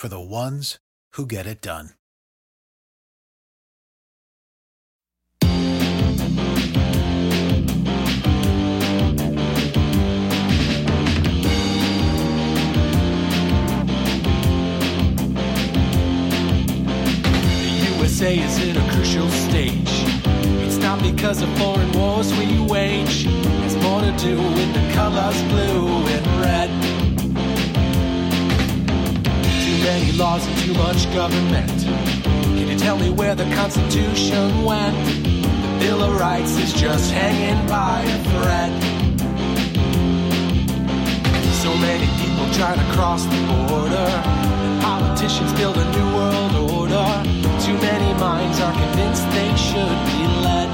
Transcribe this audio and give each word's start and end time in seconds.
for 0.00 0.08
the 0.08 0.18
ones 0.18 0.78
who 1.12 1.26
get 1.26 1.46
it 1.46 1.60
done. 1.60 1.90
The 5.42 5.48
USA 17.98 18.38
is 18.38 18.58
in 18.64 18.78
a 18.78 18.92
crucial 18.92 19.28
stage. 19.28 19.76
It's 20.64 20.78
not 20.78 21.02
because 21.02 21.42
of 21.42 21.50
foreign 21.58 21.92
wars 21.92 22.32
we 22.38 22.58
wage. 22.58 23.26
It's 23.66 23.74
more 23.82 24.00
to 24.00 24.16
do 24.16 24.38
with 24.38 24.72
the 24.72 24.92
colors 24.94 25.42
blue 25.42 26.06
and 26.06 26.26
red. 26.40 26.99
Many 29.90 30.12
laws 30.12 30.46
and 30.46 30.56
too 30.58 30.72
much 30.74 31.12
government. 31.12 31.68
Can 31.82 32.68
you 32.68 32.78
tell 32.78 32.96
me 32.96 33.10
where 33.10 33.34
the 33.34 33.42
Constitution 33.56 34.62
went? 34.62 34.94
The 35.04 35.78
Bill 35.80 36.02
of 36.04 36.16
Rights 36.16 36.56
is 36.58 36.72
just 36.72 37.10
hanging 37.10 37.66
by 37.66 38.02
a 38.02 38.18
thread. 38.30 38.70
So 41.64 41.74
many 41.74 42.06
people 42.22 42.46
trying 42.54 42.78
to 42.78 42.86
cross 42.94 43.24
the 43.24 43.40
border. 43.50 44.10
Politicians 44.80 45.52
build 45.54 45.76
a 45.76 45.84
new 45.96 46.08
world 46.14 46.54
order. 46.70 47.08
Too 47.66 47.76
many 47.82 48.14
minds 48.20 48.60
are 48.60 48.72
convinced 48.72 49.28
they 49.32 49.52
should 49.56 49.98
be 50.06 50.22
led. 50.46 50.70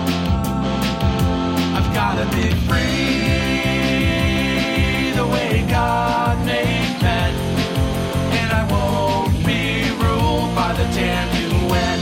I've 1.73 1.91
gotta 1.95 2.27
be 2.37 2.53
free 2.69 3.17
the 5.17 5.27
way 5.27 5.65
God 5.71 6.45
made 6.45 6.76
damn 10.95 11.29
UN. 11.69 12.01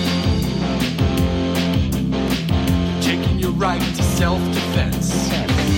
Taking 3.00 3.38
your 3.38 3.52
right 3.52 3.80
to 3.80 4.02
self-defense. 4.02 5.28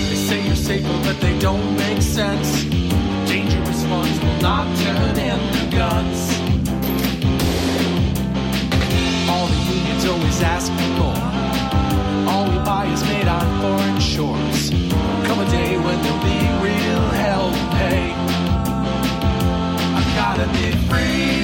They 0.09 0.15
say 0.15 0.45
you're 0.45 0.55
safer, 0.55 0.99
but 1.03 1.19
they 1.21 1.37
don't 1.39 1.75
make 1.77 2.01
sense. 2.01 2.63
Dangerous 3.27 3.85
ones 3.85 4.19
will 4.19 4.41
not 4.41 4.65
turn 4.77 5.17
into 5.17 5.77
guns. 5.77 6.19
All 9.29 9.47
the 9.47 9.61
unions 9.75 10.05
always 10.05 10.41
ask 10.41 10.71
for 10.71 10.89
more. 10.99 11.23
All 12.31 12.45
we 12.49 12.57
buy 12.65 12.85
is 12.87 13.03
made 13.03 13.27
on 13.27 13.45
foreign 13.61 13.99
shores. 13.99 14.69
Come 15.27 15.39
a 15.39 15.49
day 15.49 15.77
when 15.77 16.01
there'll 16.03 16.23
be 16.23 16.39
real 16.67 17.03
hell 17.21 17.51
to 17.51 17.65
pay. 17.77 18.13
I've 19.97 20.11
gotta 20.15 20.47
be 20.53 20.71
free 20.89 21.36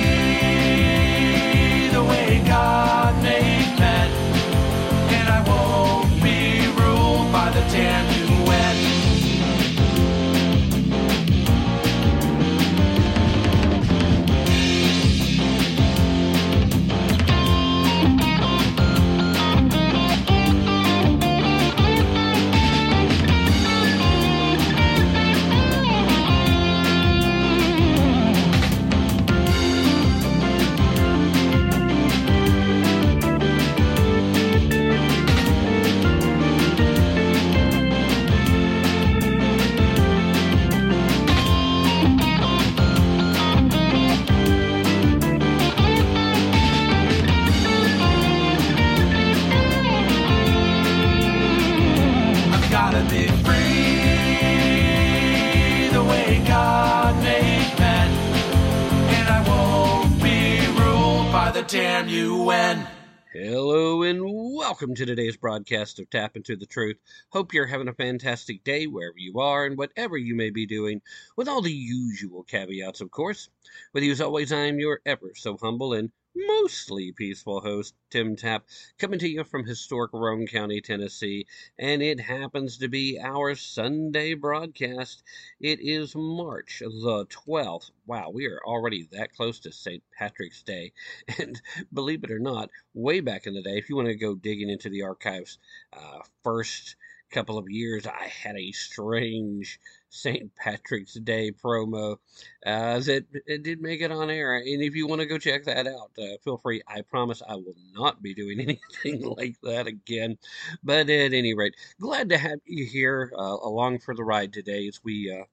the 61.53 61.61
damn 61.61 62.09
UN. 62.09 62.87
Hello 63.31 64.01
and 64.01 64.21
welcome 64.23 64.95
to 64.95 65.05
today's 65.05 65.37
broadcast 65.37 65.99
of 65.99 66.09
Tapp 66.09 66.35
Into 66.35 66.55
the 66.55 66.65
Truth. 66.65 66.97
Hope 67.29 67.53
you're 67.53 67.67
having 67.67 67.87
a 67.87 67.93
fantastic 67.93 68.63
day 68.63 68.87
wherever 68.87 69.19
you 69.19 69.39
are 69.39 69.67
and 69.67 69.77
whatever 69.77 70.17
you 70.17 70.33
may 70.33 70.49
be 70.49 70.65
doing, 70.65 70.99
with 71.35 71.47
all 71.47 71.61
the 71.61 71.71
usual 71.71 72.41
caveats, 72.41 73.01
of 73.01 73.11
course. 73.11 73.49
With 73.93 74.01
you 74.01 74.11
as 74.11 74.19
always, 74.19 74.51
I 74.51 74.61
am 74.61 74.79
your 74.79 75.01
ever 75.05 75.33
so 75.35 75.55
humble 75.61 75.93
and 75.93 76.09
mostly 76.35 77.11
peaceful 77.11 77.61
host, 77.61 77.95
Tim 78.09 78.35
Tapp, 78.35 78.65
coming 78.97 79.19
to 79.19 79.27
you 79.27 79.43
from 79.43 79.65
historic 79.65 80.13
Roane 80.13 80.47
County, 80.47 80.81
Tennessee, 80.81 81.45
and 81.77 82.01
it 82.01 82.19
happens 82.19 82.77
to 82.77 82.87
be 82.87 83.19
our 83.19 83.55
Sunday 83.55 84.33
broadcast. 84.33 85.23
It 85.59 85.79
is 85.79 86.15
March 86.15 86.79
the 86.79 87.25
12th. 87.29 87.91
Wow, 88.05 88.31
we 88.31 88.47
are 88.47 88.61
already 88.65 89.07
that 89.11 89.33
close 89.33 89.59
to 89.61 89.71
St. 89.71 90.03
Patrick's 90.17 90.63
Day. 90.63 90.93
And 91.39 91.61
believe 91.91 92.23
it 92.23 92.31
or 92.31 92.39
not, 92.39 92.69
way 92.93 93.19
back 93.19 93.47
in 93.47 93.53
the 93.53 93.61
day, 93.61 93.77
if 93.77 93.89
you 93.89 93.95
want 93.95 94.07
to 94.07 94.15
go 94.15 94.35
digging 94.35 94.69
into 94.69 94.89
the 94.89 95.03
archives, 95.03 95.57
uh, 95.91 96.19
first 96.43 96.95
couple 97.33 97.57
of 97.57 97.69
years, 97.69 98.05
I 98.05 98.27
had 98.27 98.55
a 98.55 98.71
strange 98.71 99.79
St. 100.09 100.55
Patrick's 100.55 101.15
Day 101.15 101.51
promo 101.51 102.17
uh, 102.65 103.01
it 103.05 103.63
did 103.63 103.81
make 103.81 104.01
it 104.01 104.11
on 104.11 104.29
air. 104.29 104.55
And 104.55 104.81
if 104.81 104.95
you 104.95 105.07
want 105.07 105.21
to 105.21 105.25
go 105.25 105.37
check 105.37 105.65
that 105.65 105.87
out, 105.87 106.11
uh, 106.17 106.37
feel 106.43 106.57
free. 106.57 106.81
I 106.87 107.01
promise 107.01 107.41
I 107.47 107.55
will 107.55 107.75
not 107.93 108.21
be 108.21 108.33
doing 108.33 108.59
anything 109.03 109.23
like 109.23 109.55
that 109.63 109.87
again. 109.87 110.37
But 110.83 111.09
at 111.09 111.33
any 111.33 111.53
rate, 111.53 111.75
glad 111.99 112.29
to 112.29 112.37
have 112.37 112.59
you 112.65 112.85
here 112.85 113.31
uh, 113.37 113.57
along 113.63 113.99
for 113.99 114.15
the 114.15 114.23
ride 114.23 114.53
today 114.53 114.87
as 114.87 115.03
we 115.03 115.31
uh, 115.31 115.45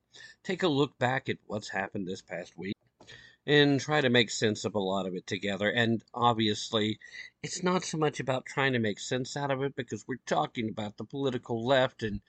take 0.44 0.62
a 0.62 0.68
look 0.68 0.98
back 0.98 1.28
at 1.28 1.38
what's 1.46 1.70
happened 1.70 2.06
this 2.06 2.22
past 2.22 2.56
week. 2.56 2.76
And 3.46 3.80
try 3.80 4.00
to 4.00 4.10
make 4.10 4.30
sense 4.30 4.64
of 4.64 4.74
a 4.74 4.78
lot 4.78 5.06
of 5.06 5.14
it 5.14 5.26
together. 5.26 5.70
And 5.70 6.04
obviously, 6.12 6.98
it's 7.42 7.62
not 7.62 7.84
so 7.84 7.96
much 7.96 8.20
about 8.20 8.46
trying 8.46 8.74
to 8.74 8.78
make 8.78 8.98
sense 8.98 9.36
out 9.36 9.50
of 9.50 9.62
it 9.62 9.74
because 9.74 10.06
we're 10.06 10.18
talking 10.26 10.68
about 10.68 10.96
the 10.96 11.04
political 11.04 11.66
left 11.66 12.02
and 12.02 12.20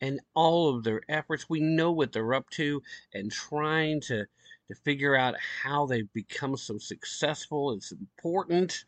and 0.00 0.20
all 0.34 0.68
of 0.74 0.84
their 0.84 1.02
efforts. 1.08 1.48
We 1.48 1.60
know 1.60 1.92
what 1.92 2.12
they're 2.12 2.34
up 2.34 2.50
to 2.50 2.82
and 3.14 3.32
trying 3.32 4.00
to 4.02 4.26
to 4.68 4.74
figure 4.84 5.16
out 5.16 5.34
how 5.62 5.86
they've 5.86 6.12
become 6.12 6.56
so 6.56 6.78
successful. 6.78 7.72
It's 7.72 7.92
important, 7.92 8.84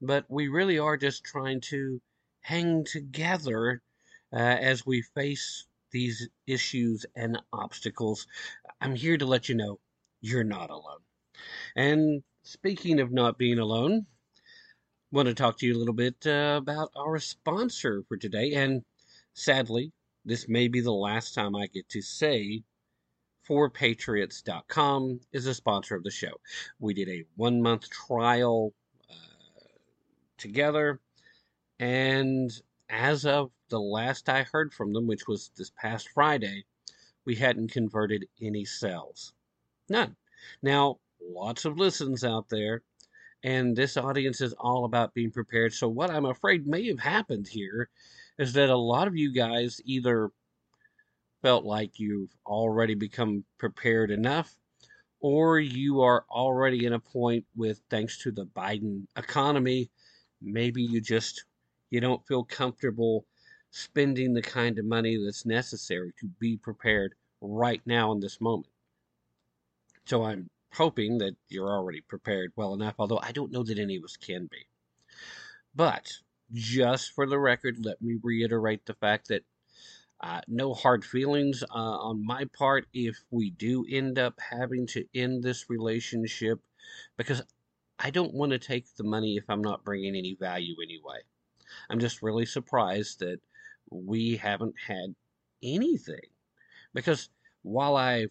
but 0.00 0.24
we 0.28 0.48
really 0.48 0.78
are 0.78 0.96
just 0.96 1.24
trying 1.24 1.60
to 1.62 2.00
hang 2.40 2.84
together 2.84 3.82
uh, 4.32 4.36
as 4.36 4.86
we 4.86 5.02
face 5.02 5.66
these 5.90 6.28
issues 6.46 7.04
and 7.16 7.38
obstacles. 7.52 8.26
I'm 8.80 8.94
here 8.94 9.18
to 9.18 9.26
let 9.26 9.48
you 9.48 9.56
know 9.56 9.80
you're 10.20 10.44
not 10.44 10.70
alone. 10.70 11.00
And 11.76 12.22
speaking 12.42 13.00
of 13.00 13.12
not 13.12 13.38
being 13.38 13.58
alone, 13.58 14.06
I 14.36 15.16
want 15.16 15.28
to 15.28 15.34
talk 15.34 15.58
to 15.58 15.66
you 15.66 15.74
a 15.74 15.78
little 15.78 15.94
bit 15.94 16.26
uh, 16.26 16.58
about 16.60 16.90
our 16.96 17.18
sponsor 17.18 18.04
for 18.08 18.16
today. 18.16 18.52
And 18.54 18.84
sadly, 19.32 19.92
this 20.24 20.48
may 20.48 20.68
be 20.68 20.80
the 20.80 20.92
last 20.92 21.34
time 21.34 21.56
I 21.56 21.66
get 21.66 21.88
to 21.90 22.02
say 22.02 22.62
4patriots.com 23.48 25.20
is 25.32 25.46
a 25.46 25.54
sponsor 25.54 25.96
of 25.96 26.04
the 26.04 26.10
show. 26.10 26.40
We 26.78 26.94
did 26.94 27.08
a 27.08 27.24
one 27.36 27.62
month 27.62 27.90
trial 27.90 28.72
uh, 29.10 29.14
together, 30.36 31.00
and 31.78 32.50
as 32.88 33.24
of 33.24 33.50
the 33.68 33.80
last 33.80 34.28
I 34.28 34.42
heard 34.42 34.72
from 34.72 34.92
them, 34.92 35.06
which 35.06 35.26
was 35.26 35.50
this 35.56 35.70
past 35.70 36.10
Friday, 36.10 36.64
we 37.24 37.34
hadn't 37.34 37.72
converted 37.72 38.26
any 38.40 38.64
cells. 38.64 39.32
None. 39.90 40.16
Now, 40.62 41.00
lots 41.20 41.64
of 41.64 41.76
listens 41.76 42.24
out 42.24 42.48
there, 42.48 42.82
and 43.42 43.76
this 43.76 43.96
audience 43.96 44.40
is 44.40 44.54
all 44.54 44.84
about 44.84 45.14
being 45.14 45.32
prepared. 45.32 45.74
So, 45.74 45.88
what 45.88 46.10
I'm 46.10 46.26
afraid 46.26 46.66
may 46.66 46.86
have 46.86 47.00
happened 47.00 47.48
here 47.48 47.90
is 48.38 48.52
that 48.52 48.70
a 48.70 48.76
lot 48.76 49.08
of 49.08 49.16
you 49.16 49.32
guys 49.32 49.80
either 49.84 50.30
felt 51.42 51.64
like 51.64 51.98
you've 51.98 52.30
already 52.46 52.94
become 52.94 53.44
prepared 53.58 54.12
enough, 54.12 54.56
or 55.20 55.58
you 55.58 56.00
are 56.02 56.24
already 56.30 56.86
in 56.86 56.92
a 56.92 57.00
point 57.00 57.44
with, 57.56 57.82
thanks 57.90 58.16
to 58.22 58.30
the 58.30 58.46
Biden 58.46 59.06
economy, 59.16 59.90
maybe 60.40 60.82
you 60.82 61.00
just 61.00 61.44
you 61.90 62.00
don't 62.00 62.24
feel 62.28 62.44
comfortable 62.44 63.26
spending 63.72 64.34
the 64.34 64.42
kind 64.42 64.78
of 64.78 64.84
money 64.84 65.16
that's 65.22 65.44
necessary 65.44 66.12
to 66.20 66.28
be 66.38 66.56
prepared 66.56 67.14
right 67.40 67.82
now 67.86 68.12
in 68.12 68.20
this 68.20 68.40
moment. 68.40 68.72
So 70.06 70.24
I'm 70.24 70.50
hoping 70.72 71.18
that 71.18 71.36
you're 71.48 71.70
already 71.70 72.00
prepared 72.00 72.52
well 72.56 72.74
enough, 72.74 72.94
although 72.98 73.20
I 73.22 73.32
don't 73.32 73.52
know 73.52 73.62
that 73.62 73.78
any 73.78 73.96
of 73.96 74.04
us 74.04 74.16
can 74.16 74.48
be. 74.50 74.66
But 75.74 76.12
just 76.52 77.12
for 77.12 77.26
the 77.26 77.38
record, 77.38 77.84
let 77.84 78.02
me 78.02 78.18
reiterate 78.22 78.86
the 78.86 78.94
fact 78.94 79.28
that 79.28 79.44
uh, 80.20 80.40
no 80.48 80.74
hard 80.74 81.04
feelings 81.04 81.62
uh, 81.62 81.74
on 81.74 82.24
my 82.24 82.44
part 82.56 82.86
if 82.92 83.16
we 83.30 83.50
do 83.50 83.86
end 83.90 84.18
up 84.18 84.38
having 84.38 84.86
to 84.86 85.06
end 85.14 85.42
this 85.42 85.70
relationship 85.70 86.60
because 87.16 87.42
I 87.98 88.10
don't 88.10 88.34
want 88.34 88.52
to 88.52 88.58
take 88.58 88.86
the 88.96 89.04
money 89.04 89.36
if 89.36 89.44
I'm 89.48 89.62
not 89.62 89.84
bringing 89.84 90.16
any 90.16 90.34
value 90.34 90.74
anyway. 90.82 91.20
I'm 91.88 92.00
just 92.00 92.22
really 92.22 92.46
surprised 92.46 93.20
that 93.20 93.40
we 93.90 94.36
haven't 94.36 94.74
had 94.86 95.14
anything 95.62 96.28
because 96.92 97.30
while 97.62 97.96
I've 97.96 98.30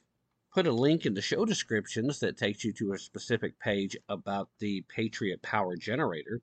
put 0.52 0.68
a 0.68 0.72
link 0.72 1.06
in 1.06 1.14
the 1.14 1.22
show 1.22 1.46
descriptions 1.46 2.20
that 2.20 2.38
takes 2.38 2.64
you 2.64 2.74
to 2.74 2.94
a 2.94 2.98
specific 2.98 3.60
page 3.60 3.96
about 4.08 4.50
the 4.60 4.84
Patriot 4.90 5.42
Power 5.42 5.76
Generator. 5.76 6.42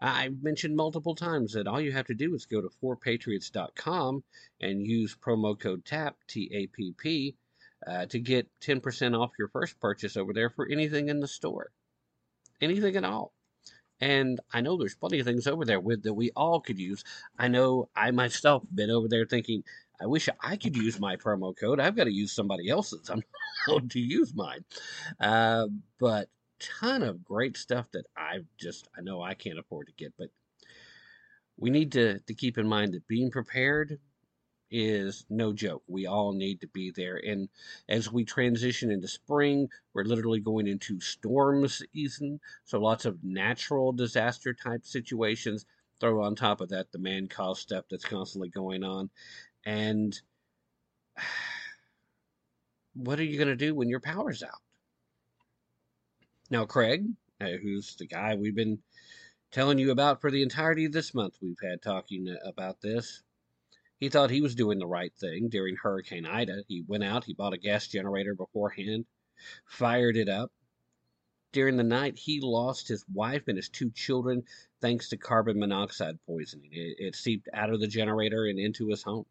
I've 0.00 0.42
mentioned 0.42 0.76
multiple 0.76 1.14
times 1.14 1.52
that 1.54 1.66
all 1.66 1.80
you 1.80 1.92
have 1.92 2.06
to 2.06 2.14
do 2.14 2.34
is 2.34 2.46
go 2.46 2.60
to 2.60 2.70
4patriots.com 2.82 4.22
and 4.60 4.86
use 4.86 5.16
promo 5.16 5.58
code 5.58 5.84
TAPP, 5.84 6.16
T 6.28 6.50
A 6.54 6.66
P 6.68 6.94
P, 6.96 7.36
uh, 7.86 8.06
to 8.06 8.18
get 8.18 8.48
10% 8.60 9.18
off 9.18 9.32
your 9.38 9.48
first 9.48 9.78
purchase 9.80 10.16
over 10.16 10.32
there 10.32 10.50
for 10.50 10.68
anything 10.68 11.08
in 11.08 11.20
the 11.20 11.28
store. 11.28 11.70
Anything 12.60 12.96
at 12.96 13.04
all. 13.04 13.32
And 14.00 14.38
I 14.52 14.60
know 14.60 14.76
there's 14.76 14.94
plenty 14.94 15.18
of 15.18 15.26
things 15.26 15.48
over 15.48 15.64
there 15.64 15.80
with 15.80 16.04
that 16.04 16.14
we 16.14 16.30
all 16.36 16.60
could 16.60 16.78
use. 16.78 17.02
I 17.36 17.48
know 17.48 17.88
I 17.96 18.12
myself 18.12 18.62
been 18.72 18.90
over 18.90 19.08
there 19.08 19.26
thinking, 19.26 19.64
I 20.00 20.06
wish 20.06 20.28
I 20.40 20.56
could 20.56 20.76
use 20.76 21.00
my 21.00 21.16
promo 21.16 21.56
code. 21.56 21.80
I've 21.80 21.96
got 21.96 22.04
to 22.04 22.12
use 22.12 22.32
somebody 22.32 22.68
else's. 22.68 23.08
I'm 23.10 23.18
not 23.18 23.24
allowed 23.74 23.90
to 23.92 24.00
use 24.00 24.34
mine. 24.34 24.64
Uh, 25.20 25.66
but 25.98 26.28
ton 26.60 27.02
of 27.02 27.24
great 27.24 27.56
stuff 27.56 27.90
that 27.92 28.04
I 28.16 28.40
just 28.58 28.88
I 28.96 29.00
know 29.00 29.22
I 29.22 29.34
can't 29.34 29.58
afford 29.58 29.86
to 29.88 29.92
get. 29.92 30.12
But 30.18 30.28
we 31.56 31.70
need 31.70 31.92
to 31.92 32.20
to 32.20 32.34
keep 32.34 32.58
in 32.58 32.68
mind 32.68 32.94
that 32.94 33.06
being 33.08 33.30
prepared 33.30 33.98
is 34.70 35.24
no 35.30 35.52
joke. 35.52 35.82
We 35.86 36.06
all 36.06 36.32
need 36.32 36.60
to 36.60 36.66
be 36.68 36.90
there. 36.90 37.16
And 37.16 37.48
as 37.88 38.12
we 38.12 38.24
transition 38.24 38.90
into 38.90 39.08
spring, 39.08 39.68
we're 39.94 40.04
literally 40.04 40.40
going 40.40 40.66
into 40.66 41.00
storm 41.00 41.66
season. 41.68 42.40
So 42.64 42.78
lots 42.78 43.04
of 43.04 43.22
natural 43.24 43.92
disaster 43.92 44.52
type 44.52 44.84
situations. 44.84 45.64
Throw 46.00 46.22
on 46.22 46.36
top 46.36 46.60
of 46.60 46.68
that 46.68 46.92
the 46.92 46.98
man 46.98 47.26
caused 47.26 47.62
stuff 47.62 47.86
that's 47.90 48.04
constantly 48.04 48.50
going 48.50 48.84
on. 48.84 49.10
And 49.68 50.18
what 52.94 53.20
are 53.20 53.24
you 53.24 53.36
going 53.36 53.48
to 53.48 53.66
do 53.66 53.74
when 53.74 53.90
your 53.90 54.00
power's 54.00 54.42
out? 54.42 54.62
Now, 56.50 56.64
Craig, 56.64 57.04
uh, 57.38 57.48
who's 57.62 57.94
the 57.96 58.06
guy 58.06 58.34
we've 58.34 58.56
been 58.56 58.78
telling 59.50 59.78
you 59.78 59.90
about 59.90 60.22
for 60.22 60.30
the 60.30 60.42
entirety 60.42 60.86
of 60.86 60.92
this 60.92 61.12
month, 61.12 61.36
we've 61.42 61.60
had 61.62 61.82
talking 61.82 62.26
uh, 62.30 62.48
about 62.48 62.80
this. 62.80 63.22
He 64.00 64.08
thought 64.08 64.30
he 64.30 64.40
was 64.40 64.54
doing 64.54 64.78
the 64.78 64.86
right 64.86 65.12
thing 65.20 65.50
during 65.50 65.76
Hurricane 65.76 66.24
Ida. 66.24 66.64
He 66.66 66.82
went 66.88 67.04
out, 67.04 67.24
he 67.24 67.34
bought 67.34 67.52
a 67.52 67.58
gas 67.58 67.88
generator 67.88 68.34
beforehand, 68.34 69.04
fired 69.66 70.16
it 70.16 70.30
up. 70.30 70.50
During 71.52 71.76
the 71.76 71.84
night, 71.84 72.16
he 72.18 72.40
lost 72.40 72.88
his 72.88 73.04
wife 73.12 73.48
and 73.48 73.58
his 73.58 73.68
two 73.68 73.90
children 73.90 74.44
thanks 74.80 75.10
to 75.10 75.18
carbon 75.18 75.58
monoxide 75.58 76.18
poisoning. 76.24 76.70
It, 76.72 76.96
it 76.98 77.16
seeped 77.16 77.50
out 77.52 77.68
of 77.68 77.80
the 77.80 77.86
generator 77.86 78.46
and 78.46 78.58
into 78.58 78.88
his 78.88 79.02
home. 79.02 79.26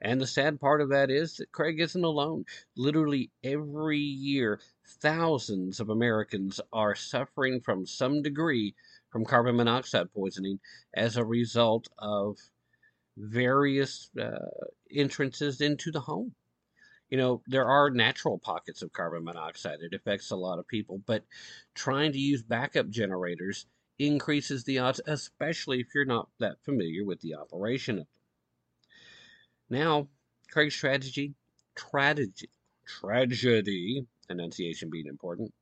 And 0.00 0.20
the 0.20 0.26
sad 0.26 0.60
part 0.60 0.80
of 0.80 0.90
that 0.90 1.10
is 1.10 1.36
that 1.36 1.52
Craig 1.52 1.80
isn't 1.80 2.04
alone. 2.04 2.44
Literally 2.76 3.30
every 3.42 3.98
year, 3.98 4.60
thousands 4.84 5.80
of 5.80 5.88
Americans 5.90 6.60
are 6.72 6.94
suffering 6.94 7.60
from 7.60 7.86
some 7.86 8.22
degree 8.22 8.74
from 9.10 9.24
carbon 9.24 9.56
monoxide 9.56 10.12
poisoning 10.12 10.60
as 10.94 11.16
a 11.16 11.24
result 11.24 11.88
of 11.98 12.38
various 13.16 14.10
uh, 14.20 14.38
entrances 14.90 15.60
into 15.60 15.90
the 15.90 16.00
home. 16.00 16.34
You 17.10 17.16
know, 17.16 17.42
there 17.46 17.66
are 17.66 17.90
natural 17.90 18.38
pockets 18.38 18.82
of 18.82 18.92
carbon 18.92 19.24
monoxide. 19.24 19.80
It 19.80 19.94
affects 19.94 20.30
a 20.30 20.36
lot 20.36 20.58
of 20.58 20.68
people, 20.68 21.00
but 21.06 21.24
trying 21.74 22.12
to 22.12 22.18
use 22.18 22.42
backup 22.42 22.90
generators 22.90 23.66
increases 23.98 24.64
the 24.64 24.78
odds, 24.78 25.00
especially 25.06 25.80
if 25.80 25.94
you're 25.94 26.04
not 26.04 26.28
that 26.38 26.62
familiar 26.62 27.04
with 27.04 27.20
the 27.20 27.34
operation 27.34 27.98
of 27.98 28.06
them. 28.06 28.17
Now, 29.70 30.08
Craig's 30.50 30.74
strategy, 30.74 31.34
tragedy, 31.74 32.48
tragedy, 32.86 34.06
enunciation 34.30 34.88
being 34.88 35.06
important, 35.06 35.52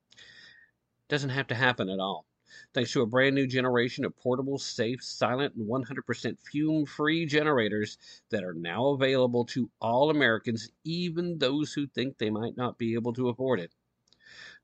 doesn't 1.08 1.30
have 1.30 1.48
to 1.48 1.54
happen 1.54 1.88
at 1.88 1.98
all. 1.98 2.24
Thanks 2.72 2.92
to 2.92 3.02
a 3.02 3.06
brand 3.06 3.34
new 3.34 3.46
generation 3.46 4.04
of 4.04 4.16
portable, 4.16 4.58
safe, 4.58 5.02
silent, 5.02 5.56
and 5.56 5.68
100% 5.68 6.38
fume 6.38 6.86
free 6.86 7.26
generators 7.26 7.98
that 8.30 8.44
are 8.44 8.54
now 8.54 8.88
available 8.88 9.44
to 9.46 9.70
all 9.80 10.10
Americans, 10.10 10.70
even 10.84 11.38
those 11.38 11.72
who 11.72 11.88
think 11.88 12.16
they 12.16 12.30
might 12.30 12.56
not 12.56 12.78
be 12.78 12.94
able 12.94 13.12
to 13.14 13.28
afford 13.28 13.58
it. 13.58 13.72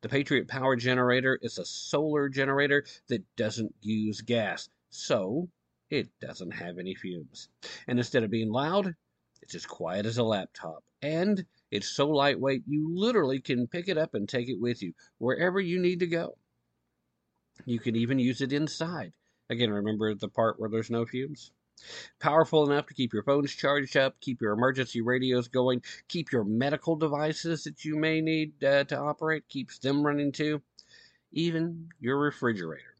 The 0.02 0.08
Patriot 0.08 0.46
Power 0.46 0.76
Generator 0.76 1.38
is 1.42 1.58
a 1.58 1.64
solar 1.64 2.28
generator 2.28 2.84
that 3.08 3.24
doesn't 3.36 3.74
use 3.80 4.20
gas, 4.20 4.68
so 4.90 5.48
it 5.90 6.08
doesn't 6.20 6.52
have 6.52 6.78
any 6.78 6.94
fumes. 6.94 7.48
And 7.88 7.98
instead 7.98 8.22
of 8.22 8.30
being 8.30 8.50
loud, 8.50 8.94
it's 9.54 9.64
as 9.64 9.66
quiet 9.66 10.06
as 10.06 10.16
a 10.16 10.22
laptop. 10.22 10.82
And 11.02 11.44
it's 11.70 11.88
so 11.88 12.08
lightweight, 12.08 12.62
you 12.66 12.88
literally 12.94 13.40
can 13.40 13.66
pick 13.66 13.88
it 13.88 13.98
up 13.98 14.14
and 14.14 14.26
take 14.26 14.48
it 14.48 14.58
with 14.58 14.82
you 14.82 14.94
wherever 15.18 15.60
you 15.60 15.78
need 15.78 16.00
to 16.00 16.06
go. 16.06 16.38
You 17.66 17.78
can 17.78 17.94
even 17.94 18.18
use 18.18 18.40
it 18.40 18.52
inside. 18.52 19.12
Again, 19.50 19.70
remember 19.70 20.14
the 20.14 20.28
part 20.28 20.58
where 20.58 20.70
there's 20.70 20.90
no 20.90 21.04
fumes? 21.04 21.52
Powerful 22.18 22.64
enough 22.64 22.86
to 22.86 22.94
keep 22.94 23.12
your 23.12 23.24
phones 23.24 23.54
charged 23.54 23.96
up, 23.96 24.18
keep 24.20 24.40
your 24.40 24.52
emergency 24.52 25.02
radios 25.02 25.48
going, 25.48 25.82
keep 26.08 26.32
your 26.32 26.44
medical 26.44 26.96
devices 26.96 27.64
that 27.64 27.84
you 27.84 27.96
may 27.96 28.22
need 28.22 28.62
uh, 28.64 28.84
to 28.84 28.98
operate, 28.98 29.48
keeps 29.48 29.78
them 29.78 30.02
running 30.02 30.32
too, 30.32 30.62
even 31.32 31.90
your 32.00 32.18
refrigerator. 32.18 32.94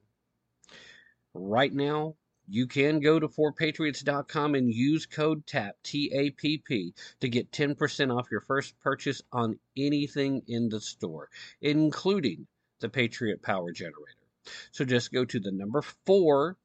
Right 1.33 1.73
now, 1.73 2.17
you 2.49 2.67
can 2.67 3.01
go 3.01 3.19
to 3.19 3.29
4patriots.com 3.29 4.55
and 4.55 4.73
use 4.73 5.07
code 5.07 5.47
TAPP, 5.47 5.77
T 5.83 6.11
A 6.13 6.31
P 6.31 6.59
P, 6.59 6.95
to 7.21 7.29
get 7.29 7.53
10% 7.53 8.17
off 8.17 8.31
your 8.31 8.41
first 8.41 8.79
purchase 8.81 9.23
on 9.33 9.59
anything 9.77 10.43
in 10.49 10.69
the 10.69 10.81
store, 10.81 11.29
including 11.61 12.47
the 12.81 12.89
Patriot 12.89 13.43
Power 13.43 13.73
Generator. 13.73 14.27
So 14.73 14.85
just 14.85 15.13
go 15.13 15.25
to 15.25 15.41
the 15.41 15.53
number 15.53 15.83
4 16.07 16.57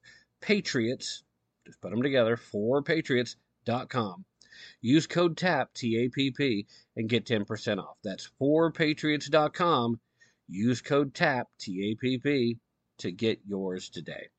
Patriots, 0.41 1.23
just 1.65 1.79
put 1.81 1.91
them 1.91 2.01
together, 2.01 2.37
4patriots.com. 2.37 4.25
Use 4.81 5.05
code 5.05 5.37
TAPP, 5.37 5.73
T 5.73 5.97
A 6.03 6.09
P 6.09 6.31
P, 6.31 6.65
and 6.95 7.07
get 7.07 7.25
10% 7.25 7.77
off. 7.77 7.97
That's 8.03 8.31
4patriots.com. 8.41 9.99
Use 10.47 10.81
code 10.81 11.13
TAPP, 11.13 11.47
T 11.59 11.91
A 11.91 11.95
P 11.95 12.17
P, 12.17 12.57
to 12.99 13.11
get 13.11 13.39
yours 13.45 13.89
today. 13.89 14.29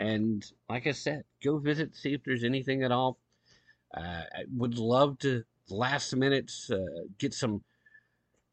And 0.00 0.42
like 0.66 0.86
I 0.86 0.92
said, 0.92 1.24
go 1.44 1.58
visit, 1.58 1.94
see 1.94 2.14
if 2.14 2.24
there's 2.24 2.42
anything 2.42 2.82
at 2.82 2.90
all. 2.90 3.18
Uh, 3.94 4.22
I 4.34 4.44
would 4.56 4.78
love 4.78 5.18
to 5.18 5.44
last 5.68 6.16
minute 6.16 6.50
uh, 6.72 7.04
get 7.18 7.34
some 7.34 7.62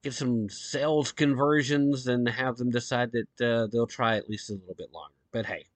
get 0.03 0.13
some 0.13 0.49
sales 0.49 1.13
conversions 1.13 2.05
and 2.05 2.27
have 2.27 2.57
them 2.57 2.69
decide 2.69 3.13
that 3.13 3.45
uh, 3.45 3.67
they'll 3.71 3.87
try 3.87 4.17
at 4.17 4.29
least 4.29 4.49
a 4.49 4.53
little 4.53 4.75
bit 4.77 4.91
longer. 4.91 5.13
But 5.31 5.45
hey, 5.45 5.67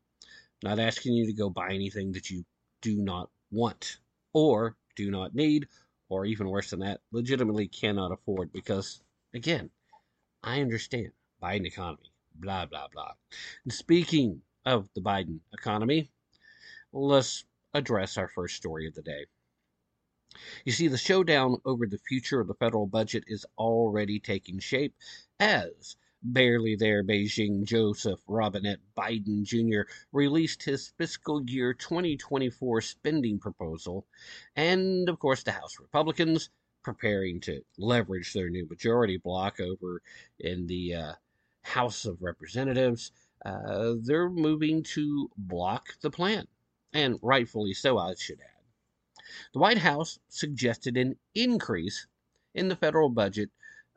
not 0.62 0.78
asking 0.78 1.14
you 1.14 1.26
to 1.28 1.34
go 1.34 1.50
buy 1.50 1.70
anything 1.70 2.12
that 2.12 2.30
you 2.30 2.44
do 2.82 2.98
not 2.98 3.30
want 3.50 4.00
or 4.34 4.76
do 4.98 5.10
not 5.10 5.34
need, 5.34 5.70
or 6.10 6.26
even 6.26 6.50
worse 6.50 6.72
than 6.72 6.82
that, 6.82 7.00
legitimately 7.14 7.70
cannot 7.70 8.12
afford. 8.12 8.52
Because 8.52 9.02
again, 9.34 9.70
I 10.44 10.60
understand 10.60 11.12
Biden 11.42 11.66
economy, 11.66 12.12
blah 12.36 12.66
blah 12.66 12.90
blah. 12.92 13.14
And 13.64 13.72
speaking 13.72 14.42
of 14.66 14.88
the 14.96 15.02
Biden 15.02 15.40
economy, 15.54 16.12
let's 16.94 17.46
address 17.74 18.18
our 18.18 18.28
first 18.28 18.56
story 18.56 18.88
of 18.88 18.96
the 18.96 19.02
day. 19.02 19.26
You 20.66 20.72
see, 20.72 20.88
the 20.88 20.98
showdown 20.98 21.58
over 21.66 21.86
the 21.86 21.98
future 21.98 22.40
of 22.40 22.48
the 22.48 22.54
federal 22.54 22.88
budget 22.88 23.26
is 23.28 23.46
already 23.58 24.20
taking 24.20 24.60
shape 24.60 24.96
as 25.40 25.96
barely 26.24 26.76
there 26.76 27.04
Beijing 27.04 27.64
Joseph 27.64 28.20
Robinette 28.28 28.80
Biden 28.96 29.44
Jr. 29.44 29.92
released 30.12 30.64
his 30.64 30.94
fiscal 30.98 31.44
year 31.50 31.74
2024 31.74 32.82
spending 32.82 33.40
proposal, 33.40 34.06
and 34.56 35.10
of 35.10 35.20
course, 35.20 35.44
the 35.44 35.52
House 35.52 35.80
Republicans 35.80 36.50
preparing 36.84 37.40
to 37.42 37.62
leverage 37.78 38.34
their 38.34 38.50
new 38.50 38.68
majority 38.68 39.18
block 39.18 39.60
over 39.60 40.02
in 40.40 40.68
the 40.68 40.96
uh, 40.96 41.14
House 41.64 42.06
of 42.06 42.22
Representatives 42.22 43.12
uh, 43.44 43.94
they're 44.02 44.30
moving 44.30 44.84
to 44.84 45.30
block 45.36 45.96
the 46.02 46.12
plan, 46.12 46.48
and 46.94 47.18
rightfully 47.22 47.74
so, 47.74 47.98
I 47.98 48.14
should 48.16 48.40
add. 48.40 48.48
The 49.54 49.60
White 49.60 49.80
House 49.80 50.20
suggested 50.30 50.98
an 50.98 51.18
increase 51.34 52.08
in 52.54 52.68
the 52.68 52.76
federal 52.76 53.10
budget 53.10 53.50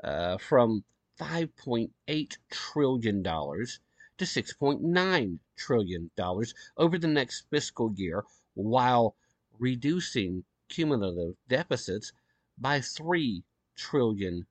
uh, 0.03 0.39
from 0.39 0.85
$5.8 1.21 2.39
trillion 2.51 3.23
to 3.23 4.25
$6.9 4.25 5.39
trillion 5.57 6.11
over 6.77 6.99
the 6.99 7.09
next 7.09 7.45
fiscal 7.51 7.93
year, 7.95 8.25
while 8.55 9.17
reducing 9.59 10.45
cumulative 10.69 11.37
deficits 11.49 12.13
by 12.59 12.79
$3 12.79 13.43
trillion 13.77 14.47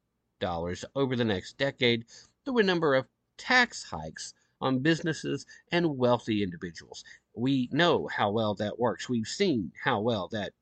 over 0.96 1.16
the 1.16 1.26
next 1.26 1.58
decade 1.58 2.06
through 2.44 2.60
a 2.60 2.64
number 2.64 2.96
of 2.96 3.08
tax 3.38 3.84
hikes 3.84 4.34
on 4.64 4.80
businesses 4.80 5.46
and 5.72 5.98
wealthy 5.98 6.42
individuals. 6.44 7.04
We 7.36 7.70
know 7.72 8.08
how 8.08 8.32
well 8.32 8.56
that 8.56 8.80
works. 8.80 9.10
We've 9.10 9.28
seen 9.28 9.74
how 9.84 10.02
well 10.02 10.30
that 10.30 10.54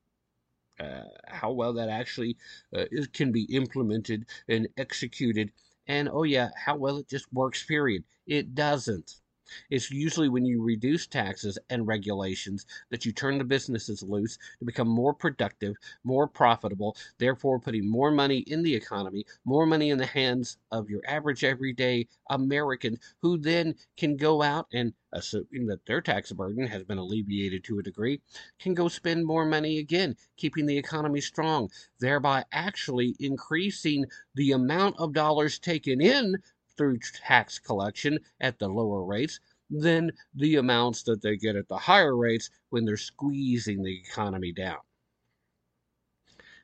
uh, 0.80 1.04
how 1.28 1.52
well 1.52 1.72
that 1.74 1.88
actually 1.88 2.36
uh, 2.76 2.86
can 3.14 3.32
be 3.32 3.44
implemented 3.44 4.26
and 4.48 4.68
executed, 4.76 5.52
and 5.86 6.08
oh 6.12 6.24
yeah, 6.24 6.50
how 6.56 6.76
well 6.76 6.98
it 6.98 7.08
just 7.08 7.32
works. 7.32 7.64
Period. 7.64 8.04
It 8.26 8.54
doesn't. 8.54 9.21
It's 9.70 9.90
usually 9.90 10.28
when 10.28 10.44
you 10.44 10.62
reduce 10.62 11.06
taxes 11.06 11.58
and 11.70 11.86
regulations 11.86 12.66
that 12.90 13.04
you 13.04 13.12
turn 13.12 13.38
the 13.38 13.44
businesses 13.44 14.02
loose 14.02 14.38
to 14.58 14.64
become 14.64 14.88
more 14.88 15.14
productive, 15.14 15.76
more 16.04 16.26
profitable, 16.26 16.96
therefore 17.18 17.60
putting 17.60 17.88
more 17.88 18.10
money 18.10 18.38
in 18.38 18.62
the 18.62 18.74
economy, 18.74 19.24
more 19.44 19.66
money 19.66 19.90
in 19.90 19.98
the 19.98 20.06
hands 20.06 20.56
of 20.70 20.88
your 20.88 21.02
average 21.06 21.44
everyday 21.44 22.06
American 22.30 22.98
who 23.20 23.38
then 23.38 23.74
can 23.96 24.16
go 24.16 24.42
out 24.42 24.66
and, 24.72 24.94
assuming 25.12 25.66
that 25.66 25.84
their 25.86 26.00
tax 26.00 26.32
burden 26.32 26.66
has 26.66 26.84
been 26.84 26.98
alleviated 26.98 27.62
to 27.64 27.78
a 27.78 27.82
degree, 27.82 28.20
can 28.58 28.74
go 28.74 28.88
spend 28.88 29.26
more 29.26 29.44
money 29.44 29.78
again, 29.78 30.16
keeping 30.36 30.66
the 30.66 30.78
economy 30.78 31.20
strong, 31.20 31.70
thereby 31.98 32.44
actually 32.52 33.14
increasing 33.18 34.06
the 34.34 34.52
amount 34.52 34.96
of 34.98 35.12
dollars 35.12 35.58
taken 35.58 36.00
in 36.00 36.36
through 36.76 36.98
tax 36.98 37.58
collection 37.58 38.18
at 38.40 38.58
the 38.58 38.68
lower 38.68 39.04
rates 39.04 39.40
than 39.70 40.12
the 40.34 40.56
amounts 40.56 41.02
that 41.04 41.22
they 41.22 41.36
get 41.36 41.56
at 41.56 41.68
the 41.68 41.76
higher 41.76 42.16
rates 42.16 42.50
when 42.70 42.84
they're 42.84 42.96
squeezing 42.96 43.82
the 43.82 44.00
economy 44.00 44.52
down. 44.52 44.78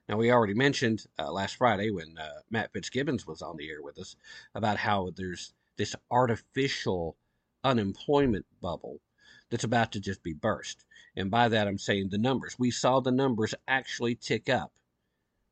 Now, 0.09 0.17
we 0.17 0.31
already 0.31 0.55
mentioned 0.55 1.05
uh, 1.19 1.31
last 1.31 1.57
Friday 1.57 1.91
when 1.91 2.17
uh, 2.17 2.41
Matt 2.51 2.73
Fitzgibbons 2.73 3.27
was 3.27 3.43
on 3.43 3.57
the 3.57 3.69
air 3.69 3.83
with 3.83 3.99
us 3.99 4.17
about 4.55 4.79
how 4.79 5.11
there's 5.15 5.53
this 5.77 5.95
artificial 6.11 7.17
unemployment 7.63 8.47
bubble 8.61 9.01
that's 9.51 9.65
about 9.65 9.93
to 9.93 10.01
just 10.01 10.23
be 10.23 10.33
burst. 10.33 10.85
And 11.17 11.31
by 11.31 11.49
that, 11.49 11.69
I'm 11.69 11.79
saying 11.79 12.09
the 12.09 12.19
numbers. 12.19 12.59
We 12.59 12.71
saw 12.71 13.01
the 13.01 13.11
numbers 13.11 13.55
actually 13.67 14.15
tick 14.15 14.49
up 14.49 14.73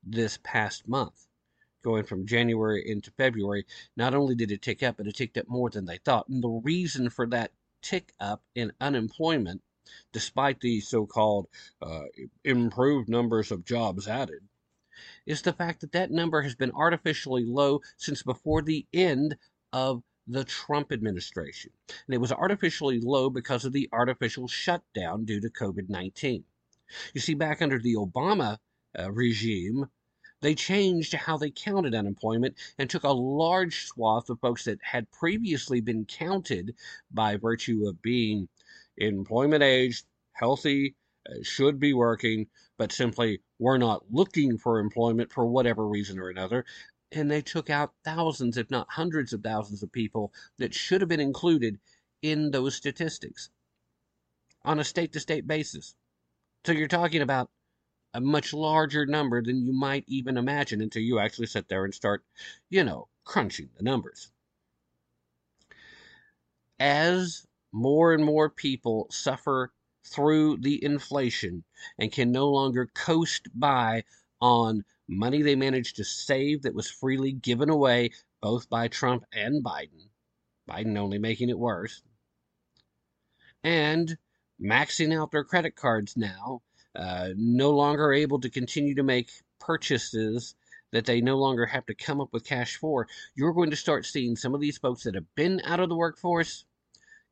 this 0.03 0.39
past 0.43 0.89
month 0.89 1.27
going 1.87 2.03
from 2.03 2.27
January 2.27 2.83
into 2.85 3.13
February, 3.13 3.65
not 3.97 4.13
only 4.13 4.35
did 4.35 4.51
it 4.51 4.61
tick 4.61 4.83
up, 4.83 4.97
but 4.97 5.07
it 5.07 5.15
ticked 5.15 5.39
up 5.39 5.47
more 5.47 5.71
than 5.71 5.87
they 5.87 5.99
thought. 5.99 6.29
And 6.29 6.43
the 6.43 6.61
reason 6.65 7.11
for 7.11 7.29
that 7.29 7.53
tick 7.81 8.13
up 8.19 8.43
in 8.57 8.73
unemployment, 8.81 9.63
despite 10.13 10.59
the 10.59 10.81
so 10.81 11.07
called 11.07 11.47
uh, 11.81 12.07
improved 12.43 13.09
numbers 13.09 13.53
of 13.53 13.65
jobs 13.65 14.09
added, 14.09 14.41
is 15.27 15.43
the 15.43 15.53
fact 15.53 15.81
that 15.81 15.93
that 15.93 16.11
number 16.11 16.43
has 16.43 16.57
been 16.57 16.73
artificially 16.73 17.45
low 17.45 17.81
since 17.97 18.25
before 18.25 18.63
the 18.63 18.85
end 18.93 19.37
of 19.73 20.03
the 20.27 20.43
Trump 20.43 20.91
administration. 20.91 21.71
And 22.09 22.17
it 22.17 22.21
was 22.21 22.33
artificially 22.33 22.99
low 22.99 23.31
because 23.31 23.65
of 23.65 23.73
the 23.73 23.89
artificial 23.93 24.49
shutdown 24.49 25.25
due 25.25 25.41
to 25.41 25.51
COVID 25.51 25.89
19. 25.89 26.43
You 27.15 27.21
see, 27.21 27.35
back 27.35 27.63
under 27.63 27.79
the 27.79 27.95
Obama 27.95 28.59
uh, 28.99 29.13
regime, 29.13 29.87
they 30.41 30.55
changed 30.55 31.15
how 31.15 31.37
they 31.37 31.51
counted 31.51 31.95
unemployment 31.95 32.57
and 32.79 32.89
took 32.89 33.05
a 33.05 33.13
large 33.13 33.87
swath 33.87 34.29
of 34.29 34.41
folks 34.41 34.65
that 34.65 34.79
had 34.83 35.11
previously 35.11 35.81
been 35.81 36.05
counted 36.05 36.75
by 37.11 37.37
virtue 37.37 37.87
of 37.87 38.03
being 38.03 38.49
employment 38.99 39.63
age, 39.63 40.05
healthy, 40.33 40.95
uh, 41.29 41.35
should 41.43 41.81
be 41.81 41.93
working, 41.93 42.47
but 42.79 42.93
simply 42.93 43.41
were 43.59 43.79
not 43.79 44.05
looking 44.11 44.59
for 44.59 44.79
employment 44.79 45.33
for 45.33 45.47
whatever 45.47 45.87
reason 45.87 46.19
or 46.19 46.29
another. 46.29 46.65
And 47.13 47.31
they 47.31 47.41
took 47.41 47.71
out 47.71 47.95
thousands, 48.05 48.57
if 48.57 48.71
not 48.71 48.91
hundreds 48.91 49.33
of 49.33 49.43
thousands 49.43 49.83
of 49.83 49.93
people 49.93 50.33
that 50.59 50.75
should 50.75 51.01
have 51.01 51.09
been 51.09 51.21
included 51.21 51.79
in 52.23 52.51
those 52.51 52.75
statistics 52.75 53.51
on 54.65 54.81
a 54.81 54.85
state 54.85 55.13
to 55.13 55.21
state 55.21 55.47
basis. 55.47 55.95
So 56.65 56.73
you're 56.73 56.89
talking 56.89 57.23
about 57.23 57.49
a 58.17 58.21
much 58.21 58.55
larger 58.55 59.05
number 59.05 59.43
than 59.43 59.63
you 59.63 59.75
might 59.75 60.03
even 60.07 60.39
imagine 60.39 60.81
until 60.81 61.03
you 61.03 61.19
actually 61.19 61.47
sit 61.47 61.69
there 61.69 61.85
and 61.85 61.95
start, 61.95 62.25
you 62.71 62.83
know, 62.83 63.09
crunching 63.25 63.69
the 63.77 63.83
numbers. 63.83 64.31
As 66.81 67.47
more 67.73 68.15
and 68.15 68.25
more 68.25 68.49
people 68.49 69.07
suffer 69.11 69.71
through 70.03 70.57
the 70.57 70.83
inflation 70.83 71.63
and 71.99 72.11
can 72.11 72.33
no 72.33 72.49
longer 72.49 72.87
coast 72.95 73.49
by 73.55 74.05
on 74.41 74.83
money 75.07 75.43
they 75.43 75.55
managed 75.55 75.97
to 75.97 76.05
save 76.05 76.63
that 76.63 76.75
was 76.75 76.91
freely 76.91 77.33
given 77.33 77.69
away 77.69 78.11
both 78.41 78.71
by 78.71 78.89
Trump 78.89 79.25
and 79.31 79.63
Biden, 79.63 80.09
Biden 80.67 80.97
only 80.97 81.19
making 81.19 81.51
it 81.51 81.59
worse, 81.59 82.03
and 83.63 84.17
maxing 84.59 85.15
out 85.15 85.33
their 85.33 85.45
credit 85.45 85.77
cards 85.77 86.17
now 86.17 86.63
uh, 86.97 87.29
no 87.37 87.71
longer 87.71 88.13
able 88.13 88.41
to 88.41 88.51
continue 88.51 88.95
to 88.95 89.03
make 89.03 89.31
purchases 89.61 90.55
that 90.93 91.05
they 91.05 91.21
no 91.21 91.37
longer 91.37 91.67
have 91.67 91.85
to 91.87 91.95
come 91.95 92.21
up 92.21 92.33
with 92.33 92.45
cash 92.45 92.77
for, 92.77 93.07
you're 93.35 93.53
going 93.53 93.71
to 93.71 93.77
start 93.77 94.07
seeing 94.07 94.37
some 94.37 94.55
of 94.55 94.61
these 94.61 94.79
folks 94.79 95.03
that 95.03 95.15
have 95.15 95.35
been 95.35 95.61
out 95.65 95.81
of 95.81 95.89
the 95.89 95.97
workforce 95.97 96.65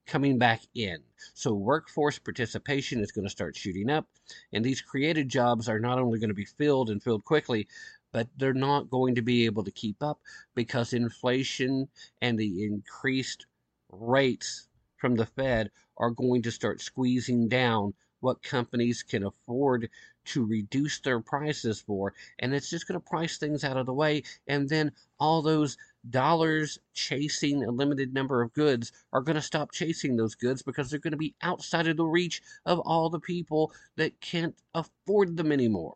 coming 0.06 0.38
back 0.38 0.61
in. 0.75 0.99
So 1.33 1.54
workforce 1.54 2.18
participation 2.18 3.00
is 3.00 3.12
going 3.12 3.25
to 3.25 3.30
start 3.30 3.56
shooting 3.56 3.88
up, 3.88 4.06
and 4.52 4.64
these 4.64 4.83
created 4.83 5.28
jobs 5.28 5.68
are 5.68 5.80
not 5.80 5.99
only 5.99 6.18
going 6.18 6.28
to 6.28 6.35
be 6.35 6.44
filled 6.44 6.90
and 6.90 7.02
filled 7.02 7.25
quickly, 7.25 7.66
but 8.12 8.28
they're 8.37 8.52
not 8.52 8.90
going 8.90 9.14
to 9.14 9.23
be 9.23 9.47
able 9.47 9.64
to 9.64 9.71
keep 9.71 10.02
up 10.02 10.21
because 10.54 10.92
inflation 10.92 11.88
and 12.21 12.38
the 12.38 12.64
increased 12.64 13.47
rates 13.90 14.68
from 14.99 15.16
the 15.16 15.26
Fed 15.26 15.71
are 15.97 16.11
going 16.11 16.42
to 16.42 16.50
start 16.50 16.80
squeezing 16.80 17.49
down 17.49 17.94
what 18.25 18.43
companies 18.43 19.02
can 19.02 19.23
afford 19.23 19.90
to 20.25 20.45
reduce 20.45 20.99
their 21.00 21.21
prices 21.21 21.81
for. 21.81 22.14
And 22.38 22.54
it's 22.54 22.71
just 22.71 22.88
going 22.88 22.99
to 22.99 23.07
price 23.07 23.37
things 23.37 23.62
out 23.62 23.76
of 23.76 23.87
the 23.87 23.93
way. 23.93 24.23
And 24.49 24.69
then 24.69 24.93
all 25.21 25.43
those 25.43 25.76
dollars 26.09 26.78
chasing 26.95 27.62
a 27.64 27.71
limited 27.71 28.14
number 28.14 28.43
of 28.43 28.54
goods 28.54 28.93
are 29.12 29.21
going 29.21 29.37
to 29.37 29.43
stop 29.43 29.73
chasing 29.73 30.16
those 30.16 30.35
goods 30.35 30.62
because 30.62 30.90
they're 30.90 30.99
going 30.99 31.12
to 31.12 31.19
be 31.19 31.35
outside 31.43 31.87
of 31.87 31.97
the 31.99 32.07
reach 32.07 32.43
of 32.64 32.78
all 32.81 33.11
the 33.11 33.21
people 33.21 33.73
that 33.97 34.21
can't 34.21 34.57
afford 34.75 35.37
them 35.37 35.52
anymore. 35.52 35.95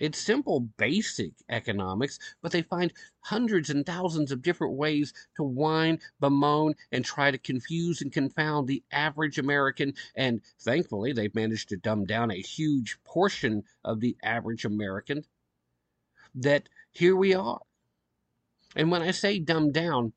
It's 0.00 0.18
simple, 0.18 0.60
basic 0.60 1.32
economics, 1.50 2.18
but 2.40 2.52
they 2.52 2.62
find 2.62 2.90
hundreds 3.20 3.68
and 3.68 3.84
thousands 3.84 4.32
of 4.32 4.40
different 4.40 4.72
ways 4.72 5.12
to 5.36 5.42
whine, 5.42 6.00
bemoan, 6.18 6.74
and 6.90 7.04
try 7.04 7.30
to 7.30 7.36
confuse 7.36 8.00
and 8.00 8.10
confound 8.10 8.66
the 8.66 8.82
average 8.90 9.38
American. 9.38 9.92
And 10.16 10.40
thankfully, 10.58 11.12
they've 11.12 11.34
managed 11.34 11.68
to 11.68 11.76
dumb 11.76 12.06
down 12.06 12.30
a 12.30 12.40
huge 12.40 12.96
portion 13.04 13.64
of 13.84 14.00
the 14.00 14.16
average 14.22 14.64
American. 14.64 15.24
That 16.34 16.70
here 16.92 17.14
we 17.14 17.34
are. 17.34 17.60
And 18.74 18.90
when 18.90 19.02
I 19.02 19.10
say 19.10 19.38
dumb 19.38 19.70
down, 19.70 20.14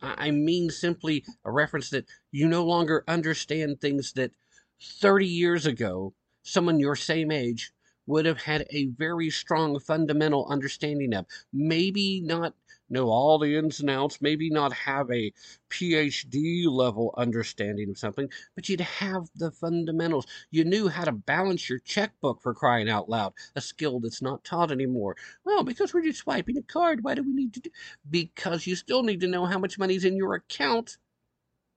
I 0.00 0.30
mean 0.30 0.70
simply 0.70 1.26
a 1.44 1.52
reference 1.52 1.90
that 1.90 2.06
you 2.30 2.48
no 2.48 2.64
longer 2.64 3.04
understand 3.06 3.82
things 3.82 4.14
that 4.14 4.32
30 4.80 5.26
years 5.26 5.66
ago, 5.66 6.14
someone 6.42 6.80
your 6.80 6.96
same 6.96 7.30
age 7.30 7.74
would 8.06 8.26
have 8.26 8.38
had 8.42 8.66
a 8.70 8.86
very 8.86 9.30
strong 9.30 9.78
fundamental 9.78 10.46
understanding 10.48 11.14
of. 11.14 11.26
Maybe 11.52 12.20
not 12.20 12.54
know 12.90 13.08
all 13.08 13.38
the 13.38 13.56
ins 13.56 13.80
and 13.80 13.88
outs, 13.88 14.20
maybe 14.20 14.50
not 14.50 14.72
have 14.72 15.10
a 15.10 15.32
PhD 15.70 16.66
level 16.66 17.14
understanding 17.16 17.88
of 17.88 17.98
something, 17.98 18.28
but 18.54 18.68
you'd 18.68 18.80
have 18.80 19.28
the 19.36 19.50
fundamentals. 19.50 20.26
You 20.50 20.64
knew 20.64 20.88
how 20.88 21.04
to 21.04 21.12
balance 21.12 21.68
your 21.68 21.78
checkbook 21.78 22.42
for 22.42 22.54
crying 22.54 22.88
out 22.88 23.08
loud, 23.08 23.32
a 23.54 23.60
skill 23.60 24.00
that's 24.00 24.22
not 24.22 24.44
taught 24.44 24.72
anymore. 24.72 25.16
Well, 25.44 25.62
because 25.62 25.94
we're 25.94 26.02
just 26.02 26.20
swiping 26.20 26.58
a 26.58 26.62
card, 26.62 27.04
why 27.04 27.14
do 27.14 27.22
we 27.22 27.32
need 27.32 27.54
to 27.54 27.60
do? 27.60 27.70
Because 28.10 28.66
you 28.66 28.74
still 28.74 29.02
need 29.02 29.20
to 29.20 29.28
know 29.28 29.46
how 29.46 29.58
much 29.58 29.78
money's 29.78 30.04
in 30.04 30.16
your 30.16 30.34
account. 30.34 30.98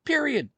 Period. 0.05 0.49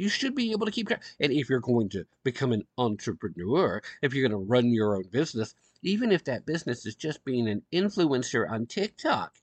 You 0.00 0.08
should 0.08 0.34
be 0.34 0.50
able 0.52 0.64
to 0.64 0.72
keep 0.72 0.88
track. 0.88 1.02
And 1.20 1.30
if 1.30 1.50
you're 1.50 1.60
going 1.60 1.90
to 1.90 2.06
become 2.24 2.52
an 2.52 2.66
entrepreneur, 2.78 3.82
if 4.00 4.14
you're 4.14 4.26
going 4.26 4.40
to 4.40 4.50
run 4.50 4.72
your 4.72 4.96
own 4.96 5.04
business, 5.10 5.54
even 5.82 6.10
if 6.10 6.24
that 6.24 6.46
business 6.46 6.86
is 6.86 6.94
just 6.94 7.22
being 7.22 7.46
an 7.50 7.60
influencer 7.70 8.50
on 8.50 8.64
TikTok, 8.64 9.36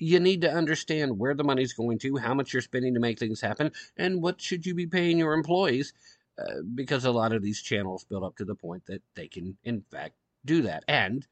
you 0.00 0.18
need 0.18 0.40
to 0.40 0.52
understand 0.52 1.16
where 1.16 1.32
the 1.32 1.44
money's 1.44 1.74
going 1.74 2.00
to, 2.00 2.16
how 2.16 2.34
much 2.34 2.52
you're 2.52 2.60
spending 2.60 2.92
to 2.94 2.98
make 2.98 3.20
things 3.20 3.40
happen, 3.40 3.70
and 3.96 4.20
what 4.20 4.40
should 4.40 4.66
you 4.66 4.74
be 4.74 4.88
paying 4.88 5.16
your 5.16 5.32
employees, 5.32 5.92
uh, 6.40 6.62
because 6.74 7.04
a 7.04 7.12
lot 7.12 7.32
of 7.32 7.40
these 7.40 7.62
channels 7.62 8.02
build 8.02 8.24
up 8.24 8.36
to 8.38 8.44
the 8.44 8.56
point 8.56 8.84
that 8.86 9.02
they 9.14 9.28
can, 9.28 9.56
in 9.62 9.80
fact, 9.92 10.16
do 10.44 10.62
that. 10.62 10.82
And 10.88 11.24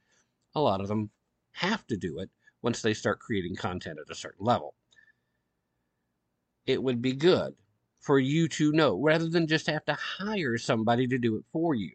a 0.54 0.60
lot 0.60 0.80
of 0.80 0.86
them 0.86 1.10
have 1.50 1.84
to 1.88 1.96
do 1.96 2.20
it 2.20 2.30
once 2.62 2.80
they 2.80 2.94
start 2.94 3.18
creating 3.18 3.56
content 3.56 3.98
at 3.98 4.08
a 4.08 4.14
certain 4.14 4.46
level. 4.46 4.76
It 6.64 6.80
would 6.80 7.02
be 7.02 7.14
good 7.14 7.56
for 8.02 8.18
you 8.18 8.48
to 8.48 8.72
know 8.72 9.00
rather 9.00 9.28
than 9.28 9.46
just 9.46 9.66
have 9.68 9.84
to 9.86 9.94
hire 9.94 10.58
somebody 10.58 11.06
to 11.06 11.18
do 11.18 11.36
it 11.36 11.44
for 11.52 11.74
you. 11.74 11.92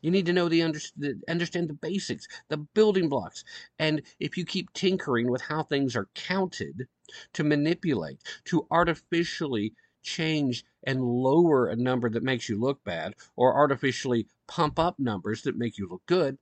You 0.00 0.10
need 0.10 0.26
to 0.26 0.32
know 0.32 0.48
the, 0.48 0.62
under, 0.62 0.80
the, 0.96 1.20
understand 1.28 1.68
the 1.68 1.74
basics, 1.74 2.26
the 2.48 2.56
building 2.56 3.08
blocks. 3.08 3.44
And 3.78 4.02
if 4.18 4.36
you 4.36 4.44
keep 4.44 4.72
tinkering 4.72 5.30
with 5.30 5.42
how 5.42 5.62
things 5.62 5.94
are 5.94 6.08
counted 6.14 6.88
to 7.34 7.44
manipulate, 7.44 8.20
to 8.46 8.66
artificially 8.70 9.74
change 10.02 10.64
and 10.84 11.00
lower 11.00 11.68
a 11.68 11.76
number 11.76 12.10
that 12.10 12.24
makes 12.24 12.48
you 12.48 12.58
look 12.58 12.82
bad, 12.82 13.14
or 13.36 13.54
artificially 13.54 14.26
pump 14.48 14.78
up 14.78 14.98
numbers 14.98 15.42
that 15.42 15.56
make 15.56 15.78
you 15.78 15.88
look 15.88 16.02
good, 16.06 16.38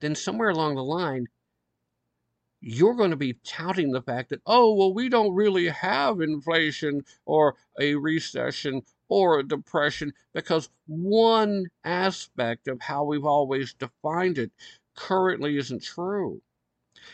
then 0.00 0.14
somewhere 0.14 0.50
along 0.50 0.76
the 0.76 0.84
line, 0.84 1.26
you're 2.60 2.94
going 2.94 3.10
to 3.10 3.16
be 3.16 3.38
touting 3.44 3.92
the 3.92 4.02
fact 4.02 4.30
that, 4.30 4.40
oh, 4.46 4.74
well, 4.74 4.92
we 4.92 5.08
don't 5.08 5.34
really 5.34 5.68
have 5.68 6.20
inflation 6.20 7.04
or 7.24 7.56
a 7.78 7.94
recession 7.94 8.82
or 9.08 9.38
a 9.38 9.46
depression 9.46 10.12
because 10.34 10.68
one 10.86 11.66
aspect 11.84 12.68
of 12.68 12.80
how 12.80 13.04
we've 13.04 13.24
always 13.24 13.74
defined 13.74 14.38
it 14.38 14.50
currently 14.96 15.56
isn't 15.58 15.82
true. 15.82 16.40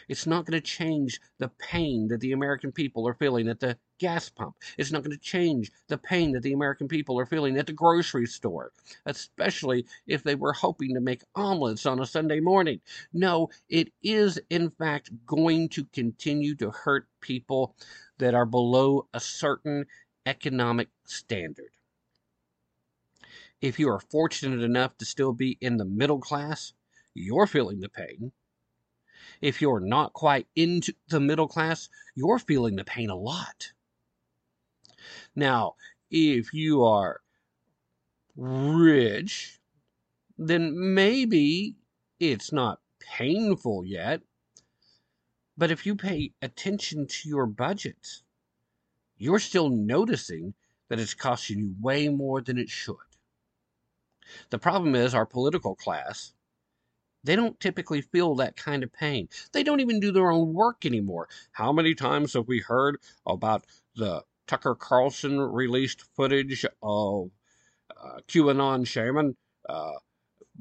It's 0.08 0.26
not 0.26 0.46
going 0.46 0.60
to 0.60 0.66
change 0.66 1.20
the 1.38 1.48
pain 1.48 2.08
that 2.08 2.20
the 2.20 2.32
American 2.32 2.72
people 2.72 3.06
are 3.08 3.14
feeling 3.14 3.48
at 3.48 3.60
the 3.60 3.78
gas 4.02 4.28
pump. 4.28 4.56
It's 4.76 4.90
not 4.90 5.04
going 5.04 5.16
to 5.16 5.22
change 5.22 5.70
the 5.86 5.96
pain 5.96 6.32
that 6.32 6.42
the 6.42 6.54
American 6.54 6.88
people 6.88 7.20
are 7.20 7.24
feeling 7.24 7.56
at 7.56 7.68
the 7.68 7.72
grocery 7.72 8.26
store, 8.26 8.72
especially 9.06 9.86
if 10.08 10.24
they 10.24 10.34
were 10.34 10.52
hoping 10.52 10.92
to 10.94 11.00
make 11.00 11.22
omelets 11.36 11.86
on 11.86 12.00
a 12.00 12.06
Sunday 12.06 12.40
morning. 12.40 12.80
No, 13.12 13.50
it 13.68 13.92
is 14.02 14.40
in 14.50 14.70
fact 14.70 15.10
going 15.24 15.68
to 15.68 15.84
continue 15.84 16.56
to 16.56 16.72
hurt 16.72 17.06
people 17.20 17.76
that 18.18 18.34
are 18.34 18.44
below 18.44 19.06
a 19.14 19.20
certain 19.20 19.86
economic 20.26 20.88
standard. 21.04 21.70
If 23.60 23.78
you 23.78 23.88
are 23.88 24.00
fortunate 24.00 24.64
enough 24.64 24.98
to 24.98 25.04
still 25.04 25.32
be 25.32 25.58
in 25.60 25.76
the 25.76 25.84
middle 25.84 26.18
class, 26.18 26.72
you're 27.14 27.46
feeling 27.46 27.78
the 27.78 27.88
pain. 27.88 28.32
If 29.40 29.62
you're 29.62 29.78
not 29.78 30.12
quite 30.12 30.48
into 30.56 30.92
the 31.06 31.20
middle 31.20 31.46
class, 31.46 31.88
you're 32.16 32.40
feeling 32.40 32.74
the 32.74 32.84
pain 32.84 33.10
a 33.10 33.16
lot. 33.16 33.72
Now, 35.34 35.76
if 36.10 36.52
you 36.52 36.84
are 36.84 37.20
rich, 38.36 39.60
then 40.36 40.94
maybe 40.94 41.76
it's 42.20 42.52
not 42.52 42.80
painful 43.00 43.84
yet. 43.84 44.22
But 45.56 45.70
if 45.70 45.86
you 45.86 45.94
pay 45.96 46.32
attention 46.40 47.06
to 47.06 47.28
your 47.28 47.46
budget, 47.46 48.22
you're 49.16 49.38
still 49.38 49.68
noticing 49.68 50.54
that 50.88 50.98
it's 50.98 51.14
costing 51.14 51.58
you 51.58 51.74
way 51.80 52.08
more 52.08 52.40
than 52.40 52.58
it 52.58 52.68
should. 52.68 52.96
The 54.50 54.58
problem 54.58 54.94
is 54.94 55.14
our 55.14 55.26
political 55.26 55.74
class 55.74 56.32
they 57.24 57.36
don't 57.36 57.58
typically 57.60 58.00
feel 58.00 58.34
that 58.36 58.56
kind 58.56 58.82
of 58.82 58.92
pain. 58.92 59.28
They 59.52 59.62
don't 59.62 59.80
even 59.80 60.00
do 60.00 60.12
their 60.12 60.30
own 60.30 60.54
work 60.54 60.84
anymore. 60.84 61.28
How 61.52 61.72
many 61.72 61.94
times 61.94 62.34
have 62.34 62.48
we 62.48 62.60
heard 62.60 62.98
about 63.26 63.64
the 63.94 64.24
Tucker 64.46 64.74
Carlson 64.74 65.40
released 65.40 66.04
footage 66.16 66.64
of 66.82 67.30
uh, 67.90 68.18
QAnon 68.28 68.86
shaman? 68.86 69.36
Uh, 69.68 69.92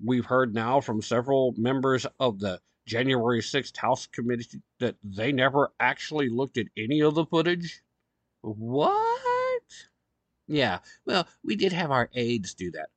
we've 0.03 0.25
heard 0.25 0.53
now 0.53 0.79
from 0.81 1.01
several 1.01 1.53
members 1.57 2.05
of 2.19 2.39
the 2.39 2.59
January 2.85 3.41
6th 3.41 3.77
House 3.77 4.07
Committee 4.07 4.61
that 4.79 4.95
they 5.03 5.31
never 5.31 5.71
actually 5.79 6.29
looked 6.29 6.57
at 6.57 6.67
any 6.77 7.01
of 7.01 7.15
the 7.15 7.25
footage. 7.25 7.81
What? 8.41 9.61
Yeah, 10.47 10.79
well, 11.05 11.27
we 11.43 11.55
did 11.55 11.71
have 11.71 11.91
our 11.91 12.09
aides 12.13 12.53
do 12.53 12.71
that. 12.71 12.89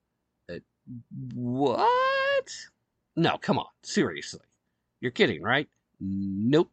Uh, 0.51 0.59
what? 1.35 2.51
No, 3.17 3.39
come 3.39 3.59
on, 3.59 3.67
seriously. 3.83 4.41
You're 5.01 5.13
kidding, 5.13 5.43
right? 5.43 5.69
Nope. 6.01 6.73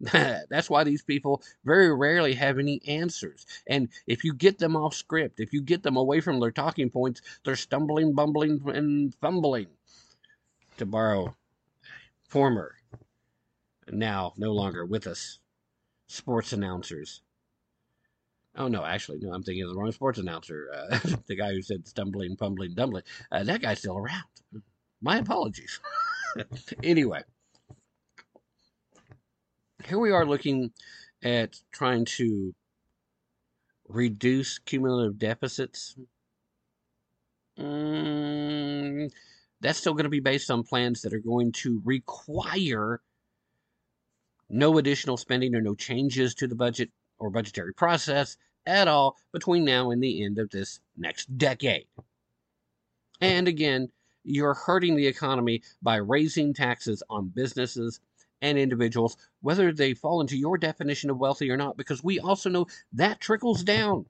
That's 0.12 0.68
why 0.68 0.84
these 0.84 1.02
people 1.02 1.42
very 1.64 1.94
rarely 1.94 2.34
have 2.34 2.58
any 2.58 2.80
answers. 2.86 3.46
And 3.66 3.88
if 4.06 4.24
you 4.24 4.34
get 4.34 4.58
them 4.58 4.76
off 4.76 4.94
script, 4.94 5.40
if 5.40 5.52
you 5.52 5.62
get 5.62 5.82
them 5.82 5.96
away 5.96 6.20
from 6.20 6.40
their 6.40 6.50
talking 6.50 6.90
points, 6.90 7.22
they're 7.44 7.56
stumbling, 7.56 8.14
bumbling, 8.14 8.60
and 8.66 9.14
fumbling. 9.20 9.68
To 10.78 10.86
borrow 10.86 11.36
former, 12.28 12.74
now 13.90 14.32
no 14.36 14.52
longer 14.52 14.84
with 14.84 15.06
us, 15.06 15.38
sports 16.08 16.52
announcers. 16.52 17.22
Oh 18.56 18.68
no, 18.68 18.84
actually, 18.84 19.18
no, 19.18 19.32
I'm 19.32 19.42
thinking 19.42 19.64
of 19.64 19.70
the 19.70 19.76
wrong 19.76 19.92
sports 19.92 20.18
announcer. 20.18 20.68
Uh, 20.74 20.98
the 21.26 21.36
guy 21.36 21.52
who 21.52 21.62
said 21.62 21.86
stumbling, 21.86 22.36
fumbling, 22.36 22.74
dumbling. 22.74 23.04
Uh, 23.30 23.44
that 23.44 23.62
guy's 23.62 23.78
still 23.80 23.98
around. 23.98 24.24
My 25.00 25.18
apologies. 25.18 25.80
anyway, 26.82 27.22
here 29.86 29.98
we 29.98 30.10
are 30.10 30.26
looking 30.26 30.70
at 31.22 31.56
trying 31.72 32.04
to 32.04 32.54
reduce 33.88 34.58
cumulative 34.58 35.18
deficits. 35.18 35.96
Mm, 37.58 39.10
that's 39.60 39.78
still 39.78 39.94
going 39.94 40.04
to 40.04 40.10
be 40.10 40.20
based 40.20 40.50
on 40.50 40.62
plans 40.62 41.02
that 41.02 41.12
are 41.12 41.18
going 41.18 41.52
to 41.52 41.80
require 41.84 43.00
no 44.50 44.78
additional 44.78 45.16
spending 45.16 45.54
or 45.54 45.60
no 45.60 45.74
changes 45.74 46.34
to 46.34 46.46
the 46.46 46.54
budget 46.54 46.90
or 47.18 47.30
budgetary 47.30 47.72
process 47.74 48.36
at 48.66 48.88
all 48.88 49.16
between 49.32 49.64
now 49.64 49.90
and 49.90 50.02
the 50.02 50.24
end 50.24 50.38
of 50.38 50.50
this 50.50 50.80
next 50.96 51.36
decade. 51.36 51.86
And 53.20 53.48
again, 53.48 53.88
you're 54.24 54.54
hurting 54.54 54.96
the 54.96 55.06
economy 55.06 55.62
by 55.82 55.96
raising 55.96 56.54
taxes 56.54 57.02
on 57.10 57.28
businesses 57.28 58.00
and 58.44 58.58
individuals, 58.58 59.16
whether 59.40 59.72
they 59.72 59.94
fall 59.94 60.20
into 60.20 60.36
your 60.36 60.58
definition 60.58 61.08
of 61.08 61.16
wealthy 61.18 61.50
or 61.50 61.56
not, 61.56 61.78
because 61.78 62.04
we 62.04 62.20
also 62.20 62.50
know 62.50 62.66
that 62.92 63.18
trickles 63.18 63.64
down. 63.64 64.04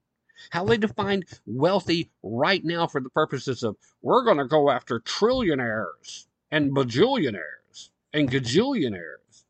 How 0.50 0.64
they 0.64 0.76
define 0.76 1.22
wealthy 1.46 2.10
right 2.24 2.64
now 2.64 2.88
for 2.88 3.00
the 3.00 3.10
purposes 3.10 3.62
of 3.62 3.76
we're 4.02 4.24
going 4.24 4.38
to 4.38 4.48
go 4.48 4.68
after 4.68 4.98
trillionaires 4.98 6.26
and 6.50 6.72
bajillionaires 6.72 7.90
and 8.12 8.28
gajillionaires. 8.28 9.44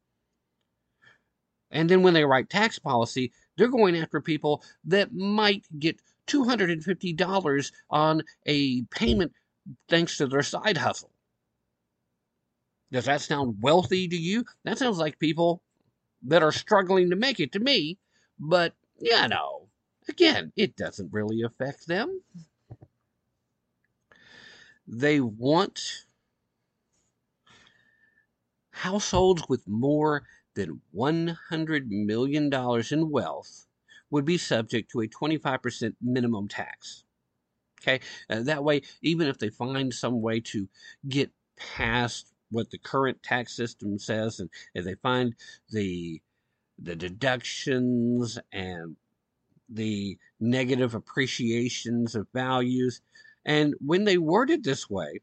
And 1.71 1.89
then 1.89 2.03
when 2.03 2.13
they 2.13 2.27
write 2.27 2.51
tax 2.51 2.79
policy, 2.79 3.33
they're 3.57 3.69
going 3.69 3.97
after 3.97 4.21
people 4.21 4.63
that 4.85 5.15
might 5.15 5.65
get 5.79 5.99
$250 6.27 7.73
on 7.89 8.23
a 8.45 8.83
payment 8.83 9.33
thanks 9.89 10.19
to 10.19 10.27
their 10.27 10.43
side 10.43 10.77
hustle. 10.77 11.14
Does 12.95 13.07
that 13.07 13.23
sound 13.23 13.57
wealthy 13.61 14.07
to 14.07 14.17
you? 14.17 14.45
That 14.63 14.79
sounds 14.79 14.99
like 14.99 15.19
people 15.19 15.61
that 16.23 16.45
are 16.45 16.53
struggling 16.53 17.11
to 17.11 17.17
make 17.17 17.41
it 17.41 17.51
to 17.51 17.59
me, 17.59 17.99
but 18.39 18.73
you 19.01 19.27
know, 19.27 19.67
again, 20.09 20.53
it 20.55 20.77
doesn't 20.77 21.13
really 21.13 21.43
affect 21.43 21.89
them. 21.89 22.23
They 24.87 25.19
want 25.19 26.05
households 28.71 29.43
with 29.49 29.67
more 29.67 30.23
than 30.55 30.81
$100 30.97 31.89
million 31.89 32.49
in 32.93 33.11
wealth 33.11 33.67
would 34.11 34.25
be 34.25 34.39
subject 34.39 34.93
to 34.93 35.01
a 35.01 35.09
25% 35.09 35.97
minimum 36.01 36.47
tax. 36.47 37.03
Okay, 37.83 37.99
uh, 38.31 38.43
that 38.43 38.63
way, 38.63 38.83
even 39.03 39.27
if 39.27 39.39
they 39.39 39.49
find 39.49 39.93
some 39.93 40.23
way 40.23 40.39
to 40.39 40.69
get 41.09 41.33
past 41.57 42.34
what 42.55 42.71
the 42.71 42.79
current 42.79 43.23
tax 43.23 43.55
system 43.55 43.99
says, 43.99 44.41
and 44.41 44.51
if 44.75 44.85
they 44.85 44.95
find 44.95 45.35
the 45.71 46.23
the 46.79 46.97
deductions 46.97 48.39
and 48.53 48.97
the 49.69 50.19
negative 50.41 50.95
appreciations 50.95 52.15
of 52.15 52.27
values, 52.35 53.01
and 53.45 53.75
when 53.81 54.05
they 54.05 54.19
word 54.19 54.51
it 54.51 54.65
this 54.65 54.91
way, 54.91 55.21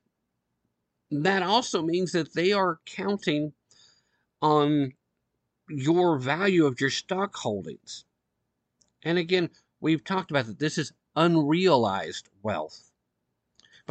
that 1.12 1.44
also 1.44 1.82
means 1.82 2.14
that 2.14 2.34
they 2.34 2.54
are 2.54 2.80
counting 2.86 3.54
on 4.42 4.94
your 5.70 6.18
value 6.18 6.66
of 6.66 6.80
your 6.80 6.90
stock 6.90 7.36
holdings. 7.36 8.06
And 9.04 9.18
again, 9.18 9.50
we've 9.80 10.04
talked 10.04 10.32
about 10.32 10.46
that 10.48 10.60
this 10.60 10.78
is 10.78 10.94
unrealized 11.16 12.30
wealth. 12.44 12.91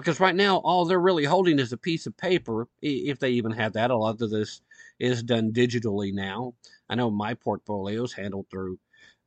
Because 0.01 0.19
right 0.19 0.35
now, 0.35 0.57
all 0.59 0.85
they're 0.85 0.99
really 0.99 1.25
holding 1.25 1.59
is 1.59 1.73
a 1.73 1.77
piece 1.77 2.07
of 2.07 2.17
paper, 2.17 2.67
if 2.81 3.19
they 3.19 3.31
even 3.31 3.53
have 3.53 3.75
that. 3.75 3.91
A 3.91 3.97
lot 3.97 4.21
of 4.23 4.31
this 4.31 4.63
is 4.99 5.23
done 5.23 5.53
digitally 5.53 6.13
now. 6.13 6.55
I 6.89 6.95
know 6.95 7.11
my 7.11 7.35
portfolio 7.35 8.03
is 8.05 8.13
handled 8.13 8.47
through 8.51 8.79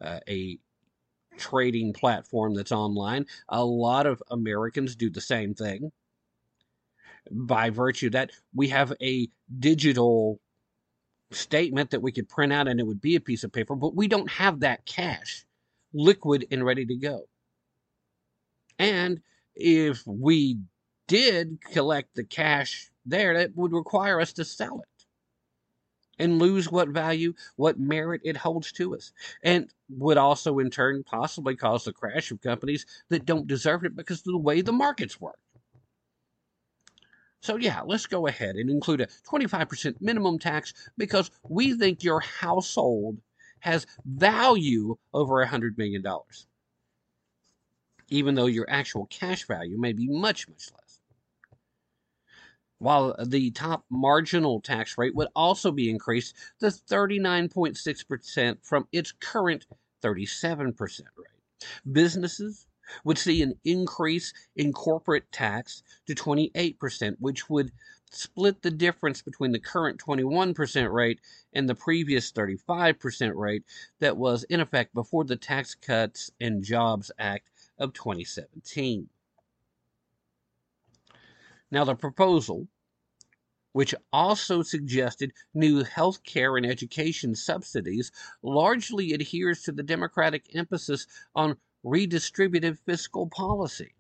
uh, 0.02 0.20
a 0.28 0.58
trading 1.38 1.94
platform 1.94 2.56
that's 2.56 2.72
online. 2.72 3.26
A 3.50 3.64
lot 3.64 4.06
of 4.08 4.22
Americans 4.32 4.96
do 4.96 5.10
the 5.10 5.22
same 5.22 5.54
thing. 5.54 5.92
By 7.32 7.70
virtue 7.70 8.10
that 8.10 8.32
we 8.54 8.68
have 8.70 8.94
a 9.02 9.30
digital 9.60 10.40
statement 11.32 11.92
that 11.92 12.02
we 12.02 12.12
could 12.12 12.30
print 12.30 12.52
out 12.52 12.68
and 12.68 12.80
it 12.80 12.88
would 12.88 13.02
be 13.02 13.16
a 13.16 13.22
piece 13.22 13.44
of 13.44 13.52
paper, 13.52 13.76
but 13.76 13.96
we 13.96 14.08
don't 14.08 14.30
have 14.30 14.60
that 14.62 14.86
cash 14.86 15.46
liquid 15.94 16.46
and 16.52 16.66
ready 16.66 16.86
to 16.86 16.96
go. 16.96 17.28
And 18.80 19.22
if 19.56 20.06
we 20.06 20.60
did 21.08 21.60
collect 21.72 22.16
the 22.16 22.24
cash 22.24 22.90
there, 23.06 23.38
that 23.38 23.56
would 23.56 23.74
require 23.74 24.20
us 24.20 24.34
to 24.34 24.46
sell 24.46 24.80
it 24.80 25.06
and 26.20 26.40
lose 26.40 26.72
what 26.72 26.90
value, 26.90 27.34
what 27.56 27.80
merit 27.80 28.22
it 28.24 28.38
holds 28.38 28.72
to 28.74 28.96
us. 28.96 29.12
And 29.44 29.70
would 29.90 30.18
also, 30.18 30.60
in 30.60 30.70
turn, 30.70 31.04
possibly 31.04 31.56
cause 31.56 31.84
the 31.84 31.94
crash 31.94 32.32
of 32.32 32.42
companies 32.42 32.86
that 33.10 33.26
don't 33.26 33.48
deserve 33.48 33.84
it 33.84 33.96
because 33.96 34.20
of 34.20 34.26
the 34.26 34.38
way 34.38 34.62
the 34.62 34.72
markets 34.72 35.20
work. 35.20 35.40
So, 37.42 37.58
yeah, 37.58 37.82
let's 37.82 38.06
go 38.06 38.28
ahead 38.28 38.56
and 38.56 38.70
include 38.70 39.02
a 39.02 39.08
25% 39.30 39.96
minimum 40.00 40.40
tax 40.40 40.74
because 40.98 41.30
we 41.50 41.74
think 41.74 42.04
your 42.04 42.22
household 42.22 43.18
has 43.60 43.86
value 44.06 44.96
over 45.14 45.46
$100 45.46 45.78
million, 45.78 46.04
even 48.14 48.36
though 48.36 48.46
your 48.46 48.70
actual 48.70 49.08
cash 49.08 49.48
value 49.48 49.76
may 49.76 49.92
be 49.92 50.08
much, 50.08 50.48
much 50.48 50.70
less. 50.72 51.00
While 52.78 53.16
the 53.26 53.50
top 53.52 53.86
marginal 53.90 54.62
tax 54.62 55.00
rate 55.00 55.16
would 55.16 55.30
also 55.36 55.72
be 55.72 55.90
increased 55.90 56.36
to 56.60 56.68
39.6% 56.68 58.58
from 58.62 58.88
its 58.92 59.14
current 59.14 59.66
37% 60.04 61.00
rate. 61.18 61.68
Businesses 61.92 62.68
would 63.04 63.18
see 63.18 63.42
an 63.42 63.56
increase 63.66 64.32
in 64.56 64.74
corporate 64.74 65.32
tax 65.32 65.82
to 66.06 66.14
28%, 66.14 67.16
which 67.20 67.50
would 67.50 67.72
split 68.12 68.62
the 68.62 68.70
difference 68.70 69.24
between 69.24 69.52
the 69.52 69.60
current 69.60 70.00
21% 70.00 70.94
rate 70.94 71.20
and 71.54 71.68
the 71.68 71.74
previous 71.74 72.32
35% 72.32 73.36
rate 73.36 73.64
that 74.00 74.18
was 74.18 74.44
in 74.44 74.60
effect 74.60 74.94
before 74.94 75.24
the 75.24 75.36
Tax 75.36 75.74
Cuts 75.74 76.30
and 76.40 76.64
Jobs 76.64 77.12
Act 77.18 77.50
of 77.78 77.94
2017. 77.94 79.10
Now, 81.72 81.84
the 81.84 81.96
proposal, 81.96 82.68
which 83.72 83.96
also 84.12 84.62
suggested 84.62 85.34
new 85.54 85.84
health 85.84 86.24
care 86.24 86.56
and 86.56 86.66
education 86.66 87.34
subsidies, 87.34 88.12
largely 88.44 89.14
adheres 89.14 89.64
to 89.64 89.72
the 89.72 89.84
Democratic 89.84 90.56
emphasis 90.56 91.08
on 91.36 91.58
redistributive 91.84 92.78
fiscal 92.86 93.28
policy. 93.28 93.96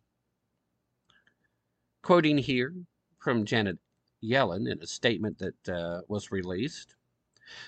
Quoting 2.03 2.37
here 2.37 2.75
from 3.19 3.45
Janet 3.45 3.79
Yellen 4.23 4.71
in 4.71 4.81
a 4.81 4.87
statement 4.87 5.39
that 5.39 5.69
uh, 5.69 6.01
was 6.07 6.31
released. 6.31 6.95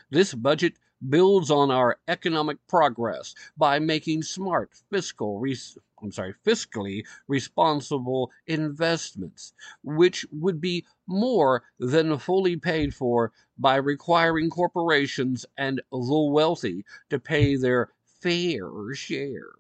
This 0.10 0.34
budget 0.34 0.78
builds 1.10 1.52
on 1.52 1.72
our 1.72 2.00
economic 2.08 2.58
progress 2.68 3.36
by 3.58 3.80
making 3.80 4.24
smart 4.24 4.72
fiscal 4.90 5.40
res- 5.40 5.78
I'm 6.06 6.12
sorry, 6.12 6.36
fiscally 6.46 7.04
responsible 7.28 8.32
investments, 8.46 9.54
which 9.82 10.24
would 10.32 10.62
be 10.62 10.86
more 11.08 11.64
than 11.80 12.20
fully 12.20 12.58
paid 12.58 12.94
for 12.94 13.32
by 13.58 13.78
requiring 13.78 14.52
corporations 14.52 15.48
and 15.58 15.82
the 15.92 16.32
wealthy 16.32 16.86
to 17.10 17.18
pay 17.20 17.56
their 17.56 17.90
fair 18.22 18.70
share. 18.94 19.54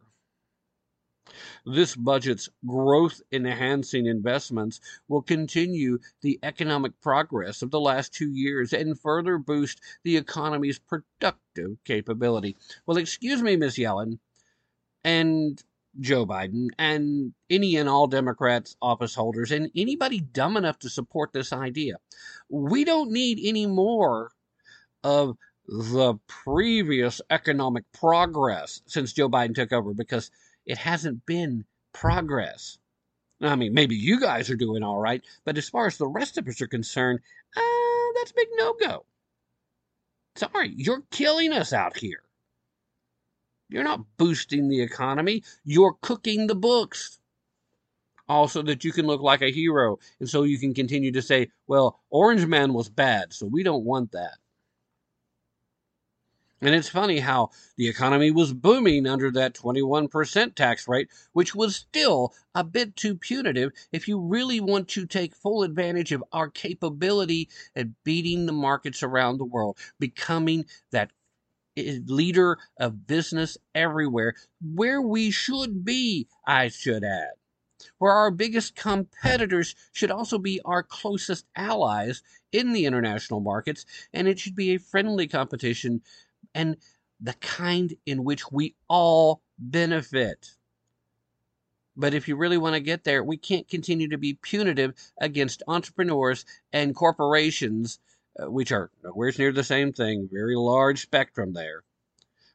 This 1.65 1.95
budget's 1.95 2.47
growth 2.63 3.23
enhancing 3.31 4.05
investments 4.05 4.79
will 5.07 5.23
continue 5.23 5.97
the 6.21 6.37
economic 6.43 7.01
progress 7.01 7.63
of 7.63 7.71
the 7.71 7.79
last 7.79 8.13
two 8.13 8.29
years 8.29 8.71
and 8.71 8.99
further 8.99 9.39
boost 9.39 9.81
the 10.03 10.15
economy's 10.17 10.77
productive 10.77 11.83
capability. 11.83 12.55
Well, 12.85 12.97
excuse 12.97 13.41
me, 13.41 13.55
Ms. 13.55 13.77
Yellen, 13.77 14.19
and 15.03 15.63
Joe 15.99 16.25
Biden, 16.25 16.67
and 16.77 17.33
any 17.49 17.75
and 17.77 17.89
all 17.89 18.07
Democrats, 18.07 18.75
office 18.81 19.15
holders, 19.15 19.51
and 19.51 19.71
anybody 19.75 20.19
dumb 20.19 20.57
enough 20.57 20.79
to 20.79 20.89
support 20.89 21.33
this 21.33 21.53
idea. 21.53 21.95
We 22.49 22.83
don't 22.83 23.11
need 23.11 23.39
any 23.43 23.65
more 23.65 24.31
of 25.03 25.37
the 25.67 26.15
previous 26.27 27.21
economic 27.29 27.85
progress 27.91 28.81
since 28.85 29.13
Joe 29.13 29.29
Biden 29.29 29.55
took 29.55 29.73
over 29.73 29.93
because 29.93 30.31
it 30.65 30.77
hasn't 30.77 31.25
been 31.25 31.65
progress. 31.93 32.77
I 33.41 33.55
mean, 33.55 33.73
maybe 33.73 33.95
you 33.95 34.19
guys 34.19 34.49
are 34.49 34.55
doing 34.55 34.83
all 34.83 34.99
right, 34.99 35.23
but 35.43 35.57
as 35.57 35.69
far 35.69 35.87
as 35.87 35.97
the 35.97 36.07
rest 36.07 36.37
of 36.37 36.47
us 36.47 36.61
are 36.61 36.67
concerned, 36.67 37.19
uh, 37.55 38.13
that's 38.15 38.31
a 38.31 38.35
big 38.35 38.47
no 38.55 38.73
go. 38.79 39.05
Sorry, 40.35 40.73
you're 40.75 41.03
killing 41.11 41.53
us 41.53 41.73
out 41.73 41.97
here. 41.97 42.21
You're 43.69 43.83
not 43.83 44.17
boosting 44.17 44.69
the 44.69 44.81
economy, 44.81 45.43
you're 45.63 45.97
cooking 46.01 46.47
the 46.47 46.55
books. 46.55 47.19
Also, 48.27 48.63
that 48.63 48.83
you 48.83 48.91
can 48.91 49.05
look 49.05 49.21
like 49.21 49.43
a 49.43 49.51
hero, 49.51 49.99
and 50.19 50.27
so 50.27 50.43
you 50.43 50.57
can 50.57 50.73
continue 50.73 51.11
to 51.11 51.21
say, 51.21 51.49
well, 51.67 51.99
Orange 52.09 52.47
Man 52.47 52.73
was 52.73 52.89
bad, 52.89 53.33
so 53.33 53.45
we 53.45 53.61
don't 53.61 53.85
want 53.85 54.11
that. 54.13 54.39
And 56.61 56.73
it's 56.73 56.89
funny 56.89 57.19
how 57.19 57.51
the 57.77 57.87
economy 57.87 58.31
was 58.31 58.53
booming 58.53 59.05
under 59.05 59.29
that 59.31 59.53
21% 59.53 60.55
tax 60.55 60.87
rate, 60.87 61.09
which 61.33 61.53
was 61.53 61.75
still 61.75 62.33
a 62.55 62.63
bit 62.63 62.95
too 62.95 63.15
punitive 63.15 63.71
if 63.91 64.07
you 64.07 64.19
really 64.19 64.59
want 64.59 64.87
to 64.89 65.05
take 65.05 65.35
full 65.35 65.61
advantage 65.61 66.11
of 66.11 66.23
our 66.31 66.49
capability 66.49 67.49
at 67.75 68.03
beating 68.03 68.45
the 68.45 68.53
markets 68.53 69.03
around 69.03 69.37
the 69.37 69.45
world, 69.45 69.77
becoming 69.99 70.65
that 70.91 71.11
leader 71.77 72.57
of 72.79 73.07
business 73.07 73.57
everywhere, 73.75 74.35
where 74.61 75.01
we 75.01 75.31
should 75.31 75.85
be, 75.85 76.27
I 76.45 76.69
should 76.69 77.03
add. 77.03 77.29
where 77.99 78.11
our 78.13 78.31
biggest 78.31 78.75
competitors 78.75 79.75
should 79.93 80.11
also 80.11 80.37
be 80.37 80.61
our 80.65 80.83
closest 80.83 81.45
allies 81.55 82.23
in 82.51 82.73
the 82.73 82.85
international 82.85 83.39
markets, 83.39 83.85
and 84.13 84.27
it 84.27 84.39
should 84.39 84.55
be 84.55 84.71
a 84.75 84.79
friendly 84.79 85.27
competition 85.27 86.01
and 86.53 86.77
the 87.19 87.33
kind 87.35 87.95
in 88.05 88.23
which 88.23 88.51
we 88.51 88.75
all 88.89 89.41
benefit. 89.57 90.55
But 91.97 92.13
if 92.13 92.27
you 92.27 92.35
really 92.35 92.57
want 92.57 92.75
to 92.75 92.81
get 92.81 93.03
there, 93.05 93.23
we 93.23 93.37
can't 93.37 93.67
continue 93.67 94.09
to 94.09 94.17
be 94.17 94.33
punitive 94.35 94.93
against 95.19 95.63
entrepreneurs 95.67 96.45
and 96.73 96.95
corporations, 96.95 97.99
which 98.39 98.71
are 98.71 98.91
nowhere 99.03 99.31
near 99.37 99.51
the 99.51 99.63
same 99.63 99.93
thing, 99.93 100.29
very 100.31 100.55
large 100.55 101.01
spectrum 101.01 101.53
there. 101.53 101.83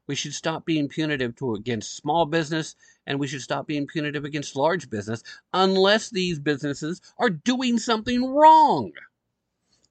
We 0.07 0.15
should 0.15 0.35
stop 0.35 0.67
being 0.67 0.89
punitive 0.89 1.37
to 1.37 1.55
against 1.55 1.97
small 1.97 2.27
business 2.27 2.75
and 3.07 3.19
we 3.19 3.27
should 3.27 3.43
stop 3.43 3.67
being 3.67 3.87
punitive 3.87 4.25
against 4.25 4.57
large 4.57 4.91
business 4.91 5.23
unless 5.53 6.11
these 6.11 6.39
businesses 6.39 7.01
are 7.19 7.31
doing 7.31 7.79
something 7.79 8.25
wrong. 8.25 8.93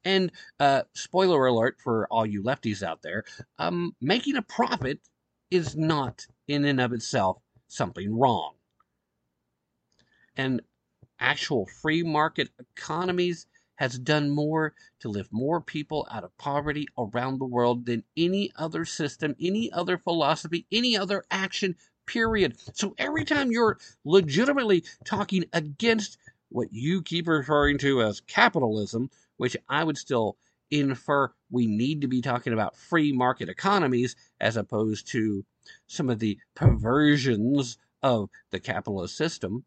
And 0.04 0.32
uh, 0.58 0.82
spoiler 0.94 1.46
alert 1.46 1.78
for 1.82 2.06
all 2.08 2.24
you 2.24 2.42
lefties 2.42 2.82
out 2.82 3.02
there: 3.02 3.24
um, 3.58 3.94
making 4.00 4.36
a 4.36 4.42
profit 4.42 5.00
is 5.50 5.76
not 5.76 6.26
in 6.48 6.64
and 6.64 6.80
of 6.80 6.92
itself 6.92 7.38
something 7.68 8.16
wrong. 8.16 8.54
And 10.36 10.62
actual 11.18 11.66
free 11.66 12.02
market 12.02 12.48
economies 12.58 13.46
has 13.80 13.98
done 13.98 14.28
more 14.28 14.74
to 15.00 15.08
lift 15.08 15.32
more 15.32 15.58
people 15.58 16.06
out 16.10 16.22
of 16.22 16.36
poverty 16.36 16.86
around 16.98 17.38
the 17.38 17.46
world 17.46 17.86
than 17.86 18.04
any 18.14 18.52
other 18.56 18.84
system, 18.84 19.34
any 19.40 19.72
other 19.72 19.96
philosophy, 19.96 20.66
any 20.70 20.98
other 20.98 21.24
action, 21.30 21.74
period. 22.06 22.56
So 22.74 22.94
every 22.98 23.24
time 23.24 23.50
you're 23.50 23.78
legitimately 24.04 24.84
talking 25.06 25.46
against 25.54 26.18
what 26.50 26.68
you 26.72 27.00
keep 27.00 27.26
referring 27.26 27.78
to 27.78 28.02
as 28.02 28.20
capitalism, 28.20 29.08
which 29.38 29.56
I 29.66 29.82
would 29.82 29.96
still 29.96 30.36
infer 30.70 31.32
we 31.50 31.66
need 31.66 32.02
to 32.02 32.06
be 32.06 32.20
talking 32.20 32.52
about 32.52 32.76
free 32.76 33.12
market 33.12 33.48
economies 33.48 34.14
as 34.40 34.56
opposed 34.56 35.08
to 35.08 35.44
some 35.86 36.10
of 36.10 36.18
the 36.18 36.38
perversions 36.54 37.78
of 38.02 38.28
the 38.50 38.60
capitalist 38.60 39.16
system. 39.16 39.64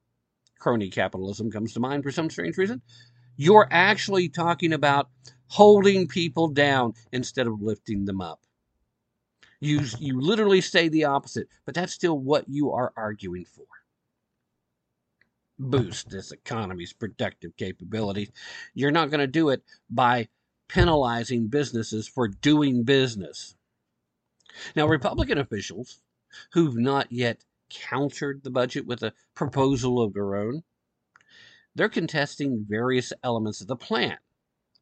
Crony 0.59 0.89
capitalism 0.89 1.51
comes 1.51 1.73
to 1.73 1.79
mind 1.79 2.03
for 2.03 2.11
some 2.11 2.29
strange 2.29 2.57
reason. 2.57 2.81
You're 3.35 3.67
actually 3.71 4.29
talking 4.29 4.73
about 4.73 5.09
holding 5.47 6.07
people 6.07 6.47
down 6.47 6.93
instead 7.11 7.47
of 7.47 7.61
lifting 7.61 8.05
them 8.05 8.21
up. 8.21 8.41
You, 9.59 9.81
you 9.99 10.19
literally 10.19 10.61
say 10.61 10.89
the 10.89 11.05
opposite, 11.05 11.47
but 11.65 11.73
that's 11.73 11.93
still 11.93 12.17
what 12.17 12.49
you 12.49 12.71
are 12.71 12.91
arguing 12.97 13.45
for 13.45 13.65
boost 15.59 16.09
this 16.09 16.31
economy's 16.31 16.93
productive 16.93 17.55
capabilities. 17.57 18.31
You're 18.73 18.91
not 18.91 19.09
going 19.09 19.19
to 19.19 19.27
do 19.27 19.49
it 19.49 19.63
by 19.89 20.27
penalizing 20.67 21.47
businesses 21.47 22.07
for 22.07 22.27
doing 22.27 22.83
business. 22.83 23.55
Now, 24.75 24.87
Republican 24.87 25.37
officials 25.37 25.99
who've 26.51 26.77
not 26.77 27.11
yet 27.11 27.43
countered 27.69 28.43
the 28.43 28.49
budget 28.49 28.85
with 28.85 29.03
a 29.03 29.13
proposal 29.35 30.01
of 30.01 30.13
their 30.13 30.35
own, 30.35 30.63
they're 31.75 31.89
contesting 31.89 32.65
various 32.67 33.13
elements 33.23 33.61
of 33.61 33.67
the 33.67 33.75
plan. 33.75 34.17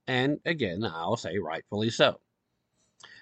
And 0.07 0.39
again, 0.45 0.83
I'll 0.83 1.17
say 1.17 1.37
rightfully 1.37 1.89
so. 1.89 2.19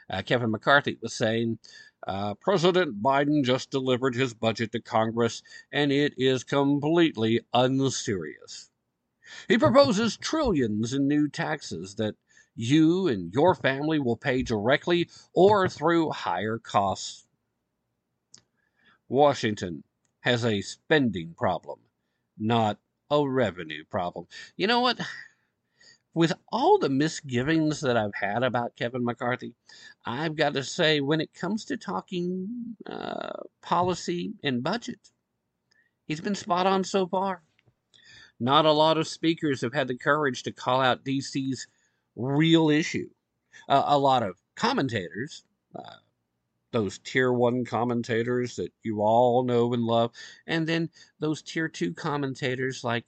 Uh, 0.09 0.21
Kevin 0.23 0.51
McCarthy 0.51 0.97
was 1.01 1.13
saying 1.13 1.59
uh, 2.07 2.33
President 2.35 3.01
Biden 3.03 3.43
just 3.43 3.69
delivered 3.69 4.15
his 4.15 4.33
budget 4.33 4.71
to 4.71 4.81
Congress, 4.81 5.43
and 5.71 5.91
it 5.91 6.13
is 6.17 6.43
completely 6.43 7.41
unserious. 7.53 8.71
He 9.47 9.57
proposes 9.57 10.17
trillions 10.21 10.93
in 10.93 11.07
new 11.07 11.29
taxes 11.29 11.95
that 11.95 12.15
you 12.55 13.07
and 13.07 13.31
your 13.33 13.53
family 13.53 13.99
will 13.99 14.17
pay 14.17 14.41
directly 14.41 15.09
or 15.33 15.69
through 15.69 16.09
higher 16.09 16.57
costs. 16.57 17.27
Washington 19.07 19.83
has 20.21 20.43
a 20.43 20.61
spending 20.61 21.33
problem, 21.35 21.79
not 22.37 22.79
a 23.09 23.27
revenue 23.27 23.83
problem. 23.89 24.27
You 24.55 24.67
know 24.67 24.81
what? 24.81 24.99
with 26.13 26.33
all 26.51 26.77
the 26.77 26.89
misgivings 26.89 27.81
that 27.81 27.95
I've 27.95 28.15
had 28.15 28.43
about 28.43 28.75
Kevin 28.75 29.05
McCarthy, 29.05 29.53
I've 30.05 30.35
got 30.35 30.53
to 30.53 30.63
say, 30.63 31.01
when 31.01 31.21
it 31.21 31.33
comes 31.33 31.65
to 31.65 31.77
talking 31.77 32.75
uh, 32.85 33.31
policy 33.61 34.33
and 34.43 34.63
budget, 34.63 34.99
he's 36.07 36.21
been 36.21 36.35
spot 36.35 36.65
on 36.65 36.83
so 36.83 37.07
far. 37.07 37.43
Not 38.39 38.65
a 38.65 38.71
lot 38.71 38.97
of 38.97 39.07
speakers 39.07 39.61
have 39.61 39.73
had 39.73 39.87
the 39.87 39.97
courage 39.97 40.43
to 40.43 40.51
call 40.51 40.81
out 40.81 41.03
DC's 41.03 41.67
real 42.15 42.69
issue. 42.69 43.09
Uh, 43.67 43.83
a 43.85 43.97
lot 43.97 44.23
of 44.23 44.37
commentators, 44.55 45.43
uh, 45.75 45.97
those 46.71 46.99
tier 46.99 47.31
one 47.31 47.65
commentators 47.65 48.55
that 48.57 48.71
you 48.83 49.01
all 49.01 49.43
know 49.43 49.73
and 49.73 49.83
love, 49.83 50.11
and 50.47 50.67
then 50.67 50.89
those 51.19 51.41
tier 51.41 51.67
two 51.67 51.93
commentators 51.93 52.83
like, 52.83 53.05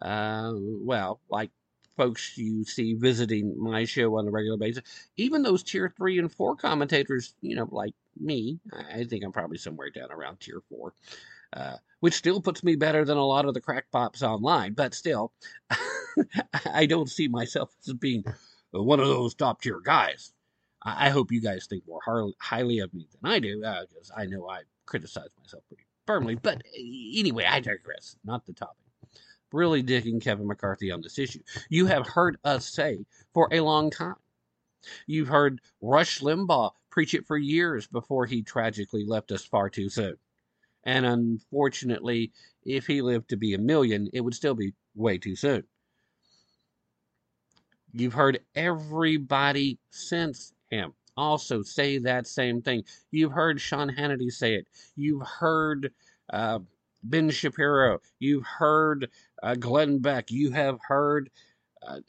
uh, 0.00 0.52
well, 0.54 1.20
like 1.30 1.50
folks 1.96 2.36
you 2.36 2.64
see 2.64 2.94
visiting 2.94 3.54
my 3.58 3.84
show 3.84 4.18
on 4.18 4.26
a 4.26 4.30
regular 4.30 4.56
basis, 4.56 4.82
even 5.16 5.42
those 5.42 5.62
tier 5.62 5.92
three 5.96 6.18
and 6.18 6.32
four 6.32 6.56
commentators, 6.56 7.34
you 7.40 7.54
know, 7.54 7.68
like 7.70 7.94
me, 8.20 8.58
I 8.92 9.04
think 9.04 9.24
I'm 9.24 9.32
probably 9.32 9.58
somewhere 9.58 9.90
down 9.90 10.10
around 10.10 10.40
tier 10.40 10.62
four, 10.68 10.94
uh, 11.52 11.76
which 12.00 12.14
still 12.14 12.40
puts 12.40 12.62
me 12.64 12.76
better 12.76 13.04
than 13.04 13.16
a 13.16 13.26
lot 13.26 13.44
of 13.44 13.54
the 13.54 13.60
crackpops 13.60 14.22
online. 14.22 14.72
But 14.74 14.94
still, 14.94 15.32
I 16.66 16.86
don't 16.86 17.10
see 17.10 17.28
myself 17.28 17.70
as 17.86 17.94
being 17.94 18.24
one 18.70 19.00
of 19.00 19.08
those 19.08 19.34
top 19.34 19.62
tier 19.62 19.80
guys. 19.80 20.32
I 20.84 21.10
hope 21.10 21.30
you 21.30 21.40
guys 21.40 21.66
think 21.66 21.84
more 21.86 22.00
highly 22.40 22.80
of 22.80 22.92
me 22.92 23.06
than 23.12 23.30
I 23.30 23.38
do, 23.38 23.58
because 23.58 24.10
uh, 24.10 24.20
I 24.20 24.26
know 24.26 24.48
I 24.48 24.62
criticize 24.86 25.30
myself 25.40 25.62
pretty 25.68 25.84
firmly. 26.06 26.34
But 26.34 26.62
anyway, 26.76 27.44
I 27.48 27.60
digress. 27.60 28.16
Not 28.24 28.46
the 28.46 28.52
topic 28.52 28.76
really 29.52 29.82
digging 29.82 30.20
Kevin 30.20 30.46
McCarthy 30.46 30.90
on 30.90 31.00
this 31.02 31.18
issue. 31.18 31.40
You 31.68 31.86
have 31.86 32.06
heard 32.06 32.38
us 32.44 32.68
say 32.72 33.04
for 33.34 33.48
a 33.52 33.60
long 33.60 33.90
time. 33.90 34.16
You've 35.06 35.28
heard 35.28 35.60
Rush 35.80 36.20
Limbaugh 36.20 36.72
preach 36.90 37.14
it 37.14 37.26
for 37.26 37.36
years 37.36 37.86
before 37.86 38.26
he 38.26 38.42
tragically 38.42 39.04
left 39.06 39.30
us 39.32 39.44
far 39.44 39.70
too 39.70 39.88
soon. 39.88 40.16
And 40.84 41.06
unfortunately, 41.06 42.32
if 42.64 42.86
he 42.86 43.02
lived 43.02 43.28
to 43.28 43.36
be 43.36 43.54
a 43.54 43.58
million, 43.58 44.08
it 44.12 44.20
would 44.20 44.34
still 44.34 44.54
be 44.54 44.72
way 44.94 45.18
too 45.18 45.36
soon. 45.36 45.64
You've 47.92 48.14
heard 48.14 48.40
everybody 48.54 49.78
since 49.90 50.52
him 50.72 50.94
also 51.16 51.62
say 51.62 51.98
that 51.98 52.26
same 52.26 52.62
thing. 52.62 52.84
You've 53.10 53.32
heard 53.32 53.60
Sean 53.60 53.90
Hannity 53.90 54.30
say 54.30 54.54
it. 54.54 54.66
You've 54.96 55.26
heard 55.26 55.92
uh, 56.32 56.60
Ben 57.02 57.30
Shapiro. 57.30 58.00
You've 58.18 58.46
heard 58.46 59.10
uh, 59.42 59.54
Glenn 59.54 59.98
Beck. 59.98 60.30
You 60.30 60.50
have 60.52 60.78
heard 60.86 61.30
uh, 61.86 62.00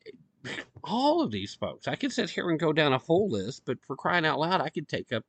all 0.83 1.21
of 1.21 1.31
these 1.31 1.55
folks. 1.55 1.87
I 1.87 1.95
could 1.95 2.11
sit 2.11 2.29
here 2.29 2.49
and 2.49 2.59
go 2.59 2.73
down 2.73 2.93
a 2.93 2.99
full 2.99 3.29
list, 3.29 3.63
but 3.65 3.83
for 3.85 3.95
crying 3.95 4.25
out 4.25 4.39
loud, 4.39 4.61
I 4.61 4.69
could 4.69 4.87
take 4.87 5.11
up 5.11 5.23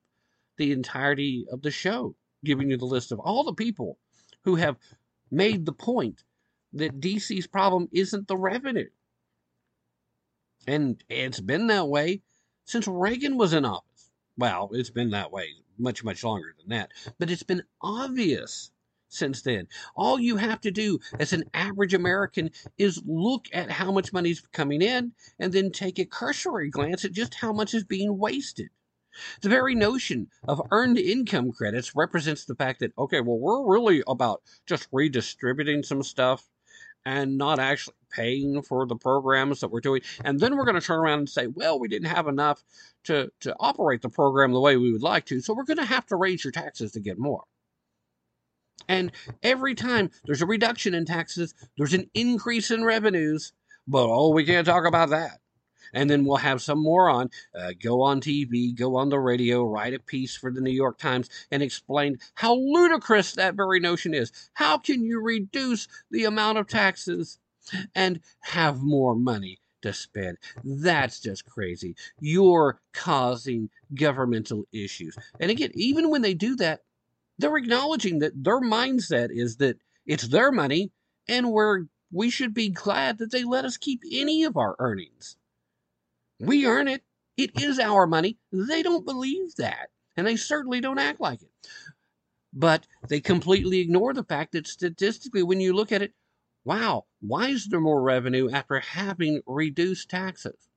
the 0.57 0.73
entirety 0.73 1.47
of 1.51 1.63
the 1.63 1.71
show, 1.71 2.15
giving 2.45 2.71
you 2.71 2.77
the 2.77 2.85
list 2.85 3.13
of 3.13 3.19
all 3.19 3.45
the 3.45 3.55
people 3.55 3.99
who 4.45 4.55
have 4.57 4.77
made 5.31 5.67
the 5.67 5.73
point 5.73 6.23
that 6.73 7.01
DC's 7.01 7.47
problem 7.47 7.89
isn't 7.93 8.29
the 8.29 8.37
revenue. 8.37 8.89
And 10.67 11.03
it's 11.09 11.41
been 11.41 11.67
that 11.69 11.89
way 11.89 12.23
since 12.65 12.87
Reagan 12.89 13.37
was 13.37 13.53
in 13.53 13.65
office. 13.65 14.11
Well, 14.37 14.71
it's 14.73 14.91
been 14.91 15.11
that 15.11 15.31
way 15.31 15.49
much, 15.79 16.05
much 16.05 16.25
longer 16.25 16.55
than 16.59 16.69
that. 16.71 16.91
But 17.19 17.31
it's 17.31 17.43
been 17.43 17.63
obvious 17.81 18.71
since 19.09 19.43
then. 19.43 19.69
All 19.95 20.19
you 20.19 20.37
have 20.37 20.61
to 20.63 20.71
do 20.71 20.99
as 21.19 21.33
an 21.33 21.45
average 21.55 21.95
American 21.95 22.51
is 22.79 23.03
look 23.07 23.47
at 23.53 23.71
how 23.71 23.93
much 23.93 24.13
money 24.13 24.31
is 24.31 24.41
coming 24.53 24.83
in 24.83 25.13
and 25.39 25.53
then 25.53 25.71
take 25.71 25.99
a 25.99 26.05
cursory 26.05 26.71
glance 26.71 27.05
at 27.05 27.13
just 27.13 27.35
how 27.35 27.53
much 27.53 27.75
is 27.75 27.85
being 27.85 28.19
wasted. 28.19 28.71
The 29.43 29.49
very 29.49 29.77
notion 29.77 30.29
of 30.49 30.61
earned 30.73 30.99
income 30.99 31.53
credits 31.53 31.95
represents 31.95 32.45
the 32.45 32.57
fact 32.57 32.81
that, 32.81 32.93
okay, 32.99 33.21
well, 33.21 33.39
we're 33.39 33.73
really 33.73 34.03
about 34.09 34.43
just 34.67 34.89
redistributing 34.91 35.85
some 35.85 36.03
stuff 36.03 36.49
and 37.07 37.37
not 37.37 37.59
actually 37.59 37.95
paying 38.11 38.63
for 38.63 38.87
the 38.87 38.97
programs 38.97 39.61
that 39.61 39.69
we're 39.69 39.81
doing. 39.81 40.01
And 40.25 40.39
then 40.39 40.57
we're 40.57 40.65
going 40.65 40.81
to 40.81 40.87
turn 40.87 41.01
around 41.01 41.19
and 41.21 41.29
say, 41.29 41.47
well, 41.49 41.79
we 41.79 41.89
didn't 41.89 42.09
have 42.09 42.29
enough 42.29 42.63
to, 43.05 43.31
to 43.41 43.55
operate 43.61 44.03
the 44.03 44.09
program 44.09 44.53
the 44.53 44.61
way 44.61 44.77
we 44.77 44.93
would 44.93 45.03
like 45.03 45.27
to, 45.27 45.41
so 45.41 45.55
we're 45.55 45.65
going 45.65 45.79
to 45.79 45.85
have 45.85 46.07
to 46.07 46.17
raise 46.17 46.45
your 46.45 46.53
taxes 46.53 46.93
to 46.93 47.01
get 47.01 47.19
more. 47.19 47.45
And 48.89 49.13
every 49.43 49.75
time 49.75 50.11
there's 50.25 50.43
a 50.43 50.47
reduction 50.47 50.95
in 50.95 51.05
taxes, 51.05 51.55
there's 51.77 51.95
an 51.95 52.11
increase 52.15 52.71
in 52.71 52.85
revenues. 52.85 53.53
But 53.87 54.07
oh, 54.09 54.31
we 54.31 54.45
can't 54.45 54.67
talk 54.67 54.87
about 54.87 55.11
that. 55.11 55.41
And 55.93 56.09
then 56.09 56.25
we'll 56.25 56.37
have 56.37 56.63
some 56.63 56.83
moron 56.83 57.31
uh, 57.55 57.73
go 57.81 58.03
on 58.03 58.21
TV, 58.21 58.75
go 58.75 58.97
on 58.97 59.09
the 59.09 59.19
radio, 59.19 59.65
write 59.65 59.95
a 59.95 59.99
piece 59.99 60.37
for 60.37 60.51
the 60.51 60.61
New 60.61 60.71
York 60.71 60.99
Times, 60.99 61.29
and 61.51 61.63
explain 61.63 62.19
how 62.35 62.55
ludicrous 62.55 63.33
that 63.33 63.55
very 63.55 63.81
notion 63.81 64.15
is. 64.15 64.33
How 64.55 64.79
can 64.79 65.05
you 65.05 65.21
reduce 65.21 65.89
the 66.11 66.25
amount 66.25 66.59
of 66.59 66.67
taxes 66.67 67.39
and 67.95 68.21
have 68.41 68.83
more 68.83 69.15
money? 69.15 69.59
to 69.83 69.93
spend. 69.93 70.39
That's 70.65 71.21
just 71.21 71.45
crazy. 71.45 71.95
You're 72.19 72.81
causing 72.95 73.69
governmental 73.95 74.65
issues. 74.73 75.15
And 75.39 75.51
again, 75.51 75.73
even 75.75 76.09
when 76.09 76.23
they 76.23 76.33
do 76.33 76.57
that, 76.57 76.81
they're 77.39 77.59
acknowledging 77.59 78.21
that 78.21 78.33
their 78.43 78.63
mindset 78.63 79.29
is 79.31 79.57
that 79.57 79.77
it's 80.07 80.29
their 80.29 80.51
money 80.51 80.91
and 81.29 81.53
we're 81.53 81.85
we 82.13 82.31
should 82.31 82.55
be 82.55 82.69
glad 82.69 83.19
that 83.19 83.33
they 83.33 83.43
let 83.45 83.65
us 83.65 83.77
keep 83.77 84.01
any 84.11 84.45
of 84.45 84.57
our 84.57 84.77
earnings. 84.79 85.37
We 86.41 86.67
earn 86.67 86.89
it. 86.89 87.03
It 87.37 87.61
is 87.61 87.79
our 87.79 88.07
money. 88.07 88.39
They 88.53 88.83
don't 88.83 89.05
believe 89.05 89.57
that. 89.57 89.91
And 90.17 90.27
they 90.27 90.37
certainly 90.37 90.81
don't 90.81 90.99
act 90.99 91.21
like 91.21 91.43
it. 91.43 91.51
But 92.53 92.87
they 93.09 93.21
completely 93.21 93.81
ignore 93.81 94.15
the 94.15 94.23
fact 94.23 94.53
that 94.53 94.67
statistically, 94.67 95.43
when 95.43 95.61
you 95.61 95.73
look 95.73 95.91
at 95.91 96.03
it, 96.03 96.15
wow, 96.65 97.07
why 97.21 97.49
is 97.49 97.67
there 97.67 97.81
more 97.81 98.01
revenue 98.01 98.51
after 98.51 98.79
having 98.79 99.43
reduced 99.47 100.09
taxes? 100.09 100.69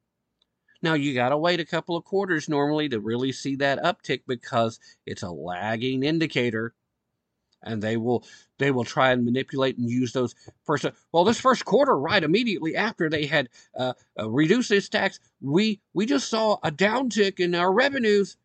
Now, 0.81 0.93
you 0.93 1.13
got 1.13 1.29
to 1.29 1.37
wait 1.37 1.59
a 1.59 1.65
couple 1.65 1.95
of 1.95 2.03
quarters 2.03 2.49
normally 2.49 2.89
to 2.89 2.99
really 2.99 3.31
see 3.31 3.55
that 3.57 3.81
uptick 3.83 4.21
because 4.27 4.79
it's 5.05 5.23
a 5.23 5.31
lagging 5.31 6.03
indicator 6.03 6.73
and 7.63 7.81
they 7.81 7.97
will 7.97 8.23
they 8.57 8.71
will 8.71 8.83
try 8.83 9.11
and 9.11 9.25
manipulate 9.25 9.77
and 9.77 9.89
use 9.89 10.13
those 10.13 10.35
first 10.63 10.85
well 11.11 11.23
this 11.23 11.39
first 11.39 11.65
quarter 11.65 11.97
right 11.97 12.23
immediately 12.23 12.75
after 12.75 13.09
they 13.09 13.25
had 13.25 13.49
uh, 13.77 13.93
uh, 14.19 14.29
reduced 14.29 14.69
this 14.69 14.89
tax 14.89 15.19
we 15.41 15.79
we 15.93 16.05
just 16.05 16.29
saw 16.29 16.57
a 16.63 16.71
downtick 16.71 17.39
in 17.39 17.55
our 17.55 17.71
revenues 17.71 18.37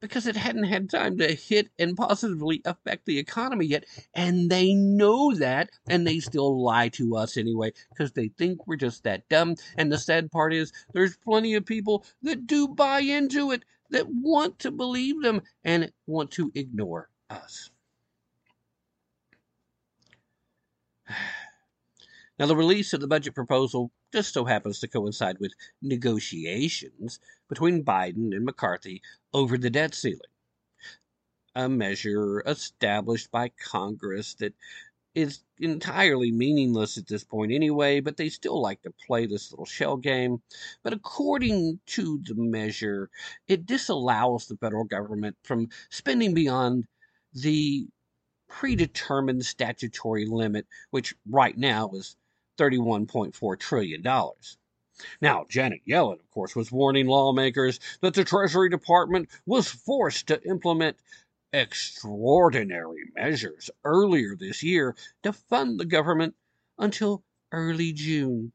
because 0.00 0.26
it 0.26 0.36
hadn't 0.36 0.64
had 0.64 0.88
time 0.88 1.18
to 1.18 1.34
hit 1.34 1.68
and 1.78 1.96
positively 1.96 2.62
affect 2.64 3.04
the 3.04 3.18
economy 3.18 3.66
yet 3.66 3.84
and 4.14 4.50
they 4.50 4.72
know 4.72 5.34
that 5.34 5.70
and 5.88 6.06
they 6.06 6.18
still 6.18 6.62
lie 6.62 6.88
to 6.88 7.16
us 7.16 7.36
anyway 7.36 7.70
because 7.90 8.12
they 8.12 8.28
think 8.28 8.66
we're 8.66 8.76
just 8.76 9.04
that 9.04 9.28
dumb 9.28 9.54
and 9.76 9.92
the 9.92 9.98
sad 9.98 10.30
part 10.30 10.54
is 10.54 10.72
there's 10.94 11.16
plenty 11.18 11.54
of 11.54 11.66
people 11.66 12.04
that 12.22 12.46
do 12.46 12.66
buy 12.66 13.00
into 13.00 13.50
it 13.50 13.62
that 13.90 14.06
want 14.08 14.58
to 14.58 14.70
believe 14.70 15.20
them 15.22 15.42
and 15.64 15.92
want 16.06 16.30
to 16.30 16.50
ignore 16.54 17.10
us 17.28 17.70
Now, 22.38 22.46
the 22.46 22.56
release 22.56 22.94
of 22.94 23.00
the 23.02 23.06
budget 23.06 23.34
proposal 23.34 23.90
just 24.14 24.32
so 24.32 24.46
happens 24.46 24.80
to 24.80 24.88
coincide 24.88 25.38
with 25.40 25.52
negotiations 25.82 27.20
between 27.50 27.84
Biden 27.84 28.34
and 28.34 28.46
McCarthy 28.46 29.02
over 29.34 29.58
the 29.58 29.68
debt 29.68 29.94
ceiling, 29.94 30.20
a 31.54 31.68
measure 31.68 32.42
established 32.46 33.30
by 33.30 33.50
Congress 33.50 34.34
that 34.36 34.54
is 35.14 35.40
entirely 35.58 36.30
meaningless 36.30 36.96
at 36.96 37.08
this 37.08 37.24
point 37.24 37.52
anyway, 37.52 38.00
but 38.00 38.16
they 38.16 38.28
still 38.28 38.60
like 38.60 38.80
to 38.82 38.92
play 39.06 39.26
this 39.26 39.50
little 39.50 39.66
shell 39.66 39.96
game. 39.96 40.40
But 40.82 40.92
according 40.92 41.80
to 41.88 42.20
the 42.22 42.36
measure, 42.36 43.10
it 43.48 43.66
disallows 43.66 44.46
the 44.46 44.56
federal 44.56 44.84
government 44.84 45.36
from 45.42 45.68
spending 45.90 46.32
beyond 46.32 46.86
the 47.34 47.86
predetermined 48.50 49.46
statutory 49.46 50.26
limit, 50.26 50.66
which 50.90 51.14
right 51.28 51.56
now 51.56 51.90
is 51.94 52.16
$31.4 52.58 53.58
trillion. 53.58 54.02
Now, 55.22 55.46
Janet 55.48 55.80
Yellen, 55.88 56.20
of 56.20 56.30
course, 56.30 56.54
was 56.54 56.70
warning 56.70 57.06
lawmakers 57.06 57.80
that 58.02 58.12
the 58.12 58.24
Treasury 58.24 58.68
Department 58.68 59.30
was 59.46 59.68
forced 59.68 60.26
to 60.26 60.42
implement 60.46 60.98
extraordinary 61.52 63.04
measures 63.16 63.70
earlier 63.84 64.36
this 64.36 64.62
year 64.62 64.94
to 65.22 65.32
fund 65.32 65.80
the 65.80 65.86
government 65.86 66.34
until 66.78 67.24
early 67.52 67.92
June, 67.92 68.52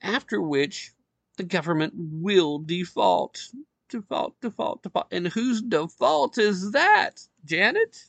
after 0.00 0.40
which 0.40 0.92
the 1.36 1.44
government 1.44 1.92
will 1.96 2.58
default. 2.58 3.48
Default, 3.88 4.40
default, 4.40 4.82
default. 4.84 5.08
And 5.10 5.26
whose 5.26 5.60
default 5.60 6.38
is 6.38 6.70
that, 6.70 7.26
Janet? 7.44 8.04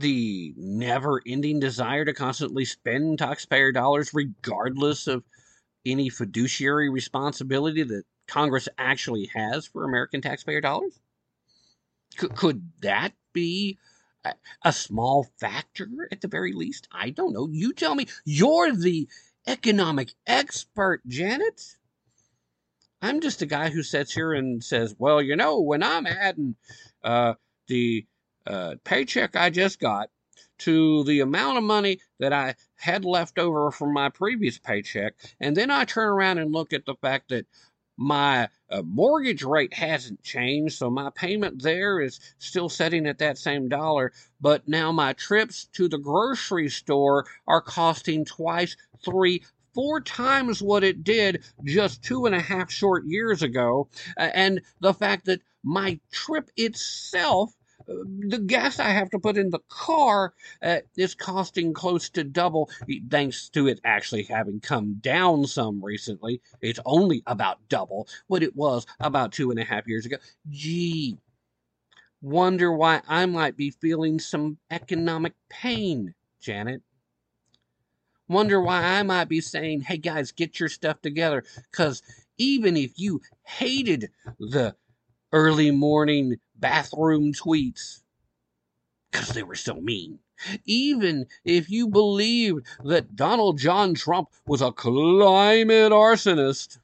The 0.00 0.54
never 0.56 1.20
ending 1.26 1.60
desire 1.60 2.04
to 2.04 2.14
constantly 2.14 2.64
spend 2.64 3.18
taxpayer 3.18 3.72
dollars, 3.72 4.14
regardless 4.14 5.06
of 5.06 5.24
any 5.84 6.08
fiduciary 6.08 6.90
responsibility 6.90 7.82
that 7.82 8.04
Congress 8.26 8.68
actually 8.78 9.30
has 9.34 9.66
for 9.66 9.84
American 9.84 10.20
taxpayer 10.20 10.60
dollars? 10.60 10.98
Could, 12.16 12.34
could 12.34 12.70
that 12.82 13.12
be 13.32 13.78
a, 14.24 14.34
a 14.64 14.72
small 14.72 15.26
factor 15.40 15.88
at 16.12 16.20
the 16.20 16.28
very 16.28 16.52
least? 16.52 16.88
I 16.92 17.10
don't 17.10 17.32
know. 17.32 17.48
You 17.50 17.72
tell 17.72 17.94
me. 17.94 18.06
You're 18.24 18.74
the 18.74 19.08
economic 19.46 20.12
expert, 20.26 21.00
Janet. 21.06 21.76
I'm 23.00 23.20
just 23.20 23.42
a 23.42 23.46
guy 23.46 23.70
who 23.70 23.82
sits 23.82 24.12
here 24.12 24.32
and 24.32 24.62
says, 24.62 24.94
well, 24.98 25.22
you 25.22 25.36
know, 25.36 25.60
when 25.60 25.82
I'm 25.82 26.06
adding 26.06 26.56
uh, 27.04 27.34
the 27.68 28.06
uh, 28.48 28.74
paycheck 28.82 29.36
I 29.36 29.50
just 29.50 29.78
got 29.78 30.10
to 30.58 31.04
the 31.04 31.20
amount 31.20 31.58
of 31.58 31.64
money 31.64 32.00
that 32.18 32.32
I 32.32 32.56
had 32.74 33.04
left 33.04 33.38
over 33.38 33.70
from 33.70 33.92
my 33.92 34.08
previous 34.08 34.58
paycheck. 34.58 35.14
And 35.40 35.56
then 35.56 35.70
I 35.70 35.84
turn 35.84 36.08
around 36.08 36.38
and 36.38 36.52
look 36.52 36.72
at 36.72 36.84
the 36.84 36.96
fact 36.96 37.28
that 37.28 37.46
my 37.96 38.48
uh, 38.70 38.82
mortgage 38.82 39.42
rate 39.42 39.74
hasn't 39.74 40.22
changed, 40.22 40.76
so 40.76 40.88
my 40.88 41.10
payment 41.14 41.62
there 41.62 42.00
is 42.00 42.20
still 42.38 42.68
setting 42.68 43.06
at 43.06 43.18
that 43.18 43.38
same 43.38 43.68
dollar. 43.68 44.12
But 44.40 44.68
now 44.68 44.92
my 44.92 45.12
trips 45.14 45.66
to 45.74 45.88
the 45.88 45.98
grocery 45.98 46.68
store 46.68 47.26
are 47.46 47.60
costing 47.60 48.24
twice, 48.24 48.76
three, 49.04 49.42
four 49.74 50.00
times 50.00 50.62
what 50.62 50.84
it 50.84 51.04
did 51.04 51.44
just 51.64 52.02
two 52.02 52.26
and 52.26 52.34
a 52.34 52.40
half 52.40 52.70
short 52.70 53.04
years 53.04 53.42
ago. 53.42 53.88
And 54.16 54.62
the 54.80 54.94
fact 54.94 55.26
that 55.26 55.42
my 55.64 55.98
trip 56.12 56.50
itself 56.56 57.52
the 57.88 58.38
gas 58.38 58.78
I 58.78 58.90
have 58.90 59.10
to 59.10 59.18
put 59.18 59.38
in 59.38 59.50
the 59.50 59.60
car 59.68 60.34
uh, 60.62 60.78
is 60.96 61.14
costing 61.14 61.72
close 61.72 62.10
to 62.10 62.24
double, 62.24 62.70
thanks 63.10 63.48
to 63.50 63.66
it 63.68 63.80
actually 63.84 64.24
having 64.24 64.60
come 64.60 64.94
down 65.00 65.46
some 65.46 65.82
recently. 65.84 66.40
It's 66.60 66.80
only 66.84 67.22
about 67.26 67.68
double 67.68 68.08
what 68.26 68.42
it 68.42 68.54
was 68.54 68.86
about 69.00 69.32
two 69.32 69.50
and 69.50 69.58
a 69.58 69.64
half 69.64 69.88
years 69.88 70.06
ago. 70.06 70.16
Gee, 70.50 71.18
wonder 72.20 72.72
why 72.72 73.00
I 73.08 73.26
might 73.26 73.56
be 73.56 73.70
feeling 73.70 74.18
some 74.20 74.58
economic 74.70 75.34
pain, 75.48 76.14
Janet. 76.40 76.82
Wonder 78.28 78.60
why 78.60 78.82
I 78.82 79.02
might 79.02 79.28
be 79.30 79.40
saying, 79.40 79.80
hey 79.82 79.96
guys, 79.96 80.32
get 80.32 80.60
your 80.60 80.68
stuff 80.68 81.00
together. 81.00 81.44
Because 81.70 82.02
even 82.36 82.76
if 82.76 82.98
you 82.98 83.22
hated 83.44 84.10
the 84.38 84.76
early 85.32 85.70
morning 85.70 86.36
bathroom 86.56 87.32
tweets 87.32 88.02
because 89.10 89.28
they 89.28 89.42
were 89.42 89.54
so 89.54 89.74
mean. 89.74 90.18
Even 90.64 91.26
if 91.44 91.68
you 91.68 91.88
believed 91.88 92.66
that 92.84 93.16
Donald 93.16 93.58
John 93.58 93.94
Trump 93.94 94.28
was 94.46 94.62
a 94.62 94.70
climate 94.72 95.92
arsonist, 95.92 96.78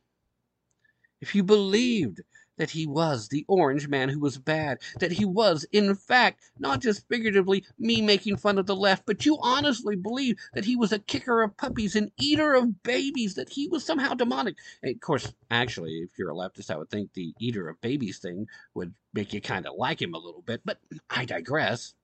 if 1.20 1.34
you 1.34 1.44
believed 1.44 2.22
that 2.56 2.70
he 2.70 2.86
was 2.86 3.28
the 3.28 3.44
orange 3.48 3.88
man 3.88 4.08
who 4.08 4.20
was 4.20 4.38
bad, 4.38 4.78
that 5.00 5.12
he 5.12 5.24
was, 5.24 5.66
in 5.72 5.94
fact, 5.94 6.40
not 6.58 6.80
just 6.80 7.08
figuratively 7.08 7.64
me 7.78 8.00
making 8.00 8.36
fun 8.36 8.58
of 8.58 8.66
the 8.66 8.76
left, 8.76 9.04
but 9.06 9.26
you 9.26 9.38
honestly 9.40 9.96
believe 9.96 10.36
that 10.54 10.64
he 10.64 10.76
was 10.76 10.92
a 10.92 10.98
kicker 10.98 11.42
of 11.42 11.56
puppies, 11.56 11.96
an 11.96 12.10
eater 12.18 12.54
of 12.54 12.82
babies, 12.82 13.34
that 13.34 13.48
he 13.48 13.68
was 13.68 13.84
somehow 13.84 14.14
demonic. 14.14 14.56
And 14.82 14.94
of 14.94 15.00
course, 15.00 15.32
actually, 15.50 15.98
if 15.98 16.10
you're 16.18 16.30
a 16.30 16.34
leftist, 16.34 16.70
I 16.70 16.76
would 16.76 16.90
think 16.90 17.12
the 17.12 17.34
eater 17.40 17.68
of 17.68 17.80
babies 17.80 18.18
thing 18.18 18.46
would 18.74 18.94
make 19.12 19.32
you 19.32 19.40
kind 19.40 19.66
of 19.66 19.74
like 19.76 20.00
him 20.00 20.14
a 20.14 20.18
little 20.18 20.42
bit, 20.42 20.60
but 20.64 20.78
I 21.10 21.24
digress. 21.24 21.94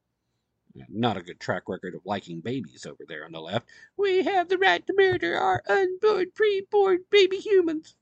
Not 0.88 1.16
a 1.16 1.22
good 1.22 1.40
track 1.40 1.64
record 1.68 1.96
of 1.96 2.02
liking 2.04 2.40
babies 2.40 2.86
over 2.86 3.04
there 3.08 3.24
on 3.24 3.32
the 3.32 3.40
left. 3.40 3.66
We 3.96 4.22
have 4.22 4.48
the 4.48 4.58
right 4.58 4.86
to 4.86 4.94
murder 4.96 5.36
our 5.36 5.62
unborn, 5.68 6.26
preborn 6.30 6.98
baby 7.10 7.38
humans. 7.38 7.96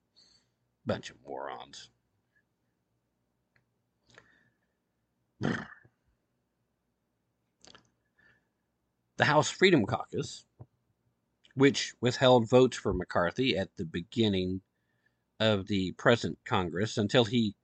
Bunch 0.85 1.09
of 1.09 1.17
morons. 1.27 1.89
The 5.41 5.65
House 9.25 9.51
Freedom 9.51 9.85
Caucus, 9.87 10.45
which 11.55 11.93
withheld 12.01 12.49
votes 12.49 12.77
for 12.77 12.93
McCarthy 12.93 13.57
at 13.57 13.77
the 13.77 13.85
beginning 13.85 14.63
of 15.41 15.69
the 15.69 15.93
present 15.93 16.39
Congress 16.45 16.99
until 16.99 17.25
he 17.25 17.55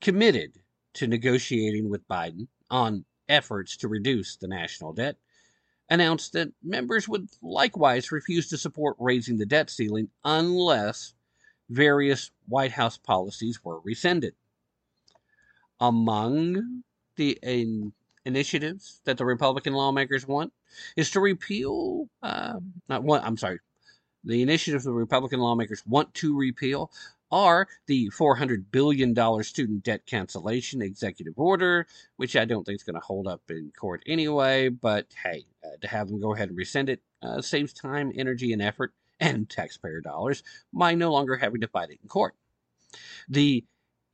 committed 0.00 0.60
to 0.94 1.06
negotiating 1.06 1.88
with 1.88 2.06
Biden 2.08 2.48
on 2.70 3.04
efforts 3.28 3.76
to 3.78 3.88
reduce 3.88 4.36
the 4.36 4.48
national 4.48 4.92
debt, 4.92 5.16
announced 5.88 6.32
that 6.32 6.52
members 6.62 7.08
would 7.08 7.28
likewise 7.42 8.12
refuse 8.12 8.48
to 8.48 8.58
support 8.58 8.96
raising 8.98 9.38
the 9.38 9.46
debt 9.46 9.70
ceiling 9.70 10.08
unless 10.24 11.14
various 11.68 12.30
White 12.46 12.72
House 12.72 12.98
policies 12.98 13.64
were 13.64 13.80
rescinded. 13.80 14.34
Among 15.80 16.84
the 17.16 17.38
in- 17.42 17.92
initiatives 18.24 19.00
that 19.04 19.18
the 19.18 19.24
Republican 19.24 19.72
lawmakers 19.74 20.26
want 20.26 20.52
is 20.96 21.10
to 21.10 21.20
repeal, 21.20 22.08
uh, 22.22 22.54
not 22.88 23.02
one, 23.02 23.22
I'm 23.24 23.36
sorry, 23.36 23.58
the 24.24 24.42
initiatives 24.42 24.84
the 24.84 24.92
Republican 24.92 25.40
lawmakers 25.40 25.82
want 25.86 26.14
to 26.14 26.36
repeal 26.36 26.90
are 27.30 27.66
the 27.86 28.10
$400 28.10 28.64
billion 28.70 29.14
student 29.42 29.82
debt 29.82 30.04
cancellation 30.06 30.82
executive 30.82 31.34
order, 31.38 31.86
which 32.16 32.36
I 32.36 32.44
don't 32.44 32.64
think 32.64 32.76
is 32.76 32.82
going 32.82 32.94
to 32.94 33.00
hold 33.00 33.26
up 33.26 33.40
in 33.48 33.72
court 33.76 34.02
anyway, 34.06 34.68
but 34.68 35.06
hey, 35.22 35.46
uh, 35.64 35.76
to 35.80 35.88
have 35.88 36.08
them 36.08 36.20
go 36.20 36.34
ahead 36.34 36.48
and 36.50 36.58
rescind 36.58 36.90
it 36.90 37.00
uh, 37.22 37.40
saves 37.40 37.72
time, 37.72 38.12
energy, 38.14 38.52
and 38.52 38.60
effort 38.60 38.92
and 39.18 39.48
taxpayer 39.48 40.00
dollars 40.00 40.42
by 40.72 40.94
no 40.94 41.10
longer 41.10 41.36
having 41.36 41.62
to 41.62 41.68
fight 41.68 41.90
it 41.90 41.98
in 42.02 42.08
court. 42.08 42.34
The 43.28 43.64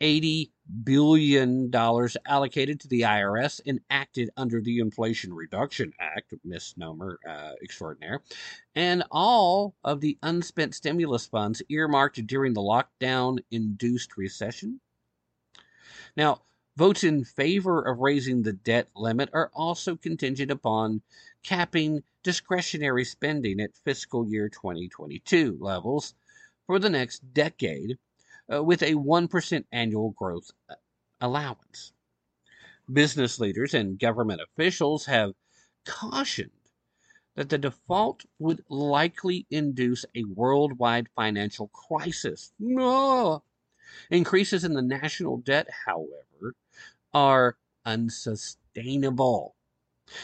$80 0.00 0.50
billion 0.84 1.70
allocated 1.74 2.80
to 2.80 2.88
the 2.88 3.02
IRS 3.02 3.60
enacted 3.66 4.30
under 4.36 4.60
the 4.60 4.78
Inflation 4.78 5.32
Reduction 5.32 5.92
Act, 5.98 6.34
misnomer 6.44 7.18
uh, 7.28 7.52
extraordinaire, 7.62 8.22
and 8.74 9.02
all 9.10 9.74
of 9.82 10.00
the 10.00 10.18
unspent 10.22 10.74
stimulus 10.74 11.26
funds 11.26 11.62
earmarked 11.68 12.26
during 12.26 12.54
the 12.54 12.60
lockdown 12.60 13.38
induced 13.50 14.16
recession. 14.16 14.80
Now, 16.16 16.42
votes 16.76 17.02
in 17.02 17.24
favor 17.24 17.82
of 17.82 17.98
raising 17.98 18.42
the 18.42 18.52
debt 18.52 18.88
limit 18.94 19.30
are 19.32 19.50
also 19.54 19.96
contingent 19.96 20.50
upon 20.50 21.02
capping 21.42 22.02
discretionary 22.22 23.04
spending 23.04 23.60
at 23.60 23.76
fiscal 23.84 24.28
year 24.28 24.48
2022 24.48 25.58
levels 25.60 26.14
for 26.66 26.78
the 26.78 26.90
next 26.90 27.32
decade 27.32 27.98
uh, 28.52 28.62
with 28.62 28.82
a 28.82 28.94
1% 28.94 29.64
annual 29.72 30.10
growth 30.10 30.50
uh, 30.68 30.74
allowance. 31.20 31.92
Business 32.90 33.38
leaders 33.38 33.74
and 33.74 33.98
government 33.98 34.40
officials 34.40 35.06
have 35.06 35.32
cautioned 35.84 36.50
that 37.36 37.50
the 37.50 37.58
default 37.58 38.24
would 38.38 38.64
likely 38.68 39.46
induce 39.50 40.04
a 40.14 40.24
worldwide 40.24 41.08
financial 41.14 41.68
crisis. 41.68 42.52
No. 42.58 43.42
Increases 44.10 44.64
in 44.64 44.74
the 44.74 44.82
national 44.82 45.36
debt, 45.38 45.68
however, 45.86 46.54
are 47.12 47.56
unsustainable. 47.84 49.54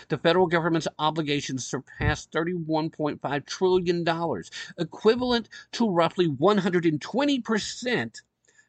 The 0.09 0.19
federal 0.19 0.47
government's 0.47 0.89
obligations 0.99 1.67
surpass 1.67 2.27
$31.5 2.27 3.47
trillion, 3.47 4.43
equivalent 4.79 5.49
to 5.73 5.91
roughly 5.91 6.29
120% 6.29 8.23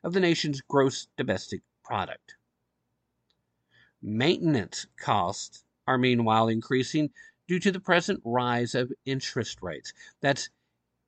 of 0.04 0.14
the 0.14 0.20
nation's 0.20 0.62
gross 0.62 1.08
domestic 1.18 1.62
product. 1.84 2.36
Maintenance 4.02 4.88
costs 4.98 5.64
are 5.88 5.98
meanwhile 5.98 6.48
increasing 6.48 7.10
due 7.48 7.60
to 7.60 7.72
the 7.72 7.80
present 7.80 8.22
rise 8.24 8.76
of 8.76 8.92
interest 9.06 9.62
rates. 9.62 9.94
That's 10.22 10.50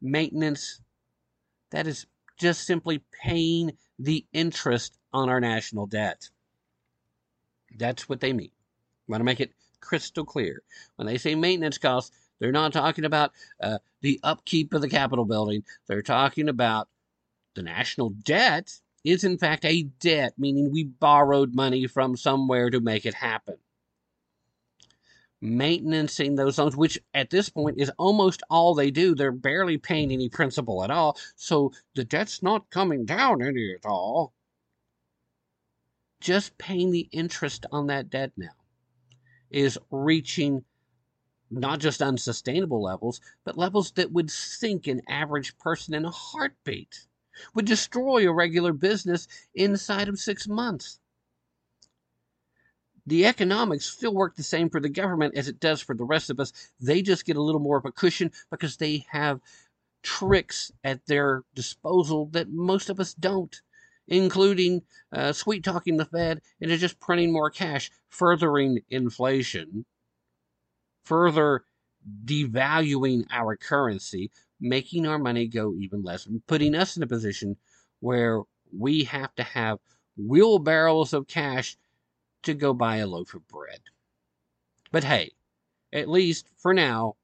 maintenance, 0.01 0.81
that 1.71 1.87
is 1.87 2.05
just 2.37 2.65
simply 2.65 3.03
paying 3.23 3.77
the 3.99 4.25
interest 4.33 4.97
on 5.13 5.29
our 5.29 5.39
national 5.39 5.87
debt. 5.87 6.29
That's 7.77 8.07
what 8.07 8.19
they 8.19 8.33
mean. 8.33 8.51
Want 9.07 9.21
to 9.21 9.25
make 9.25 9.39
it 9.39 9.53
crystal 9.80 10.25
clear. 10.25 10.61
When 10.95 11.07
they 11.07 11.17
say 11.17 11.36
maintenance 11.36 11.78
costs, 11.78 12.11
they're 12.39 12.51
not 12.51 12.73
talking 12.73 13.05
about 13.05 13.32
uh, 13.61 13.80
the 14.01 14.19
upkeep 14.23 14.73
of 14.73 14.82
the 14.82 14.89
Capitol 14.89 15.25
building. 15.25 15.63
They're 15.88 16.01
talking 16.01 16.49
about 16.49 16.88
the 17.55 17.63
national 17.63 18.11
debt 18.11 18.71
is, 19.03 19.23
in 19.23 19.38
fact, 19.38 19.65
a 19.65 19.84
debt, 19.99 20.34
meaning 20.38 20.71
we 20.71 20.84
borrowed 20.84 21.55
money 21.55 21.88
from 21.88 22.15
somewhere 22.15 22.69
to 22.69 22.80
make 22.80 23.05
it 23.05 23.13
happen. 23.13 23.55
Maintaining 25.39 26.36
those 26.36 26.57
loans, 26.57 26.75
which 26.75 26.99
at 27.13 27.30
this 27.30 27.49
point 27.49 27.80
is 27.80 27.91
almost 27.97 28.41
all 28.49 28.73
they 28.73 28.91
do, 28.91 29.15
they're 29.15 29.32
barely 29.32 29.78
paying 29.78 30.11
any 30.11 30.30
principal 30.30 30.84
at 30.84 30.91
all. 30.91 31.17
So 31.36 31.71
the 31.95 32.03
debt's 32.03 32.41
not 32.41 32.69
coming 32.69 33.05
down 33.05 33.41
any 33.41 33.73
at 33.73 33.86
all. 33.86 34.34
Just 36.19 36.57
paying 36.57 36.91
the 36.91 37.07
interest 37.11 37.67
on 37.71 37.88
that 37.88 38.09
debt 38.09 38.32
now 38.36 38.56
is 39.49 39.77
reaching 39.91 40.63
not 41.49 41.79
just 41.79 42.01
unsustainable 42.01 42.81
levels, 42.81 43.21
but 43.43 43.57
levels 43.57 43.91
that 43.91 44.11
would 44.11 44.29
sink 44.29 44.87
an 44.87 45.01
average 45.07 45.57
person 45.57 45.93
in 45.93 46.05
a 46.05 46.11
heartbeat, 46.11 47.07
would 47.53 47.65
destroy 47.65 48.27
a 48.27 48.33
regular 48.33 48.73
business 48.73 49.27
inside 49.55 50.09
of 50.09 50.19
six 50.19 50.47
months. 50.47 50.99
The 53.05 53.25
economics 53.25 53.85
still 53.85 54.13
work 54.13 54.35
the 54.35 54.43
same 54.43 54.69
for 54.69 54.81
the 54.81 54.89
government 54.89 55.37
as 55.37 55.47
it 55.47 55.61
does 55.61 55.81
for 55.81 55.95
the 55.95 56.03
rest 56.03 56.29
of 56.29 56.41
us. 56.41 56.51
They 56.81 57.01
just 57.01 57.25
get 57.25 57.37
a 57.37 57.41
little 57.41 57.61
more 57.61 57.77
of 57.77 57.85
a 57.85 57.91
cushion 57.91 58.33
because 58.51 58.75
they 58.75 59.05
have 59.11 59.39
tricks 60.03 60.73
at 60.83 61.05
their 61.05 61.43
disposal 61.55 62.25
that 62.27 62.49
most 62.49 62.89
of 62.89 62.99
us 62.99 63.13
don't 63.13 63.61
including 64.07 64.81
uh, 65.11 65.33
sweet 65.33 65.63
talking 65.63 65.97
the 65.97 66.05
Fed 66.05 66.41
into 66.59 66.77
just 66.77 66.99
printing 66.99 67.31
more 67.31 67.49
cash, 67.49 67.91
furthering 68.09 68.79
inflation, 68.89 69.85
further 71.03 71.63
devaluing 72.25 73.25
our 73.31 73.57
currency, 73.57 74.31
making 74.59 75.05
our 75.05 75.19
money 75.19 75.47
go 75.47 75.73
even 75.75 76.03
less, 76.03 76.25
and 76.25 76.45
putting 76.47 76.75
us 76.75 76.95
in 76.95 77.03
a 77.03 77.07
position 77.07 77.57
where 77.99 78.41
we 78.77 79.03
have 79.03 79.33
to 79.35 79.43
have 79.43 79.79
wheelbarrows 80.17 81.13
of 81.13 81.27
cash 81.27 81.77
to 82.43 82.53
go 82.53 82.73
buy 82.73 82.97
a 82.97 83.07
loaf 83.07 83.33
of 83.33 83.47
bread. 83.47 83.81
But 84.91 85.03
hey, 85.03 85.31
at 85.91 86.09
least 86.09 86.49
for 86.57 86.73
now, 86.73 87.15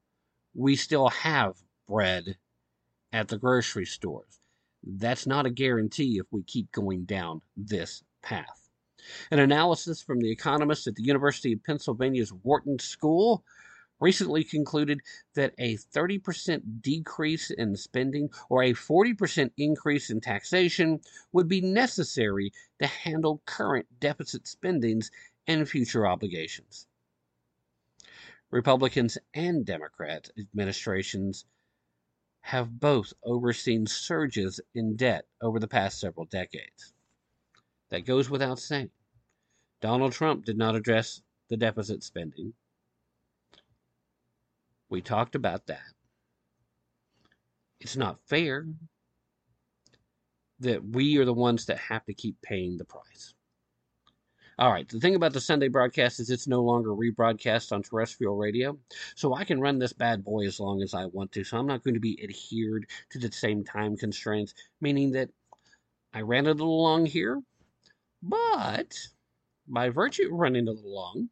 we 0.53 0.75
still 0.75 1.09
have 1.09 1.57
bread 1.87 2.37
at 3.11 3.27
the 3.27 3.37
grocery 3.37 3.85
stores. 3.85 4.39
That's 4.85 5.25
not 5.25 5.45
a 5.45 5.51
guarantee 5.51 6.17
if 6.17 6.25
we 6.31 6.43
keep 6.43 6.71
going 6.71 7.05
down 7.05 7.41
this 7.55 8.03
path. 8.21 8.69
An 9.31 9.39
analysis 9.39 10.01
from 10.01 10.19
the 10.19 10.31
economists 10.31 10.87
at 10.87 10.95
the 10.95 11.03
University 11.03 11.53
of 11.53 11.63
Pennsylvania's 11.63 12.31
Wharton 12.31 12.79
School 12.79 13.43
recently 13.99 14.43
concluded 14.43 14.99
that 15.33 15.53
a 15.57 15.77
30% 15.77 16.81
decrease 16.81 17.51
in 17.51 17.75
spending 17.75 18.29
or 18.49 18.63
a 18.63 18.73
40% 18.73 19.51
increase 19.57 20.09
in 20.09 20.19
taxation 20.19 20.99
would 21.31 21.47
be 21.47 21.61
necessary 21.61 22.51
to 22.79 22.87
handle 22.87 23.41
current 23.45 23.87
deficit 23.99 24.47
spendings 24.47 25.09
and 25.47 25.67
future 25.69 26.05
obligations. 26.05 26.87
Republicans 28.51 29.17
and 29.33 29.65
Democrat 29.65 30.29
administrations 30.37 31.45
have 32.43 32.79
both 32.79 33.13
overseen 33.23 33.87
surges 33.87 34.59
in 34.75 34.95
debt 34.97 35.25
over 35.41 35.59
the 35.59 35.67
past 35.67 35.99
several 35.99 36.25
decades. 36.25 36.93
That 37.89 38.05
goes 38.05 38.29
without 38.29 38.59
saying. 38.59 38.89
Donald 39.81 40.11
Trump 40.11 40.45
did 40.45 40.57
not 40.57 40.75
address 40.75 41.21
the 41.49 41.57
deficit 41.57 42.03
spending. 42.03 42.53
We 44.89 45.01
talked 45.01 45.35
about 45.35 45.67
that. 45.67 45.93
It's 47.79 47.95
not 47.95 48.19
fair 48.27 48.67
that 50.59 50.83
we 50.85 51.17
are 51.17 51.25
the 51.25 51.33
ones 51.33 51.65
that 51.65 51.77
have 51.77 52.05
to 52.05 52.13
keep 52.13 52.41
paying 52.41 52.77
the 52.77 52.85
price. 52.85 53.33
All 54.59 54.71
right, 54.71 54.87
the 54.87 54.99
thing 54.99 55.15
about 55.15 55.33
the 55.33 55.41
Sunday 55.41 55.67
broadcast 55.67 56.19
is 56.19 56.29
it's 56.29 56.47
no 56.47 56.61
longer 56.61 56.91
rebroadcast 56.91 57.71
on 57.71 57.81
terrestrial 57.81 58.37
radio, 58.37 58.77
so 59.15 59.33
I 59.33 59.45
can 59.45 59.59
run 59.59 59.79
this 59.79 59.93
bad 59.93 60.23
boy 60.23 60.45
as 60.45 60.59
long 60.59 60.83
as 60.83 60.93
I 60.93 61.05
want 61.05 61.31
to. 61.31 61.43
So 61.43 61.57
I'm 61.57 61.65
not 61.65 61.83
going 61.83 61.95
to 61.95 61.99
be 61.99 62.23
adhered 62.23 62.85
to 63.09 63.17
the 63.17 63.31
same 63.31 63.63
time 63.63 63.97
constraints, 63.97 64.53
meaning 64.79 65.11
that 65.13 65.29
I 66.13 66.21
ran 66.21 66.45
a 66.45 66.51
little 66.51 66.83
long 66.83 67.07
here, 67.07 67.41
but 68.21 68.95
by 69.67 69.89
virtue 69.89 70.27
of 70.27 70.33
running 70.33 70.67
a 70.67 70.71
little 70.71 70.93
long, 70.93 71.29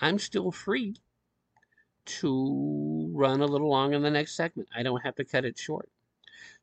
I'm 0.00 0.20
still 0.20 0.52
free 0.52 0.94
to 2.04 3.10
run 3.12 3.40
a 3.40 3.46
little 3.46 3.70
long 3.70 3.92
in 3.92 4.02
the 4.02 4.10
next 4.10 4.36
segment. 4.36 4.68
I 4.76 4.84
don't 4.84 5.02
have 5.02 5.16
to 5.16 5.24
cut 5.24 5.44
it 5.44 5.58
short. 5.58 5.88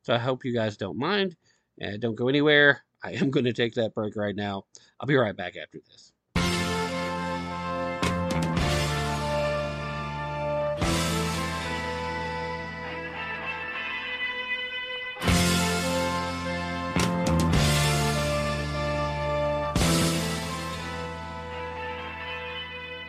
So 0.00 0.14
I 0.14 0.18
hope 0.18 0.46
you 0.46 0.54
guys 0.54 0.78
don't 0.78 0.96
mind. 0.96 1.36
Uh, 1.82 1.98
don't 1.98 2.14
go 2.14 2.28
anywhere. 2.28 2.83
I 3.04 3.10
am 3.10 3.30
going 3.30 3.44
to 3.44 3.52
take 3.52 3.74
that 3.74 3.94
break 3.94 4.16
right 4.16 4.34
now. 4.34 4.64
I'll 4.98 5.06
be 5.06 5.14
right 5.14 5.36
back 5.36 5.56
after 5.56 5.78
this. 5.78 6.10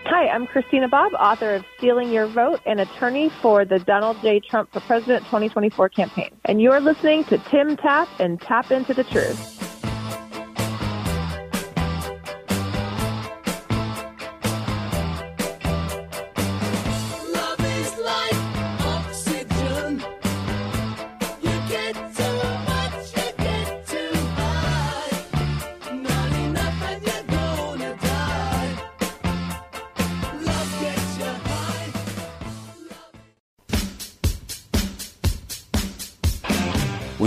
Hi, 0.07 0.27
I'm 0.29 0.45
Christina 0.45 0.89
Bobb, 0.89 1.13
author 1.13 1.55
of 1.55 1.65
Stealing 1.77 2.11
Your 2.11 2.27
Vote 2.27 2.59
and 2.65 2.81
attorney 2.81 3.29
for 3.41 3.63
the 3.63 3.79
Donald 3.79 4.21
J. 4.21 4.41
Trump 4.41 4.71
for 4.73 4.81
President 4.81 5.23
2024 5.25 5.89
campaign. 5.89 6.29
And 6.45 6.61
you're 6.61 6.81
listening 6.81 7.23
to 7.25 7.37
Tim 7.37 7.77
Tapp 7.77 8.09
and 8.19 8.41
Tapp 8.41 8.71
Into 8.71 8.93
the 8.93 9.03
Truth. 9.05 9.54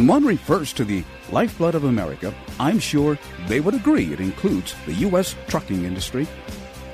When 0.09 0.23
one 0.23 0.33
refers 0.33 0.73
to 0.73 0.87
the 0.87 1.05
lifeblood 1.31 1.75
of 1.75 1.85
America, 1.85 2.35
I'm 2.59 2.79
sure 2.79 3.19
they 3.47 3.61
would 3.61 3.75
agree 3.75 4.11
it 4.11 4.21
includes 4.21 4.75
the 4.87 4.95
U.S. 4.95 5.37
trucking 5.49 5.85
industry. 5.85 6.27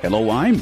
Hello, 0.03 0.31
I'm 0.31 0.61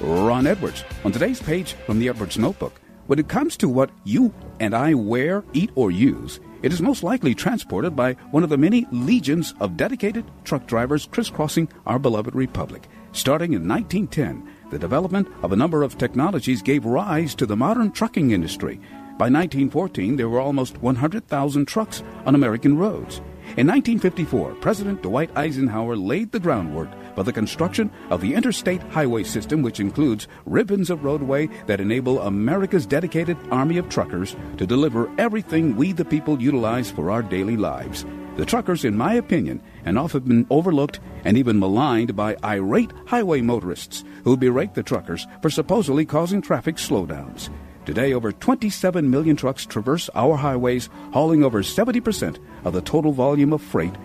Ron 0.00 0.46
Edwards. 0.46 0.82
On 1.04 1.12
today's 1.12 1.42
page 1.42 1.74
from 1.84 1.98
the 1.98 2.08
Edwards 2.08 2.38
Notebook, 2.38 2.80
when 3.06 3.18
it 3.18 3.28
comes 3.28 3.54
to 3.58 3.68
what 3.68 3.90
you 4.04 4.32
and 4.60 4.74
I 4.74 4.94
wear, 4.94 5.44
eat, 5.52 5.72
or 5.74 5.90
use, 5.90 6.40
it 6.62 6.72
is 6.72 6.80
most 6.80 7.02
likely 7.02 7.34
transported 7.34 7.94
by 7.94 8.14
one 8.30 8.44
of 8.44 8.48
the 8.48 8.56
many 8.56 8.86
legions 8.92 9.52
of 9.60 9.76
dedicated 9.76 10.24
truck 10.44 10.66
drivers 10.66 11.04
crisscrossing 11.04 11.68
our 11.84 11.98
beloved 11.98 12.34
republic. 12.34 12.88
Starting 13.12 13.52
in 13.52 13.68
1910, 13.68 14.70
the 14.70 14.78
development 14.78 15.28
of 15.42 15.52
a 15.52 15.56
number 15.56 15.82
of 15.82 15.98
technologies 15.98 16.62
gave 16.62 16.86
rise 16.86 17.34
to 17.34 17.44
the 17.44 17.56
modern 17.56 17.92
trucking 17.92 18.30
industry. 18.30 18.80
By 19.20 19.26
1914, 19.26 20.16
there 20.16 20.30
were 20.30 20.40
almost 20.40 20.80
100,000 20.80 21.66
trucks 21.66 22.02
on 22.24 22.34
American 22.34 22.78
roads. 22.78 23.18
In 23.58 23.66
1954, 23.66 24.54
President 24.62 25.02
Dwight 25.02 25.30
Eisenhower 25.36 25.94
laid 25.94 26.32
the 26.32 26.40
groundwork 26.40 26.88
for 27.14 27.22
the 27.22 27.30
construction 27.30 27.90
of 28.08 28.22
the 28.22 28.32
interstate 28.32 28.80
highway 28.84 29.24
system, 29.24 29.60
which 29.60 29.78
includes 29.78 30.26
ribbons 30.46 30.88
of 30.88 31.04
roadway 31.04 31.50
that 31.66 31.82
enable 31.82 32.22
America's 32.22 32.86
dedicated 32.86 33.36
army 33.50 33.76
of 33.76 33.90
truckers 33.90 34.36
to 34.56 34.66
deliver 34.66 35.10
everything 35.18 35.76
we 35.76 35.92
the 35.92 36.02
people 36.02 36.40
utilize 36.40 36.90
for 36.90 37.10
our 37.10 37.22
daily 37.22 37.58
lives. 37.58 38.06
The 38.38 38.46
truckers, 38.46 38.86
in 38.86 38.96
my 38.96 39.16
opinion, 39.16 39.60
have 39.84 39.98
often 39.98 40.22
been 40.22 40.46
overlooked 40.48 41.00
and 41.24 41.36
even 41.36 41.58
maligned 41.58 42.16
by 42.16 42.38
irate 42.42 42.94
highway 43.04 43.42
motorists 43.42 44.02
who 44.24 44.38
berate 44.38 44.72
the 44.72 44.82
truckers 44.82 45.26
for 45.42 45.50
supposedly 45.50 46.06
causing 46.06 46.40
traffic 46.40 46.76
slowdowns. 46.76 47.50
Today, 47.90 48.12
over 48.14 48.30
27 48.30 49.10
million 49.10 49.34
trucks 49.34 49.66
traverse 49.66 50.08
our 50.14 50.36
highways, 50.36 50.88
hauling 51.12 51.42
over 51.42 51.60
70% 51.60 52.38
of 52.64 52.72
the 52.72 52.82
total 52.82 53.10
volume 53.10 53.52
of 53.52 53.60
freight. 53.60 53.96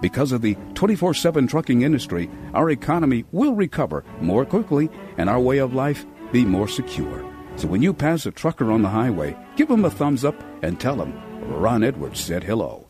Because 0.00 0.30
of 0.30 0.42
the 0.42 0.54
24 0.74 1.12
7 1.12 1.48
trucking 1.48 1.82
industry, 1.82 2.30
our 2.54 2.70
economy 2.70 3.24
will 3.32 3.56
recover 3.56 4.04
more 4.20 4.44
quickly 4.44 4.88
and 5.18 5.28
our 5.28 5.40
way 5.40 5.58
of 5.58 5.74
life 5.74 6.06
be 6.30 6.44
more 6.44 6.68
secure. 6.68 7.28
So 7.56 7.66
when 7.66 7.82
you 7.82 7.92
pass 7.92 8.26
a 8.26 8.30
trucker 8.30 8.70
on 8.70 8.82
the 8.82 8.88
highway, 8.88 9.36
give 9.56 9.68
him 9.68 9.84
a 9.84 9.90
thumbs 9.90 10.24
up 10.24 10.40
and 10.62 10.78
tell 10.78 11.02
him 11.02 11.12
Ron 11.48 11.82
Edwards 11.82 12.20
said 12.20 12.44
hello. 12.44 12.86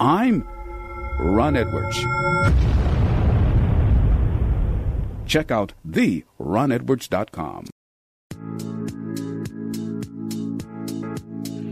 I'm 0.00 0.44
Ron 1.20 1.54
Edwards. 1.54 1.96
Check 5.26 5.52
out 5.52 5.74
the 5.84 6.24
theronedwards.com. 6.40 7.66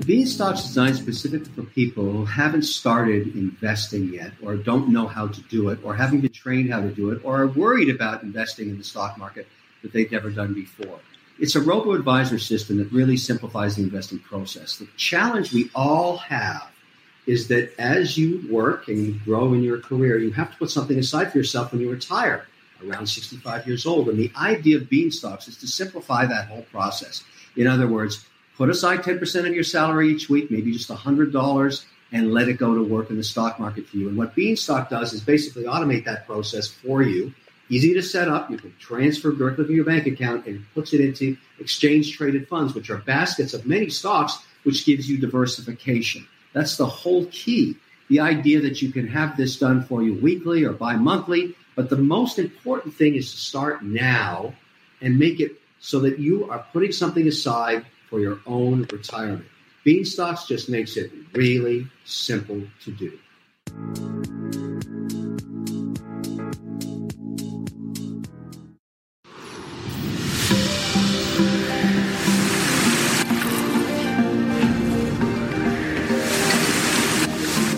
Beanstox 0.05 0.57
is 0.59 0.65
designed 0.65 0.97
specifically 0.97 1.51
for 1.55 1.63
people 1.63 2.05
who 2.05 2.27
haven't 2.27 2.65
started 2.65 3.35
investing 3.35 4.13
yet, 4.13 4.33
or 4.43 4.55
don't 4.55 4.91
know 4.91 5.07
how 5.07 5.29
to 5.29 5.41
do 5.43 5.71
it, 5.71 5.79
or 5.83 5.95
haven't 5.95 6.21
been 6.21 6.31
trained 6.31 6.71
how 6.71 6.83
to 6.83 6.91
do 6.91 7.11
it, 7.11 7.25
or 7.25 7.41
are 7.41 7.47
worried 7.47 7.89
about 7.89 8.23
investing 8.23 8.69
in 8.69 8.77
the 8.77 8.85
stock 8.85 9.17
market 9.17 9.49
that 9.83 9.95
they've 9.95 10.13
never 10.13 10.31
done 10.31 10.53
before. 10.53 11.01
It's 11.39 11.57
a 11.57 11.61
robo 11.61 11.93
advisor 11.93 12.39
system 12.39 12.77
that 12.79 12.93
really 12.93 13.17
simplifies 13.17 13.77
the 13.77 13.83
investing 13.83 14.19
process. 14.19 14.77
The 14.77 14.89
challenge 14.99 15.55
we 15.55 15.71
all 15.75 16.19
have 16.19 16.71
is 17.27 17.49
that 17.49 17.75
as 17.81 18.19
you 18.19 18.47
work 18.51 18.89
and 18.89 18.99
you 18.99 19.15
grow 19.25 19.55
in 19.55 19.63
your 19.63 19.81
career, 19.81 20.19
you 20.19 20.33
have 20.33 20.53
to 20.53 20.59
put 20.59 20.71
something 20.71 20.99
aside 20.99 21.33
for 21.33 21.39
yourself 21.39 21.73
when 21.73 21.81
you 21.81 21.91
retire 21.91 22.47
around 22.87 23.07
65 23.07 23.67
years 23.67 23.87
old. 23.87 24.11
And 24.11 24.19
the 24.19 24.31
idea 24.37 24.77
of 24.77 24.83
Beanstox 24.85 25.49
is 25.49 25.57
to 25.59 25.67
simplify 25.67 26.27
that 26.27 26.49
whole 26.49 26.67
process. 26.71 27.25
In 27.57 27.67
other 27.67 27.89
words, 27.89 28.27
put 28.57 28.71
aside 28.71 29.03
10% 29.03 29.47
of 29.47 29.55
your 29.55 29.65
salary 29.65 30.11
each 30.11 30.29
week, 30.29 30.51
maybe 30.51 30.73
just 30.73 30.91
$100, 30.91 31.85
and 32.13 32.33
let 32.33 32.49
it 32.49 32.55
go 32.55 32.75
to 32.75 32.83
work 32.83 33.11
in 33.11 33.17
the 33.17 33.25
stock 33.25 33.59
market 33.59 33.89
for 33.89 33.97
you. 33.97 34.09
And 34.09 34.17
what 34.17 34.37
Beanstox 34.37 34.89
does 34.89 35.13
is 35.13 35.21
basically 35.21 35.65
automate 35.65 36.05
that 36.05 36.27
process 36.27 36.69
for 36.69 37.03
you. 37.03 37.35
Easy 37.71 37.95
to 37.95 38.03
set 38.03 38.29
up. 38.29 38.51
You 38.51 38.59
can 38.59 38.75
transfer 38.79 39.33
directly 39.33 39.65
from 39.65 39.75
your 39.75 39.85
bank 39.85 40.07
account 40.07 40.47
and 40.47 40.65
puts 40.75 40.93
it 40.93 41.01
into 41.01 41.37
exchange 41.59 42.17
traded 42.17 42.47
funds, 42.47 42.75
which 42.75 42.91
are 42.91 42.99
baskets 42.99 43.55
of 43.55 43.67
many 43.67 43.89
stocks, 43.89 44.39
which 44.65 44.85
gives 44.85 45.09
you 45.09 45.19
diversification. 45.19 46.27
That's 46.53 46.77
the 46.77 46.87
whole 46.87 47.27
key. 47.27 47.77
The 48.09 48.21
idea 48.21 48.61
that 48.61 48.83
you 48.83 48.93
can 48.93 49.09
have 49.09 49.37
this 49.37 49.59
done 49.59 49.83
for 49.85 50.03
you 50.03 50.15
weekly 50.15 50.65
or 50.65 50.73
bi 50.73 50.95
monthly. 50.95 51.57
But 51.75 51.91
the 51.91 51.97
most 51.97 52.39
important 52.39 52.95
thing 52.95 53.17
is 53.17 53.33
to 53.33 53.37
start 53.37 53.83
now 53.83 54.55
and 55.01 55.19
make 55.19 55.41
it 55.41 55.61
so 55.81 56.01
that 56.01 56.19
you 56.19 56.49
are 56.51 56.65
putting 56.73 56.93
something 56.93 57.27
aside 57.27 57.85
for 58.09 58.21
your 58.21 58.41
own 58.47 58.87
retirement. 58.93 59.47
Beanstox 59.85 60.47
just 60.47 60.69
makes 60.69 60.97
it 60.97 61.11
really 61.35 61.87
simple 62.05 62.63
to 62.85 62.91
do. 62.91 63.19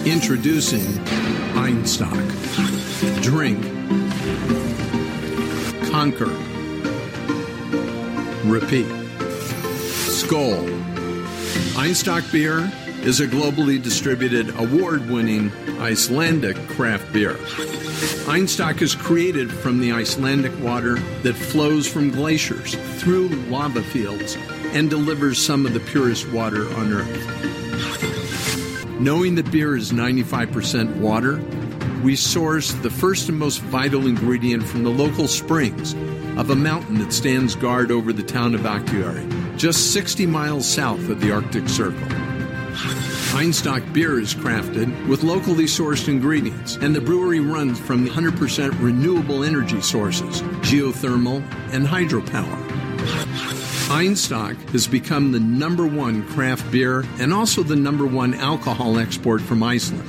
Introducing 0.07 0.81
Einstock. 1.57 2.13
Drink. 3.23 3.61
Conquer. 5.91 6.31
Repeat. 8.45 9.06
Skål. 10.27 10.67
Einstock 11.77 12.33
beer 12.33 12.69
is 13.07 13.21
a 13.21 13.29
globally 13.29 13.81
distributed, 13.81 14.49
award 14.59 15.09
winning 15.09 15.53
Icelandic 15.79 16.57
craft 16.67 17.13
beer. 17.13 17.35
Einstock 18.27 18.83
is 18.83 18.97
created 18.97 19.53
from 19.53 19.79
the 19.79 19.93
Icelandic 19.93 20.53
water 20.61 20.97
that 21.23 21.35
flows 21.35 21.87
from 21.87 22.11
glaciers 22.11 22.75
through 23.01 23.29
lava 23.49 23.85
fields 23.85 24.37
and 24.73 24.91
delivers 24.91 25.39
some 25.39 25.65
of 25.65 25.75
the 25.75 25.81
purest 25.81 26.29
water 26.33 26.69
on 26.75 26.93
earth. 26.93 27.21
Knowing 28.99 29.37
that 29.37 29.49
beer 29.53 29.77
is 29.77 29.93
95% 29.93 30.97
water, 30.97 31.41
we 32.03 32.17
source 32.17 32.73
the 32.73 32.91
first 32.91 33.29
and 33.29 33.39
most 33.39 33.61
vital 33.61 34.09
ingredient 34.09 34.65
from 34.65 34.83
the 34.83 34.91
local 34.91 35.29
springs 35.29 35.95
of 36.37 36.51
a 36.51 36.57
mountain 36.57 36.99
that 36.99 37.13
stands 37.13 37.55
guard 37.55 37.93
over 37.93 38.13
the 38.13 38.25
town 38.25 38.57
of 38.57 38.63
Akureyri, 38.63 39.36
just 39.57 39.93
60 39.93 40.27
miles 40.27 40.67
south 40.67 41.09
of 41.09 41.21
the 41.21 41.33
Arctic 41.33 41.69
Circle. 41.69 42.07
Einstock 43.37 43.93
beer 43.93 44.21
is 44.21 44.35
crafted 44.35 45.09
with 45.09 45.23
locally 45.23 45.65
sourced 45.65 46.09
ingredients, 46.09 46.77
and 46.77 46.95
the 46.95 47.01
brewery 47.01 47.41
runs 47.41 47.79
from 47.79 48.07
100% 48.07 48.81
renewable 48.81 49.45
energy 49.45 49.81
sources, 49.81 50.43
geothermal, 50.63 51.43
and 51.73 51.87
hydropower. 51.87 52.57
Einstock 53.89 54.57
has 54.71 54.87
become 54.87 55.33
the 55.33 55.41
number 55.41 55.87
one 55.87 56.27
craft 56.29 56.71
beer 56.71 57.05
and 57.19 57.33
also 57.33 57.63
the 57.63 57.77
number 57.77 58.05
one 58.05 58.35
alcohol 58.35 58.99
export 58.99 59.41
from 59.41 59.63
Iceland. 59.63 60.09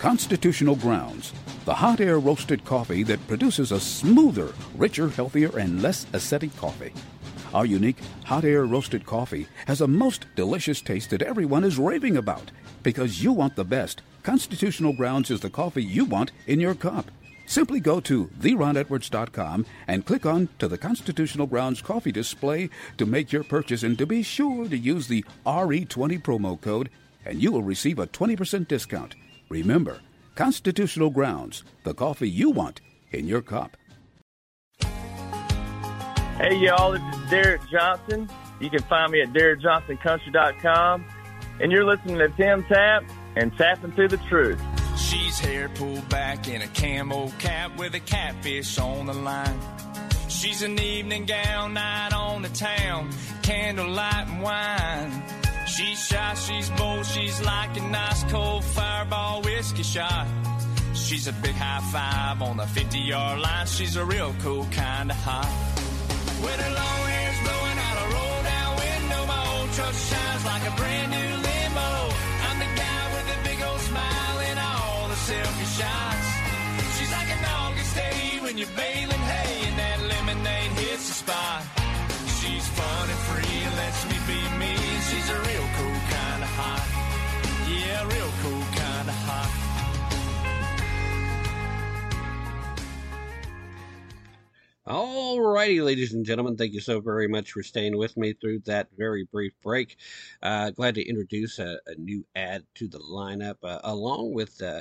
Constitutional 0.00 0.76
Grounds, 0.76 1.34
the 1.66 1.74
hot 1.74 2.00
air 2.00 2.18
roasted 2.18 2.64
coffee 2.64 3.02
that 3.02 3.26
produces 3.28 3.70
a 3.70 3.78
smoother, 3.78 4.54
richer, 4.74 5.10
healthier, 5.10 5.58
and 5.58 5.82
less 5.82 6.06
acidic 6.06 6.56
coffee. 6.56 6.94
Our 7.52 7.66
unique 7.66 7.98
hot 8.24 8.44
air 8.44 8.64
roasted 8.64 9.04
coffee 9.04 9.46
has 9.66 9.82
a 9.82 9.86
most 9.86 10.24
delicious 10.36 10.80
taste 10.80 11.10
that 11.10 11.20
everyone 11.20 11.64
is 11.64 11.76
raving 11.76 12.16
about. 12.16 12.50
Because 12.82 13.22
you 13.22 13.34
want 13.34 13.56
the 13.56 13.64
best, 13.64 14.00
Constitutional 14.22 14.94
Grounds 14.94 15.30
is 15.30 15.40
the 15.40 15.50
coffee 15.50 15.84
you 15.84 16.06
want 16.06 16.32
in 16.46 16.60
your 16.60 16.74
cup. 16.74 17.10
Simply 17.44 17.78
go 17.78 18.00
to 18.00 18.28
theronedwards.com 18.40 19.66
and 19.86 20.06
click 20.06 20.24
on 20.24 20.48
to 20.60 20.66
the 20.66 20.78
Constitutional 20.78 21.46
Grounds 21.46 21.82
coffee 21.82 22.12
display 22.12 22.70
to 22.96 23.04
make 23.04 23.32
your 23.32 23.44
purchase 23.44 23.82
and 23.82 23.98
to 23.98 24.06
be 24.06 24.22
sure 24.22 24.66
to 24.66 24.78
use 24.78 25.08
the 25.08 25.26
RE20 25.44 26.22
promo 26.22 26.58
code 26.58 26.88
and 27.26 27.42
you 27.42 27.52
will 27.52 27.62
receive 27.62 27.98
a 27.98 28.06
20% 28.06 28.66
discount. 28.66 29.14
Remember, 29.50 30.00
Constitutional 30.36 31.10
Grounds, 31.10 31.64
the 31.82 31.92
coffee 31.92 32.30
you 32.30 32.50
want 32.50 32.80
in 33.10 33.26
your 33.26 33.42
cup. 33.42 33.76
Hey, 34.80 36.56
y'all, 36.56 36.92
this 36.92 37.02
is 37.02 37.30
Derek 37.30 37.60
Johnson. 37.68 38.30
You 38.60 38.70
can 38.70 38.82
find 38.84 39.10
me 39.10 39.22
at 39.22 39.32
DerekJohnsonCountry.com. 39.32 41.04
And 41.60 41.72
you're 41.72 41.84
listening 41.84 42.18
to 42.18 42.28
Tim 42.28 42.62
Tapp 42.64 43.02
and 43.34 43.54
Tapping 43.58 43.90
Through 43.92 44.08
the 44.08 44.16
Truth. 44.28 44.62
She's 44.96 45.38
hair 45.40 45.68
pulled 45.68 46.08
back 46.08 46.46
in 46.46 46.62
a 46.62 46.68
camo 46.68 47.28
cap 47.40 47.76
with 47.76 47.94
a 47.94 48.00
catfish 48.00 48.78
on 48.78 49.06
the 49.06 49.14
line. 49.14 49.58
She's 50.28 50.62
an 50.62 50.78
evening 50.78 51.26
gown 51.26 51.74
night 51.74 52.12
on 52.12 52.42
the 52.42 52.48
town, 52.50 53.10
candlelight 53.42 54.28
and 54.28 54.42
wine. 54.42 55.24
She's 55.76 56.04
shy, 56.04 56.34
she's 56.34 56.68
bold, 56.70 57.06
she's 57.06 57.40
like 57.42 57.76
a 57.76 57.80
nice 57.80 58.24
cold 58.24 58.64
fireball 58.64 59.40
whiskey 59.42 59.84
shot. 59.84 60.26
She's 60.94 61.28
a 61.28 61.32
big 61.32 61.54
high 61.54 61.80
five 61.92 62.42
on 62.42 62.56
the 62.56 62.66
50 62.66 62.98
yard 62.98 63.38
line. 63.38 63.66
She's 63.66 63.94
a 63.94 64.04
real 64.04 64.34
cool 64.42 64.66
kind 64.72 65.10
of 65.12 65.16
hot. 65.18 65.46
With 66.42 66.58
her 66.58 66.74
long 66.74 67.00
hair's 67.14 67.40
blowing 67.46 67.78
out 67.86 67.96
a 68.02 68.06
roll 68.14 68.38
down 68.50 68.70
window, 68.82 69.22
my 69.30 69.42
old 69.54 69.70
truck 69.78 69.94
shines 69.94 70.44
like 70.44 70.64
a 70.66 70.74
brand 70.74 71.08
new 71.14 71.32
limo. 71.38 71.90
I'm 72.50 72.58
the 72.58 72.70
guy 72.74 73.02
with 73.14 73.26
the 73.30 73.38
big 73.48 73.58
old 73.62 73.80
smile 73.90 74.36
and 74.50 74.58
all 74.58 75.06
the 75.06 75.20
selfie 75.22 75.70
shots. 75.78 76.28
She's 76.98 77.12
like 77.14 77.30
an 77.30 77.44
August 77.46 77.94
day 77.94 78.42
when 78.42 78.58
you're 78.58 78.74
baling 78.74 79.24
hay 79.32 79.54
and 79.70 79.76
that 79.78 79.98
lemonade 80.02 80.72
hits 80.82 81.06
the 81.06 81.16
spot. 81.22 81.62
She's 82.42 82.66
fun 82.74 83.06
and 83.06 83.22
free 83.30 83.58
and 83.70 83.74
lets 83.76 84.02
hot. 86.60 86.86
Yeah, 87.68 88.02
real 88.04 88.30
cool 88.42 88.64
kind 88.76 89.08
of 89.08 89.14
hot. 89.14 89.70
Alrighty, 94.86 95.84
ladies 95.84 96.14
and 96.14 96.24
gentlemen, 96.24 96.56
thank 96.56 96.72
you 96.72 96.80
so 96.80 97.00
very 97.00 97.28
much 97.28 97.52
for 97.52 97.62
staying 97.62 97.96
with 97.96 98.16
me 98.16 98.32
through 98.32 98.60
that 98.60 98.88
very 98.96 99.24
brief 99.30 99.52
break. 99.62 99.96
Uh, 100.42 100.70
glad 100.70 100.96
to 100.96 101.08
introduce 101.08 101.58
a, 101.60 101.78
a, 101.86 101.94
new 101.96 102.26
ad 102.34 102.64
to 102.74 102.88
the 102.88 102.98
lineup, 102.98 103.56
uh, 103.62 103.78
along 103.84 104.34
with 104.34 104.60
uh, 104.62 104.80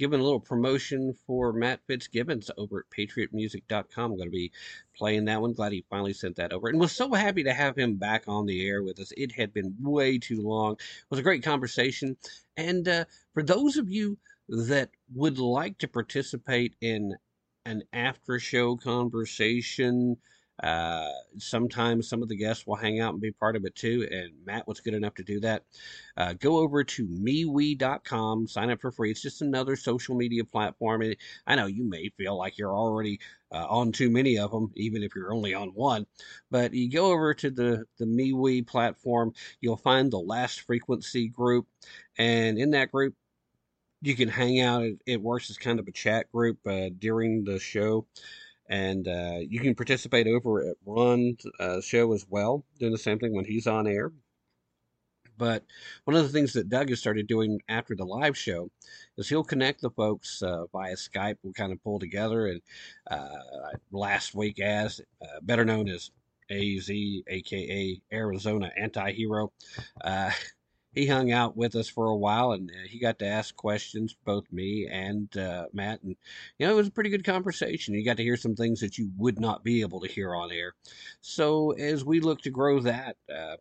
giving 0.00 0.18
a 0.18 0.22
little 0.22 0.40
promotion 0.40 1.14
for 1.26 1.52
Matt 1.52 1.80
Fitzgibbons 1.86 2.50
over 2.56 2.80
at 2.80 2.96
PatriotMusic.com. 2.96 4.10
I'm 4.10 4.16
going 4.16 4.28
to 4.28 4.30
be 4.30 4.50
playing 4.96 5.26
that 5.26 5.42
one. 5.42 5.52
Glad 5.52 5.72
he 5.72 5.84
finally 5.90 6.14
sent 6.14 6.36
that 6.36 6.54
over, 6.54 6.68
and 6.68 6.80
was 6.80 6.92
so 6.92 7.12
happy 7.12 7.44
to 7.44 7.52
have 7.52 7.76
him 7.76 7.96
back 7.96 8.24
on 8.26 8.46
the 8.46 8.66
air 8.66 8.82
with 8.82 8.98
us. 8.98 9.12
It 9.14 9.32
had 9.32 9.52
been 9.52 9.76
way 9.78 10.18
too 10.18 10.40
long. 10.40 10.72
It 10.72 11.10
was 11.10 11.20
a 11.20 11.22
great 11.22 11.42
conversation, 11.42 12.16
and 12.56 12.88
uh, 12.88 13.04
for 13.34 13.42
those 13.42 13.76
of 13.76 13.90
you 13.90 14.16
that 14.48 14.88
would 15.14 15.38
like 15.38 15.76
to 15.78 15.88
participate 15.88 16.74
in 16.80 17.14
an 17.66 17.82
after 17.92 18.38
show 18.40 18.76
conversation. 18.76 20.16
Uh, 20.62 21.10
sometimes 21.38 22.08
some 22.08 22.22
of 22.22 22.28
the 22.28 22.36
guests 22.36 22.66
will 22.66 22.76
hang 22.76 23.00
out 23.00 23.12
and 23.12 23.22
be 23.22 23.32
part 23.32 23.56
of 23.56 23.64
it 23.64 23.74
too. 23.74 24.06
And 24.10 24.32
Matt 24.44 24.66
was 24.68 24.80
good 24.80 24.94
enough 24.94 25.14
to 25.14 25.22
do 25.22 25.40
that. 25.40 25.64
Uh, 26.16 26.34
go 26.34 26.58
over 26.58 26.84
to 26.84 27.06
MeWe.com, 27.06 28.46
sign 28.46 28.70
up 28.70 28.80
for 28.80 28.90
free. 28.90 29.10
It's 29.10 29.22
just 29.22 29.42
another 29.42 29.76
social 29.76 30.14
media 30.14 30.44
platform. 30.44 31.02
And 31.02 31.16
I 31.46 31.54
know 31.54 31.66
you 31.66 31.84
may 31.84 32.10
feel 32.16 32.36
like 32.36 32.58
you're 32.58 32.76
already 32.76 33.20
uh, 33.52 33.66
on 33.68 33.92
too 33.92 34.10
many 34.10 34.38
of 34.38 34.50
them, 34.50 34.70
even 34.76 35.02
if 35.02 35.14
you're 35.14 35.32
only 35.32 35.54
on 35.54 35.68
one. 35.70 36.06
But 36.50 36.74
you 36.74 36.90
go 36.90 37.12
over 37.12 37.34
to 37.34 37.50
the, 37.50 37.84
the 37.98 38.04
MeWe 38.04 38.66
platform, 38.66 39.32
you'll 39.60 39.76
find 39.76 40.10
the 40.10 40.18
last 40.18 40.60
frequency 40.60 41.28
group. 41.28 41.66
And 42.18 42.58
in 42.58 42.70
that 42.72 42.92
group, 42.92 43.14
you 44.02 44.14
can 44.14 44.28
hang 44.28 44.60
out. 44.60 44.82
It, 44.82 44.98
it, 45.06 45.22
works 45.22 45.50
as 45.50 45.58
kind 45.58 45.78
of 45.78 45.86
a 45.86 45.92
chat 45.92 46.30
group 46.32 46.58
uh, 46.66 46.90
during 46.98 47.44
the 47.44 47.58
show, 47.58 48.06
and 48.70 49.08
uh, 49.08 49.38
you 49.40 49.58
can 49.58 49.74
participate 49.74 50.28
over 50.28 50.60
at 50.62 50.76
Ron's 50.86 51.44
uh, 51.58 51.80
show 51.80 52.12
as 52.12 52.24
well, 52.30 52.64
doing 52.78 52.92
the 52.92 52.98
same 52.98 53.18
thing 53.18 53.34
when 53.34 53.44
he's 53.44 53.66
on 53.66 53.88
air. 53.88 54.12
But 55.36 55.64
one 56.04 56.16
of 56.16 56.22
the 56.22 56.28
things 56.28 56.52
that 56.52 56.68
Doug 56.68 56.90
has 56.90 57.00
started 57.00 57.26
doing 57.26 57.60
after 57.68 57.96
the 57.96 58.04
live 58.04 58.36
show 58.36 58.70
is 59.16 59.28
he'll 59.28 59.42
connect 59.42 59.80
the 59.80 59.90
folks 59.90 60.42
uh, 60.42 60.66
via 60.72 60.94
Skype. 60.94 61.36
We'll 61.42 61.54
kind 61.54 61.72
of 61.72 61.82
pull 61.82 61.98
together, 61.98 62.46
and 62.46 62.60
uh, 63.10 63.76
last 63.90 64.34
week, 64.34 64.60
as 64.60 65.00
uh, 65.20 65.40
better 65.42 65.64
known 65.64 65.88
as 65.88 66.10
AZ, 66.50 66.90
aka 66.90 68.00
Arizona 68.12 68.70
Anti-Hero 68.76 69.52
he 70.92 71.06
hung 71.06 71.30
out 71.30 71.56
with 71.56 71.74
us 71.76 71.88
for 71.88 72.06
a 72.06 72.16
while 72.16 72.52
and 72.52 72.70
uh, 72.70 72.86
he 72.88 72.98
got 72.98 73.18
to 73.18 73.26
ask 73.26 73.54
questions 73.54 74.14
both 74.24 74.50
me 74.50 74.88
and 74.90 75.36
uh, 75.36 75.66
matt 75.72 76.02
and 76.02 76.16
you 76.58 76.66
know 76.66 76.72
it 76.72 76.76
was 76.76 76.88
a 76.88 76.92
pretty 76.92 77.10
good 77.10 77.24
conversation. 77.24 77.94
You 77.94 78.04
got 78.04 78.16
to 78.16 78.22
hear 78.22 78.36
some 78.36 78.56
things 78.56 78.80
that 78.80 78.98
you 78.98 79.10
would 79.16 79.40
not 79.40 79.62
be 79.62 79.80
able 79.82 80.00
to 80.00 80.08
hear 80.08 80.34
on 80.34 80.50
air. 80.50 80.74
So 81.20 81.72
as 81.72 82.04
we 82.04 82.20
look 82.20 82.42
to 82.42 82.50
grow 82.50 82.80
that 82.80 83.16
uh, 83.32 83.56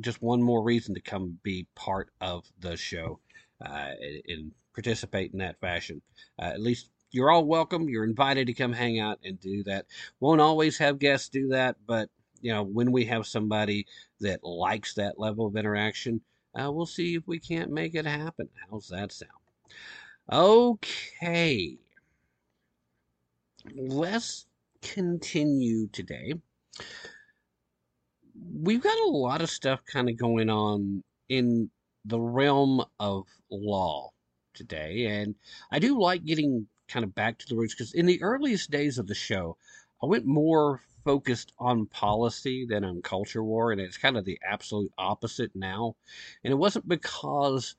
just 0.00 0.22
one 0.22 0.42
more 0.42 0.62
reason 0.62 0.94
to 0.94 1.00
come 1.00 1.38
be 1.42 1.66
part 1.74 2.10
of 2.20 2.44
the 2.60 2.76
show 2.76 3.20
uh, 3.64 3.90
and 4.28 4.52
participate 4.72 5.32
in 5.32 5.40
that 5.40 5.60
fashion. 5.60 6.00
Uh, 6.40 6.46
at 6.46 6.60
least 6.60 6.88
you're 7.10 7.30
all 7.30 7.44
welcome. 7.44 7.88
You're 7.88 8.04
invited 8.04 8.46
to 8.46 8.54
come 8.54 8.72
hang 8.72 9.00
out 9.00 9.18
and 9.24 9.38
do 9.40 9.64
that. 9.64 9.86
Won't 10.20 10.40
always 10.40 10.78
have 10.78 10.98
guests 10.98 11.28
do 11.28 11.48
that 11.48 11.76
but 11.86 12.08
you 12.42 12.52
know 12.52 12.62
when 12.62 12.90
we 12.90 13.04
have 13.04 13.26
somebody 13.26 13.86
that 14.20 14.42
likes 14.42 14.94
that 14.94 15.18
level 15.18 15.46
of 15.46 15.56
interaction 15.56 16.22
uh, 16.54 16.70
we'll 16.70 16.86
see 16.86 17.14
if 17.14 17.26
we 17.26 17.38
can't 17.38 17.70
make 17.70 17.94
it 17.94 18.06
happen. 18.06 18.48
How's 18.70 18.88
that 18.88 19.12
sound? 19.12 19.30
Okay. 20.30 21.76
Let's 23.74 24.46
continue 24.82 25.88
today. 25.88 26.34
We've 28.62 28.82
got 28.82 28.98
a 28.98 29.10
lot 29.10 29.42
of 29.42 29.50
stuff 29.50 29.80
kind 29.84 30.08
of 30.08 30.16
going 30.16 30.48
on 30.48 31.02
in 31.28 31.70
the 32.04 32.18
realm 32.18 32.82
of 32.98 33.26
law 33.50 34.10
today, 34.54 35.06
and 35.06 35.34
I 35.70 35.78
do 35.78 36.00
like 36.00 36.24
getting 36.24 36.66
kind 36.88 37.04
of 37.04 37.14
back 37.14 37.38
to 37.38 37.46
the 37.46 37.56
roots 37.56 37.74
because 37.74 37.92
in 37.92 38.06
the 38.06 38.22
earliest 38.22 38.70
days 38.70 38.98
of 38.98 39.06
the 39.06 39.14
show, 39.14 39.56
I 40.02 40.06
went 40.06 40.24
more 40.26 40.80
focused 41.04 41.52
on 41.58 41.86
policy 41.86 42.66
than 42.66 42.84
on 42.84 43.02
culture 43.02 43.42
war, 43.42 43.72
and 43.72 43.80
it's 43.80 43.98
kind 43.98 44.16
of 44.16 44.24
the 44.24 44.38
absolute 44.48 44.92
opposite 44.98 45.50
now. 45.54 45.96
And 46.44 46.52
it 46.52 46.56
wasn't 46.56 46.88
because 46.88 47.76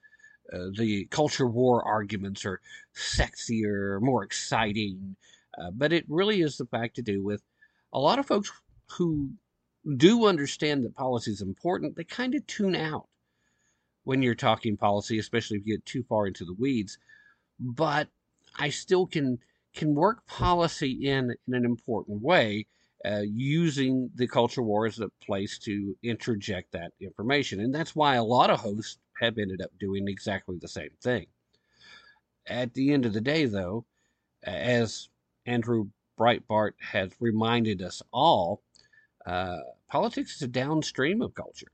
uh, 0.53 0.69
the 0.77 1.05
culture 1.05 1.47
war 1.47 1.83
arguments 1.85 2.45
are 2.45 2.61
sexier, 2.95 4.01
more 4.01 4.23
exciting, 4.23 5.15
uh, 5.57 5.71
but 5.71 5.93
it 5.93 6.05
really 6.07 6.41
is 6.41 6.57
the 6.57 6.65
fact 6.65 6.95
to 6.95 7.01
do 7.01 7.23
with 7.23 7.41
a 7.93 7.99
lot 7.99 8.19
of 8.19 8.25
folks 8.25 8.51
who 8.91 9.31
do 9.97 10.25
understand 10.25 10.83
that 10.83 10.95
policy 10.95 11.31
is 11.31 11.41
important, 11.41 11.95
they 11.95 12.03
kind 12.03 12.35
of 12.35 12.45
tune 12.47 12.75
out 12.75 13.07
when 14.03 14.21
you're 14.21 14.35
talking 14.35 14.77
policy, 14.77 15.19
especially 15.19 15.57
if 15.57 15.65
you 15.65 15.77
get 15.77 15.85
too 15.85 16.03
far 16.03 16.27
into 16.27 16.45
the 16.45 16.53
weeds. 16.53 16.97
But 17.59 18.09
I 18.57 18.69
still 18.69 19.05
can 19.07 19.39
can 19.73 19.95
work 19.95 20.27
policy 20.27 20.91
in 21.07 21.33
in 21.47 21.53
an 21.53 21.65
important 21.65 22.21
way 22.21 22.67
uh, 23.05 23.21
using 23.23 24.09
the 24.15 24.27
culture 24.27 24.61
war 24.61 24.85
as 24.85 24.99
a 24.99 25.09
place 25.23 25.57
to 25.59 25.95
interject 26.03 26.71
that 26.71 26.91
information. 26.99 27.59
And 27.59 27.73
that's 27.73 27.95
why 27.95 28.15
a 28.15 28.23
lot 28.23 28.49
of 28.49 28.59
hosts 28.59 28.97
have 29.19 29.37
ended 29.37 29.61
up 29.61 29.71
doing 29.79 30.07
exactly 30.07 30.57
the 30.59 30.67
same 30.67 30.91
thing. 31.01 31.27
At 32.47 32.73
the 32.73 32.91
end 32.91 33.05
of 33.05 33.13
the 33.13 33.21
day, 33.21 33.45
though, 33.45 33.85
as 34.43 35.09
Andrew 35.45 35.87
Breitbart 36.19 36.73
has 36.79 37.11
reminded 37.19 37.81
us 37.81 38.01
all, 38.11 38.61
uh, 39.25 39.57
politics 39.87 40.35
is 40.35 40.41
a 40.41 40.47
downstream 40.47 41.21
of 41.21 41.33
culture. 41.33 41.71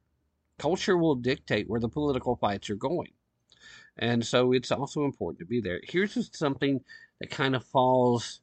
Culture 0.60 0.98
will 0.98 1.16
dictate 1.16 1.70
where 1.70 1.80
the 1.80 1.90
political 1.90 2.36
fights 2.36 2.70
are 2.70 2.76
going. 2.76 3.12
And 3.98 4.26
so 4.26 4.54
it's 4.54 4.72
also 4.72 5.06
important 5.06 5.40
to 5.40 5.46
be 5.46 5.62
there. 5.62 5.82
Here's 5.84 6.14
just 6.14 6.36
something 6.36 6.82
that 7.20 7.30
kind 7.30 7.56
of 7.56 7.66
falls 7.66 8.42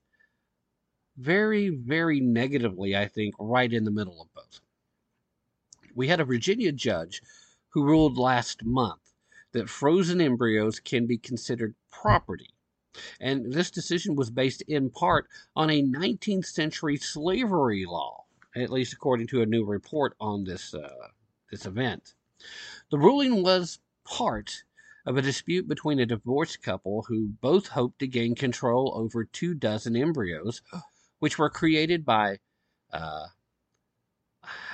very, 1.16 1.68
very 1.68 2.20
negatively, 2.20 2.96
I 2.96 3.06
think, 3.06 3.34
right 3.38 3.72
in 3.72 3.84
the 3.84 3.90
middle 3.90 4.20
of 4.20 4.32
both. 4.34 4.60
We 5.94 6.08
had 6.08 6.20
a 6.20 6.24
Virginia 6.24 6.72
judge 6.72 7.22
who 7.70 7.84
ruled 7.84 8.18
last 8.18 8.64
month 8.64 9.12
that 9.52 9.70
frozen 9.70 10.20
embryos 10.20 10.80
can 10.80 11.06
be 11.06 11.18
considered 11.18 11.74
property. 11.90 12.50
And 13.20 13.52
this 13.52 13.70
decision 13.70 14.16
was 14.16 14.30
based 14.30 14.62
in 14.62 14.90
part 14.90 15.28
on 15.56 15.70
a 15.70 15.82
19th 15.82 16.46
century 16.46 16.96
slavery 16.96 17.84
law, 17.86 18.24
at 18.56 18.70
least 18.70 18.92
according 18.92 19.28
to 19.28 19.42
a 19.42 19.46
new 19.46 19.64
report 19.64 20.14
on 20.20 20.44
this, 20.44 20.74
uh, 20.74 21.08
this 21.50 21.66
event. 21.66 22.14
The 22.90 22.98
ruling 22.98 23.42
was 23.42 23.78
part 24.04 24.64
of 25.06 25.16
a 25.16 25.22
dispute 25.22 25.68
between 25.68 25.98
a 25.98 26.06
divorced 26.06 26.62
couple 26.62 27.02
who 27.08 27.28
both 27.40 27.68
hoped 27.68 27.98
to 28.00 28.06
gain 28.06 28.34
control 28.34 28.92
over 28.96 29.24
two 29.24 29.54
dozen 29.54 29.96
embryos, 29.96 30.62
which 31.24 31.38
were 31.38 31.48
created 31.48 32.04
by 32.04 32.36
uh, 32.92 33.24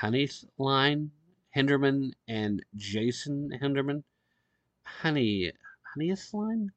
Honeyline 0.01 1.11
Henderman 1.57 2.11
and 2.27 2.61
Jason 2.75 3.53
Henderman. 3.63 4.03
Honey, 4.83 5.53
Honeyline? 5.97 6.71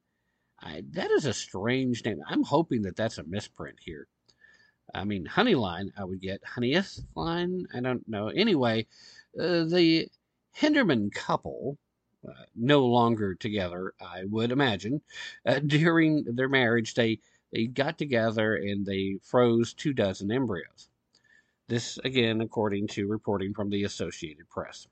I, 0.62 0.84
that 0.92 1.10
is 1.10 1.26
a 1.26 1.32
strange 1.32 2.04
name. 2.04 2.20
I'm 2.28 2.44
hoping 2.44 2.82
that 2.82 2.94
that's 2.94 3.18
a 3.18 3.24
misprint 3.24 3.78
here. 3.80 4.06
I 4.94 5.02
mean, 5.02 5.26
Honeyline, 5.26 5.90
I 5.98 6.04
would 6.04 6.20
get. 6.20 6.40
Honeyline? 6.44 7.64
I 7.74 7.80
don't 7.80 8.08
know. 8.08 8.28
Anyway, 8.28 8.86
uh, 9.36 9.64
the 9.64 10.06
Henderman 10.56 11.12
couple 11.12 11.78
uh, 12.24 12.44
no 12.54 12.86
longer 12.86 13.34
together, 13.34 13.92
I 14.00 14.22
would 14.24 14.52
imagine. 14.52 15.02
Uh, 15.44 15.58
during 15.58 16.22
their 16.26 16.48
marriage, 16.48 16.94
they, 16.94 17.18
they 17.54 17.66
got 17.66 17.96
together 17.96 18.56
and 18.56 18.84
they 18.84 19.18
froze 19.22 19.72
two 19.72 19.92
dozen 19.92 20.32
embryos. 20.32 20.88
This, 21.68 21.98
again, 22.04 22.40
according 22.40 22.88
to 22.88 23.06
reporting 23.06 23.54
from 23.54 23.70
the 23.70 23.84
Associated 23.84 24.50
Press. 24.50 24.88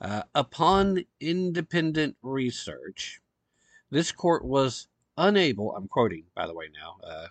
Uh, 0.00 0.22
upon 0.34 1.04
independent 1.20 2.16
research, 2.22 3.20
this 3.90 4.12
court 4.12 4.44
was 4.44 4.86
unable, 5.16 5.74
I'm 5.74 5.88
quoting, 5.88 6.24
by 6.34 6.46
the 6.46 6.54
way, 6.54 6.66
now, 6.72 6.98
uh, 7.02 7.26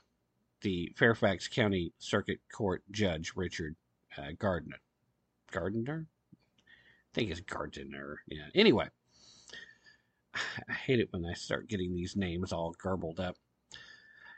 the 0.62 0.92
Fairfax 0.98 1.48
County 1.48 1.94
Circuit 2.00 2.40
Court 2.52 2.84
Judge 2.92 3.34
Richard 3.36 3.76
uh, 4.18 4.32
Gardner. 4.38 4.80
Gardner? 5.52 6.08
I 6.34 7.14
think 7.14 7.30
it's 7.30 7.40
Gardiner. 7.42 8.20
Yeah. 8.28 8.48
Anyway, 8.56 8.90
I 10.70 10.74
hate 10.74 11.00
it 11.00 11.12
when 11.12 11.26
I 11.26 11.34
start 11.34 11.68
getting 11.68 11.94
these 11.94 12.16
names 12.16 12.52
all 12.52 12.76
garbled 12.82 13.20
up. 13.20 13.38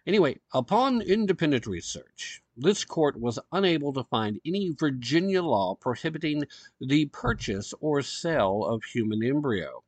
Anyway, 0.05 0.39
upon 0.53 1.01
independent 1.01 1.67
research, 1.67 2.41
this 2.55 2.83
court 2.85 3.19
was 3.19 3.39
unable 3.51 3.93
to 3.93 4.03
find 4.05 4.39
any 4.45 4.71
Virginia 4.71 5.43
law 5.43 5.75
prohibiting 5.75 6.43
the 6.79 7.05
purchase 7.07 7.73
or 7.79 8.01
sale 8.01 8.65
of 8.65 8.83
human 8.83 9.23
embryo, 9.23 9.83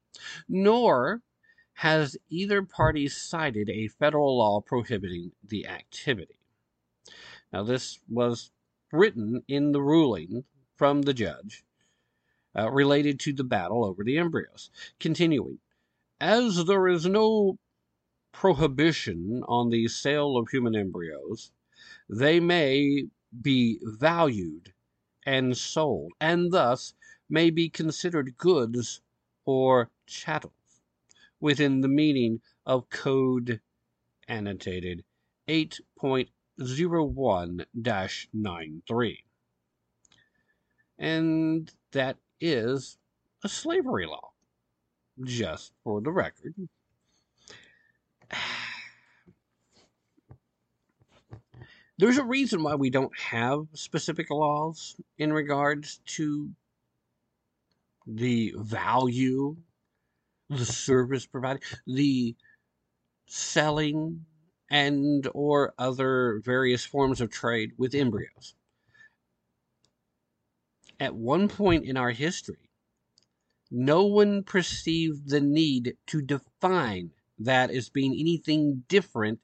nor 0.47 1.21
has 1.73 2.17
either 2.29 2.61
party 2.61 3.07
cited 3.07 3.69
a 3.69 3.87
federal 3.87 4.37
law 4.37 4.61
prohibiting 4.61 5.31
the 5.43 5.65
activity. 5.65 6.37
Now, 7.51 7.63
this 7.63 7.99
was 8.09 8.51
written 8.91 9.43
in 9.47 9.71
the 9.71 9.81
ruling 9.81 10.43
from 10.75 11.01
the 11.01 11.13
judge 11.13 11.63
uh, 12.55 12.69
related 12.69 13.19
to 13.21 13.33
the 13.33 13.43
battle 13.43 13.83
over 13.83 14.03
the 14.03 14.17
embryos. 14.17 14.69
Continuing, 14.99 15.59
as 16.21 16.63
there 16.65 16.87
is 16.87 17.07
no 17.07 17.57
prohibition 18.31 19.41
on 19.47 19.71
the 19.71 19.87
sale 19.87 20.37
of 20.37 20.49
human 20.49 20.75
embryos, 20.75 21.51
they 22.07 22.39
may 22.39 23.05
be 23.41 23.79
valued 23.83 24.71
and 25.25 25.57
sold, 25.57 26.11
and 26.21 26.51
thus 26.51 26.93
may 27.27 27.49
be 27.49 27.69
considered 27.69 28.37
goods 28.37 29.01
or 29.45 29.89
chattels 30.05 30.53
within 31.39 31.81
the 31.81 31.87
meaning 31.87 32.39
of 32.67 32.87
Code 32.91 33.59
annotated 34.27 35.03
8.01 35.47 37.65
93. 38.31 39.23
And 40.99 41.73
that 41.93 42.17
is 42.39 42.99
a 43.43 43.49
slavery 43.49 44.05
law, 44.05 44.30
just 45.23 45.71
for 45.83 46.01
the 46.01 46.11
record. 46.11 46.53
There's 51.97 52.17
a 52.17 52.23
reason 52.23 52.63
why 52.63 52.75
we 52.75 52.89
don't 52.89 53.17
have 53.17 53.67
specific 53.73 54.29
laws 54.29 54.95
in 55.17 55.33
regards 55.33 55.99
to 56.07 56.49
the 58.07 58.53
value, 58.57 59.55
the 60.49 60.65
service 60.65 61.25
provided, 61.27 61.61
the 61.85 62.35
selling 63.27 64.25
and 64.69 65.27
or 65.33 65.73
other 65.77 66.41
various 66.43 66.83
forms 66.83 67.21
of 67.21 67.29
trade 67.29 67.73
with 67.77 67.93
embryos 67.93 68.55
at 71.01 71.15
one 71.15 71.47
point 71.47 71.83
in 71.83 71.97
our 71.97 72.11
history, 72.11 72.69
no 73.71 74.05
one 74.05 74.43
perceived 74.43 75.29
the 75.29 75.39
need 75.39 75.95
to 76.07 76.21
define 76.21 77.11
that 77.39 77.71
as 77.71 77.89
being 77.89 78.13
anything 78.13 78.83
different 78.89 79.39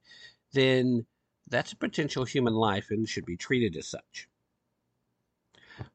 than 0.53 1.05
that's 1.47 1.71
a 1.71 1.77
potential 1.77 2.25
human 2.25 2.53
life 2.53 2.91
and 2.91 3.07
should 3.07 3.25
be 3.25 3.37
treated 3.37 3.75
as 3.77 3.87
such. 3.87 4.27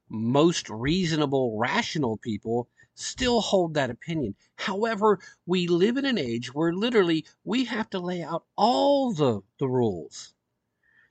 Most 0.09 0.71
reasonable, 0.71 1.59
rational 1.59 2.17
people 2.17 2.69
still 2.95 3.41
hold 3.41 3.75
that 3.75 3.91
opinion. 3.91 4.35
However, 4.57 5.19
we 5.47 5.67
live 5.67 5.97
in 5.97 6.05
an 6.05 6.19
age 6.19 6.55
where 6.55 6.73
literally 6.73 7.27
we 7.45 7.65
have 7.65 7.91
to 7.91 7.99
lay 7.99 8.23
out 8.23 8.45
all 8.57 9.13
the, 9.13 9.41
the 9.59 9.69
rules, 9.69 10.35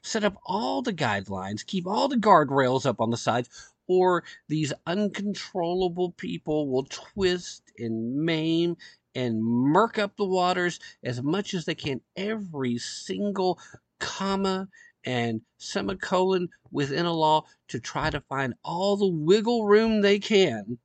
set 0.02 0.24
up 0.24 0.38
all 0.46 0.82
the 0.82 0.94
guidelines, 0.94 1.66
keep 1.66 1.86
all 1.86 2.08
the 2.08 2.16
guardrails 2.16 2.86
up 2.86 3.00
on 3.00 3.10
the 3.10 3.18
sides, 3.18 3.50
or 3.92 4.24
these 4.48 4.72
uncontrollable 4.88 6.14
people 6.14 6.70
will 6.70 6.86
twist 6.86 7.64
and 7.78 8.16
maim 8.16 8.78
and 9.16 9.44
murk 9.44 10.00
up 10.00 10.16
the 10.16 10.26
waters 10.26 10.80
as 11.04 11.22
much 11.22 11.54
as 11.54 11.66
they 11.66 11.76
can 11.76 12.00
every 12.16 12.78
single 12.78 13.60
comma 14.00 14.70
and 15.04 15.42
semicolon 15.58 16.48
within 16.72 17.06
a 17.06 17.12
law 17.14 17.44
to 17.68 17.82
try 17.82 18.10
to 18.10 18.22
find 18.22 18.54
all 18.64 18.96
the 18.96 19.12
wiggle 19.12 19.66
room 19.66 20.00
they 20.00 20.20
can 20.20 20.78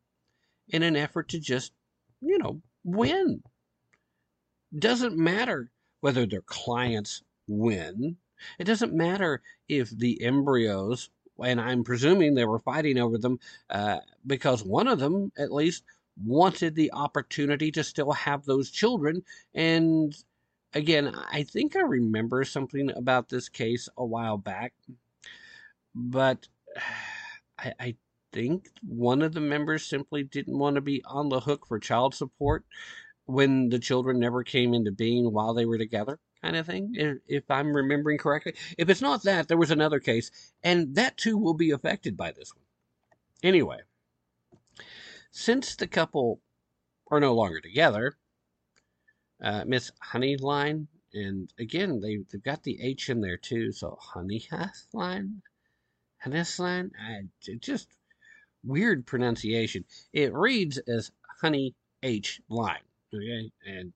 in 0.70 0.82
an 0.82 0.96
effort 0.96 1.28
to 1.28 1.38
just, 1.38 1.72
you 2.20 2.38
know, 2.38 2.60
win. 2.82 3.40
Doesn't 4.76 5.16
matter 5.16 5.70
whether 6.00 6.26
their 6.26 6.42
clients 6.42 7.22
win. 7.46 8.16
It 8.58 8.64
doesn't 8.64 8.92
matter 8.92 9.42
if 9.68 9.90
the 9.90 10.20
embryos 10.22 11.08
and 11.42 11.60
I'm 11.60 11.84
presuming 11.84 12.34
they 12.34 12.44
were 12.44 12.58
fighting 12.58 12.98
over 12.98 13.18
them 13.18 13.38
uh, 13.70 13.98
because 14.26 14.64
one 14.64 14.88
of 14.88 14.98
them, 14.98 15.32
at 15.38 15.52
least, 15.52 15.84
wanted 16.22 16.74
the 16.74 16.92
opportunity 16.92 17.70
to 17.72 17.84
still 17.84 18.12
have 18.12 18.44
those 18.44 18.70
children. 18.70 19.22
And 19.54 20.16
again, 20.72 21.14
I 21.30 21.42
think 21.42 21.76
I 21.76 21.80
remember 21.80 22.44
something 22.44 22.90
about 22.96 23.28
this 23.28 23.48
case 23.48 23.88
a 23.96 24.04
while 24.04 24.38
back, 24.38 24.72
but 25.94 26.48
I, 27.58 27.72
I 27.80 27.96
think 28.32 28.68
one 28.86 29.22
of 29.22 29.32
the 29.32 29.40
members 29.40 29.86
simply 29.86 30.22
didn't 30.22 30.58
want 30.58 30.74
to 30.74 30.82
be 30.82 31.02
on 31.06 31.30
the 31.30 31.40
hook 31.40 31.66
for 31.66 31.78
child 31.78 32.14
support 32.14 32.64
when 33.24 33.70
the 33.70 33.78
children 33.78 34.20
never 34.20 34.44
came 34.44 34.74
into 34.74 34.92
being 34.92 35.32
while 35.32 35.54
they 35.54 35.64
were 35.64 35.78
together 35.78 36.18
kind 36.46 36.56
of 36.56 36.66
thing, 36.66 37.18
if 37.26 37.50
I'm 37.50 37.74
remembering 37.74 38.18
correctly. 38.18 38.54
If 38.78 38.88
it's 38.88 39.02
not 39.02 39.24
that, 39.24 39.48
there 39.48 39.56
was 39.56 39.72
another 39.72 39.98
case, 39.98 40.30
and 40.62 40.94
that 40.94 41.16
too 41.16 41.36
will 41.36 41.54
be 41.54 41.72
affected 41.72 42.16
by 42.16 42.30
this 42.30 42.54
one. 42.54 42.62
Anyway, 43.42 43.80
since 45.32 45.74
the 45.74 45.88
couple 45.88 46.40
are 47.10 47.18
no 47.18 47.34
longer 47.34 47.60
together, 47.60 48.16
uh, 49.42 49.64
Miss 49.66 49.90
Honeyline, 50.12 50.86
and 51.12 51.52
again, 51.58 52.00
they, 52.00 52.18
they've 52.30 52.42
got 52.42 52.62
the 52.62 52.80
H 52.80 53.10
in 53.10 53.20
there 53.20 53.36
too, 53.36 53.72
so 53.72 53.98
Honeyline, 54.14 55.40
Honeyline, 56.24 56.90
it 57.48 57.60
just 57.60 57.88
weird 58.64 59.04
pronunciation. 59.04 59.84
It 60.12 60.32
reads 60.32 60.78
as 60.78 61.10
Honey 61.40 61.74
H 62.04 62.40
Line, 62.48 62.78
okay? 63.12 63.50
And 63.66 63.92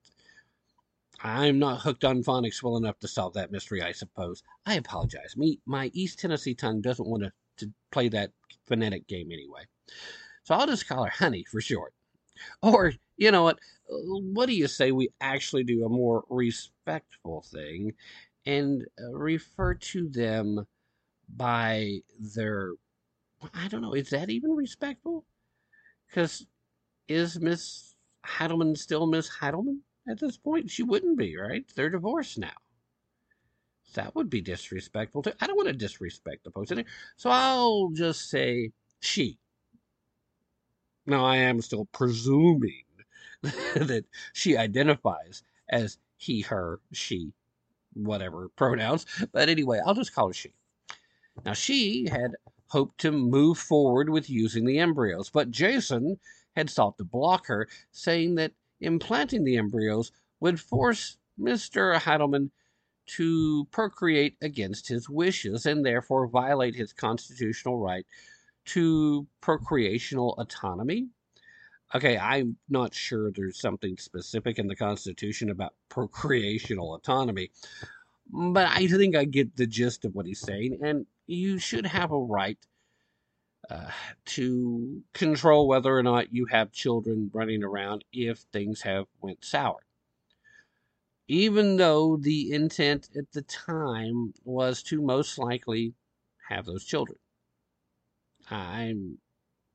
I'm 1.22 1.58
not 1.58 1.80
hooked 1.80 2.04
on 2.04 2.22
phonics 2.22 2.62
well 2.62 2.76
enough 2.76 2.98
to 3.00 3.08
solve 3.08 3.34
that 3.34 3.52
mystery, 3.52 3.82
I 3.82 3.92
suppose. 3.92 4.42
I 4.64 4.74
apologize. 4.74 5.36
Me, 5.36 5.60
my 5.66 5.90
East 5.92 6.18
Tennessee 6.18 6.54
tongue 6.54 6.80
doesn't 6.80 7.08
want 7.08 7.24
to, 7.24 7.32
to 7.58 7.72
play 7.90 8.08
that 8.08 8.32
phonetic 8.66 9.06
game 9.06 9.30
anyway. 9.30 9.62
So 10.44 10.54
I'll 10.54 10.66
just 10.66 10.88
call 10.88 11.04
her 11.04 11.10
Honey 11.10 11.44
for 11.44 11.60
short. 11.60 11.92
Or, 12.62 12.92
you 13.18 13.30
know 13.30 13.42
what? 13.42 13.58
What 13.86 14.46
do 14.46 14.54
you 14.54 14.66
say 14.66 14.92
we 14.92 15.10
actually 15.20 15.64
do 15.64 15.84
a 15.84 15.90
more 15.90 16.24
respectful 16.30 17.42
thing 17.42 17.92
and 18.46 18.86
uh, 19.02 19.12
refer 19.12 19.74
to 19.74 20.08
them 20.08 20.66
by 21.36 22.00
their. 22.18 22.72
I 23.54 23.68
don't 23.68 23.82
know, 23.82 23.94
is 23.94 24.10
that 24.10 24.30
even 24.30 24.52
respectful? 24.52 25.24
Because 26.08 26.46
is 27.08 27.40
Miss 27.40 27.94
Heidelman 28.24 28.76
still 28.76 29.06
Miss 29.06 29.30
Heidelman? 29.30 29.80
At 30.08 30.18
this 30.18 30.36
point, 30.36 30.70
she 30.70 30.82
wouldn't 30.82 31.18
be, 31.18 31.36
right? 31.36 31.64
They're 31.74 31.90
divorced 31.90 32.38
now. 32.38 32.56
That 33.94 34.14
would 34.14 34.30
be 34.30 34.40
disrespectful 34.40 35.22
too. 35.22 35.32
I 35.40 35.46
don't 35.46 35.56
want 35.56 35.68
to 35.68 35.74
disrespect 35.74 36.44
the 36.44 36.50
post, 36.50 36.72
so 37.16 37.30
I'll 37.30 37.90
just 37.90 38.30
say 38.30 38.72
she. 39.00 39.38
Now, 41.06 41.24
I 41.24 41.38
am 41.38 41.60
still 41.60 41.86
presuming 41.86 42.84
that 43.42 44.04
she 44.32 44.56
identifies 44.56 45.42
as 45.68 45.98
he, 46.16 46.42
her, 46.42 46.80
she, 46.92 47.32
whatever 47.94 48.48
pronouns. 48.50 49.06
But 49.32 49.48
anyway, 49.48 49.80
I'll 49.84 49.94
just 49.94 50.14
call 50.14 50.28
her 50.28 50.32
she. 50.32 50.52
Now, 51.44 51.54
she 51.54 52.08
had 52.08 52.32
hoped 52.68 52.98
to 52.98 53.10
move 53.10 53.58
forward 53.58 54.10
with 54.10 54.30
using 54.30 54.64
the 54.64 54.78
embryos, 54.78 55.30
but 55.30 55.50
Jason 55.50 56.18
had 56.54 56.70
sought 56.70 56.98
to 56.98 57.04
block 57.04 57.46
her, 57.46 57.68
saying 57.90 58.36
that 58.36 58.52
implanting 58.80 59.44
the 59.44 59.56
embryos 59.56 60.12
would 60.40 60.60
force 60.60 61.16
Mr. 61.38 61.96
Heidelman 61.96 62.50
to 63.06 63.66
procreate 63.72 64.36
against 64.40 64.88
his 64.88 65.08
wishes 65.08 65.66
and 65.66 65.84
therefore 65.84 66.28
violate 66.28 66.74
his 66.74 66.92
constitutional 66.92 67.78
right 67.78 68.06
to 68.66 69.26
procreational 69.42 70.38
autonomy. 70.38 71.08
Okay, 71.92 72.16
I'm 72.16 72.56
not 72.68 72.94
sure 72.94 73.32
there's 73.32 73.60
something 73.60 73.96
specific 73.96 74.58
in 74.60 74.68
the 74.68 74.76
Constitution 74.76 75.50
about 75.50 75.74
procreational 75.90 76.94
autonomy, 76.96 77.50
but 78.32 78.68
I 78.68 78.86
think 78.86 79.16
I 79.16 79.24
get 79.24 79.56
the 79.56 79.66
gist 79.66 80.04
of 80.04 80.14
what 80.14 80.26
he's 80.26 80.40
saying, 80.40 80.78
and 80.84 81.06
you 81.26 81.58
should 81.58 81.86
have 81.86 82.12
a 82.12 82.18
right 82.18 82.58
uh, 83.70 83.90
to 84.24 85.02
control 85.12 85.68
whether 85.68 85.96
or 85.96 86.02
not 86.02 86.32
you 86.32 86.46
have 86.46 86.72
children 86.72 87.30
running 87.32 87.62
around 87.62 88.04
if 88.12 88.38
things 88.52 88.82
have 88.82 89.06
went 89.20 89.44
sour. 89.44 89.78
Even 91.28 91.76
though 91.76 92.16
the 92.16 92.52
intent 92.52 93.08
at 93.16 93.30
the 93.32 93.42
time 93.42 94.34
was 94.44 94.82
to 94.82 95.00
most 95.00 95.38
likely 95.38 95.94
have 96.48 96.66
those 96.66 96.84
children. 96.84 97.16
I'm 98.50 99.18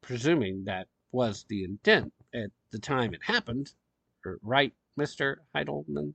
presuming 0.02 0.66
that 0.66 0.88
was 1.14 1.46
the 1.48 1.64
intent 1.64 2.12
at 2.34 2.52
the 2.72 2.80
time 2.80 3.14
it 3.14 3.24
happened. 3.24 3.72
Right, 4.42 4.74
Mr. 5.00 5.38
Heidelman? 5.56 6.14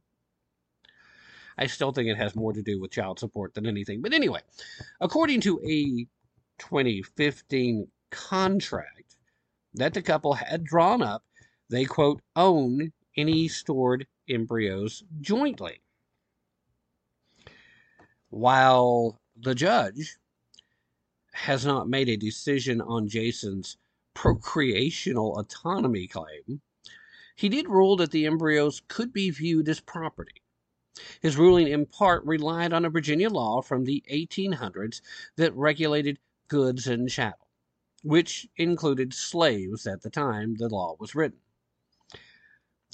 I 1.57 1.67
still 1.67 1.93
think 1.93 2.09
it 2.09 2.17
has 2.17 2.37
more 2.37 2.53
to 2.53 2.63
do 2.63 2.79
with 2.79 2.91
child 2.91 3.19
support 3.19 3.55
than 3.55 3.67
anything. 3.67 4.03
But 4.03 4.13
anyway, 4.13 4.41
according 5.01 5.41
to 5.43 5.61
a 5.65 6.07
2015 6.61 7.89
contract 8.11 9.17
that 9.75 9.95
the 9.95 10.03
couple 10.03 10.35
had 10.35 10.65
drawn 10.65 11.03
up, 11.03 11.25
they, 11.69 11.85
quote, 11.85 12.21
own 12.37 12.93
any 13.17 13.49
stored 13.49 14.07
embryos 14.29 15.03
jointly. 15.21 15.81
While 18.29 19.21
the 19.37 19.55
judge 19.55 20.17
has 21.33 21.65
not 21.65 21.89
made 21.89 22.09
a 22.09 22.17
decision 22.17 22.81
on 22.81 23.09
Jason's 23.09 23.77
procreational 24.15 25.39
autonomy 25.39 26.07
claim, 26.07 26.61
he 27.37 27.49
did 27.49 27.69
rule 27.69 27.97
that 27.97 28.11
the 28.11 28.27
embryos 28.27 28.83
could 28.89 29.13
be 29.13 29.31
viewed 29.31 29.69
as 29.69 29.81
property. 29.81 30.43
His 31.23 31.37
ruling 31.37 31.69
in 31.69 31.87
part 31.87 32.25
relied 32.25 32.73
on 32.73 32.85
a 32.85 32.91
Virginia 32.91 33.31
law 33.31 33.63
from 33.63 33.85
the 33.85 34.05
1800s 34.11 35.01
that 35.37 35.55
regulated 35.55 36.19
goods 36.51 36.87
and 36.87 37.09
chattel, 37.09 37.49
which 38.03 38.47
included 38.57 39.15
slaves 39.15 39.87
at 39.87 40.03
the 40.03 40.11
time 40.11 40.57
the 40.57 40.69
law 40.69 40.97
was 40.99 41.15
written. 41.15 41.39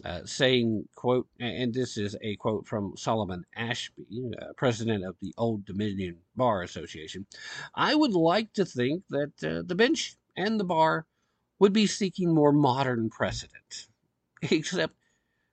Uh, 0.04 0.20
saying, 0.26 0.86
quote, 0.94 1.26
and 1.40 1.72
this 1.72 1.96
is 1.96 2.14
a 2.20 2.36
quote 2.36 2.66
from 2.66 2.92
Solomon 2.98 3.44
Ashby, 3.57 4.30
uh, 4.40 4.52
president 4.54 5.02
of 5.02 5.16
the 5.22 5.32
Old 5.38 5.64
Dominion 5.64 6.18
Bar 6.36 6.62
Association, 6.62 7.26
I 7.74 7.94
would 7.94 8.12
like 8.12 8.52
to 8.52 8.66
think 8.66 9.04
that 9.09 9.32
uh, 9.42 9.62
the 9.66 9.74
bench 9.74 10.16
and 10.36 10.61
the 10.61 10.64
bar 10.64 11.07
would 11.59 11.72
be 11.72 11.86
seeking 11.86 12.34
more 12.34 12.52
modern 12.52 13.09
precedent. 13.09 13.88
Except 14.42 14.94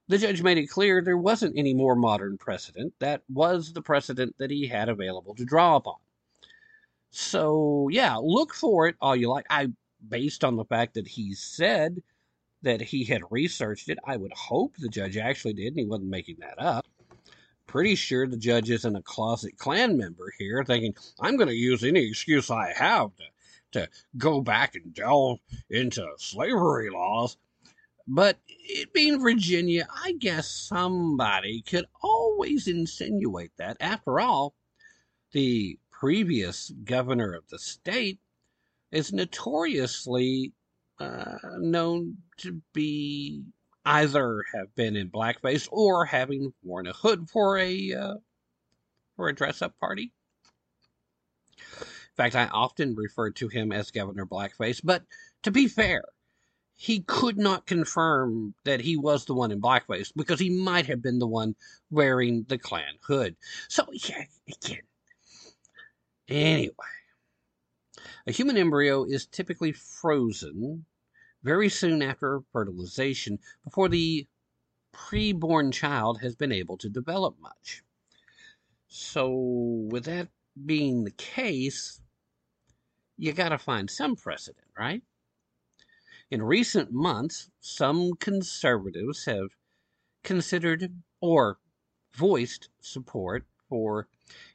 the 0.09 0.17
judge 0.17 0.43
made 0.43 0.57
it 0.57 0.67
clear 0.67 1.01
there 1.01 1.17
wasn't 1.17 1.57
any 1.57 1.73
more 1.73 1.95
modern 1.95 2.37
precedent. 2.37 2.93
That 2.99 3.23
was 3.29 3.71
the 3.71 3.81
precedent 3.81 4.35
that 4.39 4.51
he 4.51 4.67
had 4.67 4.89
available 4.89 5.35
to 5.35 5.45
draw 5.45 5.77
upon. 5.77 5.95
So 7.15 7.89
yeah, 7.91 8.15
look 8.15 8.55
for 8.55 8.87
it 8.87 8.95
all 8.99 9.15
you 9.15 9.29
like. 9.29 9.45
I 9.47 9.67
based 10.09 10.43
on 10.43 10.55
the 10.55 10.65
fact 10.65 10.95
that 10.95 11.07
he 11.07 11.35
said 11.35 12.01
that 12.63 12.81
he 12.81 13.03
had 13.03 13.21
researched 13.29 13.87
it, 13.89 13.99
I 14.03 14.17
would 14.17 14.33
hope 14.33 14.75
the 14.77 14.89
judge 14.89 15.15
actually 15.15 15.53
did 15.53 15.67
and 15.67 15.79
he 15.79 15.85
wasn't 15.85 16.09
making 16.09 16.37
that 16.39 16.59
up. 16.59 16.87
Pretty 17.67 17.93
sure 17.93 18.25
the 18.25 18.35
judge 18.35 18.71
isn't 18.71 18.95
a 18.95 19.03
closet 19.03 19.59
Klan 19.59 19.95
member 19.95 20.33
here 20.39 20.63
thinking, 20.63 20.95
I'm 21.19 21.37
going 21.37 21.49
to 21.49 21.55
use 21.55 21.83
any 21.83 22.07
excuse 22.07 22.49
I 22.49 22.73
have 22.75 23.11
to, 23.17 23.23
to 23.73 23.89
go 24.17 24.41
back 24.41 24.73
and 24.73 24.91
delve 24.91 25.39
into 25.69 26.07
slavery 26.17 26.89
laws. 26.89 27.37
But 28.07 28.39
it 28.47 28.91
being 28.91 29.21
Virginia, 29.21 29.87
I 30.03 30.13
guess 30.13 30.49
somebody 30.49 31.61
could 31.61 31.85
always 32.01 32.67
insinuate 32.67 33.51
that. 33.57 33.77
After 33.79 34.19
all, 34.19 34.55
the 35.31 35.77
previous 36.03 36.69
governor 36.83 37.31
of 37.31 37.47
the 37.47 37.57
state 37.57 38.19
is 38.91 39.13
notoriously 39.13 40.51
uh, 40.99 41.37
known 41.59 42.17
to 42.35 42.61
be 42.73 43.41
either 43.85 44.43
have 44.53 44.75
been 44.75 44.97
in 44.97 45.09
blackface 45.09 45.65
or 45.71 46.03
having 46.03 46.53
worn 46.61 46.87
a 46.87 46.91
hood 46.91 47.29
for 47.29 47.57
a 47.57 47.93
uh, 47.93 48.15
for 49.15 49.29
a 49.29 49.33
dress 49.33 49.61
up 49.61 49.79
party. 49.79 50.11
In 51.57 52.15
fact, 52.17 52.35
I 52.35 52.47
often 52.47 52.95
refer 52.95 53.31
to 53.31 53.47
him 53.47 53.71
as 53.71 53.89
Governor 53.89 54.25
Blackface, 54.25 54.81
but 54.83 55.03
to 55.43 55.51
be 55.51 55.69
fair, 55.69 56.03
he 56.75 56.99
could 56.99 57.37
not 57.37 57.65
confirm 57.65 58.55
that 58.65 58.81
he 58.81 58.97
was 58.97 59.23
the 59.23 59.33
one 59.33 59.51
in 59.51 59.61
blackface 59.61 60.11
because 60.13 60.41
he 60.41 60.49
might 60.49 60.87
have 60.87 61.01
been 61.01 61.19
the 61.19 61.27
one 61.27 61.55
wearing 61.89 62.43
the 62.49 62.57
Klan 62.57 62.97
hood. 63.07 63.37
So, 63.69 63.87
yeah, 63.93 64.25
again, 64.49 64.81
Anyway, 66.29 66.73
a 68.25 68.31
human 68.31 68.57
embryo 68.57 69.03
is 69.03 69.25
typically 69.25 69.73
frozen 69.73 70.85
very 71.43 71.67
soon 71.67 72.01
after 72.01 72.41
fertilization 72.53 73.39
before 73.63 73.89
the 73.89 74.25
preborn 74.93 75.73
child 75.73 76.21
has 76.21 76.35
been 76.35 76.51
able 76.51 76.77
to 76.77 76.87
develop 76.89 77.37
much. 77.39 77.83
So, 78.87 79.29
with 79.89 80.05
that 80.05 80.29
being 80.65 81.03
the 81.03 81.11
case, 81.11 82.01
you 83.17 83.33
got 83.33 83.49
to 83.49 83.57
find 83.57 83.89
some 83.89 84.15
precedent, 84.15 84.67
right? 84.77 85.01
In 86.31 86.41
recent 86.41 86.91
months, 86.91 87.49
some 87.59 88.13
conservatives 88.13 89.25
have 89.25 89.49
considered 90.23 91.01
or 91.19 91.59
voiced 92.13 92.69
support 92.79 93.45
for 93.67 94.07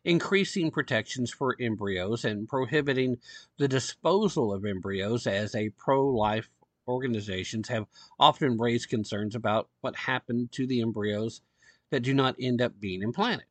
increasing 0.05 0.71
protections 0.71 1.31
for 1.31 1.57
embryos 1.61 2.25
and 2.25 2.49
prohibiting 2.49 3.19
the 3.59 3.69
disposal 3.69 4.53
of 4.53 4.65
embryos 4.65 5.27
as 5.27 5.55
a 5.55 5.71
pro 5.71 6.09
life 6.09 6.49
organizations 6.87 7.69
have 7.69 7.87
often 8.19 8.57
raised 8.57 8.89
concerns 8.89 9.35
about 9.35 9.69
what 9.81 9.95
happened 9.95 10.51
to 10.53 10.67
the 10.67 10.81
embryos 10.81 11.43
that 11.91 12.01
do 12.01 12.15
not 12.15 12.37
end 12.41 12.63
up 12.63 12.81
being 12.81 13.03
implanted. 13.03 13.47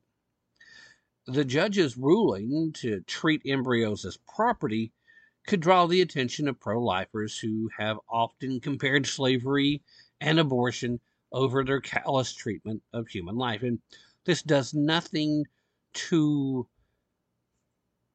The 1.28 1.46
judge's 1.46 1.98
ruling 1.98 2.72
to 2.78 3.02
treat 3.02 3.42
embryos 3.46 4.06
as 4.06 4.18
property 4.18 4.94
could 5.46 5.60
draw 5.60 5.86
the 5.86 6.02
attention 6.02 6.48
of 6.48 6.60
pro 6.60 6.82
lifers 6.82 7.38
who 7.38 7.70
have 7.78 8.00
often 8.10 8.60
compared 8.60 9.06
slavery 9.06 9.82
and 10.20 10.40
abortion 10.40 11.00
over 11.32 11.64
their 11.64 11.82
callous 11.82 12.34
treatment 12.34 12.82
of 12.94 13.08
human 13.08 13.36
life. 13.36 13.62
And 13.62 13.80
this 14.26 14.42
does 14.42 14.74
nothing 14.74 15.46
to 15.98 16.68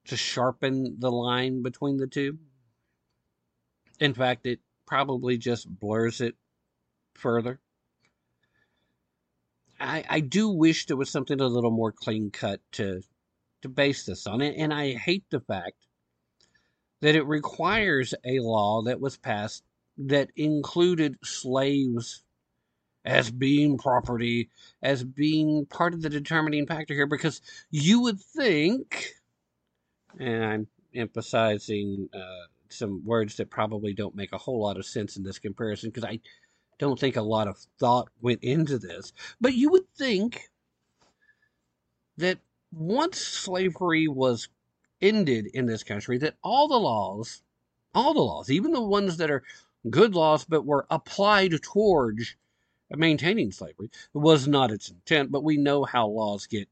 to 0.06 0.16
sharpen 0.16 0.96
the 0.98 1.10
line 1.10 1.62
between 1.62 1.96
the 1.96 2.06
two. 2.06 2.38
In 4.00 4.14
fact, 4.14 4.46
it 4.46 4.60
probably 4.86 5.38
just 5.38 5.68
blurs 5.68 6.20
it 6.20 6.34
further. 7.14 7.60
I, 9.78 10.04
I 10.08 10.20
do 10.20 10.48
wish 10.48 10.86
there 10.86 10.96
was 10.96 11.10
something 11.10 11.40
a 11.40 11.46
little 11.46 11.70
more 11.70 11.92
clean 11.92 12.30
cut 12.30 12.60
to 12.72 13.02
to 13.62 13.68
base 13.68 14.06
this 14.06 14.26
on 14.26 14.40
it, 14.40 14.56
and 14.56 14.72
I 14.72 14.94
hate 14.94 15.24
the 15.30 15.40
fact 15.40 15.86
that 17.00 17.14
it 17.14 17.26
requires 17.26 18.14
a 18.24 18.40
law 18.40 18.82
that 18.82 19.00
was 19.00 19.16
passed 19.16 19.62
that 19.98 20.30
included 20.36 21.16
slaves 21.22 22.24
as 23.04 23.30
being 23.30 23.78
property, 23.78 24.48
as 24.82 25.02
being 25.02 25.66
part 25.66 25.94
of 25.94 26.02
the 26.02 26.10
determining 26.10 26.66
factor 26.66 26.94
here, 26.94 27.06
because 27.06 27.40
you 27.70 28.00
would 28.00 28.20
think, 28.20 29.14
and 30.18 30.44
I'm 30.44 30.66
emphasizing 30.94 32.08
uh, 32.14 32.46
some 32.68 33.04
words 33.04 33.36
that 33.36 33.50
probably 33.50 33.92
don't 33.92 34.14
make 34.14 34.32
a 34.32 34.38
whole 34.38 34.60
lot 34.60 34.76
of 34.76 34.86
sense 34.86 35.16
in 35.16 35.24
this 35.24 35.38
comparison, 35.38 35.90
because 35.90 36.04
I 36.04 36.20
don't 36.78 36.98
think 36.98 37.16
a 37.16 37.22
lot 37.22 37.48
of 37.48 37.58
thought 37.78 38.08
went 38.20 38.42
into 38.42 38.78
this, 38.78 39.12
but 39.40 39.54
you 39.54 39.70
would 39.70 39.88
think 39.96 40.50
that 42.16 42.38
once 42.72 43.18
slavery 43.18 44.06
was 44.08 44.48
ended 45.00 45.46
in 45.52 45.66
this 45.66 45.82
country, 45.82 46.18
that 46.18 46.36
all 46.42 46.68
the 46.68 46.78
laws, 46.78 47.42
all 47.94 48.14
the 48.14 48.20
laws, 48.20 48.50
even 48.50 48.72
the 48.72 48.80
ones 48.80 49.16
that 49.16 49.30
are 49.30 49.42
good 49.90 50.14
laws 50.14 50.44
but 50.44 50.64
were 50.64 50.86
applied 50.90 51.60
towards 51.62 52.36
maintaining 52.98 53.52
slavery, 53.52 53.90
was 54.12 54.46
not 54.48 54.70
its 54.70 54.90
intent. 54.90 55.30
But 55.30 55.44
we 55.44 55.56
know 55.56 55.84
how 55.84 56.08
laws 56.08 56.46
get 56.46 56.68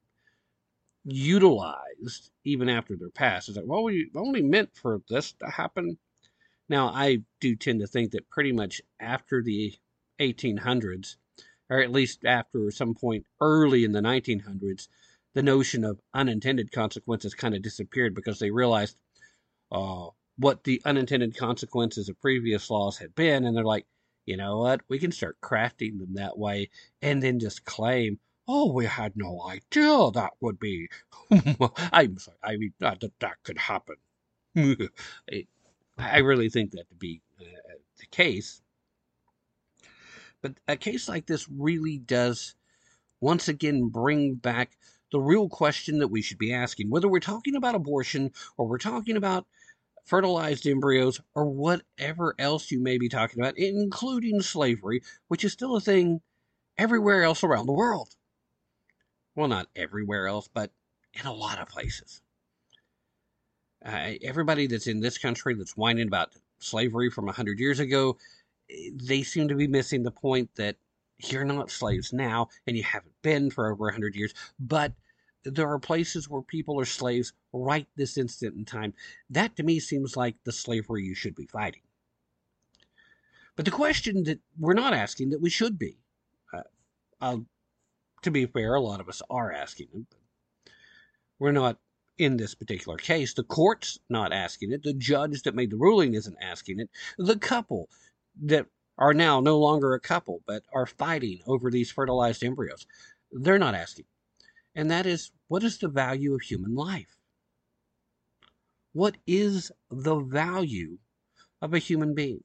utilized 1.04 2.30
even 2.44 2.68
after 2.68 2.96
they're 2.96 3.10
passed. 3.10 3.48
It's 3.48 3.56
like, 3.56 3.66
well, 3.66 3.84
we 3.84 4.10
only 4.14 4.42
meant 4.42 4.74
for 4.74 5.00
this 5.08 5.32
to 5.32 5.46
happen. 5.46 5.98
Now, 6.68 6.88
I 6.88 7.22
do 7.40 7.56
tend 7.56 7.80
to 7.80 7.86
think 7.86 8.12
that 8.12 8.28
pretty 8.30 8.52
much 8.52 8.80
after 9.00 9.42
the 9.42 9.74
1800s, 10.20 11.16
or 11.68 11.80
at 11.80 11.92
least 11.92 12.24
after 12.24 12.70
some 12.70 12.94
point 12.94 13.26
early 13.40 13.84
in 13.84 13.92
the 13.92 14.00
1900s, 14.00 14.88
the 15.34 15.42
notion 15.42 15.84
of 15.84 16.00
unintended 16.12 16.72
consequences 16.72 17.34
kind 17.34 17.54
of 17.54 17.62
disappeared 17.62 18.14
because 18.14 18.38
they 18.38 18.50
realized 18.50 18.96
uh, 19.72 20.08
what 20.36 20.64
the 20.64 20.82
unintended 20.84 21.36
consequences 21.36 22.08
of 22.08 22.20
previous 22.20 22.70
laws 22.70 22.98
had 22.98 23.14
been, 23.14 23.44
and 23.44 23.56
they're 23.56 23.64
like, 23.64 23.86
you 24.26 24.36
know 24.36 24.58
what, 24.58 24.80
we 24.88 24.98
can 24.98 25.12
start 25.12 25.40
crafting 25.40 25.98
them 25.98 26.14
that 26.14 26.38
way, 26.38 26.70
and 27.02 27.22
then 27.22 27.38
just 27.38 27.64
claim, 27.64 28.18
oh, 28.46 28.72
we 28.72 28.86
had 28.86 29.16
no 29.16 29.42
idea 29.48 30.10
that 30.12 30.32
would 30.40 30.58
be. 30.58 30.88
I'm 31.92 32.18
sorry, 32.18 32.36
I 32.42 32.56
mean, 32.56 32.72
not 32.80 33.00
that 33.00 33.18
that 33.20 33.42
could 33.42 33.58
happen. 33.58 33.96
I 35.98 36.18
really 36.18 36.48
think 36.48 36.72
that 36.72 36.88
to 36.88 36.94
be 36.94 37.22
uh, 37.40 37.74
the 37.98 38.06
case. 38.06 38.62
But 40.42 40.54
a 40.66 40.76
case 40.76 41.08
like 41.08 41.26
this 41.26 41.48
really 41.48 41.98
does 41.98 42.54
once 43.20 43.48
again 43.48 43.88
bring 43.88 44.34
back 44.34 44.78
the 45.12 45.20
real 45.20 45.48
question 45.48 45.98
that 45.98 46.08
we 46.08 46.22
should 46.22 46.38
be 46.38 46.52
asking. 46.52 46.88
Whether 46.88 47.08
we're 47.08 47.20
talking 47.20 47.56
about 47.56 47.74
abortion 47.74 48.32
or 48.56 48.66
we're 48.66 48.78
talking 48.78 49.16
about 49.16 49.46
fertilized 50.10 50.66
embryos 50.66 51.20
or 51.36 51.46
whatever 51.46 52.34
else 52.38 52.72
you 52.72 52.82
may 52.82 52.98
be 52.98 53.08
talking 53.08 53.40
about, 53.40 53.56
including 53.56 54.42
slavery, 54.42 55.00
which 55.28 55.44
is 55.44 55.52
still 55.52 55.76
a 55.76 55.80
thing 55.80 56.20
everywhere 56.76 57.22
else 57.22 57.44
around 57.44 57.66
the 57.66 57.72
world. 57.72 58.16
Well, 59.36 59.46
not 59.46 59.68
everywhere 59.76 60.26
else, 60.26 60.48
but 60.52 60.72
in 61.14 61.26
a 61.26 61.32
lot 61.32 61.60
of 61.60 61.68
places. 61.68 62.20
Uh, 63.84 64.14
everybody 64.22 64.66
that's 64.66 64.88
in 64.88 65.00
this 65.00 65.16
country 65.16 65.54
that's 65.54 65.76
whining 65.76 66.08
about 66.08 66.32
slavery 66.58 67.08
from 67.08 67.26
100 67.26 67.58
years 67.58 67.80
ago 67.80 68.18
they 68.94 69.22
seem 69.22 69.48
to 69.48 69.54
be 69.54 69.66
missing 69.66 70.02
the 70.02 70.10
point 70.10 70.50
that 70.56 70.76
you're 71.18 71.44
not 71.44 71.70
slaves 71.70 72.12
now 72.12 72.48
and 72.66 72.76
you 72.76 72.82
haven't 72.82 73.14
been 73.22 73.50
for 73.50 73.70
over 73.70 73.84
100 73.84 74.14
years, 74.14 74.34
but 74.58 74.92
there 75.44 75.70
are 75.70 75.78
places 75.78 76.28
where 76.28 76.42
people 76.42 76.78
are 76.80 76.84
slaves 76.84 77.32
right 77.52 77.86
this 77.96 78.18
instant 78.18 78.56
in 78.56 78.64
time. 78.64 78.94
That 79.28 79.56
to 79.56 79.62
me 79.62 79.80
seems 79.80 80.16
like 80.16 80.36
the 80.44 80.52
slavery 80.52 81.04
you 81.04 81.14
should 81.14 81.34
be 81.34 81.46
fighting. 81.46 81.82
But 83.56 83.64
the 83.64 83.70
question 83.70 84.24
that 84.24 84.40
we're 84.58 84.74
not 84.74 84.94
asking 84.94 85.30
that 85.30 85.40
we 85.40 85.50
should 85.50 85.78
be, 85.78 85.98
uh, 86.52 86.62
uh, 87.20 87.38
to 88.22 88.30
be 88.30 88.46
fair, 88.46 88.74
a 88.74 88.80
lot 88.80 89.00
of 89.00 89.08
us 89.08 89.22
are 89.30 89.52
asking 89.52 90.06
we're 91.40 91.52
not 91.52 91.78
in 92.18 92.36
this 92.36 92.54
particular 92.54 92.98
case. 92.98 93.32
The 93.34 93.42
court's 93.42 93.98
not 94.08 94.32
asking 94.32 94.72
it. 94.72 94.82
The 94.82 94.92
judge 94.92 95.42
that 95.42 95.54
made 95.54 95.70
the 95.70 95.76
ruling 95.76 96.14
isn't 96.14 96.36
asking 96.40 96.78
it. 96.78 96.90
The 97.18 97.38
couple 97.38 97.88
that 98.42 98.66
are 98.98 99.14
now 99.14 99.40
no 99.40 99.58
longer 99.58 99.94
a 99.94 100.00
couple, 100.00 100.42
but 100.46 100.62
are 100.72 100.86
fighting 100.86 101.40
over 101.46 101.70
these 101.70 101.90
fertilized 101.90 102.44
embryos. 102.44 102.86
They're 103.32 103.58
not 103.58 103.74
asking. 103.74 104.04
And 104.74 104.90
that 104.90 105.06
is 105.06 105.32
what 105.48 105.64
is 105.64 105.78
the 105.78 105.88
value 105.88 106.34
of 106.34 106.42
human 106.42 106.74
life? 106.74 107.18
What 108.92 109.16
is 109.26 109.70
the 109.90 110.16
value 110.16 110.98
of 111.60 111.74
a 111.74 111.78
human 111.78 112.14
being? 112.14 112.44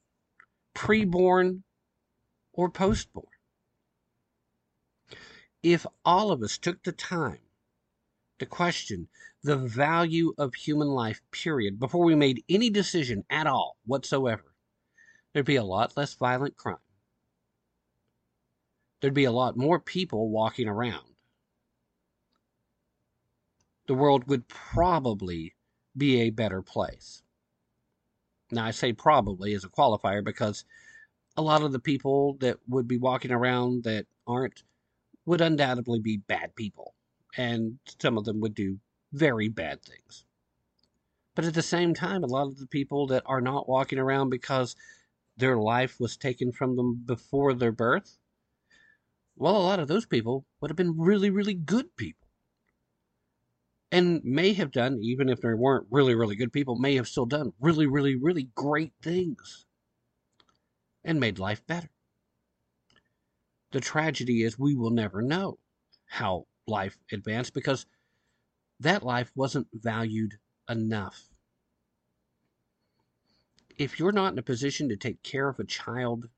Preborn 0.76 1.64
or 2.54 2.70
postborn? 2.70 3.26
If 5.64 5.86
all 6.04 6.32
of 6.32 6.44
us 6.44 6.58
took 6.58 6.84
the 6.84 6.92
time 6.92 7.40
to 8.38 8.46
question 8.46 9.08
the 9.42 9.56
value 9.56 10.34
of 10.38 10.54
human 10.54 10.88
life, 10.88 11.22
period, 11.32 11.80
before 11.80 12.04
we 12.04 12.16
made 12.16 12.44
any 12.50 12.70
decision 12.70 13.24
at 13.30 13.48
all 13.48 13.78
whatsoever, 13.86 14.54
there'd 15.34 15.46
be 15.46 15.56
a 15.56 15.64
lot 15.64 15.96
less 15.98 16.14
violent 16.14 16.56
crime. 16.56 16.78
There'd 19.02 19.14
be 19.14 19.26
a 19.26 19.32
lot 19.32 19.58
more 19.58 19.80
people 19.80 20.30
walking 20.30 20.68
around. 20.68 21.15
The 23.88 23.94
world 23.94 24.28
would 24.28 24.48
probably 24.48 25.56
be 25.96 26.22
a 26.22 26.30
better 26.30 26.62
place. 26.62 27.24
Now, 28.52 28.66
I 28.66 28.72
say 28.72 28.94
probably 28.94 29.54
as 29.54 29.64
a 29.64 29.70
qualifier 29.70 30.24
because 30.24 30.66
a 31.38 31.42
lot 31.42 31.62
of 31.62 31.72
the 31.72 31.80
people 31.80 32.38
that 32.40 32.58
would 32.68 32.88
be 32.88 32.98
walking 32.98 33.32
around 33.32 33.84
that 33.84 34.06
aren't 34.28 34.64
would 35.26 35.42
undoubtedly 35.42 36.00
be 36.00 36.18
bad 36.18 36.56
people, 36.56 36.94
and 37.36 37.80
some 38.00 38.18
of 38.18 38.26
them 38.26 38.40
would 38.40 38.54
do 38.54 38.80
very 39.12 39.50
bad 39.50 39.82
things. 39.84 40.26
But 41.34 41.46
at 41.46 41.54
the 41.54 41.62
same 41.62 41.94
time, 41.94 42.24
a 42.24 42.28
lot 42.28 42.48
of 42.48 42.60
the 42.60 42.68
people 42.68 43.08
that 43.08 43.24
are 43.26 43.42
not 43.42 43.68
walking 43.68 44.00
around 44.00 44.30
because 44.30 44.76
their 45.36 45.58
life 45.58 46.00
was 46.00 46.16
taken 46.16 46.52
from 46.52 46.76
them 46.76 47.04
before 47.06 47.54
their 47.54 47.72
birth, 47.72 48.18
well, 49.36 49.58
a 49.58 49.60
lot 49.60 49.80
of 49.80 49.88
those 49.88 50.06
people 50.06 50.46
would 50.62 50.72
have 50.72 50.78
been 50.78 50.98
really, 50.98 51.30
really 51.30 51.54
good 51.54 51.96
people. 51.98 52.25
And 53.92 54.24
may 54.24 54.54
have 54.54 54.72
done, 54.72 55.00
even 55.02 55.30
if 55.30 55.42
they 55.42 55.54
weren't 55.54 55.88
really, 55.90 56.16
really 56.16 56.36
good 56.36 56.52
people, 56.52 56.78
may 56.78 56.96
have 56.96 57.08
still 57.08 57.26
done 57.26 57.54
really, 57.60 57.88
really, 57.88 58.16
really 58.16 58.50
great 58.56 58.94
things 59.02 59.66
and 61.04 61.20
made 61.20 61.40
life 61.40 61.66
better. 61.66 61.90
The 63.72 63.80
tragedy 63.80 64.44
is 64.44 64.58
we 64.58 64.76
will 64.76 64.92
never 64.92 65.22
know 65.22 65.60
how 66.06 66.46
life 66.68 66.98
advanced 67.12 67.54
because 67.54 67.86
that 68.80 69.04
life 69.04 69.32
wasn't 69.36 69.68
valued 69.74 70.36
enough 70.70 71.30
if 73.78 74.00
you're 74.00 74.12
not 74.12 74.34
in 74.34 74.40
a 74.40 74.44
position 74.44 74.90
to 74.90 74.96
take 74.96 75.22
care 75.24 75.50
of 75.50 75.60
a 75.60 75.66
child, 75.66 76.30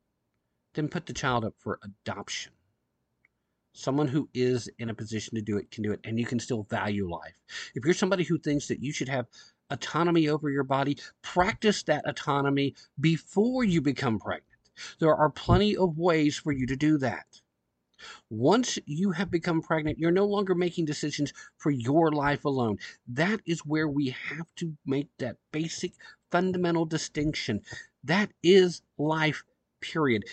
then 0.74 0.88
put 0.88 1.06
the 1.06 1.14
child 1.14 1.45
up 1.45 1.54
for 1.60 1.80
adoption. 1.84 2.52
Someone 3.78 4.07
who 4.07 4.28
is 4.34 4.67
in 4.80 4.89
a 4.89 4.95
position 4.95 5.36
to 5.36 5.41
do 5.41 5.57
it 5.57 5.69
can 5.69 5.84
do 5.84 5.91
it, 5.91 5.99
and 6.03 6.17
you 6.19 6.25
can 6.25 6.39
still 6.39 6.63
value 6.63 7.07
life. 7.07 7.36
If 7.75 7.86
you're 7.86 7.93
somebody 7.93 8.23
who 8.23 8.39
thinks 8.39 8.67
that 8.69 8.82
you 8.82 8.91
should 8.91 9.07
have 9.07 9.28
autonomy 9.69 10.30
over 10.30 10.49
your 10.49 10.63
body, 10.63 10.97
practice 11.21 11.84
that 11.84 12.09
autonomy 12.09 12.73
before 12.99 13.63
you 13.63 13.80
become 13.80 14.17
pregnant. 14.17 14.45
There 14.99 15.15
are 15.15 15.30
plenty 15.30 15.78
of 15.78 15.99
ways 15.99 16.38
for 16.38 16.51
you 16.51 16.65
to 16.65 16.75
do 16.75 16.97
that. 16.97 17.41
Once 18.32 18.80
you 18.88 19.11
have 19.11 19.30
become 19.30 19.61
pregnant, 19.61 19.99
you're 19.99 20.09
no 20.09 20.25
longer 20.25 20.55
making 20.55 20.86
decisions 20.86 21.32
for 21.57 21.69
your 21.69 22.11
life 22.11 22.45
alone. 22.45 22.80
That 23.07 23.41
is 23.45 23.59
where 23.59 23.88
we 23.88 24.09
have 24.09 24.47
to 24.55 24.75
make 24.88 25.09
that 25.19 25.38
basic 25.51 25.93
fundamental 26.32 26.86
distinction. 26.86 27.61
That 28.03 28.32
is 28.41 28.82
life, 28.97 29.43
period. 29.82 30.23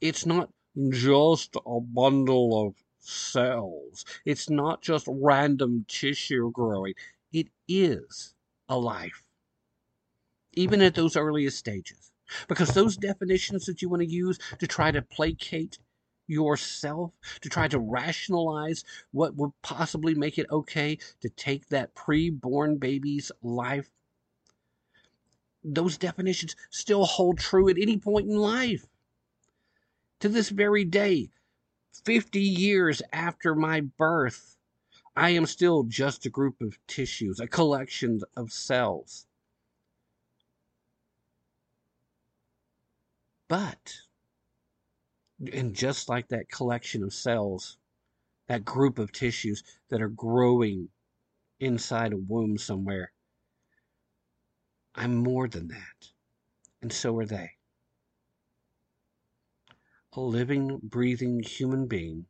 It's 0.00 0.26
not 0.26 0.50
just 0.90 1.56
a 1.66 1.80
bundle 1.80 2.66
of 2.66 2.74
cells, 2.98 4.04
it's 4.24 4.48
not 4.48 4.82
just 4.82 5.06
random 5.08 5.84
tissue 5.88 6.50
growing. 6.52 6.94
It 7.32 7.48
is 7.68 8.34
a 8.68 8.78
life, 8.78 9.24
even 10.52 10.82
at 10.82 10.94
those 10.94 11.16
earliest 11.16 11.58
stages. 11.58 12.10
Because 12.48 12.72
those 12.72 12.96
definitions 12.96 13.66
that 13.66 13.82
you 13.82 13.90
want 13.90 14.00
to 14.02 14.08
use 14.08 14.38
to 14.58 14.66
try 14.66 14.90
to 14.90 15.02
placate 15.02 15.78
yourself 16.26 17.12
to 17.40 17.48
try 17.48 17.68
to 17.68 17.78
rationalize 17.78 18.84
what 19.10 19.34
would 19.36 19.50
possibly 19.62 20.14
make 20.14 20.38
it 20.38 20.46
okay 20.50 20.96
to 21.20 21.28
take 21.30 21.68
that 21.68 21.94
pre-born 21.94 22.76
baby's 22.76 23.30
life 23.42 23.90
those 25.64 25.98
definitions 25.98 26.56
still 26.70 27.04
hold 27.04 27.38
true 27.38 27.68
at 27.68 27.76
any 27.78 27.98
point 27.98 28.28
in 28.28 28.36
life 28.36 28.86
to 30.22 30.28
this 30.28 30.50
very 30.50 30.84
day 30.84 31.28
50 32.04 32.40
years 32.40 33.02
after 33.12 33.56
my 33.56 33.80
birth, 33.80 34.56
I 35.16 35.30
am 35.30 35.46
still 35.46 35.82
just 35.82 36.24
a 36.24 36.30
group 36.30 36.60
of 36.60 36.78
tissues, 36.86 37.40
a 37.40 37.48
collection 37.48 38.20
of 38.36 38.52
cells. 38.52 39.26
But, 43.48 43.96
and 45.52 45.74
just 45.74 46.08
like 46.08 46.28
that 46.28 46.48
collection 46.48 47.02
of 47.02 47.12
cells, 47.12 47.76
that 48.46 48.64
group 48.64 49.00
of 49.00 49.10
tissues 49.10 49.64
that 49.88 50.00
are 50.00 50.08
growing 50.08 50.88
inside 51.58 52.12
a 52.12 52.16
womb 52.16 52.58
somewhere, 52.58 53.10
I'm 54.94 55.16
more 55.16 55.48
than 55.48 55.66
that. 55.66 56.10
And 56.80 56.92
so 56.92 57.18
are 57.18 57.26
they. 57.26 57.56
A 60.14 60.20
living, 60.20 60.78
breathing 60.82 61.42
human 61.42 61.86
being 61.86 62.26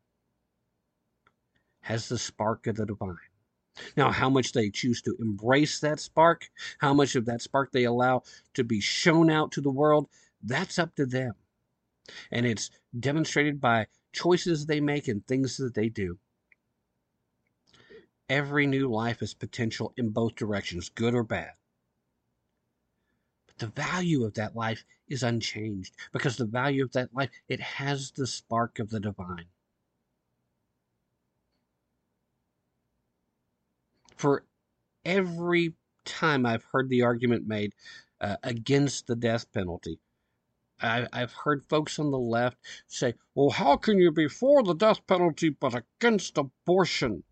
has 1.80 2.08
the 2.08 2.18
spark 2.18 2.68
of 2.68 2.76
the 2.76 2.86
divine. 2.86 3.16
Now, 3.96 4.12
how 4.12 4.30
much 4.30 4.52
they 4.52 4.70
choose 4.70 5.02
to 5.02 5.16
embrace 5.18 5.80
that 5.80 5.98
spark, 5.98 6.48
how 6.78 6.94
much 6.94 7.16
of 7.16 7.24
that 7.24 7.42
spark 7.42 7.72
they 7.72 7.84
allow 7.84 8.22
to 8.54 8.62
be 8.62 8.80
shown 8.80 9.30
out 9.30 9.50
to 9.52 9.60
the 9.60 9.70
world, 9.70 10.08
that's 10.42 10.78
up 10.78 10.94
to 10.96 11.06
them. 11.06 11.34
And 12.30 12.46
it's 12.46 12.70
demonstrated 12.98 13.60
by 13.60 13.86
choices 14.12 14.66
they 14.66 14.80
make 14.80 15.08
and 15.08 15.26
things 15.26 15.56
that 15.56 15.74
they 15.74 15.88
do. 15.88 16.18
Every 18.28 18.66
new 18.66 18.88
life 18.88 19.20
has 19.20 19.34
potential 19.34 19.92
in 19.96 20.10
both 20.10 20.36
directions, 20.36 20.88
good 20.88 21.14
or 21.14 21.24
bad. 21.24 21.52
But 23.58 23.74
the 23.74 23.82
value 23.82 24.24
of 24.24 24.34
that 24.34 24.56
life 24.56 24.84
is 25.08 25.22
unchanged 25.22 25.94
because 26.12 26.36
the 26.36 26.46
value 26.46 26.84
of 26.84 26.92
that 26.92 27.14
life, 27.14 27.30
it 27.48 27.60
has 27.60 28.12
the 28.12 28.26
spark 28.26 28.78
of 28.78 28.90
the 28.90 29.00
divine. 29.00 29.46
For 34.16 34.44
every 35.04 35.74
time 36.04 36.46
I've 36.46 36.64
heard 36.64 36.88
the 36.88 37.02
argument 37.02 37.46
made 37.46 37.74
uh, 38.20 38.36
against 38.42 39.06
the 39.06 39.16
death 39.16 39.50
penalty, 39.52 39.98
I, 40.80 41.06
have 41.12 41.32
heard 41.32 41.68
folks 41.68 41.98
on 41.98 42.10
the 42.10 42.18
left 42.18 42.58
say, 42.86 43.14
well, 43.34 43.50
how 43.50 43.76
can 43.76 43.98
you 43.98 44.10
be 44.10 44.28
for 44.28 44.62
the 44.62 44.74
death 44.74 45.06
penalty 45.06 45.50
but 45.50 45.74
against 45.74 46.38
abortion? 46.38 47.24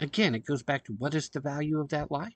Again, 0.00 0.34
it 0.34 0.44
goes 0.44 0.62
back 0.62 0.84
to 0.84 0.92
what 0.92 1.14
is 1.14 1.28
the 1.28 1.40
value 1.40 1.78
of 1.80 1.90
that 1.90 2.10
life? 2.10 2.34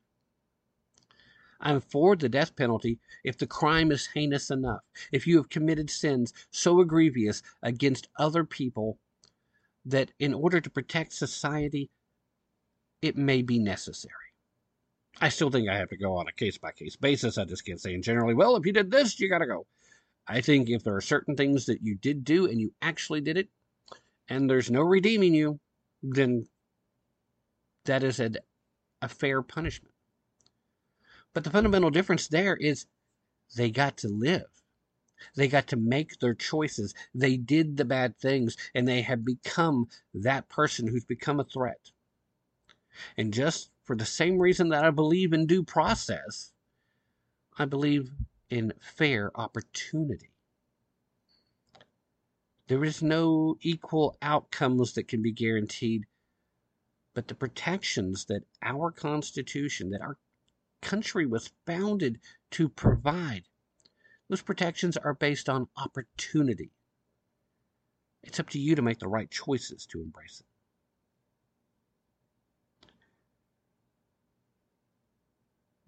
I'm 1.61 1.81
for 1.81 2.15
the 2.15 2.29
death 2.29 2.55
penalty 2.55 2.99
if 3.25 3.37
the 3.37 3.47
crime 3.47 3.91
is 3.91 4.07
heinous 4.07 4.51
enough, 4.51 4.83
if 5.13 5.27
you 5.27 5.37
have 5.39 5.49
committed 5.49 5.91
sins 5.91 6.33
so 6.51 6.81
egregious 6.81 7.43
against 7.63 8.09
other 8.19 8.45
people 8.45 8.99
that 9.85 10.13
in 10.19 10.35
order 10.35 10.61
to 10.61 10.71
protect 10.71 11.13
society, 11.13 11.91
it 13.03 13.17
may 13.17 13.43
be 13.43 13.59
necessary. 13.59 14.15
I 15.21 15.31
still 15.31 15.51
think 15.51 15.69
I 15.69 15.77
have 15.77 15.89
to 15.89 15.97
go 15.97 16.17
on 16.17 16.29
a 16.29 16.33
case 16.33 16.59
by 16.59 16.71
case 16.73 16.97
basis. 16.97 17.39
I 17.39 17.45
just 17.45 17.65
can't 17.65 17.81
say 17.81 17.95
in 17.95 18.03
generally, 18.03 18.35
well, 18.35 18.57
if 18.57 18.65
you 18.65 18.73
did 18.73 18.91
this, 18.91 19.19
you 19.19 19.29
got 19.29 19.39
to 19.39 19.47
go. 19.47 19.67
I 20.29 20.41
think 20.41 20.69
if 20.69 20.85
there 20.85 20.95
are 20.95 21.01
certain 21.01 21.35
things 21.35 21.67
that 21.67 21.83
you 21.83 21.97
did 21.97 22.25
do 22.25 22.47
and 22.47 22.61
you 22.61 22.73
actually 22.83 23.21
did 23.21 23.37
it, 23.37 23.49
and 24.29 24.49
there's 24.49 24.71
no 24.71 24.83
redeeming 24.83 25.35
you, 25.35 25.59
then 26.03 26.47
that 27.87 28.05
is 28.05 28.21
a, 28.21 28.33
a 29.01 29.09
fair 29.09 29.43
punishment. 29.43 29.95
But 31.39 31.45
the 31.45 31.51
fundamental 31.51 31.91
difference 31.91 32.26
there 32.26 32.57
is 32.57 32.86
they 33.55 33.70
got 33.70 33.97
to 33.99 34.09
live. 34.09 34.49
They 35.36 35.47
got 35.47 35.68
to 35.68 35.76
make 35.76 36.18
their 36.18 36.34
choices. 36.34 36.95
They 37.14 37.36
did 37.36 37.76
the 37.76 37.84
bad 37.84 38.18
things, 38.18 38.57
and 38.74 38.89
they 38.89 39.03
have 39.03 39.24
become 39.24 39.86
that 40.12 40.49
person 40.49 40.89
who's 40.89 41.05
become 41.05 41.39
a 41.39 41.45
threat. 41.45 41.93
And 43.16 43.32
just 43.32 43.70
for 43.84 43.95
the 43.95 44.05
same 44.05 44.41
reason 44.41 44.70
that 44.70 44.84
I 44.84 44.91
believe 44.91 45.32
in 45.32 45.47
due 45.47 45.62
process, 45.62 46.51
I 47.57 47.66
believe 47.66 48.11
in 48.51 48.72
fair 48.80 49.30
opportunity. 49.36 50.30
There 52.66 52.82
is 52.82 53.01
no 53.01 53.59
equal 53.61 54.18
outcomes 54.20 54.95
that 54.95 55.07
can 55.07 55.22
be 55.22 55.30
guaranteed 55.30 56.07
but 57.14 57.26
the 57.26 57.34
protections 57.34 58.26
that 58.26 58.45
our 58.62 58.91
Constitution, 58.93 59.91
that 59.91 60.01
our 60.01 60.18
country 60.83 61.26
was 61.26 61.51
founded 61.66 62.20
to 62.53 62.68
provide, 62.68 63.45
those 64.29 64.43
protections 64.43 64.97
are 64.97 65.14
based 65.14 65.49
on 65.49 65.68
opportunity. 65.76 66.70
It's 68.22 68.41
up 68.41 68.51
to 68.51 68.59
you 68.59 68.74
to 68.74 68.83
make 68.83 68.99
the 68.99 69.09
right 69.09 69.31
choices 69.31 69.87
to 69.87 70.03
embrace 70.03 70.41
it. 70.41 70.47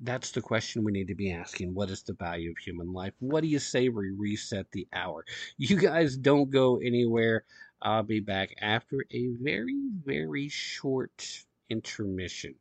That's 0.02 0.30
the 0.30 0.40
question 0.40 0.82
we 0.82 0.92
need 0.92 1.08
to 1.08 1.14
be 1.14 1.30
asking. 1.30 1.74
What 1.74 1.90
is 1.90 2.02
the 2.02 2.14
value 2.14 2.50
of 2.50 2.56
human 2.56 2.94
life? 2.94 3.12
What 3.18 3.42
do 3.42 3.48
you 3.48 3.58
say 3.58 3.90
we 3.90 4.10
reset 4.16 4.72
the 4.72 4.88
hour? 4.94 5.26
You 5.58 5.76
guys 5.76 6.16
don't 6.16 6.50
go 6.50 6.78
anywhere. 6.78 7.44
I'll 7.82 8.02
be 8.02 8.20
back 8.20 8.54
after 8.62 9.04
a 9.10 9.28
very, 9.42 9.78
very 10.02 10.48
short 10.48 11.44
intermission. 11.68 12.54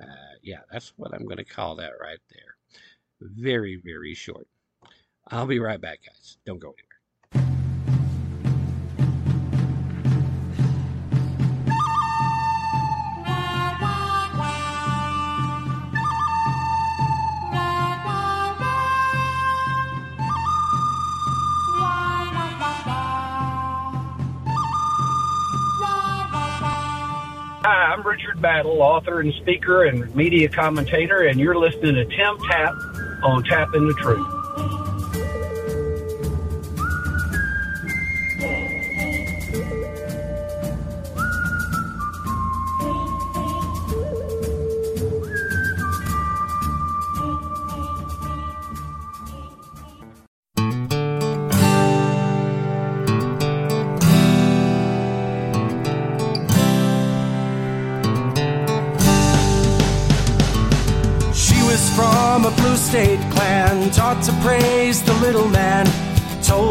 Uh, 0.00 0.04
yeah, 0.42 0.60
that's 0.72 0.92
what 0.96 1.14
I'm 1.14 1.24
going 1.24 1.38
to 1.38 1.44
call 1.44 1.76
that 1.76 1.92
right 2.00 2.20
there. 2.30 2.56
Very, 3.20 3.80
very 3.84 4.14
short. 4.14 4.46
I'll 5.28 5.46
be 5.46 5.58
right 5.58 5.80
back, 5.80 6.00
guys. 6.06 6.38
Don't 6.46 6.60
go 6.60 6.68
anywhere. 6.68 6.87
I'm 27.98 28.06
Richard 28.06 28.40
Battle, 28.40 28.80
author 28.80 29.18
and 29.18 29.34
speaker 29.34 29.86
and 29.86 30.14
media 30.14 30.48
commentator, 30.48 31.22
and 31.26 31.40
you're 31.40 31.56
listening 31.56 31.96
to 31.96 32.04
Tim 32.04 32.38
Tapp 32.48 32.74
on 33.24 33.42
Tapp 33.42 33.74
Into 33.74 33.92
the 33.92 33.94
Truth. 33.94 34.37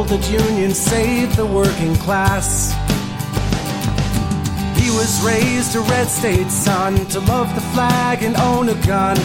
That 0.08 0.30
unions 0.30 0.78
saved 0.78 1.36
the 1.36 1.46
working 1.46 1.96
class. 1.96 2.72
He 4.80 4.90
was 4.92 5.22
raised 5.26 5.76
a 5.76 5.82
red 5.82 6.08
state 6.08 6.50
son 6.50 7.06
to 7.08 7.20
love 7.22 7.54
the 7.56 7.62
flag 7.74 8.24
and 8.24 8.36
own 8.38 8.70
a 8.70 8.76
gun, 8.86 9.18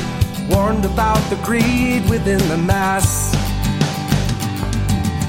warned 0.48 0.84
about 0.84 1.22
the 1.30 1.36
greed 1.44 2.08
within 2.10 2.38
the 2.48 2.58
mass. 2.58 3.32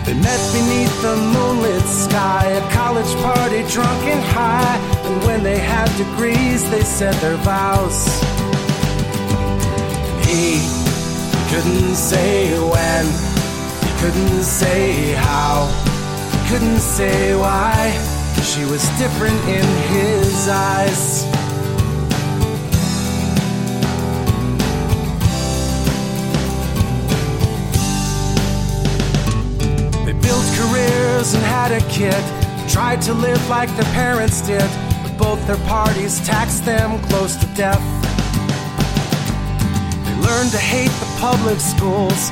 They 0.05 0.15
met 0.15 0.41
beneath 0.53 1.01
the 1.01 1.15
moonlit 1.15 1.83
sky, 1.83 2.45
a 2.45 2.71
college 2.71 3.13
party 3.21 3.63
drunk 3.69 4.03
and 4.05 4.23
high, 4.23 4.77
and 5.05 5.23
when 5.23 5.43
they 5.43 5.59
had 5.59 5.89
degrees, 5.97 6.67
they 6.71 6.81
said 6.81 7.13
their 7.15 7.37
vows. 7.37 8.05
He 10.25 10.59
couldn't 11.49 11.95
say 11.95 12.49
when, 12.57 13.05
he 13.05 13.32
couldn't 14.03 14.43
say 14.43 15.13
how, 15.13 15.71
couldn't 16.49 16.79
say 16.79 17.33
why. 17.35 17.89
She 18.43 18.65
was 18.65 18.83
different 18.99 19.39
in 19.47 19.65
his 19.93 20.49
eyes. 20.49 21.23
They 30.03 30.11
built 30.11 30.45
careers 30.59 31.33
and 31.33 31.43
had 31.45 31.71
a 31.71 31.79
kid, 31.87 32.21
tried 32.69 33.01
to 33.03 33.13
live 33.13 33.47
like 33.47 33.73
their 33.77 33.89
parents 33.93 34.41
did, 34.41 34.69
but 35.01 35.17
both 35.17 35.47
their 35.47 35.63
parties 35.65 36.19
taxed 36.27 36.65
them 36.65 37.01
close 37.03 37.37
to 37.37 37.45
death. 37.55 37.81
They 40.05 40.15
learned 40.27 40.51
to 40.51 40.57
hate 40.57 40.91
the 40.91 41.15
public 41.21 41.61
schools, 41.61 42.31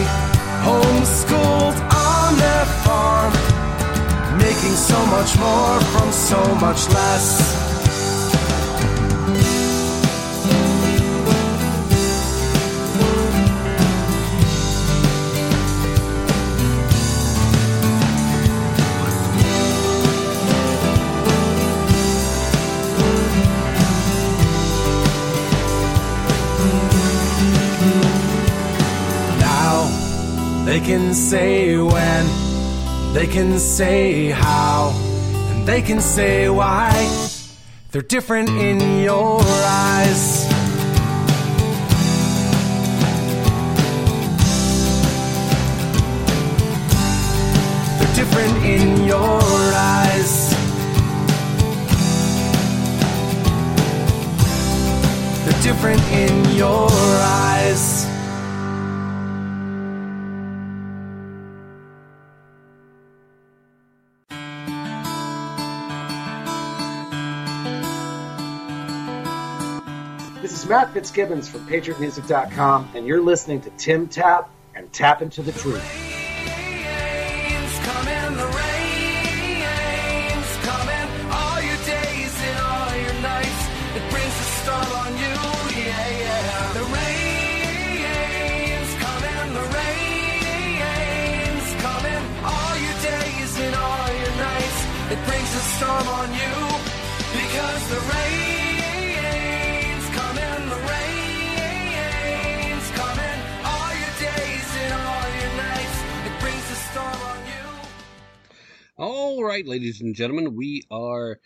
so 4.91 5.05
much 5.05 5.37
more 5.39 5.79
from 5.91 6.11
so 6.11 6.55
much 6.55 6.89
less. 6.89 7.27
Now 29.39 30.65
they 30.65 30.81
can 30.81 31.13
say 31.13 31.77
when, 31.77 32.40
they 33.13 33.27
can 33.27 33.59
say 33.59 34.29
how, 34.29 34.93
and 35.51 35.67
they 35.67 35.81
can 35.81 35.99
say 35.99 36.49
why. 36.49 36.91
They're 37.91 38.01
different 38.01 38.49
in 38.49 39.03
your 39.03 39.41
eyes. 39.41 40.40
Matt 70.71 70.93
Fitzgibbons 70.93 71.49
from 71.49 71.67
PatriotMusic.com, 71.67 72.91
and 72.95 73.05
you're 73.05 73.19
listening 73.19 73.59
to 73.59 73.69
Tim 73.71 74.07
Tapp 74.07 74.49
and 74.73 74.89
Tapp 74.93 75.21
Into 75.21 75.41
the 75.41 75.51
Truth. 75.51 75.83
coming, 77.83 78.37
the 78.37 78.47
rain's 78.55 80.57
coming. 80.63 81.09
All 81.29 81.61
your 81.61 81.75
days 81.75 82.41
and 82.41 82.59
all 82.59 82.81
All 109.01 109.43
right, 109.43 109.65
ladies 109.65 110.01
and 110.01 110.13
gentlemen, 110.13 110.55
we 110.55 110.83
are, 110.91 111.39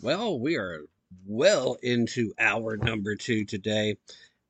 well, 0.00 0.40
we 0.40 0.56
are 0.56 0.86
well 1.26 1.76
into 1.82 2.32
hour 2.38 2.78
number 2.78 3.16
two 3.16 3.44
today. 3.44 3.98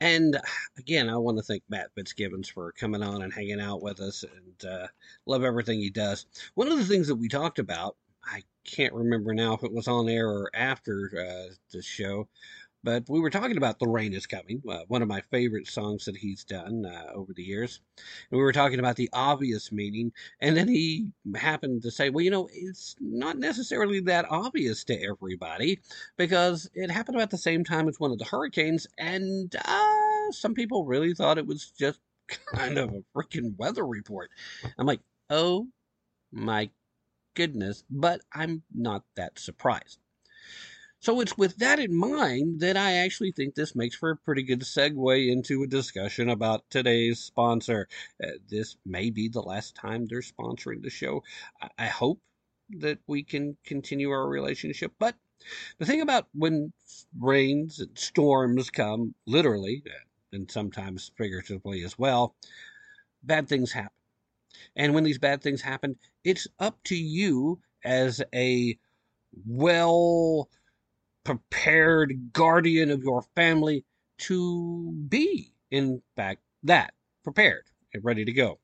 And 0.01 0.41
again, 0.79 1.11
I 1.11 1.17
want 1.17 1.39
to 1.39 1.43
thank 1.43 1.65
Matt 1.69 1.91
Fitzgibbons 1.97 2.49
for 2.49 2.71
coming 2.71 3.03
on 3.03 3.23
and 3.23 3.33
hanging 3.33 3.61
out 3.61 3.83
with 3.83 3.99
us 3.99 4.23
and 4.23 4.71
uh, 4.71 4.87
love 5.27 5.43
everything 5.43 5.81
he 5.81 5.91
does. 5.91 6.27
One 6.55 6.71
of 6.71 6.79
the 6.79 6.85
things 6.85 7.09
that 7.09 7.17
we 7.17 7.27
talked 7.27 7.59
about, 7.59 7.97
I 8.25 8.45
can't 8.63 8.95
remember 8.95 9.35
now 9.35 9.55
if 9.55 9.65
it 9.65 9.73
was 9.73 9.89
on 9.89 10.09
air 10.09 10.29
or 10.29 10.53
after 10.55 11.11
uh, 11.13 11.53
the 11.73 11.83
show, 11.83 12.29
but 12.83 13.05
we 13.09 13.21
were 13.21 13.31
talking 13.31 13.57
about 13.57 13.79
The 13.79 13.89
Rain 13.89 14.15
is 14.15 14.27
Coming, 14.27 14.63
uh, 14.69 14.81
one 14.89 15.03
of 15.03 15.09
my 15.09 15.21
favorite 15.31 15.67
songs 15.67 16.07
that 16.07 16.17
he's 16.17 16.45
done 16.45 16.87
uh, 16.87 17.13
over 17.15 17.33
the 17.33 17.43
years. 17.43 17.81
And 18.31 18.39
we 18.39 18.43
were 18.43 18.53
talking 18.53 18.79
about 18.79 18.97
the 18.97 19.11
obvious 19.13 19.71
meaning, 19.71 20.13
and 20.41 20.57
then 20.57 20.69
he 20.69 21.13
happened 21.35 21.83
to 21.83 21.91
say, 21.91 22.11
well, 22.11 22.25
you 22.25 22.31
know, 22.31 22.49
it's 22.53 22.97
not 23.01 23.39
necessarily 23.39 24.01
that 24.01 24.27
obvious 24.31 24.85
to 24.85 25.03
everybody 25.03 25.81
because 26.17 26.71
it 26.75 26.91
happened 26.91 27.17
about 27.17 27.31
the 27.31 27.39
same 27.39 27.65
time 27.65 27.89
as 27.89 28.01
one 28.01 28.13
of 28.13 28.19
the 28.19 28.25
hurricanes, 28.25 28.87
and 28.99 29.55
uh, 29.65 30.33
some 30.33 30.55
people 30.55 30.87
really 30.87 31.15
thought 31.15 31.39
it 31.39 31.47
was 31.47 31.71
just 31.71 32.01
kind 32.55 32.79
of 32.79 32.91
a 32.91 33.03
freaking 33.17 33.57
weather 33.57 33.87
report. 33.87 34.31
I'm 34.79 34.87
like, 34.87 35.01
oh 35.29 35.69
my 36.33 36.71
goodness, 37.35 37.85
but 37.91 38.21
I'm 38.33 38.63
not 38.75 39.05
that 39.17 39.39
surprised. 39.39 40.00
So 41.01 41.21
it's 41.21 41.39
with 41.39 41.57
that 41.57 41.79
in 41.79 41.97
mind 41.97 42.61
that 42.61 42.77
I 42.77 42.93
actually 42.99 43.33
think 43.33 43.55
this 43.55 43.75
makes 43.75 43.97
for 43.97 44.11
a 44.11 44.17
pretty 44.17 44.43
good 44.43 44.61
segue 44.61 45.33
into 45.33 45.63
a 45.63 45.67
discussion 45.67 46.29
about 46.29 46.69
today's 46.69 47.19
sponsor. 47.19 47.89
Uh, 48.23 48.33
this 48.49 48.77
may 48.85 49.09
be 49.09 49.29
the 49.29 49.41
last 49.41 49.75
time 49.75 50.07
they're 50.07 50.21
sponsoring 50.21 50.83
the 50.83 50.91
show. 50.91 51.23
I, 51.63 51.71
I 51.79 51.87
hope 51.87 52.21
that 52.71 52.99
we 53.07 53.23
can 53.25 53.57
continue 53.65 54.11
our 54.11 54.29
relationship, 54.29 54.93
but 54.99 55.17
the 55.79 55.87
thing 55.87 56.03
about 56.03 56.29
when 56.35 56.73
rains 57.19 57.81
and 57.81 57.97
storms 57.99 58.69
come, 58.69 59.15
literally, 59.27 59.83
uh, 59.87 60.05
and 60.33 60.51
sometimes 60.51 61.13
figuratively 61.17 61.83
as 61.83 61.99
well, 61.99 62.35
bad 63.23 63.49
things 63.49 63.73
happen. 63.73 63.91
And 64.77 64.95
when 64.95 65.05
these 65.05 65.19
bad 65.19 65.43
things 65.43 65.63
happen, 65.63 65.97
it's 66.25 66.47
up 66.59 66.83
to 66.85 66.97
you 66.97 67.61
as 67.85 68.23
a 68.35 68.79
well 69.47 70.51
prepared 71.31 72.33
guardian 72.33 72.91
of 72.91 73.05
your 73.05 73.23
family 73.37 73.85
to 74.19 74.93
be, 75.09 75.55
in 75.71 76.03
fact, 76.17 76.41
that 76.65 76.93
prepared 77.23 77.63
and 77.95 78.05
ready 78.05 78.25
to 78.25 78.33
go. 78.33 78.59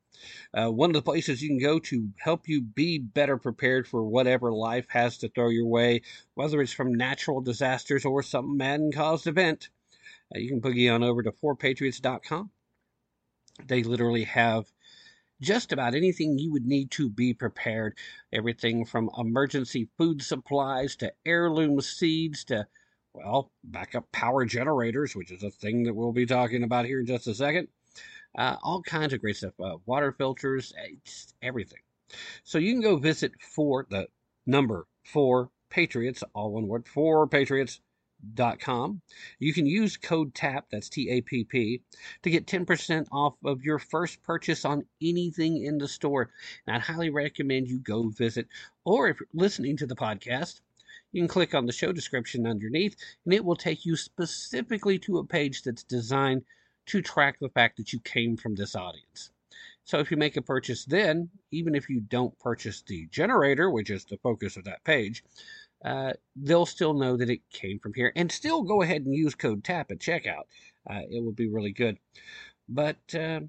Uh, 0.52 0.68
one 0.68 0.90
of 0.90 0.94
the 0.94 1.02
places 1.02 1.40
you 1.40 1.48
can 1.48 1.60
go 1.60 1.78
to 1.78 2.08
help 2.18 2.48
you 2.48 2.60
be 2.60 2.98
better 2.98 3.36
prepared 3.36 3.86
for 3.86 4.02
whatever 4.02 4.52
life 4.52 4.86
has 4.88 5.16
to 5.18 5.28
throw 5.28 5.48
your 5.48 5.66
way, 5.66 6.02
whether 6.34 6.60
it's 6.60 6.72
from 6.72 6.92
natural 6.92 7.40
disasters 7.40 8.04
or 8.04 8.20
some 8.20 8.56
man 8.56 8.90
caused 8.92 9.28
event, 9.28 9.68
uh, 10.34 10.40
you 10.40 10.48
can 10.48 10.60
boogie 10.60 10.92
on 10.92 11.04
over 11.04 11.22
to 11.22 11.30
4patriots.com. 11.30 12.50
They 13.64 13.84
literally 13.84 14.24
have 14.24 14.66
just 15.40 15.72
about 15.72 15.94
anything 15.94 16.38
you 16.38 16.52
would 16.52 16.66
need 16.66 16.90
to 16.92 17.08
be 17.08 17.34
prepared. 17.34 17.96
Everything 18.32 18.84
from 18.84 19.10
emergency 19.18 19.88
food 19.98 20.22
supplies 20.22 20.96
to 20.96 21.12
heirloom 21.24 21.80
seeds 21.80 22.44
to, 22.44 22.66
well, 23.12 23.50
backup 23.64 24.10
power 24.12 24.44
generators, 24.44 25.14
which 25.14 25.30
is 25.30 25.42
a 25.42 25.50
thing 25.50 25.84
that 25.84 25.94
we'll 25.94 26.12
be 26.12 26.26
talking 26.26 26.62
about 26.62 26.86
here 26.86 27.00
in 27.00 27.06
just 27.06 27.26
a 27.26 27.34
second. 27.34 27.68
Uh, 28.36 28.56
all 28.62 28.82
kinds 28.82 29.12
of 29.12 29.20
great 29.20 29.36
stuff. 29.36 29.54
Uh, 29.62 29.76
water 29.86 30.12
filters, 30.12 30.72
eh, 30.78 30.96
everything. 31.42 31.80
So 32.44 32.58
you 32.58 32.72
can 32.72 32.82
go 32.82 32.96
visit 32.96 33.32
for 33.40 33.86
the 33.88 34.08
number 34.46 34.86
four 35.04 35.50
Patriots, 35.70 36.22
all 36.34 36.52
one 36.52 36.68
word, 36.68 36.86
four 36.86 37.26
Patriots 37.26 37.80
com. 38.60 39.00
You 39.38 39.52
can 39.52 39.66
use 39.66 39.96
code 39.96 40.34
TAPP, 40.34 40.70
that's 40.70 40.88
T 40.88 41.10
A 41.10 41.20
P 41.20 41.44
P, 41.44 41.82
to 42.22 42.30
get 42.30 42.46
10% 42.46 43.06
off 43.12 43.34
of 43.44 43.62
your 43.62 43.78
first 43.78 44.22
purchase 44.22 44.64
on 44.64 44.84
anything 45.02 45.62
in 45.62 45.78
the 45.78 45.88
store. 45.88 46.30
And 46.66 46.76
I'd 46.76 46.82
highly 46.82 47.10
recommend 47.10 47.68
you 47.68 47.78
go 47.78 48.08
visit, 48.08 48.48
or 48.84 49.08
if 49.08 49.20
you're 49.20 49.28
listening 49.34 49.76
to 49.78 49.86
the 49.86 49.96
podcast, 49.96 50.60
you 51.12 51.22
can 51.22 51.28
click 51.28 51.54
on 51.54 51.66
the 51.66 51.72
show 51.72 51.92
description 51.92 52.46
underneath, 52.46 52.96
and 53.24 53.32
it 53.32 53.44
will 53.44 53.56
take 53.56 53.84
you 53.84 53.96
specifically 53.96 54.98
to 55.00 55.18
a 55.18 55.24
page 55.24 55.62
that's 55.62 55.82
designed 55.82 56.42
to 56.86 57.02
track 57.02 57.38
the 57.40 57.48
fact 57.48 57.76
that 57.76 57.92
you 57.92 58.00
came 58.00 58.36
from 58.36 58.54
this 58.54 58.76
audience. 58.76 59.30
So 59.84 60.00
if 60.00 60.10
you 60.10 60.16
make 60.16 60.36
a 60.36 60.42
purchase 60.42 60.84
then, 60.84 61.30
even 61.52 61.76
if 61.76 61.88
you 61.88 62.00
don't 62.00 62.36
purchase 62.40 62.82
the 62.82 63.06
generator, 63.06 63.70
which 63.70 63.88
is 63.88 64.04
the 64.04 64.18
focus 64.18 64.56
of 64.56 64.64
that 64.64 64.82
page, 64.82 65.22
uh, 65.84 66.12
they'll 66.34 66.66
still 66.66 66.94
know 66.94 67.16
that 67.16 67.30
it 67.30 67.48
came 67.50 67.78
from 67.78 67.94
here 67.94 68.12
and 68.16 68.30
still 68.32 68.62
go 68.62 68.82
ahead 68.82 69.02
and 69.02 69.14
use 69.14 69.34
code 69.34 69.62
TAPP 69.62 69.90
at 69.90 69.98
checkout. 69.98 70.44
Uh, 70.88 71.00
it 71.10 71.22
will 71.22 71.32
be 71.32 71.48
really 71.48 71.72
good. 71.72 71.98
But 72.68 73.14
uh, 73.14 73.40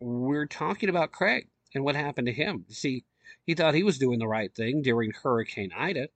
we're 0.00 0.46
talking 0.46 0.88
about 0.88 1.12
Craig 1.12 1.48
and 1.74 1.84
what 1.84 1.94
happened 1.94 2.26
to 2.26 2.32
him. 2.32 2.64
See, 2.68 3.04
He 3.44 3.54
thought 3.54 3.74
he 3.74 3.82
was 3.82 3.98
doing 3.98 4.18
the 4.18 4.28
right 4.28 4.54
thing 4.54 4.82
during 4.82 5.12
Hurricane 5.12 5.72
Ida. 5.76 6.08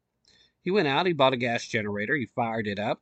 He 0.62 0.70
went 0.70 0.88
out, 0.88 1.06
he 1.06 1.12
bought 1.12 1.32
a 1.32 1.36
gas 1.36 1.66
generator, 1.66 2.16
he 2.16 2.26
fired 2.26 2.66
it 2.66 2.78
up. 2.78 3.00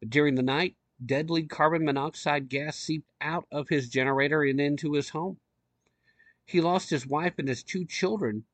But 0.00 0.10
during 0.10 0.34
the 0.34 0.42
night, 0.42 0.76
deadly 1.04 1.44
carbon 1.44 1.84
monoxide 1.84 2.48
gas 2.48 2.76
seeped 2.76 3.10
out 3.20 3.46
of 3.52 3.68
his 3.68 3.88
generator 3.88 4.42
and 4.42 4.60
into 4.60 4.94
his 4.94 5.10
home. 5.10 5.38
He 6.44 6.60
lost 6.60 6.90
his 6.90 7.06
wife 7.06 7.34
and 7.38 7.48
his 7.48 7.62
two 7.62 7.84
children 7.84 8.44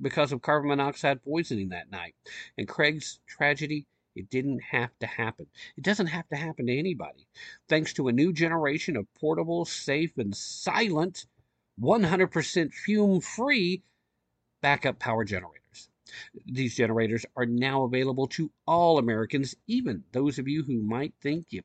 because 0.00 0.32
of 0.32 0.42
carbon 0.42 0.68
monoxide 0.68 1.22
poisoning 1.22 1.70
that 1.70 1.90
night. 1.90 2.14
And 2.56 2.68
Craig's 2.68 3.20
tragedy, 3.26 3.86
it 4.14 4.30
didn't 4.30 4.60
have 4.60 4.90
to 5.00 5.06
happen. 5.06 5.46
It 5.76 5.84
doesn't 5.84 6.08
have 6.08 6.28
to 6.28 6.36
happen 6.36 6.66
to 6.66 6.78
anybody. 6.78 7.26
Thanks 7.68 7.92
to 7.94 8.08
a 8.08 8.12
new 8.12 8.32
generation 8.32 8.96
of 8.96 9.12
portable, 9.14 9.64
safe, 9.64 10.18
and 10.18 10.34
silent, 10.36 11.26
100% 11.80 12.72
fume 12.72 13.20
free 13.20 13.82
backup 14.60 14.98
power 14.98 15.24
generators. 15.24 15.88
These 16.46 16.76
generators 16.76 17.26
are 17.36 17.46
now 17.46 17.84
available 17.84 18.26
to 18.28 18.50
all 18.66 18.98
Americans, 18.98 19.54
even 19.66 20.04
those 20.12 20.38
of 20.38 20.48
you 20.48 20.62
who 20.62 20.82
might 20.82 21.14
think 21.20 21.46
you 21.50 21.62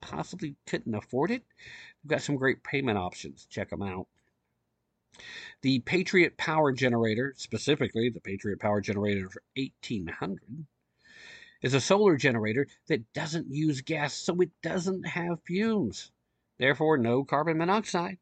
possibly 0.00 0.56
couldn't 0.66 0.94
afford 0.94 1.30
it. 1.30 1.44
We've 2.02 2.10
got 2.10 2.22
some 2.22 2.36
great 2.36 2.62
payment 2.62 2.98
options. 2.98 3.46
Check 3.46 3.70
them 3.70 3.82
out. 3.82 4.06
The 5.62 5.80
Patriot 5.80 6.36
Power 6.36 6.72
Generator, 6.72 7.34
specifically 7.36 8.10
the 8.10 8.20
Patriot 8.20 8.60
Power 8.60 8.80
Generator 8.80 9.30
1800, 9.56 10.66
is 11.62 11.72
a 11.72 11.80
solar 11.80 12.16
generator 12.16 12.66
that 12.88 13.12
doesn't 13.14 13.50
use 13.50 13.80
gas, 13.80 14.12
so 14.12 14.38
it 14.40 14.50
doesn't 14.62 15.06
have 15.06 15.42
fumes. 15.46 16.10
Therefore, 16.58 16.98
no 16.98 17.24
carbon 17.24 17.56
monoxide. 17.56 18.18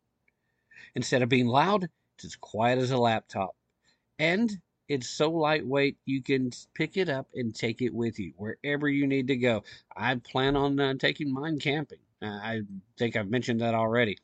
Instead 0.94 1.22
of 1.22 1.28
being 1.28 1.48
loud, 1.48 1.88
it's 2.14 2.24
as 2.24 2.36
quiet 2.36 2.78
as 2.78 2.92
a 2.92 2.98
laptop. 2.98 3.56
And 4.18 4.50
it's 4.88 5.08
so 5.08 5.30
lightweight, 5.32 5.96
you 6.04 6.22
can 6.22 6.50
pick 6.74 6.96
it 6.96 7.08
up 7.08 7.28
and 7.34 7.54
take 7.54 7.82
it 7.82 7.92
with 7.92 8.18
you 8.18 8.32
wherever 8.36 8.88
you 8.88 9.06
need 9.06 9.26
to 9.28 9.36
go. 9.36 9.64
I 9.96 10.14
plan 10.16 10.54
on 10.54 10.78
uh, 10.78 10.94
taking 10.94 11.32
mine 11.32 11.58
camping. 11.58 11.98
Uh, 12.22 12.26
I 12.26 12.60
think 12.98 13.16
I've 13.16 13.30
mentioned 13.30 13.60
that 13.60 13.74
already. 13.74 14.18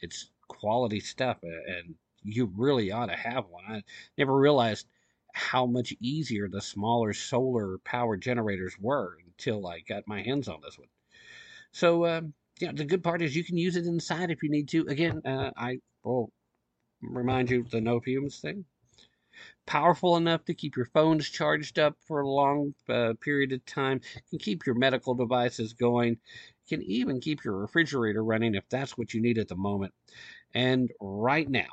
It's 0.00 0.30
quality 0.48 1.00
stuff, 1.00 1.38
and 1.42 1.94
you 2.32 2.52
really 2.56 2.92
ought 2.92 3.06
to 3.06 3.16
have 3.16 3.46
one. 3.48 3.64
I 3.68 3.82
never 4.16 4.36
realized 4.36 4.86
how 5.32 5.66
much 5.66 5.94
easier 6.00 6.48
the 6.48 6.60
smaller 6.60 7.12
solar 7.12 7.78
power 7.78 8.16
generators 8.16 8.76
were 8.80 9.18
until 9.24 9.66
I 9.66 9.80
got 9.80 10.08
my 10.08 10.22
hands 10.22 10.48
on 10.48 10.60
this 10.62 10.78
one. 10.78 10.88
So, 11.72 12.06
um, 12.06 12.34
yeah, 12.60 12.72
the 12.72 12.84
good 12.84 13.04
part 13.04 13.22
is 13.22 13.36
you 13.36 13.44
can 13.44 13.56
use 13.56 13.76
it 13.76 13.86
inside 13.86 14.30
if 14.30 14.42
you 14.42 14.50
need 14.50 14.68
to. 14.70 14.86
Again, 14.88 15.22
uh, 15.24 15.50
I 15.56 15.78
will 16.02 16.32
remind 17.00 17.50
you 17.50 17.64
the 17.70 17.80
no 17.80 18.00
fumes 18.00 18.40
thing. 18.40 18.64
Powerful 19.66 20.16
enough 20.16 20.44
to 20.46 20.54
keep 20.54 20.76
your 20.76 20.86
phones 20.86 21.28
charged 21.28 21.78
up 21.78 21.96
for 22.00 22.20
a 22.20 22.28
long 22.28 22.74
uh, 22.88 23.14
period 23.20 23.52
of 23.52 23.64
time. 23.66 24.00
Can 24.30 24.38
keep 24.38 24.66
your 24.66 24.74
medical 24.74 25.14
devices 25.14 25.74
going. 25.74 26.18
Can 26.68 26.82
even 26.82 27.20
keep 27.20 27.44
your 27.44 27.58
refrigerator 27.58 28.24
running 28.24 28.54
if 28.54 28.68
that's 28.68 28.98
what 28.98 29.14
you 29.14 29.20
need 29.20 29.38
at 29.38 29.48
the 29.48 29.56
moment. 29.56 29.94
And 30.54 30.90
right 31.00 31.48
now, 31.48 31.68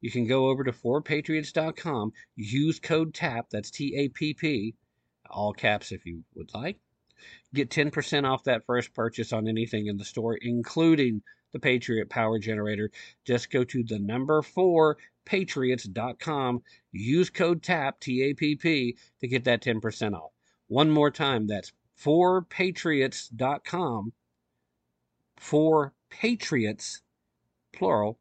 you 0.00 0.10
can 0.10 0.26
go 0.26 0.48
over 0.48 0.64
to 0.64 0.72
4patriots.com, 0.72 2.12
use 2.36 2.78
code 2.78 3.14
TAPP, 3.14 3.50
that's 3.50 3.70
T 3.70 3.94
A 3.96 4.08
P 4.08 4.34
P, 4.34 4.74
all 5.30 5.52
caps 5.52 5.92
if 5.92 6.06
you 6.06 6.22
would 6.34 6.52
like. 6.54 6.78
Get 7.52 7.70
10% 7.70 8.24
off 8.24 8.44
that 8.44 8.64
first 8.64 8.94
purchase 8.94 9.32
on 9.32 9.48
anything 9.48 9.86
in 9.86 9.96
the 9.96 10.04
store, 10.04 10.36
including 10.36 11.22
the 11.52 11.58
Patriot 11.58 12.10
Power 12.10 12.38
Generator. 12.38 12.90
Just 13.24 13.50
go 13.50 13.64
to 13.64 13.82
the 13.82 13.98
number 13.98 14.42
4 14.42 14.96
patriots.com, 15.24 16.62
use 16.92 17.30
code 17.30 17.62
TAPP, 17.62 18.00
T 18.00 18.22
A 18.22 18.34
P 18.34 18.56
P, 18.56 18.96
to 19.20 19.28
get 19.28 19.44
that 19.44 19.62
10% 19.62 20.14
off. 20.14 20.32
One 20.68 20.90
more 20.90 21.10
time, 21.10 21.46
that's 21.46 21.72
4patriots.com, 22.02 24.12
4 25.36 25.94
patriots, 26.10 27.02
plural, 27.72 28.18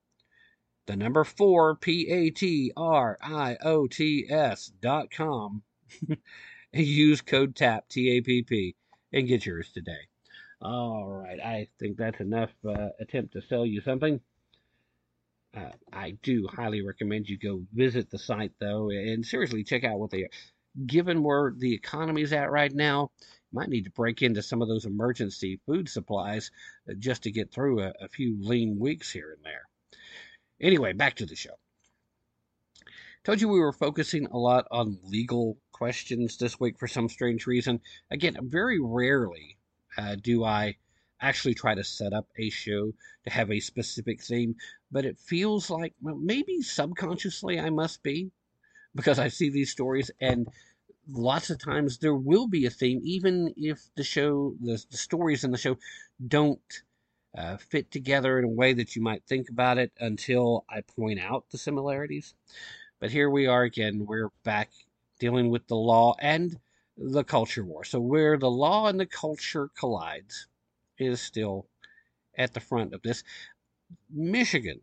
the 0.87 0.95
number 0.95 1.25
four, 1.25 1.75
P 1.75 2.09
A 2.09 2.29
T 2.29 2.71
R 2.77 3.17
I 3.21 3.57
O 3.61 3.87
T 3.87 4.25
S 4.29 4.71
dot 4.81 5.11
com. 5.11 5.61
Use 6.73 7.21
code 7.21 7.55
TAPP, 7.55 7.89
T 7.89 8.17
A 8.17 8.21
P 8.21 8.41
P, 8.41 8.75
and 9.11 9.27
get 9.27 9.45
yours 9.45 9.69
today. 9.73 10.07
All 10.61 11.07
right, 11.09 11.39
I 11.39 11.67
think 11.77 11.97
that's 11.97 12.21
enough 12.21 12.51
uh, 12.67 12.89
attempt 12.99 13.33
to 13.33 13.41
sell 13.41 13.65
you 13.65 13.81
something. 13.81 14.21
Uh, 15.55 15.71
I 15.91 16.11
do 16.23 16.47
highly 16.47 16.81
recommend 16.81 17.27
you 17.27 17.37
go 17.37 17.63
visit 17.73 18.09
the 18.09 18.17
site 18.17 18.53
though, 18.59 18.89
and 18.89 19.25
seriously 19.25 19.63
check 19.63 19.83
out 19.83 19.99
what 19.99 20.09
they 20.09 20.23
are. 20.23 20.29
Given 20.85 21.21
where 21.21 21.53
the 21.55 21.73
economy's 21.73 22.31
at 22.31 22.51
right 22.51 22.73
now, 22.73 23.11
you 23.19 23.59
might 23.59 23.69
need 23.69 23.85
to 23.85 23.91
break 23.91 24.21
into 24.21 24.41
some 24.41 24.61
of 24.61 24.67
those 24.67 24.85
emergency 24.85 25.59
food 25.65 25.89
supplies 25.89 26.51
uh, 26.89 26.93
just 26.97 27.23
to 27.23 27.31
get 27.31 27.51
through 27.51 27.81
a, 27.81 27.93
a 27.99 28.07
few 28.07 28.37
lean 28.41 28.79
weeks 28.79 29.11
here 29.11 29.33
and 29.35 29.43
there. 29.43 29.66
Anyway, 30.59 30.93
back 30.93 31.15
to 31.15 31.25
the 31.25 31.35
show. 31.35 31.55
Told 33.23 33.41
you 33.41 33.49
we 33.49 33.59
were 33.59 33.73
focusing 33.73 34.25
a 34.27 34.37
lot 34.37 34.67
on 34.71 34.99
legal 35.03 35.57
questions 35.71 36.37
this 36.37 36.59
week 36.59 36.79
for 36.79 36.87
some 36.87 37.09
strange 37.09 37.45
reason. 37.45 37.81
Again, 38.09 38.37
very 38.41 38.79
rarely 38.79 39.57
uh, 39.97 40.15
do 40.15 40.43
I 40.43 40.77
actually 41.19 41.53
try 41.53 41.75
to 41.75 41.83
set 41.83 42.13
up 42.13 42.27
a 42.37 42.49
show 42.49 42.93
to 43.23 43.29
have 43.29 43.51
a 43.51 43.59
specific 43.59 44.23
theme, 44.23 44.55
but 44.91 45.05
it 45.05 45.19
feels 45.19 45.69
like 45.69 45.93
well, 46.01 46.15
maybe 46.15 46.61
subconsciously 46.61 47.59
I 47.59 47.69
must 47.69 48.01
be 48.03 48.31
because 48.95 49.19
I 49.19 49.27
see 49.27 49.49
these 49.49 49.71
stories 49.71 50.09
and 50.21 50.47
lots 51.09 51.49
of 51.49 51.59
times 51.59 51.97
there 51.97 52.15
will 52.15 52.47
be 52.47 52.65
a 52.65 52.69
theme, 52.69 53.01
even 53.03 53.53
if 53.57 53.89
the 53.95 54.03
show, 54.03 54.55
the, 54.61 54.83
the 54.89 54.97
stories 54.97 55.43
in 55.43 55.51
the 55.51 55.57
show 55.57 55.77
don't 56.27 56.81
uh, 57.37 57.57
fit 57.57 57.91
together 57.91 58.39
in 58.39 58.45
a 58.45 58.49
way 58.49 58.73
that 58.73 58.95
you 58.95 59.01
might 59.01 59.23
think 59.25 59.49
about 59.49 59.77
it 59.77 59.91
until 59.99 60.65
I 60.69 60.81
point 60.81 61.19
out 61.19 61.45
the 61.51 61.57
similarities. 61.57 62.33
But 62.99 63.11
here 63.11 63.29
we 63.29 63.45
are 63.45 63.63
again. 63.63 64.05
We're 64.07 64.31
back 64.43 64.71
dealing 65.19 65.49
with 65.51 65.67
the 65.67 65.75
law 65.75 66.15
and 66.19 66.59
the 66.97 67.23
culture 67.23 67.63
war. 67.63 67.83
So 67.83 67.99
where 67.99 68.37
the 68.37 68.49
law 68.49 68.87
and 68.87 68.99
the 68.99 69.05
culture 69.05 69.69
collides 69.77 70.47
is 70.97 71.21
still 71.21 71.67
at 72.37 72.53
the 72.53 72.59
front 72.59 72.93
of 72.93 73.03
this. 73.03 73.23
Michigan 74.09 74.81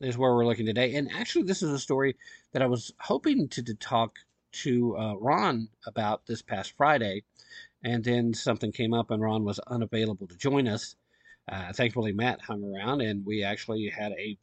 is 0.00 0.16
where 0.16 0.34
we're 0.34 0.46
looking 0.46 0.66
today. 0.66 0.94
And 0.94 1.10
actually, 1.12 1.44
this 1.44 1.62
is 1.62 1.70
a 1.70 1.78
story 1.78 2.16
that 2.52 2.62
I 2.62 2.66
was 2.66 2.92
hoping 3.00 3.48
to, 3.48 3.62
to 3.62 3.74
talk 3.74 4.18
to 4.52 4.96
uh, 4.96 5.14
Ron 5.16 5.68
about 5.86 6.26
this 6.26 6.42
past 6.42 6.72
Friday. 6.76 7.22
And 7.82 8.04
then 8.04 8.34
something 8.34 8.72
came 8.72 8.92
up, 8.92 9.10
and 9.10 9.22
Ron 9.22 9.44
was 9.44 9.58
unavailable 9.60 10.26
to 10.26 10.36
join 10.36 10.68
us. 10.68 10.96
Uh, 11.50 11.72
thankfully, 11.72 12.12
Matt 12.12 12.40
hung 12.40 12.62
around, 12.62 13.00
and 13.00 13.26
we 13.26 13.42
actually 13.42 13.88
had 13.88 14.12
a 14.12 14.38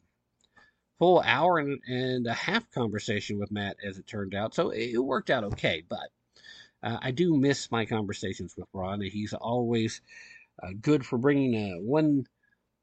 full 1.00 1.22
hour 1.22 1.58
and, 1.58 1.80
and 1.88 2.28
a 2.28 2.34
half 2.34 2.70
conversation 2.72 3.40
with 3.40 3.50
Matt, 3.50 3.78
as 3.82 3.98
it 3.98 4.06
turned 4.08 4.36
out. 4.36 4.54
So 4.54 4.72
it 4.72 4.98
worked 4.98 5.30
out 5.30 5.46
okay. 5.46 5.84
But 5.88 6.10
uh, 6.84 6.98
I 7.02 7.12
do 7.12 7.38
miss 7.38 7.72
my 7.72 7.86
conversations 7.86 8.56
with 8.58 8.68
Ron. 8.74 9.00
He's 9.02 9.34
always 9.34 10.02
uh, 10.62 10.72
good 10.82 11.06
for 11.06 11.18
bringing 11.18 11.56
a 11.56 11.80
one 11.80 12.26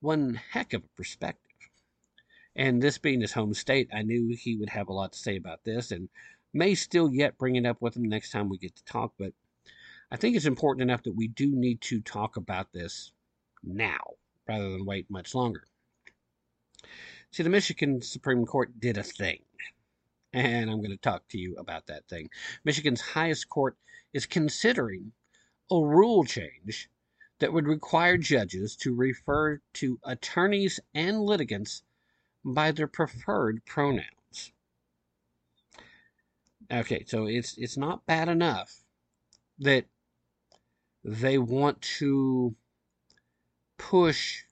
one 0.01 0.41
heck 0.53 0.73
of 0.73 0.85
a 0.85 0.97
perspective. 0.97 1.51
And 2.57 2.83
this 2.83 2.99
being 2.99 3.21
his 3.21 3.33
home 3.33 3.53
state, 3.53 3.91
I 3.93 4.03
knew 4.03 4.35
he 4.39 4.57
would 4.57 4.71
have 4.71 4.89
a 4.89 4.93
lot 4.93 5.13
to 5.13 5.19
say 5.19 5.37
about 5.37 5.65
this, 5.65 5.91
and 5.91 6.09
may 6.55 6.75
still 6.75 7.13
yet 7.13 7.37
bring 7.37 7.57
it 7.57 7.67
up 7.67 7.83
with 7.83 7.97
him 7.97 8.05
next 8.05 8.31
time 8.31 8.49
we 8.49 8.57
get 8.57 8.77
to 8.77 8.85
talk. 8.85 9.13
But 9.19 9.33
I 10.11 10.17
think 10.17 10.35
it's 10.35 10.47
important 10.47 10.83
enough 10.83 11.03
that 11.03 11.17
we 11.17 11.29
do 11.29 11.55
need 11.55 11.83
to 11.83 12.01
talk 12.01 12.37
about 12.37 12.73
this 12.73 13.13
now 13.67 14.15
rather 14.47 14.71
than 14.71 14.85
wait 14.85 15.11
much 15.11 15.35
longer. 15.35 15.65
See, 17.31 17.43
the 17.43 17.51
Michigan 17.51 18.03
Supreme 18.03 18.47
Court 18.47 18.79
did 18.79 18.99
a 18.99 19.03
thing, 19.03 19.41
and 20.33 20.71
I'm 20.71 20.79
going 20.79 20.91
to 20.91 20.97
talk 20.97 21.27
to 21.29 21.39
you 21.39 21.57
about 21.57 21.87
that 21.87 22.07
thing. 22.09 22.31
Michigan's 22.65 23.01
highest 23.01 23.49
court 23.49 23.77
is 24.13 24.27
considering 24.27 25.13
a 25.71 25.77
rule 25.77 26.25
change 26.25 26.89
that 27.41 27.53
would 27.53 27.67
require 27.67 28.17
judges 28.17 28.77
to 28.77 28.95
refer 28.95 29.61
to 29.75 29.99
attorneys 30.05 30.79
and 30.95 31.21
litigants 31.23 31.83
by 32.45 32.71
their 32.71 32.87
preferred 32.87 33.65
pronouns. 33.65 34.53
Okay, 36.71 37.05
so 37.07 37.27
it's 37.27 37.59
it's 37.59 37.77
not 37.77 38.07
bad 38.07 38.29
enough 38.29 38.85
that 39.59 39.87
they 41.03 41.37
want 41.37 41.83
to 41.83 42.55
push 43.79 44.43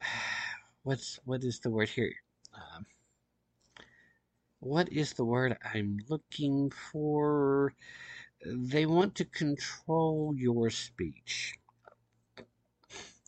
what's 0.82 1.18
what 1.24 1.44
is 1.44 1.60
the 1.60 1.70
word 1.70 1.88
here? 1.88 2.14
Um, 2.54 2.86
what 4.60 4.90
is 4.92 5.12
the 5.12 5.24
word 5.24 5.56
i'm 5.74 5.98
looking 6.08 6.70
for? 6.70 7.72
They 8.44 8.86
want 8.86 9.14
to 9.16 9.24
control 9.24 10.34
your 10.36 10.70
speech. 10.70 11.54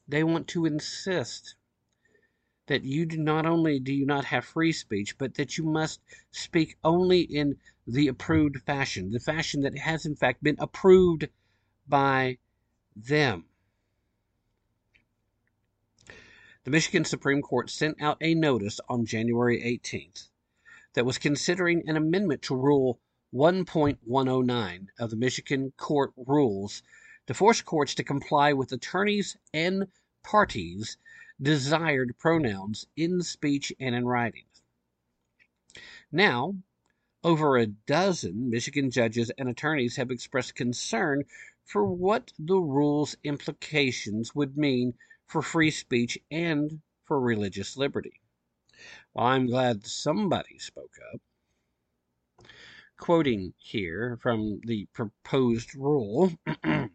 They 0.06 0.24
want 0.24 0.48
to 0.48 0.66
insist 0.66 1.54
that 2.66 2.84
you 2.84 3.04
do 3.04 3.18
not 3.18 3.46
only 3.46 3.80
do 3.80 3.92
you 3.92 4.06
not 4.06 4.24
have 4.26 4.44
free 4.44 4.72
speech, 4.72 5.18
but 5.18 5.34
that 5.34 5.58
you 5.58 5.64
must 5.64 6.00
speak 6.30 6.76
only 6.84 7.22
in 7.22 7.56
the 7.86 8.06
approved 8.06 8.62
fashion, 8.62 9.10
the 9.10 9.18
fashion 9.18 9.62
that 9.62 9.76
has 9.76 10.06
in 10.06 10.14
fact 10.14 10.42
been 10.42 10.56
approved 10.60 11.28
by 11.88 12.38
them. 12.94 13.49
The 16.70 16.76
Michigan 16.76 17.04
Supreme 17.04 17.42
Court 17.42 17.68
sent 17.68 18.00
out 18.00 18.16
a 18.20 18.32
notice 18.32 18.78
on 18.88 19.04
January 19.04 19.60
18th 19.60 20.28
that 20.94 21.04
was 21.04 21.18
considering 21.18 21.82
an 21.88 21.96
amendment 21.96 22.42
to 22.42 22.54
Rule 22.54 23.00
1.109 23.34 24.86
of 24.96 25.10
the 25.10 25.16
Michigan 25.16 25.72
Court 25.76 26.12
Rules 26.16 26.84
to 27.26 27.34
force 27.34 27.60
courts 27.60 27.96
to 27.96 28.04
comply 28.04 28.52
with 28.52 28.70
attorneys 28.70 29.36
and 29.52 29.88
parties' 30.22 30.96
desired 31.42 32.16
pronouns 32.20 32.86
in 32.96 33.20
speech 33.22 33.72
and 33.80 33.96
in 33.96 34.06
writing. 34.06 34.46
Now, 36.12 36.54
over 37.24 37.56
a 37.56 37.66
dozen 37.66 38.48
Michigan 38.48 38.92
judges 38.92 39.32
and 39.36 39.48
attorneys 39.48 39.96
have 39.96 40.12
expressed 40.12 40.54
concern 40.54 41.24
for 41.64 41.84
what 41.84 42.32
the 42.38 42.60
rule's 42.60 43.16
implications 43.24 44.36
would 44.36 44.56
mean 44.56 44.94
for 45.30 45.42
free 45.42 45.70
speech 45.70 46.18
and 46.28 46.80
for 47.04 47.20
religious 47.20 47.76
liberty. 47.76 48.20
Well, 49.14 49.26
I'm 49.26 49.46
glad 49.46 49.86
somebody 49.86 50.58
spoke 50.58 50.96
up. 51.14 52.48
Quoting 52.98 53.54
here 53.56 54.18
from 54.20 54.60
the 54.64 54.86
proposed 54.92 55.76
rule 55.76 56.32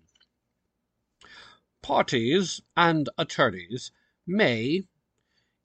Parties 1.82 2.62
and 2.76 3.08
attorneys 3.18 3.92
may 4.28 4.84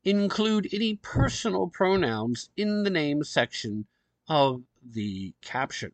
include 0.05 0.69
any 0.73 0.95
personal 0.95 1.67
pronouns 1.69 2.51
in 2.57 2.85
the 2.85 2.91
name 2.91 3.25
section 3.25 3.87
of 4.29 4.63
the 4.81 5.35
caption, 5.43 5.91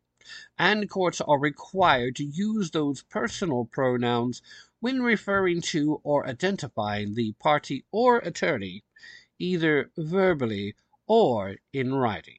and 0.59 0.91
courts 0.91 1.23
are 1.23 1.41
required 1.41 2.17
to 2.17 2.25
use 2.25 2.73
those 2.73 3.03
personal 3.03 3.65
pronouns 3.65 4.43
when 4.87 5.03
referring 5.03 5.61
to 5.61 6.01
or 6.05 6.29
identifying 6.29 7.13
the 7.13 7.33
party 7.41 7.85
or 7.91 8.19
attorney, 8.19 8.85
either 9.37 9.91
verbally 9.97 10.77
or 11.09 11.57
in 11.73 11.93
writing. 11.93 12.39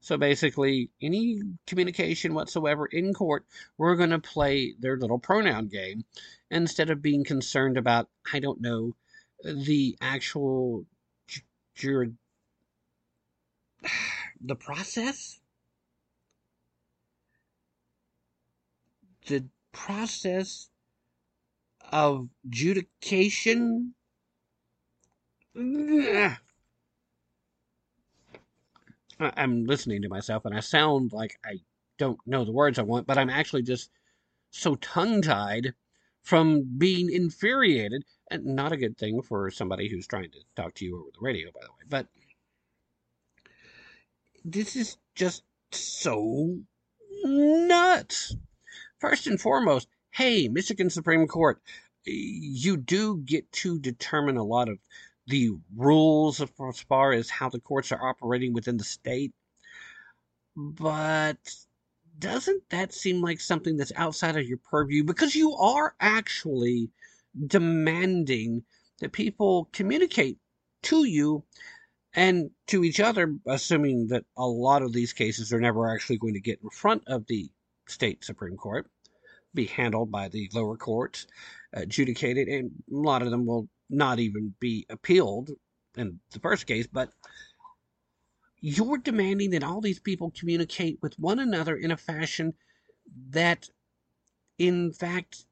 So 0.00 0.16
basically, 0.16 0.90
any 1.00 1.40
communication 1.68 2.34
whatsoever 2.34 2.86
in 2.86 3.14
court, 3.14 3.46
we're 3.76 3.94
going 3.94 4.10
to 4.10 4.18
play 4.18 4.74
their 4.76 4.96
little 4.96 5.20
pronoun 5.20 5.68
game 5.68 6.04
instead 6.50 6.90
of 6.90 7.00
being 7.00 7.22
concerned 7.22 7.78
about, 7.78 8.08
I 8.32 8.40
don't 8.40 8.60
know, 8.60 8.96
the 9.44 9.96
actual 10.00 10.84
jur- 11.76 12.10
the 14.40 14.56
process 14.56 15.38
the 19.28 19.44
process 19.70 20.70
of 21.92 22.28
adjudication 22.46 23.94
I'm 29.20 29.64
listening 29.64 30.02
to 30.02 30.08
myself 30.08 30.44
and 30.44 30.54
I 30.54 30.60
sound 30.60 31.12
like 31.12 31.38
I 31.44 31.58
don't 31.98 32.18
know 32.26 32.44
the 32.44 32.52
words 32.52 32.78
I 32.78 32.82
want, 32.82 33.06
but 33.06 33.18
I'm 33.18 33.30
actually 33.30 33.62
just 33.62 33.90
so 34.50 34.76
tongue 34.76 35.22
tied 35.22 35.74
from 36.22 36.62
being 36.78 37.10
infuriated. 37.10 38.04
And 38.30 38.44
not 38.44 38.72
a 38.72 38.76
good 38.76 38.98
thing 38.98 39.22
for 39.22 39.50
somebody 39.50 39.88
who's 39.88 40.06
trying 40.06 40.30
to 40.30 40.38
talk 40.54 40.74
to 40.74 40.84
you 40.84 40.98
over 40.98 41.08
the 41.14 41.20
radio, 41.20 41.50
by 41.50 41.60
the 41.62 41.70
way. 41.70 41.84
But 41.88 42.06
this 44.44 44.76
is 44.76 44.98
just 45.14 45.44
so 45.72 46.58
nuts. 47.24 48.36
First 48.98 49.26
and 49.26 49.40
foremost, 49.40 49.88
hey, 50.18 50.48
Michigan 50.48 50.90
Supreme 50.90 51.28
Court, 51.28 51.62
you 52.04 52.76
do 52.76 53.18
get 53.18 53.52
to 53.52 53.78
determine 53.78 54.36
a 54.36 54.42
lot 54.42 54.68
of 54.68 54.78
the 55.28 55.50
rules 55.76 56.40
as 56.40 56.80
far 56.88 57.12
as 57.12 57.30
how 57.30 57.48
the 57.48 57.60
courts 57.60 57.92
are 57.92 58.04
operating 58.04 58.52
within 58.52 58.78
the 58.78 58.82
state. 58.82 59.32
But 60.56 61.38
doesn't 62.18 62.68
that 62.70 62.92
seem 62.92 63.22
like 63.22 63.40
something 63.40 63.76
that's 63.76 63.92
outside 63.94 64.36
of 64.36 64.44
your 64.44 64.58
purview? 64.58 65.04
Because 65.04 65.36
you 65.36 65.54
are 65.54 65.94
actually 66.00 66.90
demanding 67.46 68.64
that 68.98 69.12
people 69.12 69.68
communicate 69.72 70.38
to 70.82 71.04
you 71.04 71.44
and 72.12 72.50
to 72.66 72.82
each 72.82 72.98
other, 72.98 73.36
assuming 73.46 74.08
that 74.08 74.24
a 74.36 74.44
lot 74.44 74.82
of 74.82 74.92
these 74.92 75.12
cases 75.12 75.52
are 75.52 75.60
never 75.60 75.88
actually 75.88 76.18
going 76.18 76.34
to 76.34 76.40
get 76.40 76.58
in 76.60 76.70
front 76.70 77.04
of 77.06 77.24
the 77.28 77.48
state 77.86 78.24
Supreme 78.24 78.56
Court, 78.56 78.90
be 79.54 79.66
handled 79.66 80.10
by 80.10 80.28
the 80.28 80.50
lower 80.52 80.76
courts, 80.76 81.26
adjudicated, 81.72 82.48
and 82.48 82.70
a 82.90 82.94
lot 82.94 83.22
of 83.22 83.30
them 83.30 83.46
will 83.46 83.68
not 83.90 84.18
even 84.18 84.54
be 84.60 84.86
appealed 84.90 85.50
in 85.96 86.20
the 86.30 86.40
first 86.40 86.66
case, 86.66 86.86
but 86.86 87.12
you're 88.60 88.98
demanding 88.98 89.50
that 89.50 89.64
all 89.64 89.80
these 89.80 90.00
people 90.00 90.32
communicate 90.38 90.98
with 91.00 91.18
one 91.18 91.38
another 91.38 91.76
in 91.76 91.90
a 91.90 91.96
fashion 91.96 92.54
that, 93.30 93.68
in 94.58 94.92
fact, 94.92 95.46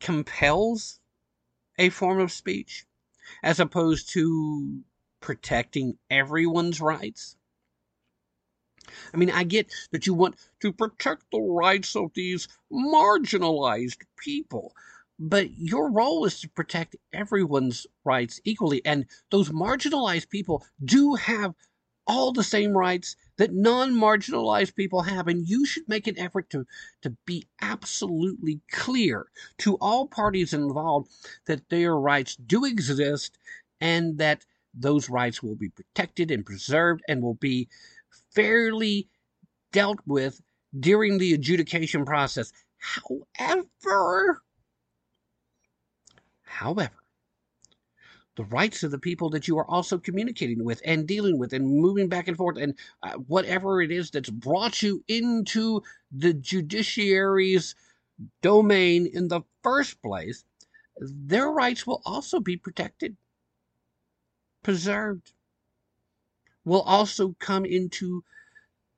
compels 0.00 1.00
a 1.78 1.88
form 1.90 2.20
of 2.20 2.32
speech 2.32 2.86
as 3.42 3.60
opposed 3.60 4.10
to 4.10 4.80
protecting 5.20 5.98
everyone's 6.10 6.80
rights. 6.80 7.36
I 9.12 9.16
mean, 9.16 9.30
I 9.30 9.44
get 9.44 9.72
that 9.90 10.06
you 10.06 10.14
want 10.14 10.36
to 10.60 10.72
protect 10.72 11.24
the 11.30 11.40
rights 11.40 11.96
of 11.96 12.12
these 12.14 12.48
marginalized 12.72 14.02
people, 14.18 14.74
but 15.18 15.50
your 15.56 15.90
role 15.90 16.24
is 16.24 16.40
to 16.40 16.48
protect 16.48 16.96
everyone's 17.12 17.86
rights 18.04 18.40
equally. 18.44 18.84
And 18.84 19.06
those 19.30 19.50
marginalized 19.50 20.28
people 20.30 20.64
do 20.84 21.14
have 21.14 21.54
all 22.06 22.32
the 22.32 22.42
same 22.42 22.72
rights 22.72 23.16
that 23.36 23.52
non-marginalized 23.52 24.74
people 24.74 25.02
have 25.02 25.28
and 25.28 25.48
you 25.48 25.64
should 25.64 25.88
make 25.88 26.06
an 26.06 26.18
effort 26.18 26.50
to 26.50 26.66
to 27.00 27.10
be 27.26 27.46
absolutely 27.60 28.60
clear 28.70 29.26
to 29.58 29.76
all 29.76 30.08
parties 30.08 30.52
involved 30.52 31.08
that 31.46 31.68
their 31.68 31.96
rights 31.96 32.34
do 32.36 32.64
exist 32.64 33.38
and 33.80 34.18
that 34.18 34.44
those 34.74 35.08
rights 35.08 35.42
will 35.42 35.54
be 35.54 35.68
protected 35.68 36.30
and 36.30 36.46
preserved 36.46 37.02
and 37.08 37.22
will 37.22 37.34
be 37.34 37.68
fairly 38.34 39.08
dealt 39.72 39.98
with 40.06 40.40
during 40.78 41.18
the 41.18 41.34
adjudication 41.34 42.04
process. 42.04 42.52
However 42.78 44.42
however 46.44 47.02
the 48.36 48.44
rights 48.44 48.82
of 48.82 48.90
the 48.90 48.98
people 48.98 49.30
that 49.30 49.46
you 49.46 49.58
are 49.58 49.70
also 49.70 49.98
communicating 49.98 50.64
with 50.64 50.80
and 50.84 51.06
dealing 51.06 51.38
with 51.38 51.52
and 51.52 51.66
moving 51.66 52.08
back 52.08 52.28
and 52.28 52.36
forth 52.36 52.56
and 52.56 52.74
uh, 53.02 53.12
whatever 53.12 53.82
it 53.82 53.90
is 53.90 54.10
that's 54.10 54.30
brought 54.30 54.82
you 54.82 55.04
into 55.06 55.82
the 56.10 56.32
judiciary's 56.32 57.74
domain 58.40 59.06
in 59.06 59.28
the 59.28 59.42
first 59.62 60.00
place, 60.02 60.44
their 60.98 61.50
rights 61.50 61.86
will 61.86 62.00
also 62.06 62.40
be 62.40 62.56
protected, 62.56 63.16
preserved, 64.62 65.32
will 66.64 66.82
also 66.82 67.34
come 67.38 67.64
into 67.64 68.24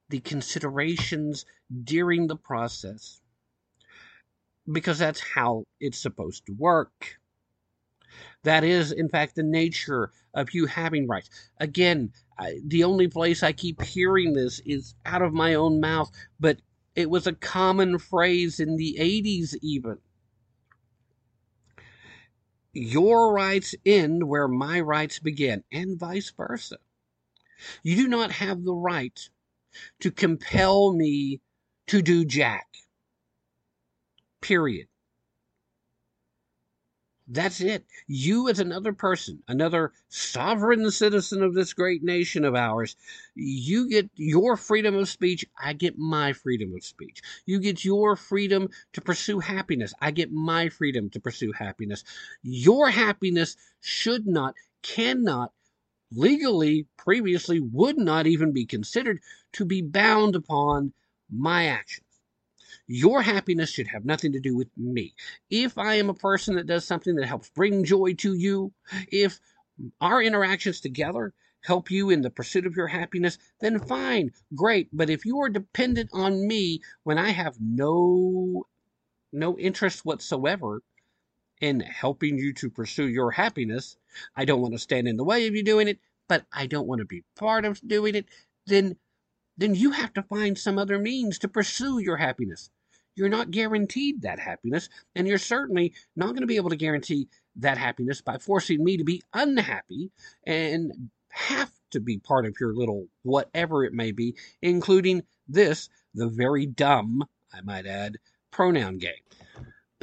the 0.08 0.20
considerations 0.20 1.46
during 1.84 2.26
the 2.26 2.36
process 2.36 3.20
because 4.70 4.98
that's 4.98 5.20
how 5.20 5.64
it's 5.80 5.98
supposed 5.98 6.46
to 6.46 6.52
work. 6.52 7.18
That 8.42 8.64
is, 8.64 8.92
in 8.92 9.08
fact, 9.08 9.34
the 9.34 9.42
nature 9.42 10.12
of 10.34 10.54
you 10.54 10.66
having 10.66 11.06
rights. 11.08 11.30
Again, 11.58 12.12
I, 12.38 12.60
the 12.64 12.84
only 12.84 13.08
place 13.08 13.42
I 13.42 13.52
keep 13.52 13.82
hearing 13.82 14.32
this 14.32 14.60
is 14.60 14.94
out 15.04 15.22
of 15.22 15.32
my 15.32 15.54
own 15.54 15.80
mouth, 15.80 16.10
but 16.38 16.58
it 16.94 17.10
was 17.10 17.26
a 17.26 17.32
common 17.32 17.98
phrase 17.98 18.60
in 18.60 18.76
the 18.76 18.96
80s, 18.98 19.54
even. 19.62 19.98
Your 22.72 23.32
rights 23.32 23.74
end 23.86 24.28
where 24.28 24.48
my 24.48 24.80
rights 24.80 25.18
begin, 25.18 25.64
and 25.70 25.98
vice 25.98 26.30
versa. 26.30 26.78
You 27.82 27.96
do 27.96 28.08
not 28.08 28.32
have 28.32 28.64
the 28.64 28.74
right 28.74 29.18
to 30.00 30.10
compel 30.10 30.92
me 30.92 31.40
to 31.88 32.02
do 32.02 32.24
Jack. 32.24 32.66
Period. 34.40 34.88
That's 37.26 37.62
it. 37.62 37.86
You, 38.06 38.50
as 38.50 38.58
another 38.58 38.92
person, 38.92 39.42
another 39.48 39.92
sovereign 40.10 40.90
citizen 40.90 41.42
of 41.42 41.54
this 41.54 41.72
great 41.72 42.02
nation 42.02 42.44
of 42.44 42.54
ours, 42.54 42.96
you 43.34 43.88
get 43.88 44.10
your 44.16 44.58
freedom 44.58 44.94
of 44.94 45.08
speech. 45.08 45.46
I 45.58 45.72
get 45.72 45.96
my 45.96 46.34
freedom 46.34 46.74
of 46.74 46.84
speech. 46.84 47.22
You 47.46 47.60
get 47.60 47.82
your 47.82 48.14
freedom 48.14 48.68
to 48.92 49.00
pursue 49.00 49.38
happiness. 49.38 49.94
I 50.02 50.10
get 50.10 50.32
my 50.32 50.68
freedom 50.68 51.08
to 51.10 51.20
pursue 51.20 51.52
happiness. 51.52 52.04
Your 52.42 52.90
happiness 52.90 53.56
should 53.80 54.26
not, 54.26 54.54
cannot, 54.82 55.52
legally, 56.16 56.86
previously, 56.96 57.60
would 57.60 57.98
not 57.98 58.26
even 58.26 58.52
be 58.52 58.66
considered 58.66 59.20
to 59.52 59.64
be 59.64 59.82
bound 59.82 60.36
upon 60.36 60.92
my 61.30 61.66
actions. 61.66 62.06
Your 62.86 63.22
happiness 63.22 63.70
should 63.70 63.88
have 63.88 64.04
nothing 64.04 64.32
to 64.32 64.40
do 64.40 64.54
with 64.54 64.68
me. 64.76 65.14
If 65.48 65.78
I 65.78 65.94
am 65.94 66.10
a 66.10 66.14
person 66.14 66.56
that 66.56 66.66
does 66.66 66.84
something 66.84 67.14
that 67.16 67.26
helps 67.26 67.50
bring 67.50 67.84
joy 67.84 68.14
to 68.14 68.34
you, 68.34 68.72
if 69.10 69.40
our 70.00 70.22
interactions 70.22 70.80
together 70.80 71.32
help 71.62 71.90
you 71.90 72.10
in 72.10 72.20
the 72.20 72.30
pursuit 72.30 72.66
of 72.66 72.76
your 72.76 72.88
happiness, 72.88 73.38
then 73.60 73.78
fine, 73.78 74.32
great. 74.54 74.88
But 74.92 75.08
if 75.10 75.24
you 75.24 75.40
are 75.40 75.48
dependent 75.48 76.10
on 76.12 76.46
me 76.46 76.82
when 77.04 77.18
I 77.18 77.30
have 77.30 77.56
no 77.60 78.66
no 79.32 79.58
interest 79.58 80.04
whatsoever 80.04 80.82
in 81.60 81.81
helping 81.81 82.39
you 82.39 82.52
to 82.55 82.70
pursue 82.70 83.09
your 83.09 83.31
happiness, 83.31 83.97
I 84.36 84.44
don't 84.44 84.60
want 84.60 84.74
to 84.74 84.78
stand 84.78 85.09
in 85.09 85.16
the 85.16 85.24
way 85.24 85.47
of 85.47 85.55
you 85.55 85.62
doing 85.62 85.89
it, 85.89 85.98
but 86.28 86.44
I 86.52 86.66
don't 86.66 86.86
want 86.86 87.01
to 87.01 87.06
be 87.06 87.24
part 87.36 87.64
of 87.64 87.81
doing 87.86 88.14
it, 88.14 88.26
then 88.66 88.97
then 89.56 89.74
you 89.74 89.93
have 89.93 90.12
to 90.14 90.22
find 90.22 90.59
some 90.59 90.78
other 90.78 90.98
means 90.98 91.39
to 91.39 91.48
pursue 91.48 92.01
your 92.01 92.16
happiness. 92.16 92.70
You're 93.14 93.28
not 93.28 93.52
guaranteed 93.52 94.22
that 94.22 94.40
happiness, 94.40 94.89
and 95.14 95.28
you're 95.28 95.39
certainly 95.39 95.94
not 96.16 96.31
going 96.31 96.40
to 96.40 96.47
be 96.47 96.56
able 96.56 96.70
to 96.70 96.76
guarantee 96.76 97.28
that 97.56 97.78
happiness 97.78 98.20
by 98.20 98.39
forcing 98.39 98.82
me 98.82 98.97
to 98.97 99.05
be 99.05 99.22
unhappy 99.32 100.10
and 100.44 101.10
have 101.28 101.70
to 101.93 102.01
be 102.01 102.18
part 102.18 102.47
of 102.47 102.56
your 102.60 102.74
little 102.74 103.06
whatever 103.22 103.85
it 103.85 103.93
may 103.93 104.10
be, 104.10 104.35
including 104.60 105.22
this, 105.47 105.89
the 106.14 106.28
very 106.28 106.66
dumb, 106.66 107.22
I 107.52 107.60
might 107.60 107.86
add, 107.86 108.18
pronoun 108.51 108.98
game. 108.98 109.12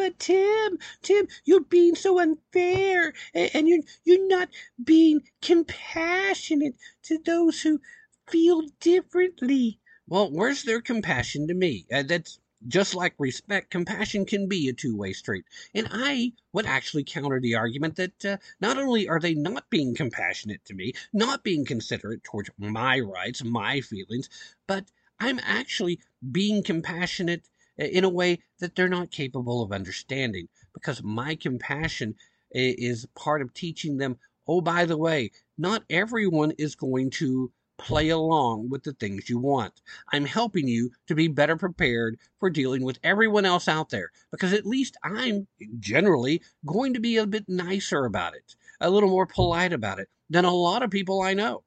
But 0.02 0.18
Tim, 0.18 0.80
Tim, 1.04 1.28
you're 1.46 1.60
being 1.60 1.94
so 1.94 2.18
unfair, 2.18 3.14
and 3.36 3.68
you're 3.68 3.84
you're 4.04 4.28
not 4.28 4.50
being 4.84 5.22
compassionate 5.44 6.76
to 7.04 7.20
those 7.20 7.62
who 7.62 7.82
feel 8.28 8.64
differently. 8.80 9.80
Well, 10.08 10.32
where's 10.32 10.64
their 10.64 10.82
compassion 10.82 11.48
to 11.50 11.54
me? 11.54 11.86
Uh, 11.94 12.02
that's 12.02 12.40
just 12.68 12.96
like 12.96 13.14
respect, 13.20 13.70
compassion 13.70 14.26
can 14.26 14.48
be 14.48 14.68
a 14.70 14.74
two 14.74 14.98
way 14.98 15.14
street. 15.14 15.46
And 15.76 15.88
I 15.92 16.34
would 16.52 16.66
actually 16.66 17.04
counter 17.04 17.40
the 17.40 17.54
argument 17.54 17.96
that 17.98 18.26
uh, 18.26 18.38
not 18.60 18.80
only 18.80 19.08
are 19.08 19.20
they 19.20 19.36
not 19.36 19.70
being 19.70 19.94
compassionate 19.94 20.66
to 20.66 20.74
me, 20.74 20.94
not 21.14 21.44
being 21.44 21.64
considerate 21.64 22.24
towards 22.24 22.50
my 22.58 23.00
rights, 23.00 23.44
my 23.44 23.82
feelings, 23.82 24.30
but 24.66 24.92
I'm 25.20 25.40
actually 25.44 26.00
being 26.32 26.64
compassionate 26.64 27.48
in 27.86 28.04
a 28.04 28.10
way 28.10 28.40
that 28.60 28.76
they're 28.76 28.88
not 28.90 29.12
capable 29.12 29.62
of 29.62 29.72
understanding 29.72 30.48
because 30.74 31.04
my 31.04 31.36
compassion 31.36 32.16
is 32.52 33.08
part 33.16 33.42
of 33.42 33.54
teaching 33.54 33.98
them 33.98 34.18
oh, 34.48 34.62
by 34.62 34.86
the 34.86 34.98
way, 34.98 35.32
not 35.58 35.84
everyone 35.90 36.52
is 36.58 36.76
going 36.76 37.10
to 37.10 37.52
play 37.78 38.10
along 38.10 38.70
with 38.70 38.84
the 38.84 38.94
things 38.94 39.30
you 39.30 39.40
want. 39.40 39.82
I'm 40.12 40.26
helping 40.26 40.68
you 40.68 40.92
to 41.08 41.16
be 41.16 41.28
better 41.28 41.56
prepared 41.56 42.18
for 42.40 42.50
dealing 42.50 42.84
with 42.84 43.00
everyone 43.04 43.46
else 43.46 43.68
out 43.68 43.90
there 43.90 44.12
because 44.30 44.54
at 44.54 44.66
least 44.66 44.98
I'm 45.04 45.48
generally 45.80 46.42
going 46.66 46.94
to 46.94 47.00
be 47.00 47.18
a 47.18 47.26
bit 47.26 47.46
nicer 47.48 48.06
about 48.06 48.36
it, 48.36 48.56
a 48.82 48.90
little 48.90 49.10
more 49.10 49.26
polite 49.26 49.74
about 49.74 50.00
it 50.00 50.10
than 50.30 50.46
a 50.46 50.54
lot 50.54 50.84
of 50.84 50.92
people 50.92 51.22
I 51.22 51.34
know. 51.34 51.64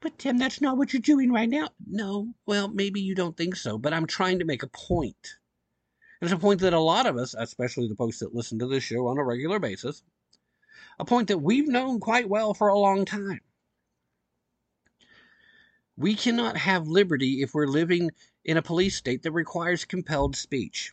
But 0.00 0.18
Tim, 0.18 0.38
that's 0.38 0.60
not 0.60 0.76
what 0.76 0.92
you're 0.92 1.02
doing 1.02 1.32
right 1.32 1.48
now. 1.48 1.70
No, 1.86 2.32
well, 2.46 2.68
maybe 2.68 3.00
you 3.00 3.14
don't 3.16 3.36
think 3.36 3.56
so, 3.56 3.78
but 3.78 3.92
I'm 3.92 4.06
trying 4.06 4.38
to 4.38 4.44
make 4.44 4.62
a 4.62 4.68
point. 4.68 5.38
It's 6.20 6.32
a 6.32 6.36
point 6.36 6.60
that 6.60 6.72
a 6.72 6.80
lot 6.80 7.06
of 7.06 7.16
us, 7.16 7.34
especially 7.36 7.88
the 7.88 7.96
folks 7.96 8.20
that 8.20 8.34
listen 8.34 8.58
to 8.60 8.66
this 8.68 8.84
show 8.84 9.08
on 9.08 9.18
a 9.18 9.24
regular 9.24 9.58
basis, 9.58 10.02
a 10.98 11.04
point 11.04 11.28
that 11.28 11.38
we've 11.38 11.68
known 11.68 11.98
quite 12.00 12.28
well 12.28 12.54
for 12.54 12.68
a 12.68 12.78
long 12.78 13.04
time. 13.04 13.40
We 15.96 16.14
cannot 16.14 16.56
have 16.56 16.86
liberty 16.86 17.42
if 17.42 17.54
we're 17.54 17.66
living 17.66 18.10
in 18.44 18.56
a 18.56 18.62
police 18.62 18.96
state 18.96 19.24
that 19.24 19.32
requires 19.32 19.84
compelled 19.84 20.36
speech. 20.36 20.92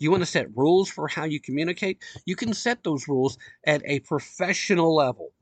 You 0.00 0.10
want 0.10 0.22
to 0.22 0.26
set 0.26 0.56
rules 0.56 0.90
for 0.90 1.06
how 1.06 1.24
you 1.24 1.40
communicate? 1.40 2.02
You 2.24 2.34
can 2.36 2.54
set 2.54 2.82
those 2.82 3.08
rules 3.08 3.38
at 3.64 3.82
a 3.84 4.00
professional 4.00 4.94
level. 4.94 5.32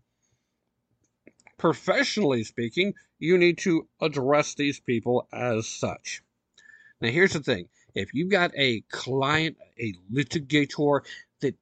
Professionally 1.60 2.42
speaking, 2.42 2.94
you 3.18 3.36
need 3.36 3.58
to 3.58 3.86
address 4.00 4.54
these 4.54 4.80
people 4.80 5.28
as 5.30 5.68
such. 5.68 6.22
Now, 7.02 7.10
here's 7.10 7.34
the 7.34 7.40
thing 7.40 7.68
if 7.94 8.14
you've 8.14 8.30
got 8.30 8.52
a 8.56 8.80
client, 8.90 9.58
a 9.78 9.92
litigator 10.10 11.04
that 11.40 11.54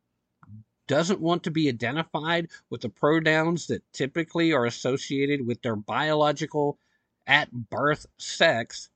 doesn't 0.87 1.21
want 1.21 1.43
to 1.43 1.51
be 1.51 1.69
identified 1.69 2.47
with 2.71 2.83
the 2.83 2.89
pronouns 2.89 3.67
that 3.67 3.83
typically 3.93 4.53
are 4.53 4.67
associated 4.67 5.45
with 5.45 5.63
their 5.63 5.75
biological 5.75 6.79
at 7.27 7.51
birth 7.51 8.07
sex, 8.19 8.91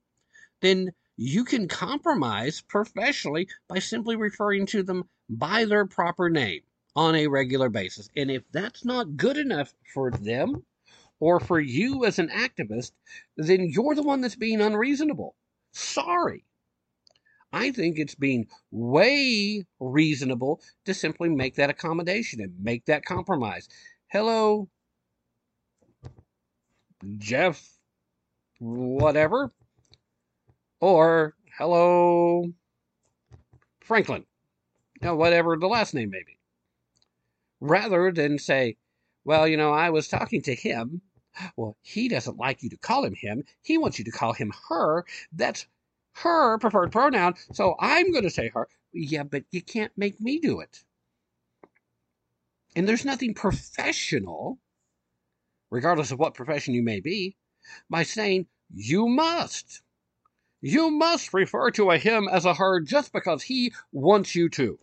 then 0.61 0.93
you 1.16 1.45
can 1.45 1.66
compromise 1.66 2.61
professionally 2.61 3.49
by 3.66 3.81
simply 3.81 4.15
referring 4.15 4.66
to 4.66 4.85
them 4.85 5.09
by 5.29 5.65
their 5.65 5.85
proper 5.85 6.31
name 6.31 6.61
on 6.95 7.16
a 7.16 7.27
regular 7.27 7.69
basis. 7.69 8.09
And 8.15 8.31
if 8.31 8.45
that's 8.53 8.85
not 8.85 9.16
good 9.16 9.37
enough 9.37 9.74
for 9.93 10.12
them 10.12 10.62
or 11.23 11.39
for 11.39 11.61
you 11.61 12.05
as 12.05 12.19
an 12.19 12.28
activist, 12.31 12.90
then 13.36 13.65
you're 13.70 13.94
the 13.94 14.03
one 14.03 14.20
that's 14.20 14.35
being 14.35 14.61
unreasonable. 14.61 15.36
Sorry. 15.70 16.44
I 17.53 17.70
think 17.70 17.97
it's 17.97 18.16
being 18.16 18.49
way 18.73 19.65
reasonable 19.78 20.61
to 20.85 20.93
simply 20.93 21.28
make 21.28 21.55
that 21.55 21.70
accommodation 21.70 22.40
and 22.40 22.53
make 22.61 22.86
that 22.86 23.05
compromise. 23.05 23.69
Hello, 24.09 24.69
Jeff, 27.19 27.78
whatever. 28.59 29.53
Or 30.81 31.36
hello, 31.57 32.53
Franklin, 33.81 34.24
know, 35.03 35.15
whatever 35.15 35.57
the 35.57 35.69
last 35.69 35.94
name 35.94 36.11
may 36.11 36.24
be. 36.27 36.36
Rather 37.61 38.11
than 38.11 38.40
say, 38.40 38.77
well, 39.24 39.47
you 39.47 39.57
know, 39.57 39.73
I 39.73 39.90
was 39.90 40.09
talking 40.09 40.43
to 40.43 40.55
him. 40.57 41.01
Well, 41.56 41.76
he 41.82 42.09
doesn't 42.09 42.36
like 42.36 42.62
you 42.62 42.70
to 42.70 42.76
call 42.76 43.04
him 43.04 43.14
him. 43.14 43.44
He 43.62 43.78
wants 43.78 43.98
you 43.98 44.04
to 44.04 44.10
call 44.10 44.32
him 44.32 44.52
her. 44.68 45.04
That's 45.32 45.66
her 46.14 46.59
preferred 46.59 46.92
pronoun, 46.92 47.34
so 47.52 47.74
I'm 47.80 48.12
going 48.12 48.24
to 48.24 48.30
say 48.30 48.48
her. 48.48 48.68
Yeah, 48.92 49.22
but 49.22 49.44
you 49.50 49.62
can't 49.62 49.92
make 49.96 50.20
me 50.20 50.38
do 50.38 50.60
it. 50.60 50.84
And 52.76 52.88
there's 52.88 53.04
nothing 53.04 53.34
professional, 53.34 54.59
regardless 55.70 56.10
of 56.10 56.18
what 56.18 56.34
profession 56.34 56.74
you 56.74 56.82
may 56.82 57.00
be, 57.00 57.36
by 57.88 58.02
saying 58.02 58.46
you 58.74 59.09
must. 59.09 59.82
You 60.60 60.90
must 60.90 61.34
refer 61.34 61.70
to 61.72 61.90
a 61.90 61.98
him 61.98 62.28
as 62.30 62.44
a 62.44 62.54
her 62.54 62.80
just 62.80 63.12
because 63.12 63.42
he 63.42 63.72
wants 63.90 64.34
you 64.34 64.48
to. 64.50 64.78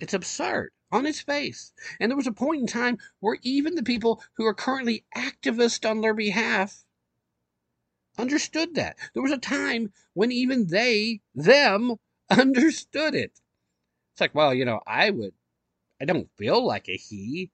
It's 0.00 0.14
absurd 0.14 0.70
on 0.92 1.06
its 1.06 1.20
face. 1.20 1.72
And 1.98 2.10
there 2.10 2.16
was 2.16 2.26
a 2.26 2.32
point 2.32 2.60
in 2.60 2.66
time 2.66 2.98
where 3.20 3.38
even 3.42 3.74
the 3.74 3.82
people 3.82 4.22
who 4.34 4.46
are 4.46 4.54
currently 4.54 5.04
activists 5.16 5.88
on 5.88 6.00
their 6.00 6.14
behalf 6.14 6.84
understood 8.18 8.74
that. 8.74 8.96
There 9.14 9.22
was 9.22 9.32
a 9.32 9.38
time 9.38 9.92
when 10.14 10.32
even 10.32 10.66
they, 10.66 11.20
them, 11.34 11.96
understood 12.30 13.14
it. 13.14 13.40
It's 14.12 14.20
like, 14.20 14.34
well, 14.34 14.52
you 14.52 14.64
know, 14.64 14.80
I 14.86 15.10
would, 15.10 15.32
I 16.00 16.04
don't 16.04 16.28
feel 16.36 16.64
like 16.64 16.88
a 16.88 16.96
he, 16.96 17.50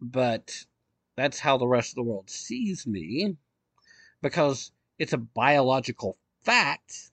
but 0.00 0.64
that's 1.16 1.38
how 1.40 1.56
the 1.56 1.66
rest 1.68 1.92
of 1.92 1.96
the 1.96 2.02
world 2.02 2.30
sees 2.30 2.86
me 2.86 3.36
because 4.20 4.72
it's 4.98 5.12
a 5.12 5.18
biological 5.18 6.16
fact, 6.42 7.10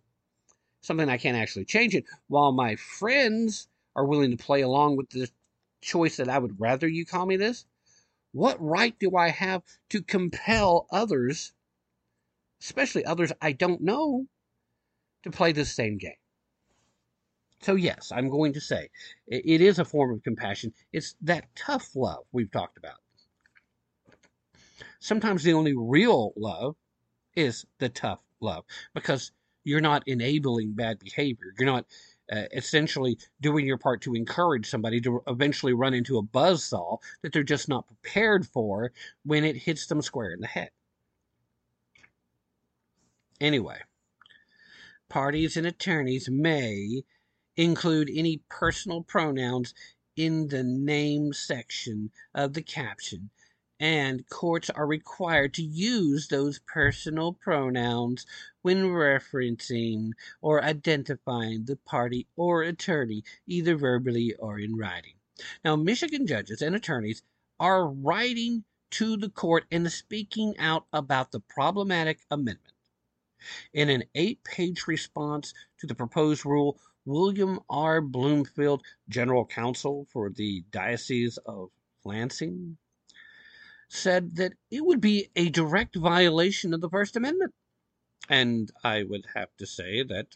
something 0.81 1.09
I 1.09 1.17
can't 1.17 1.37
actually 1.37 1.65
change 1.65 1.95
it. 1.95 2.05
While 2.27 2.51
my 2.51 2.75
friends 2.75 3.67
are 3.95 4.05
willing 4.05 4.31
to 4.31 4.43
play 4.43 4.61
along 4.61 4.97
with 4.97 5.09
the 5.09 5.29
choice 5.81 6.17
that 6.17 6.29
I 6.29 6.39
would 6.39 6.59
rather 6.59 6.87
you 6.87 7.05
call 7.05 7.25
me 7.25 7.37
this, 7.37 7.65
what 8.31 8.57
right 8.59 8.97
do 8.99 9.15
I 9.15 9.29
have 9.29 9.63
to 9.89 10.01
compel 10.01 10.87
others 10.91 11.53
especially 12.65 13.05
others 13.05 13.31
I 13.41 13.51
don't 13.51 13.81
know, 13.81 14.25
to 15.23 15.31
play 15.31 15.51
this 15.51 15.71
same 15.71 15.97
game. 15.97 16.13
So, 17.61 17.75
yes, 17.75 18.11
I'm 18.13 18.29
going 18.29 18.53
to 18.53 18.61
say 18.61 18.89
it 19.27 19.61
is 19.61 19.79
a 19.79 19.85
form 19.85 20.13
of 20.13 20.23
compassion. 20.23 20.73
It's 20.91 21.15
that 21.21 21.45
tough 21.55 21.95
love 21.95 22.25
we've 22.31 22.51
talked 22.51 22.77
about. 22.77 22.99
Sometimes 24.99 25.43
the 25.43 25.53
only 25.53 25.73
real 25.75 26.33
love 26.35 26.75
is 27.35 27.65
the 27.79 27.89
tough 27.89 28.19
love 28.39 28.65
because 28.93 29.31
you're 29.63 29.81
not 29.81 30.07
enabling 30.07 30.73
bad 30.73 30.99
behavior. 30.99 31.53
You're 31.57 31.71
not 31.71 31.85
uh, 32.31 32.43
essentially 32.53 33.17
doing 33.41 33.65
your 33.65 33.77
part 33.77 34.01
to 34.01 34.15
encourage 34.15 34.69
somebody 34.69 34.99
to 35.01 35.21
eventually 35.27 35.73
run 35.73 35.93
into 35.93 36.17
a 36.17 36.23
buzzsaw 36.23 36.97
that 37.21 37.33
they're 37.33 37.43
just 37.43 37.69
not 37.69 37.87
prepared 37.87 38.47
for 38.47 38.91
when 39.23 39.43
it 39.43 39.55
hits 39.55 39.85
them 39.87 40.01
square 40.01 40.31
in 40.31 40.41
the 40.41 40.47
head. 40.47 40.69
Anyway, 43.41 43.79
parties 45.09 45.57
and 45.57 45.67
attorneys 45.67 46.29
may 46.29 47.03
include 47.57 48.09
any 48.13 48.41
personal 48.49 49.03
pronouns 49.03 49.73
in 50.15 50.47
the 50.47 50.63
name 50.63 51.33
section 51.33 52.11
of 52.33 52.53
the 52.53 52.61
caption, 52.61 53.29
and 53.79 54.27
courts 54.29 54.69
are 54.69 54.87
required 54.87 55.53
to 55.53 55.61
use 55.61 56.27
those 56.27 56.59
personal 56.59 57.33
pronouns 57.33 58.25
when 58.61 58.85
referencing 58.85 60.11
or 60.41 60.63
identifying 60.63 61.65
the 61.65 61.75
party 61.75 62.27
or 62.35 62.63
attorney, 62.63 63.23
either 63.47 63.75
verbally 63.75 64.33
or 64.35 64.59
in 64.59 64.75
writing. 64.75 65.15
Now, 65.63 65.75
Michigan 65.75 66.25
judges 66.25 66.61
and 66.61 66.75
attorneys 66.75 67.21
are 67.59 67.87
writing 67.87 68.63
to 68.91 69.17
the 69.17 69.29
court 69.29 69.65
and 69.71 69.91
speaking 69.91 70.57
out 70.57 70.85
about 70.93 71.31
the 71.31 71.41
problematic 71.41 72.19
amendment. 72.31 72.75
In 73.73 73.89
an 73.89 74.05
eight 74.15 74.43
page 74.43 74.87
response 74.87 75.53
to 75.79 75.87
the 75.87 75.95
proposed 75.95 76.45
rule, 76.45 76.79
William 77.05 77.59
R. 77.69 78.01
Bloomfield, 78.01 78.83
General 79.09 79.45
Counsel 79.45 80.07
for 80.11 80.29
the 80.29 80.63
Diocese 80.71 81.37
of 81.45 81.69
Lansing, 82.03 82.77
said 83.95 84.35
that 84.35 84.53
it 84.69 84.85
would 84.85 85.01
be 85.01 85.29
a 85.35 85.49
direct 85.49 85.95
violation 85.95 86.73
of 86.73 86.81
the 86.81 86.89
First 86.89 87.15
Amendment. 87.15 87.53
And 88.29 88.71
I 88.83 89.03
would 89.03 89.25
have 89.35 89.49
to 89.57 89.65
say 89.65 90.03
that 90.03 90.35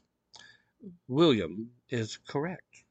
William 1.07 1.71
is 1.89 2.17
correct. 2.27 2.83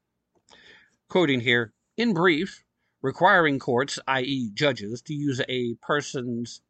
Quoting 1.09 1.39
here, 1.39 1.73
in 1.97 2.13
brief, 2.13 2.63
requiring 3.01 3.59
courts, 3.59 3.97
i.e., 4.07 4.51
judges, 4.53 5.01
to 5.03 5.13
use 5.13 5.41
a 5.47 5.73
person's 5.75 6.61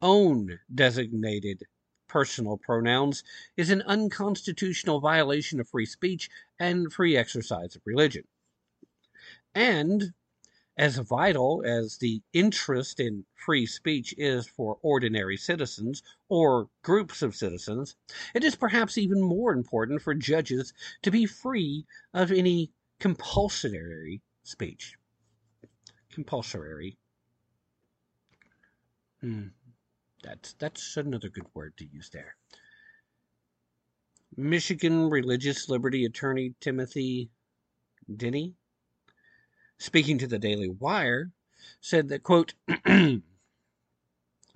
own 0.00 0.58
designated 0.74 1.64
personal 2.08 2.56
pronouns 2.56 3.22
is 3.56 3.70
an 3.70 3.82
unconstitutional 3.82 5.00
violation 5.00 5.60
of 5.60 5.68
free 5.68 5.86
speech 5.86 6.28
and 6.58 6.92
free 6.92 7.16
exercise 7.16 7.76
of 7.76 7.82
religion. 7.84 8.24
And 9.54 10.12
as 10.80 10.96
vital 10.96 11.62
as 11.66 11.98
the 11.98 12.22
interest 12.32 13.00
in 13.00 13.22
free 13.34 13.66
speech 13.66 14.14
is 14.16 14.46
for 14.46 14.78
ordinary 14.80 15.36
citizens 15.36 16.02
or 16.30 16.70
groups 16.80 17.20
of 17.20 17.36
citizens, 17.36 17.96
it 18.34 18.42
is 18.42 18.56
perhaps 18.56 18.96
even 18.96 19.20
more 19.20 19.52
important 19.52 20.00
for 20.00 20.14
judges 20.14 20.72
to 21.02 21.10
be 21.10 21.26
free 21.26 21.84
of 22.14 22.32
any 22.32 22.72
compulsory 22.98 24.22
speech. 24.42 24.94
Compulsory. 26.10 26.96
Hmm. 29.20 29.48
That's 30.22 30.54
that's 30.54 30.96
another 30.96 31.28
good 31.28 31.46
word 31.52 31.76
to 31.76 31.84
use 31.84 32.08
there. 32.08 32.36
Michigan 34.34 35.10
religious 35.10 35.68
liberty 35.68 36.06
attorney 36.06 36.54
Timothy 36.58 37.28
Denney, 38.10 38.54
speaking 39.80 40.18
to 40.18 40.28
the 40.28 40.38
Daily 40.38 40.68
Wire, 40.68 41.32
said 41.80 42.08
that 42.10 42.22
quote 42.22 42.54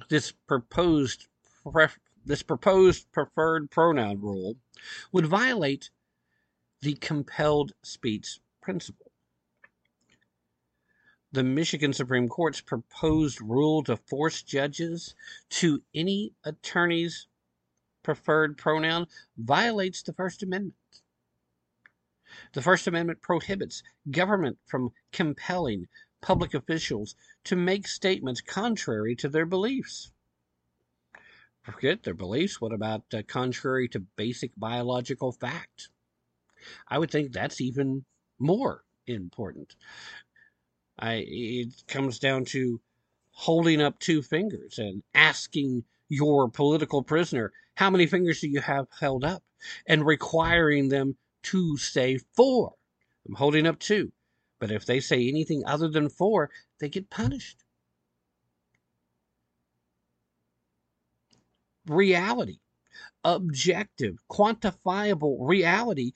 this 0.09 0.32
proposed 0.46 1.26
pref- 1.68 1.98
this 2.24 2.44
proposed 2.44 3.10
preferred 3.10 3.72
pronoun 3.72 4.20
rule 4.20 4.56
would 5.10 5.26
violate 5.26 5.90
the 6.80 6.94
compelled 6.94 7.72
speech 7.82 8.38
principle 8.62 9.10
the 11.34 11.42
Michigan 11.42 11.92
Supreme 11.92 12.28
Court's 12.28 12.60
proposed 12.60 13.40
rule 13.40 13.82
to 13.82 13.96
force 13.96 14.40
judges 14.40 15.16
to 15.51 15.82
any 15.92 16.32
attorney's 16.44 17.26
preferred 18.05 18.56
pronoun 18.56 19.09
violates 19.36 20.01
the 20.02 20.12
First 20.12 20.44
Amendment. 20.44 20.76
The 22.52 22.62
First 22.62 22.86
Amendment 22.86 23.20
prohibits 23.20 23.82
government 24.11 24.59
from 24.66 24.93
compelling 25.12 25.86
public 26.20 26.55
officials 26.55 27.15
to 27.44 27.56
make 27.56 27.86
statements 27.86 28.40
contrary 28.40 29.15
to 29.16 29.28
their 29.28 29.47
beliefs. 29.47 30.11
Forget 31.62 32.02
their 32.02 32.15
beliefs. 32.15 32.61
What 32.61 32.73
about 32.73 33.05
uh, 33.12 33.23
contrary 33.27 33.89
to 33.89 34.01
basic 34.01 34.52
biological 34.56 35.32
fact? 35.32 35.89
I 36.89 36.98
would 36.98 37.11
think 37.11 37.32
that's 37.32 37.61
even 37.61 38.05
more 38.39 38.85
important. 39.06 39.77
I, 40.98 41.24
it 41.27 41.86
comes 41.89 42.19
down 42.19 42.44
to 42.47 42.81
holding 43.32 43.81
up 43.81 43.98
two 43.98 44.23
fingers 44.23 44.78
and 44.78 45.02
asking 45.15 45.85
your 46.09 46.48
political 46.48 47.02
prisoner, 47.02 47.52
how 47.74 47.90
many 47.90 48.06
fingers 48.06 48.40
do 48.40 48.48
you 48.48 48.61
have 48.61 48.86
held 48.98 49.24
up? 49.24 49.43
And 49.86 50.06
requiring 50.06 50.89
them 50.89 51.16
to 51.44 51.76
say 51.76 52.18
four. 52.34 52.74
I'm 53.26 53.34
holding 53.34 53.66
up 53.66 53.78
two. 53.78 54.12
But 54.58 54.70
if 54.70 54.86
they 54.86 55.00
say 55.00 55.28
anything 55.28 55.64
other 55.66 55.88
than 55.88 56.08
four, 56.08 56.50
they 56.78 56.88
get 56.88 57.10
punished. 57.10 57.64
Reality, 61.86 62.60
objective, 63.22 64.16
quantifiable 64.30 65.36
reality 65.40 66.12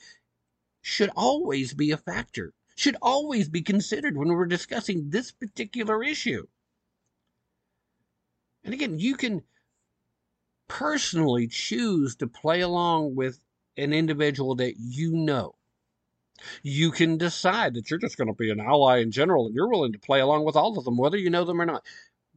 should 0.80 1.10
always 1.14 1.74
be 1.74 1.90
a 1.90 1.96
factor 1.96 2.54
should 2.78 2.96
always 3.02 3.48
be 3.48 3.60
considered 3.60 4.16
when 4.16 4.28
we're 4.28 4.46
discussing 4.46 5.10
this 5.10 5.32
particular 5.32 6.04
issue. 6.04 6.46
And 8.62 8.72
again, 8.72 9.00
you 9.00 9.16
can 9.16 9.42
personally 10.68 11.48
choose 11.48 12.14
to 12.16 12.28
play 12.28 12.60
along 12.60 13.16
with 13.16 13.40
an 13.78 13.92
individual 13.92 14.56
that 14.56 14.74
you 14.78 15.12
know. 15.12 15.54
You 16.62 16.90
can 16.90 17.16
decide 17.16 17.74
that 17.74 17.90
you're 17.90 17.98
just 17.98 18.16
going 18.16 18.28
to 18.28 18.34
be 18.34 18.50
an 18.50 18.60
ally 18.60 18.98
in 18.98 19.10
general 19.10 19.46
and 19.46 19.54
you're 19.54 19.68
willing 19.68 19.92
to 19.92 19.98
play 19.98 20.20
along 20.20 20.44
with 20.44 20.56
all 20.56 20.78
of 20.78 20.84
them, 20.84 20.96
whether 20.96 21.16
you 21.16 21.30
know 21.30 21.44
them 21.44 21.60
or 21.60 21.66
not. 21.66 21.84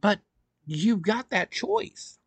But 0.00 0.20
you've 0.66 1.02
got 1.02 1.30
that 1.30 1.50
choice. 1.50 2.18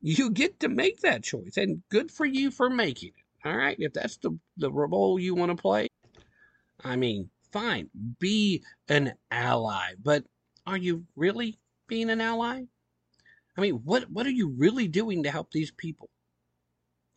You 0.00 0.30
get 0.30 0.60
to 0.60 0.68
make 0.68 1.00
that 1.00 1.24
choice, 1.24 1.56
and 1.56 1.82
good 1.88 2.12
for 2.12 2.24
you 2.24 2.50
for 2.50 2.70
making 2.70 3.10
it. 3.16 3.48
All 3.48 3.56
right, 3.56 3.76
if 3.78 3.92
that's 3.92 4.16
the, 4.18 4.38
the 4.56 4.70
role 4.70 5.18
you 5.18 5.34
want 5.34 5.50
to 5.50 5.60
play. 5.60 5.88
I 6.84 6.96
mean, 6.96 7.30
fine, 7.50 7.90
be 8.20 8.62
an 8.88 9.14
ally, 9.30 9.94
but 10.02 10.24
are 10.66 10.76
you 10.76 11.04
really 11.16 11.58
being 11.88 12.10
an 12.10 12.20
ally? 12.20 12.62
I 13.56 13.60
mean, 13.60 13.80
what 13.84 14.08
what 14.10 14.26
are 14.26 14.30
you 14.30 14.50
really 14.56 14.86
doing 14.86 15.24
to 15.24 15.30
help 15.30 15.50
these 15.50 15.72
people? 15.72 16.10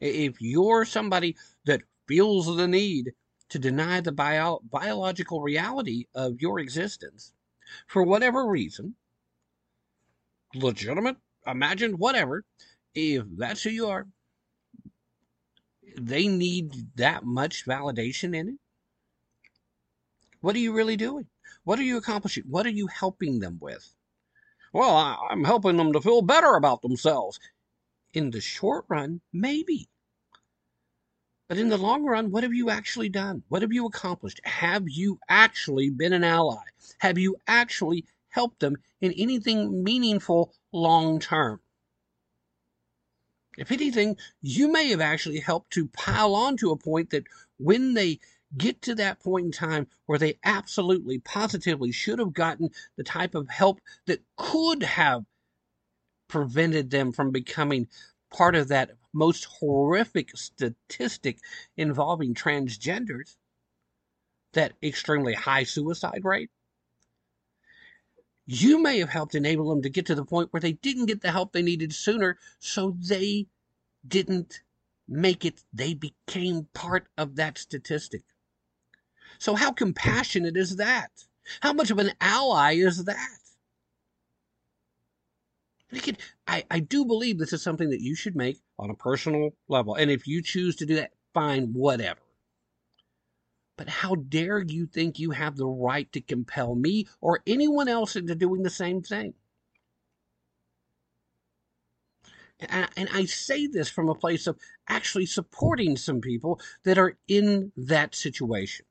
If 0.01 0.41
you're 0.41 0.83
somebody 0.83 1.37
that 1.65 1.83
feels 2.07 2.57
the 2.57 2.67
need 2.67 3.13
to 3.49 3.59
deny 3.59 4.01
the 4.01 4.11
bio, 4.11 4.59
biological 4.69 5.41
reality 5.41 6.05
of 6.15 6.41
your 6.41 6.59
existence 6.59 7.33
for 7.87 8.03
whatever 8.03 8.47
reason, 8.47 8.95
legitimate, 10.55 11.17
imagined, 11.45 11.99
whatever, 11.99 12.43
if 12.95 13.23
that's 13.37 13.63
who 13.63 13.69
you 13.69 13.87
are, 13.87 14.07
they 15.97 16.27
need 16.27 16.73
that 16.95 17.23
much 17.23 17.65
validation 17.65 18.35
in 18.35 18.49
it. 18.49 18.55
What 20.41 20.55
are 20.55 20.59
you 20.59 20.73
really 20.73 20.97
doing? 20.97 21.27
What 21.63 21.77
are 21.77 21.83
you 21.83 21.97
accomplishing? 21.97 22.45
What 22.49 22.65
are 22.65 22.69
you 22.69 22.87
helping 22.87 23.39
them 23.39 23.59
with? 23.61 23.93
Well, 24.73 24.95
I'm 25.29 25.43
helping 25.43 25.77
them 25.77 25.93
to 25.93 26.01
feel 26.01 26.21
better 26.21 26.55
about 26.55 26.81
themselves. 26.81 27.39
In 28.13 28.31
the 28.31 28.41
short 28.41 28.85
run, 28.89 29.21
maybe. 29.31 29.87
But 31.47 31.57
in 31.57 31.69
the 31.69 31.77
long 31.77 32.03
run, 32.05 32.31
what 32.31 32.43
have 32.43 32.53
you 32.53 32.69
actually 32.69 33.09
done? 33.09 33.43
What 33.49 33.61
have 33.61 33.73
you 33.73 33.85
accomplished? 33.85 34.39
Have 34.45 34.89
you 34.89 35.19
actually 35.27 35.89
been 35.89 36.13
an 36.13 36.23
ally? 36.23 36.63
Have 36.99 37.17
you 37.17 37.37
actually 37.47 38.05
helped 38.29 38.59
them 38.59 38.77
in 39.01 39.11
anything 39.13 39.83
meaningful 39.83 40.53
long 40.71 41.19
term? 41.19 41.61
If 43.57 43.71
anything, 43.71 44.17
you 44.41 44.71
may 44.71 44.89
have 44.89 45.01
actually 45.01 45.39
helped 45.39 45.71
to 45.73 45.87
pile 45.89 46.35
on 46.35 46.55
to 46.57 46.71
a 46.71 46.77
point 46.77 47.09
that 47.09 47.27
when 47.57 47.93
they 47.93 48.19
get 48.57 48.81
to 48.83 48.95
that 48.95 49.19
point 49.19 49.45
in 49.45 49.51
time 49.51 49.87
where 50.05 50.19
they 50.19 50.39
absolutely, 50.43 51.19
positively 51.19 51.91
should 51.91 52.19
have 52.19 52.33
gotten 52.33 52.69
the 52.95 53.03
type 53.03 53.35
of 53.35 53.49
help 53.49 53.81
that 54.05 54.21
could 54.37 54.83
have 54.83 55.25
prevented 56.31 56.89
them 56.89 57.11
from 57.11 57.29
becoming 57.29 57.87
part 58.31 58.55
of 58.55 58.69
that 58.69 58.91
most 59.13 59.43
horrific 59.45 60.35
statistic 60.37 61.39
involving 61.75 62.33
transgenders, 62.33 63.35
that 64.53 64.73
extremely 64.81 65.33
high 65.33 65.65
suicide 65.65 66.21
rate. 66.23 66.49
You 68.45 68.81
may 68.81 68.99
have 68.99 69.09
helped 69.09 69.35
enable 69.35 69.69
them 69.69 69.81
to 69.81 69.89
get 69.89 70.05
to 70.07 70.15
the 70.15 70.25
point 70.25 70.51
where 70.51 70.61
they 70.61 70.71
didn't 70.71 71.07
get 71.07 71.21
the 71.21 71.31
help 71.31 71.51
they 71.51 71.61
needed 71.61 71.93
sooner, 71.93 72.37
so 72.59 72.95
they 72.97 73.47
didn't 74.07 74.61
make 75.07 75.43
it. 75.45 75.63
They 75.73 75.93
became 75.93 76.67
part 76.73 77.07
of 77.17 77.35
that 77.35 77.57
statistic. 77.57 78.23
So, 79.37 79.55
how 79.55 79.71
compassionate 79.71 80.55
is 80.55 80.77
that? 80.77 81.11
How 81.59 81.73
much 81.73 81.91
of 81.91 81.99
an 81.99 82.11
ally 82.21 82.75
is 82.75 83.03
that? 83.05 83.40
I, 86.47 86.63
I 86.71 86.79
do 86.79 87.05
believe 87.05 87.37
this 87.37 87.53
is 87.53 87.61
something 87.61 87.89
that 87.89 88.01
you 88.01 88.15
should 88.15 88.35
make 88.35 88.59
on 88.79 88.89
a 88.89 88.95
personal 88.95 89.51
level. 89.67 89.95
And 89.95 90.09
if 90.09 90.27
you 90.27 90.41
choose 90.41 90.75
to 90.77 90.85
do 90.85 90.95
that, 90.95 91.11
fine, 91.33 91.73
whatever. 91.73 92.19
But 93.77 93.89
how 93.89 94.15
dare 94.15 94.59
you 94.59 94.85
think 94.85 95.19
you 95.19 95.31
have 95.31 95.57
the 95.57 95.65
right 95.65 96.11
to 96.13 96.21
compel 96.21 96.75
me 96.75 97.07
or 97.19 97.41
anyone 97.47 97.87
else 97.87 98.15
into 98.15 98.35
doing 98.35 98.63
the 98.63 98.69
same 98.69 99.01
thing? 99.01 99.33
And 102.69 103.09
I 103.11 103.25
say 103.25 103.65
this 103.65 103.89
from 103.89 104.07
a 104.07 104.13
place 104.13 104.45
of 104.45 104.59
actually 104.87 105.25
supporting 105.25 105.97
some 105.97 106.21
people 106.21 106.61
that 106.83 106.99
are 106.99 107.17
in 107.27 107.71
that 107.75 108.13
situation. 108.13 108.85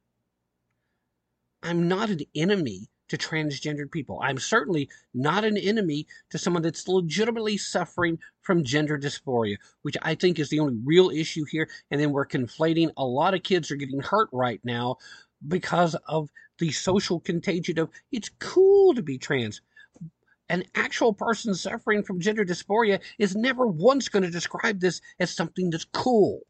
I'm 1.62 1.86
not 1.86 2.10
an 2.10 2.20
enemy 2.34 2.89
to 3.10 3.18
transgendered 3.18 3.90
people. 3.90 4.20
I'm 4.22 4.38
certainly 4.38 4.88
not 5.12 5.44
an 5.44 5.56
enemy 5.56 6.06
to 6.30 6.38
someone 6.38 6.62
that's 6.62 6.88
legitimately 6.88 7.58
suffering 7.58 8.18
from 8.42 8.64
gender 8.64 8.98
dysphoria, 8.98 9.56
which 9.82 9.96
I 10.02 10.14
think 10.14 10.38
is 10.38 10.48
the 10.48 10.60
only 10.60 10.78
real 10.84 11.10
issue 11.10 11.44
here. 11.50 11.68
And 11.90 12.00
then 12.00 12.12
we're 12.12 12.26
conflating 12.26 12.90
a 12.96 13.04
lot 13.04 13.34
of 13.34 13.42
kids 13.42 13.70
are 13.70 13.76
getting 13.76 14.00
hurt 14.00 14.28
right 14.32 14.60
now 14.64 14.96
because 15.46 15.94
of 16.08 16.30
the 16.58 16.70
social 16.70 17.20
contagion 17.20 17.78
of 17.78 17.90
it's 18.12 18.30
cool 18.38 18.94
to 18.94 19.02
be 19.02 19.18
trans. 19.18 19.60
An 20.48 20.64
actual 20.74 21.12
person 21.12 21.54
suffering 21.54 22.02
from 22.02 22.20
gender 22.20 22.44
dysphoria 22.44 23.00
is 23.18 23.36
never 23.36 23.66
once 23.66 24.08
going 24.08 24.24
to 24.24 24.30
describe 24.30 24.80
this 24.80 25.00
as 25.18 25.30
something 25.30 25.70
that's 25.70 25.84
cool. 25.84 26.40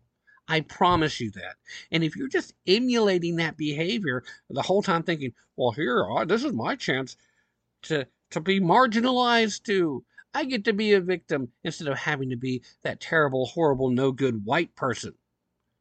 I 0.50 0.62
promise 0.62 1.20
you 1.20 1.30
that. 1.30 1.54
And 1.92 2.02
if 2.02 2.16
you're 2.16 2.26
just 2.26 2.54
emulating 2.66 3.36
that 3.36 3.56
behavior 3.56 4.24
the 4.50 4.62
whole 4.62 4.82
time 4.82 5.04
thinking, 5.04 5.32
well, 5.56 5.70
here, 5.70 6.04
uh, 6.10 6.24
this 6.24 6.42
is 6.42 6.52
my 6.52 6.74
chance 6.74 7.16
to, 7.82 8.04
to 8.30 8.40
be 8.40 8.60
marginalized 8.60 9.62
too. 9.62 10.04
I 10.34 10.44
get 10.44 10.64
to 10.64 10.72
be 10.72 10.92
a 10.94 11.00
victim 11.00 11.52
instead 11.62 11.86
of 11.86 11.96
having 11.96 12.30
to 12.30 12.36
be 12.36 12.62
that 12.82 12.98
terrible, 13.00 13.46
horrible, 13.46 13.90
no 13.90 14.10
good 14.10 14.44
white 14.44 14.74
person 14.74 15.14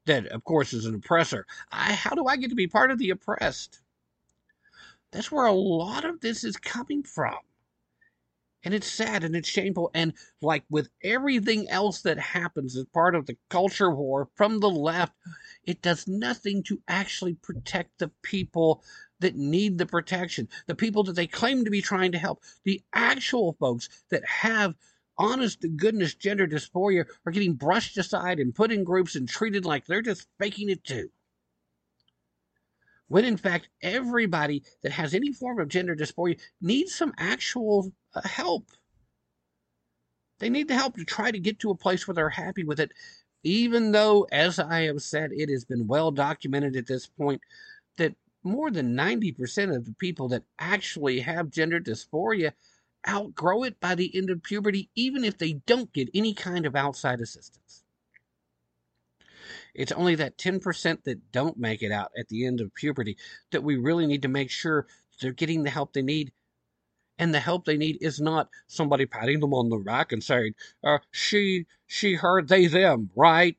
that, 0.05 0.27
of 0.27 0.43
course, 0.43 0.71
is 0.71 0.85
an 0.85 0.93
oppressor. 0.93 1.47
I, 1.71 1.93
how 1.93 2.11
do 2.11 2.27
I 2.27 2.37
get 2.37 2.49
to 2.49 2.55
be 2.55 2.67
part 2.67 2.91
of 2.91 2.99
the 2.99 3.09
oppressed? 3.09 3.81
That's 5.11 5.31
where 5.31 5.47
a 5.47 5.51
lot 5.51 6.05
of 6.05 6.21
this 6.21 6.43
is 6.43 6.57
coming 6.57 7.01
from. 7.01 7.37
And 8.63 8.73
it's 8.73 8.87
sad 8.91 9.23
and 9.23 9.35
it's 9.35 9.47
shameful. 9.47 9.89
And 9.93 10.13
like 10.41 10.63
with 10.69 10.89
everything 11.01 11.69
else 11.69 12.01
that 12.01 12.19
happens 12.19 12.75
as 12.75 12.85
part 12.85 13.15
of 13.15 13.25
the 13.25 13.37
culture 13.49 13.93
war 13.93 14.29
from 14.35 14.59
the 14.59 14.69
left, 14.69 15.13
it 15.63 15.81
does 15.81 16.07
nothing 16.07 16.63
to 16.63 16.81
actually 16.87 17.35
protect 17.35 17.99
the 17.99 18.11
people 18.21 18.83
that 19.19 19.35
need 19.35 19.77
the 19.77 19.85
protection, 19.85 20.49
the 20.67 20.75
people 20.75 21.03
that 21.03 21.15
they 21.15 21.27
claim 21.27 21.63
to 21.65 21.71
be 21.71 21.81
trying 21.81 22.11
to 22.11 22.17
help, 22.17 22.43
the 22.63 22.81
actual 22.93 23.53
folks 23.53 23.89
that 24.09 24.25
have 24.25 24.75
honest 25.17 25.61
to 25.61 25.67
goodness 25.67 26.13
gender 26.13 26.47
dysphoria 26.47 27.05
are 27.25 27.31
getting 27.31 27.53
brushed 27.53 27.97
aside 27.97 28.39
and 28.39 28.55
put 28.55 28.71
in 28.71 28.83
groups 28.83 29.15
and 29.15 29.27
treated 29.27 29.65
like 29.65 29.85
they're 29.85 30.01
just 30.01 30.27
faking 30.39 30.69
it 30.69 30.83
too 30.83 31.09
when 33.09 33.25
in 33.25 33.37
fact 33.37 33.69
everybody 33.81 34.63
that 34.81 34.91
has 34.93 35.13
any 35.13 35.33
form 35.33 35.59
of 35.59 35.67
gender 35.67 35.95
dysphoria 35.95 36.39
needs 36.61 36.95
some 36.95 37.13
actual 37.17 37.91
uh, 38.15 38.21
help. 38.21 38.71
They 40.39 40.49
need 40.49 40.69
the 40.69 40.75
help 40.75 40.95
to 40.95 41.03
try 41.03 41.31
to 41.31 41.39
get 41.39 41.59
to 41.59 41.71
a 41.71 41.75
place 41.75 42.07
where 42.07 42.15
they're 42.15 42.29
happy 42.29 42.63
with 42.63 42.79
it, 42.79 42.91
even 43.43 43.91
though, 43.91 44.25
as 44.31 44.57
I 44.57 44.83
have 44.83 45.01
said, 45.01 45.31
it 45.33 45.49
has 45.49 45.65
been 45.65 45.85
well 45.85 46.11
documented 46.11 46.77
at 46.77 46.87
this 46.87 47.07
point 47.07 47.41
that 47.97 48.15
more 48.43 48.71
than 48.71 48.95
90% 48.95 49.75
of 49.75 49.85
the 49.85 49.93
people 49.99 50.29
that 50.29 50.43
actually 50.57 51.19
have 51.19 51.49
gender 51.49 51.79
dysphoria 51.79 52.53
outgrow 53.07 53.63
it 53.63 53.79
by 53.79 53.95
the 53.95 54.15
end 54.15 54.29
of 54.29 54.43
puberty, 54.43 54.89
even 54.95 55.23
if 55.23 55.37
they 55.37 55.53
don't 55.65 55.91
get 55.93 56.09
any 56.13 56.33
kind 56.33 56.65
of 56.65 56.75
outside 56.75 57.19
assistance. 57.19 57.83
It's 59.73 59.91
only 59.91 60.15
that 60.15 60.37
10% 60.37 61.03
that 61.03 61.31
don't 61.31 61.57
make 61.57 61.81
it 61.81 61.91
out 61.91 62.11
at 62.17 62.27
the 62.29 62.45
end 62.45 62.61
of 62.61 62.73
puberty 62.73 63.17
that 63.51 63.63
we 63.63 63.77
really 63.77 64.07
need 64.07 64.21
to 64.23 64.27
make 64.27 64.49
sure 64.49 64.87
they're 65.21 65.31
getting 65.31 65.63
the 65.63 65.69
help 65.69 65.93
they 65.93 66.01
need. 66.01 66.31
And 67.17 67.33
the 67.33 67.39
help 67.39 67.65
they 67.65 67.77
need 67.77 67.97
is 68.01 68.21
not 68.21 68.49
somebody 68.67 69.05
patting 69.05 69.41
them 69.41 69.53
on 69.53 69.69
the 69.69 69.77
back 69.77 70.13
and 70.13 70.23
saying, 70.23 70.53
uh, 70.83 70.99
she, 71.11 71.65
she, 71.85 72.15
her, 72.15 72.41
they, 72.41 72.67
them, 72.67 73.09
right? 73.15 73.57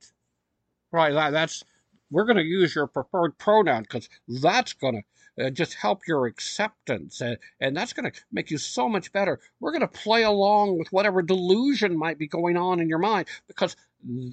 Right, 0.92 1.12
that, 1.12 1.30
that's, 1.30 1.62
we're 2.10 2.24
going 2.24 2.38
to 2.38 2.42
use 2.42 2.74
your 2.74 2.86
preferred 2.86 3.36
pronoun 3.38 3.82
because 3.82 4.08
that's 4.26 4.72
going 4.72 5.02
to 5.36 5.46
uh, 5.46 5.50
just 5.50 5.74
help 5.74 6.06
your 6.06 6.26
acceptance 6.26 7.20
and, 7.20 7.38
and 7.60 7.76
that's 7.76 7.92
going 7.92 8.10
to 8.10 8.20
make 8.32 8.50
you 8.50 8.58
so 8.58 8.88
much 8.88 9.12
better. 9.12 9.40
We're 9.60 9.72
going 9.72 9.80
to 9.82 9.88
play 9.88 10.22
along 10.22 10.78
with 10.78 10.92
whatever 10.92 11.22
delusion 11.22 11.96
might 11.96 12.18
be 12.18 12.26
going 12.26 12.56
on 12.56 12.80
in 12.80 12.88
your 12.88 12.98
mind 12.98 13.28
because 13.46 13.76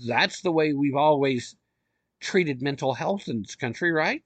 that's 0.07 0.41
the 0.41 0.51
way 0.51 0.73
we've 0.73 0.95
always 0.95 1.55
treated 2.19 2.61
mental 2.61 2.93
health 2.93 3.27
in 3.27 3.41
this 3.41 3.55
country, 3.55 3.91
right? 3.91 4.23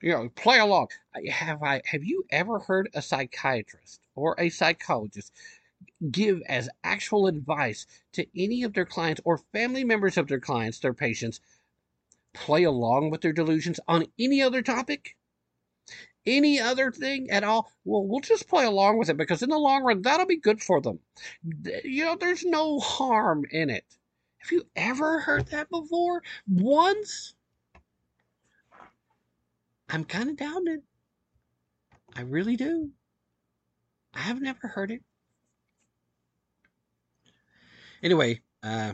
You 0.00 0.12
know, 0.12 0.28
play 0.28 0.58
along. 0.58 0.88
Have 1.30 1.62
I 1.62 1.82
have 1.86 2.04
you 2.04 2.24
ever 2.30 2.58
heard 2.58 2.90
a 2.94 3.02
psychiatrist 3.02 4.00
or 4.14 4.34
a 4.38 4.50
psychologist 4.50 5.32
give 6.10 6.42
as 6.48 6.68
actual 6.84 7.26
advice 7.26 7.86
to 8.12 8.26
any 8.36 8.62
of 8.62 8.74
their 8.74 8.84
clients 8.84 9.20
or 9.24 9.38
family 9.52 9.84
members 9.84 10.16
of 10.16 10.28
their 10.28 10.40
clients, 10.40 10.78
their 10.78 10.94
patients, 10.94 11.40
play 12.34 12.62
along 12.64 13.10
with 13.10 13.22
their 13.22 13.32
delusions 13.32 13.80
on 13.88 14.06
any 14.18 14.42
other 14.42 14.62
topic? 14.62 15.16
Any 16.26 16.60
other 16.60 16.90
thing 16.92 17.30
at 17.30 17.44
all? 17.44 17.72
Well, 17.84 18.04
we'll 18.04 18.20
just 18.20 18.48
play 18.48 18.64
along 18.64 18.98
with 18.98 19.08
it 19.08 19.16
because 19.16 19.42
in 19.42 19.50
the 19.50 19.58
long 19.58 19.82
run, 19.84 20.02
that'll 20.02 20.26
be 20.26 20.36
good 20.36 20.62
for 20.62 20.80
them. 20.80 20.98
You 21.84 22.04
know, 22.04 22.16
there's 22.16 22.44
no 22.44 22.80
harm 22.80 23.44
in 23.50 23.70
it. 23.70 23.84
Have 24.46 24.52
you 24.52 24.66
ever 24.76 25.18
heard 25.18 25.48
that 25.48 25.68
before? 25.70 26.22
Once? 26.46 27.34
I'm 29.88 30.04
kind 30.04 30.30
of 30.30 30.36
it. 30.68 30.84
I 32.14 32.20
really 32.20 32.54
do. 32.54 32.90
I 34.14 34.20
have 34.20 34.40
never 34.40 34.68
heard 34.68 34.92
it. 34.92 35.02
Anyway, 38.04 38.40
uh, 38.62 38.92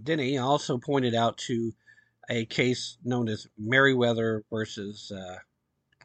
Denney 0.00 0.40
also 0.40 0.78
pointed 0.78 1.16
out 1.16 1.36
to 1.38 1.72
a 2.28 2.44
case 2.44 2.96
known 3.02 3.28
as 3.28 3.48
Meriwether 3.58 4.44
versus 4.50 5.10
uh, 5.10 5.38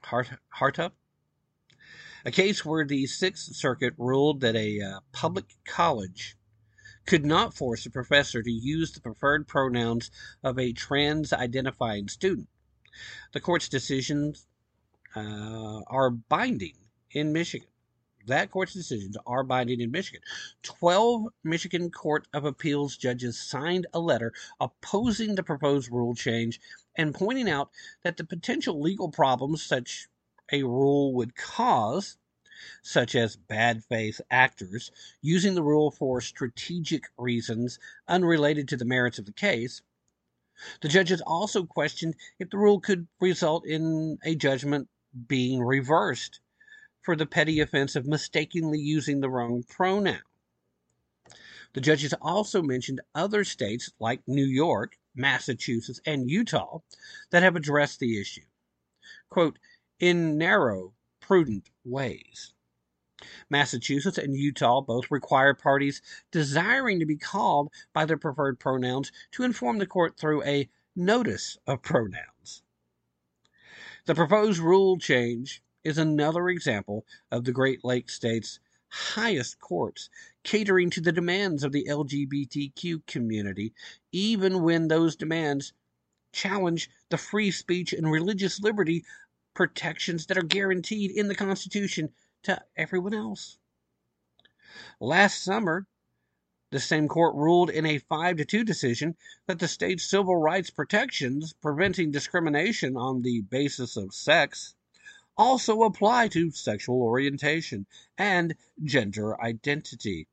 Hart- 0.02 0.40
Hartop, 0.60 0.94
a 2.26 2.32
case 2.32 2.66
where 2.66 2.84
the 2.84 3.06
Sixth 3.06 3.56
Circuit 3.56 3.94
ruled 4.00 4.42
that 4.42 4.56
a 4.56 4.82
uh, 4.82 5.00
public 5.12 5.46
college 5.68 6.36
could 7.06 7.26
not 7.26 7.54
force 7.54 7.86
a 7.86 7.92
professor 7.92 8.42
to 8.42 8.52
use 8.52 8.92
the 8.92 9.02
preferred 9.02 9.48
pronouns 9.48 10.12
of 10.44 10.58
a 10.58 10.74
trans 10.74 11.32
identifying 11.32 12.08
student. 12.08 12.48
The 13.34 13.42
court's 13.42 13.70
decisions 13.70 14.48
uh, 15.16 15.82
are 15.88 16.10
binding 16.10 16.76
in 17.12 17.34
Michigan. 17.34 17.68
That 18.28 18.50
court's 18.50 18.74
decisions 18.74 19.18
are 19.28 19.44
binding 19.44 19.82
in 19.82 19.92
Michigan. 19.92 20.22
12 20.64 21.28
Michigan 21.44 21.92
Court 21.92 22.28
of 22.34 22.44
Appeals 22.44 22.98
judges 22.98 23.40
signed 23.40 23.86
a 23.94 24.00
letter 24.00 24.34
opposing 24.60 25.36
the 25.36 25.44
proposed 25.44 25.92
rule 25.92 26.16
change 26.16 26.60
and 26.96 27.14
pointing 27.14 27.50
out 27.50 27.70
that 28.04 28.18
the 28.18 28.24
potential 28.24 28.82
legal 28.82 29.12
problems 29.12 29.62
such 29.64 30.08
a 30.52 30.64
rule 30.64 31.14
would 31.14 31.36
cause 31.36 32.18
such 32.82 33.16
as 33.16 33.36
bad 33.36 33.84
faith 33.84 34.22
actors, 34.32 34.92
using 35.22 35.56
the 35.56 35.64
rule 35.64 35.92
for 35.92 36.22
strategic 36.22 37.04
reasons 37.18 37.80
unrelated 38.08 38.68
to 38.68 38.78
the 38.78 38.86
merits 38.86 39.20
of 39.20 39.26
the 39.26 39.34
case. 39.34 39.82
The 40.82 40.88
judges 40.88 41.22
also 41.22 41.66
questioned 41.66 42.16
if 42.40 42.50
the 42.50 42.58
rule 42.58 42.80
could 42.80 43.08
result 43.20 43.66
in 43.66 44.18
a 44.24 44.36
judgment 44.36 44.90
being 45.28 45.62
reversed 45.62 46.40
for 47.02 47.16
the 47.16 47.28
petty 47.28 47.60
offense 47.60 47.96
of 47.96 48.08
mistakenly 48.08 48.80
using 48.80 49.20
the 49.20 49.30
wrong 49.30 49.64
pronoun. 49.64 50.24
The 51.74 51.82
judges 51.82 52.14
also 52.20 52.64
mentioned 52.64 53.02
other 53.14 53.44
states 53.44 53.92
like 54.00 54.28
New 54.28 54.46
York, 54.46 54.98
Massachusetts, 55.14 56.00
and 56.06 56.30
Utah 56.30 56.80
that 57.30 57.44
have 57.44 57.56
addressed 57.56 58.00
the 58.00 58.20
issue. 58.20 58.46
Quote, 59.30 59.60
in 60.00 60.38
narrow, 60.38 60.95
prudent 61.28 61.72
ways. 61.84 62.54
Massachusetts 63.50 64.20
and 64.20 64.36
Utah 64.36 64.82
both 64.82 65.10
require 65.10 65.56
parties 65.56 66.00
desiring 66.30 67.00
to 67.00 67.06
be 67.06 67.18
called 67.18 67.72
by 67.94 68.06
their 68.06 68.18
preferred 68.18 68.60
pronouns 68.60 69.12
to 69.32 69.42
inform 69.42 69.80
the 69.80 69.88
court 69.88 70.18
through 70.18 70.44
a 70.44 70.70
notice 70.96 71.58
of 71.66 71.82
pronouns. 71.82 72.62
The 74.06 74.14
proposed 74.14 74.60
rule 74.60 75.00
change 75.00 75.64
is 75.84 75.98
another 75.98 76.48
example 76.48 77.08
of 77.32 77.44
the 77.44 77.52
Great 77.52 77.84
Lakes 77.84 78.14
states' 78.14 78.60
highest 78.90 79.60
courts 79.60 80.12
catering 80.44 80.92
to 80.92 81.02
the 81.02 81.12
demands 81.12 81.64
of 81.64 81.72
the 81.72 81.86
LGBTQ 81.90 83.04
community, 83.08 83.74
even 84.12 84.62
when 84.62 84.90
those 84.90 85.16
demands 85.16 85.74
challenge 86.32 86.90
the 87.10 87.18
free 87.18 87.50
speech 87.50 87.94
and 87.94 88.12
religious 88.12 88.60
liberty 88.60 89.04
protections 89.56 90.28
that 90.28 90.38
are 90.38 90.44
guaranteed 90.44 91.10
in 91.10 91.28
the 91.28 91.36
Constitution 91.36 92.14
to 92.44 92.62
everyone 92.78 93.16
else. 93.16 93.58
Last 95.00 95.44
summer, 95.44 95.88
the 96.72 96.80
same 96.80 97.08
court 97.08 97.36
ruled 97.36 97.70
in 97.70 97.86
a 97.86 98.00
5 98.00 98.38
to 98.38 98.46
2 98.46 98.64
decision 98.64 99.16
that 99.48 99.60
the 99.60 99.68
state's 99.68 100.04
civil 100.04 100.36
rights 100.36 100.70
protections 100.70 101.54
preventing 101.54 102.12
discrimination 102.12 102.98
on 102.98 103.22
the 103.22 103.42
basis 103.42 103.96
of 103.96 104.14
sex 104.14 104.76
also 105.38 105.84
apply 105.84 106.28
to 106.30 106.52
sexual 106.52 107.02
orientation 107.02 107.86
and 108.18 108.56
gender 108.84 109.40
identity, 109.42 110.28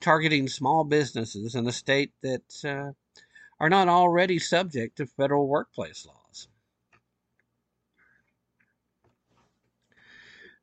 targeting 0.00 0.48
small 0.48 0.84
businesses 0.84 1.54
in 1.54 1.66
a 1.66 1.72
state 1.72 2.12
that 2.22 2.64
uh, 2.64 2.92
are 3.60 3.70
not 3.70 3.88
already 3.88 4.38
subject 4.38 4.96
to 4.96 5.06
federal 5.06 5.46
workplace 5.46 6.06
laws. 6.06 6.21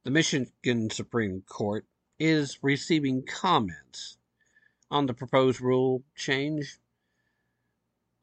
The 0.05 0.11
Michigan 0.11 0.89
Supreme 0.89 1.41
Court 1.41 1.85
is 2.17 2.59
receiving 2.61 3.25
comments 3.25 4.17
on 4.89 5.05
the 5.05 5.13
proposed 5.13 5.59
rule 5.59 6.03
change 6.15 6.79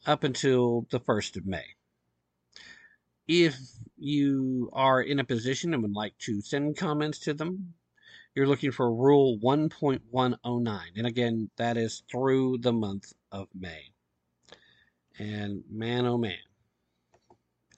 up 0.07 0.25
until 0.25 0.87
the 0.91 0.99
1st 0.99 1.37
of 1.37 1.47
May. 1.47 1.67
If 3.29 3.59
you 3.99 4.71
are 4.73 5.03
in 5.03 5.21
a 5.21 5.25
position 5.25 5.75
and 5.75 5.83
would 5.83 5.93
like 5.93 6.17
to 6.21 6.41
send 6.41 6.79
comments 6.79 7.19
to 7.21 7.35
them, 7.35 7.75
you're 8.35 8.47
looking 8.47 8.73
for 8.73 8.95
Rule 8.95 9.39
1.109. 9.39 10.81
And 10.97 11.07
again, 11.07 11.51
that 11.57 11.77
is 11.77 12.03
through 12.11 12.59
the 12.59 12.73
month 12.73 13.13
of 13.31 13.49
May. 13.55 13.93
And 15.19 15.63
man, 15.71 16.07
oh 16.07 16.17
man, 16.17 16.39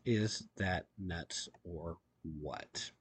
is 0.05 0.45
that 0.57 0.87
nuts 0.97 1.49
or 1.65 1.99
what? 2.23 2.93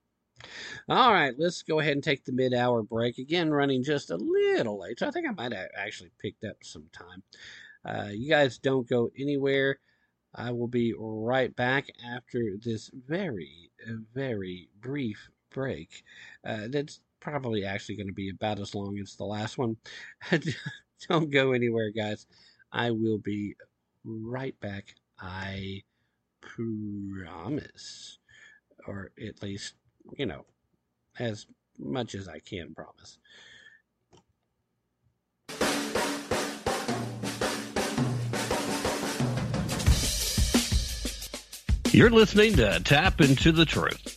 All 0.90 1.12
right, 1.12 1.34
let's 1.38 1.64
go 1.64 1.80
ahead 1.80 1.94
and 1.94 2.04
take 2.04 2.24
the 2.26 2.32
mid 2.32 2.54
hour 2.54 2.84
break. 2.84 3.18
Again, 3.18 3.52
running 3.52 3.84
just 3.84 4.12
a 4.12 4.18
little 4.18 4.80
late. 4.80 5.00
So 5.00 5.08
I 5.08 5.12
think 5.12 5.28
I 5.28 5.32
might 5.32 5.54
have 5.54 5.70
actually 5.78 6.12
picked 6.20 6.44
up 6.44 6.58
some 6.64 6.86
time. 6.94 7.24
Uh, 7.86 8.10
you 8.12 8.30
guys 8.30 8.58
don't 8.58 8.88
go 8.88 9.10
anywhere. 9.18 9.80
I 10.36 10.52
will 10.52 10.68
be 10.68 10.94
right 10.98 11.56
back 11.56 11.88
after 12.06 12.58
this 12.62 12.92
very, 13.08 13.72
very 14.14 14.70
brief 14.80 15.30
break. 15.50 16.04
Uh, 16.46 16.68
that's 16.70 17.02
probably 17.20 17.66
actually 17.66 17.96
going 17.96 18.08
to 18.08 18.14
be 18.14 18.30
about 18.30 18.60
as 18.60 18.76
long 18.76 19.00
as 19.00 19.16
the 19.16 19.26
last 19.26 19.58
one. 19.58 19.78
don't 21.10 21.32
go 21.32 21.54
anywhere, 21.54 21.92
guys. 21.92 22.28
I 22.72 22.92
will 22.92 23.18
be 23.18 23.56
right 24.04 24.58
back. 24.60 24.96
I 25.20 25.84
promise. 26.42 28.20
Or 28.86 29.12
at 29.20 29.42
least 29.42 29.74
you 30.16 30.26
know, 30.26 30.46
as 31.20 31.46
much 31.78 32.16
as 32.16 32.28
I 32.28 32.40
can 32.40 32.74
promise. 32.74 33.18
You're 41.92 42.10
listening 42.12 42.56
to 42.58 42.80
Tapp 42.84 43.22
Into 43.22 43.52
the 43.52 43.66
Truth. 43.66 44.17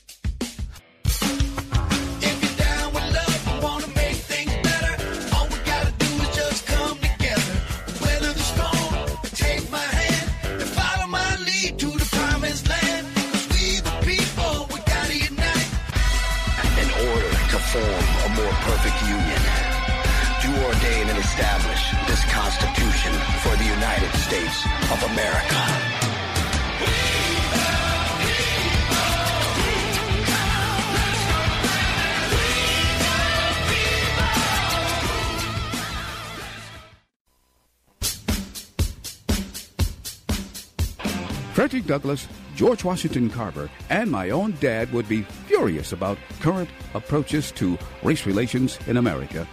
Douglass, 41.90 42.28
George 42.54 42.84
Washington 42.84 43.28
Carver, 43.28 43.68
and 43.88 44.08
my 44.08 44.30
own 44.30 44.52
dad 44.60 44.92
would 44.92 45.08
be 45.08 45.22
furious 45.48 45.90
about 45.90 46.18
current 46.38 46.70
approaches 46.94 47.50
to 47.50 47.76
race 48.04 48.26
relations 48.26 48.78
in 48.86 48.96
America. 48.96 49.44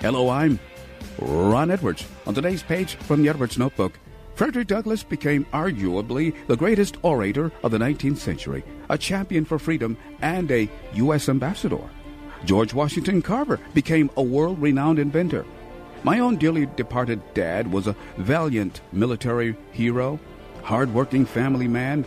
Hello, 0.00 0.30
I'm 0.30 0.58
Ron 1.18 1.70
Edwards. 1.70 2.06
On 2.26 2.32
today's 2.32 2.62
page 2.62 2.94
from 2.94 3.22
the 3.22 3.28
Edwards 3.28 3.58
Notebook, 3.58 3.98
Frederick 4.36 4.68
Douglass 4.68 5.02
became 5.02 5.44
arguably 5.52 6.34
the 6.46 6.56
greatest 6.56 6.96
orator 7.02 7.52
of 7.62 7.72
the 7.72 7.78
19th 7.78 8.16
century, 8.16 8.64
a 8.88 8.96
champion 8.96 9.44
for 9.44 9.58
freedom, 9.58 9.98
and 10.22 10.50
a 10.50 10.70
U.S. 10.94 11.28
ambassador. 11.28 11.90
George 12.46 12.72
Washington 12.72 13.20
Carver 13.20 13.60
became 13.74 14.08
a 14.16 14.22
world 14.22 14.58
renowned 14.62 14.98
inventor. 14.98 15.44
My 16.04 16.20
own 16.20 16.36
dearly 16.36 16.64
departed 16.76 17.20
dad 17.34 17.70
was 17.70 17.86
a 17.86 17.96
valiant 18.16 18.80
military 18.92 19.54
hero, 19.72 20.18
hard 20.62 20.92
working 20.94 21.26
family 21.26 21.68
man, 21.68 22.04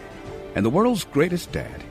and 0.55 0.65
the 0.65 0.69
world's 0.69 1.03
greatest 1.05 1.51
dad. 1.51 1.83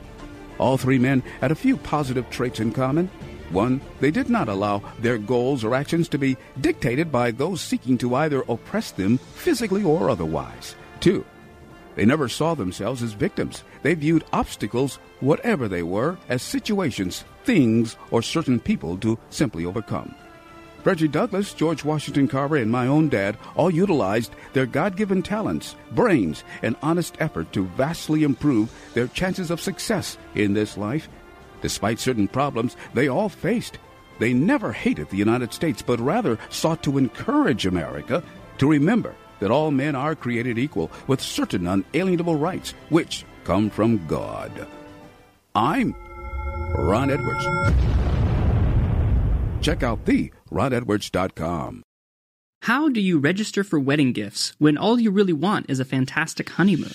All 0.57 0.77
three 0.77 0.99
men 0.99 1.23
had 1.41 1.51
a 1.51 1.55
few 1.55 1.77
positive 1.77 2.29
traits 2.29 2.59
in 2.59 2.71
common. 2.71 3.07
One, 3.49 3.81
they 3.99 4.11
did 4.11 4.29
not 4.29 4.49
allow 4.49 4.81
their 4.99 5.17
goals 5.17 5.63
or 5.63 5.75
actions 5.75 6.07
to 6.09 6.17
be 6.17 6.37
dictated 6.59 7.11
by 7.11 7.31
those 7.31 7.61
seeking 7.61 7.97
to 7.99 8.15
either 8.15 8.43
oppress 8.47 8.91
them 8.91 9.17
physically 9.17 9.83
or 9.83 10.09
otherwise. 10.09 10.75
Two, 10.99 11.25
they 11.95 12.05
never 12.05 12.27
saw 12.27 12.55
themselves 12.55 13.03
as 13.03 13.13
victims. 13.13 13.63
They 13.83 13.93
viewed 13.93 14.23
obstacles, 14.33 14.95
whatever 15.19 15.67
they 15.67 15.83
were, 15.83 16.17
as 16.29 16.41
situations, 16.41 17.23
things, 17.43 17.97
or 18.09 18.21
certain 18.21 18.59
people 18.59 18.97
to 18.97 19.19
simply 19.29 19.65
overcome. 19.65 20.15
Frederick 20.83 21.11
Douglass, 21.11 21.53
George 21.53 21.83
Washington 21.83 22.27
Carver, 22.27 22.57
and 22.57 22.69
my 22.69 22.87
own 22.87 23.09
dad 23.09 23.37
all 23.55 23.71
utilized 23.71 24.33
their 24.53 24.65
God 24.65 24.95
given 24.95 25.23
talents, 25.23 25.75
brains, 25.91 26.43
and 26.61 26.75
honest 26.81 27.15
effort 27.19 27.51
to 27.53 27.65
vastly 27.77 28.23
improve 28.23 28.71
their 28.93 29.07
chances 29.07 29.49
of 29.49 29.61
success 29.61 30.17
in 30.35 30.53
this 30.53 30.77
life 30.77 31.07
Despite 31.63 31.97
certain 31.97 32.27
problems 32.27 32.75
they 32.93 33.07
all 33.07 33.29
faced, 33.29 33.77
they 34.19 34.33
never 34.33 34.73
hated 34.73 35.09
the 35.09 35.17
United 35.17 35.53
States, 35.53 35.81
but 35.81 35.99
rather 35.99 36.37
sought 36.49 36.83
to 36.83 36.97
encourage 36.97 37.65
America 37.65 38.21
to 38.57 38.69
remember 38.69 39.15
that 39.39 39.49
all 39.49 39.71
men 39.71 39.95
are 39.95 40.13
created 40.13 40.59
equal 40.59 40.91
with 41.07 41.21
certain 41.21 41.65
unalienable 41.65 42.35
rights 42.35 42.71
which 42.89 43.23
come 43.45 43.69
from 43.69 44.05
God. 44.07 44.67
I'm 45.55 45.95
Ron 46.75 47.09
Edwards. 47.09 47.45
Check 49.63 49.81
out 49.81 50.05
the 50.05 50.31
ronedwards.com. 50.51 51.83
How 52.63 52.89
do 52.89 52.99
you 52.99 53.17
register 53.17 53.63
for 53.63 53.79
wedding 53.79 54.11
gifts 54.11 54.53
when 54.57 54.77
all 54.77 54.99
you 54.99 55.09
really 55.09 55.33
want 55.33 55.69
is 55.69 55.79
a 55.79 55.85
fantastic 55.85 56.49
honeymoon? 56.49 56.91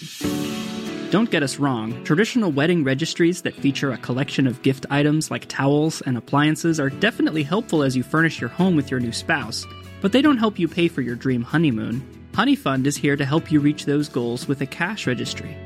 Don't 1.11 1.31
get 1.31 1.43
us 1.43 1.59
wrong, 1.59 2.05
traditional 2.05 2.53
wedding 2.53 2.85
registries 2.85 3.41
that 3.43 3.55
feature 3.55 3.93
a 3.93 3.97
collection 3.97 4.47
of 4.47 4.61
gift 4.61 4.85
items 4.91 5.31
like 5.31 5.49
towels 5.49 6.03
and 6.03 6.19
appliances 6.19 6.79
are 6.79 6.91
definitely 6.91 7.43
helpful 7.43 7.83
as 7.83 7.97
you 7.97 8.03
furnish 8.03 8.39
your 8.39 8.51
home 8.51 8.77
with 8.77 8.91
your 8.91 9.01
new 9.01 9.13
spouse, 9.13 9.67
but 10.03 10.13
they 10.13 10.21
don't 10.21 10.37
help 10.37 10.59
you 10.59 10.69
pay 10.69 10.89
for 10.89 11.01
your 11.01 11.17
dream 11.17 11.43
honeymoon. 11.43 12.07
Honeyfund 12.33 12.85
is 12.85 12.99
here 12.99 13.17
to 13.17 13.25
help 13.25 13.51
you 13.51 13.61
reach 13.61 13.87
those 13.87 14.11
goals 14.11 14.47
with 14.47 14.61
a 14.61 14.67
cash 14.67 15.07
registry. 15.07 15.57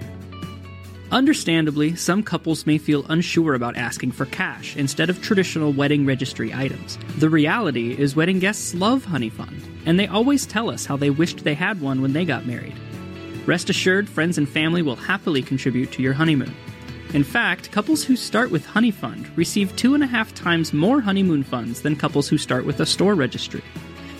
Understandably, 1.12 1.94
some 1.94 2.22
couples 2.22 2.64
may 2.64 2.78
feel 2.78 3.04
unsure 3.10 3.52
about 3.52 3.76
asking 3.76 4.12
for 4.12 4.24
cash 4.24 4.74
instead 4.78 5.10
of 5.10 5.20
traditional 5.20 5.70
wedding 5.70 6.06
registry 6.06 6.54
items. 6.54 6.98
The 7.18 7.28
reality 7.28 7.92
is, 7.92 8.16
wedding 8.16 8.38
guests 8.38 8.74
love 8.74 9.04
Honeyfund, 9.04 9.62
and 9.84 10.00
they 10.00 10.06
always 10.06 10.46
tell 10.46 10.70
us 10.70 10.86
how 10.86 10.96
they 10.96 11.10
wished 11.10 11.44
they 11.44 11.52
had 11.52 11.82
one 11.82 12.00
when 12.00 12.14
they 12.14 12.24
got 12.24 12.46
married. 12.46 12.74
Rest 13.44 13.68
assured, 13.68 14.08
friends 14.08 14.38
and 14.38 14.48
family 14.48 14.80
will 14.80 14.96
happily 14.96 15.42
contribute 15.42 15.92
to 15.92 16.02
your 16.02 16.14
honeymoon. 16.14 16.54
In 17.12 17.24
fact, 17.24 17.70
couples 17.70 18.02
who 18.02 18.16
start 18.16 18.50
with 18.50 18.66
Honeyfund 18.66 19.36
receive 19.36 19.76
two 19.76 19.92
and 19.92 20.02
a 20.02 20.06
half 20.06 20.32
times 20.32 20.72
more 20.72 21.02
honeymoon 21.02 21.42
funds 21.42 21.82
than 21.82 21.94
couples 21.94 22.26
who 22.26 22.38
start 22.38 22.64
with 22.64 22.80
a 22.80 22.86
store 22.86 23.14
registry. 23.14 23.62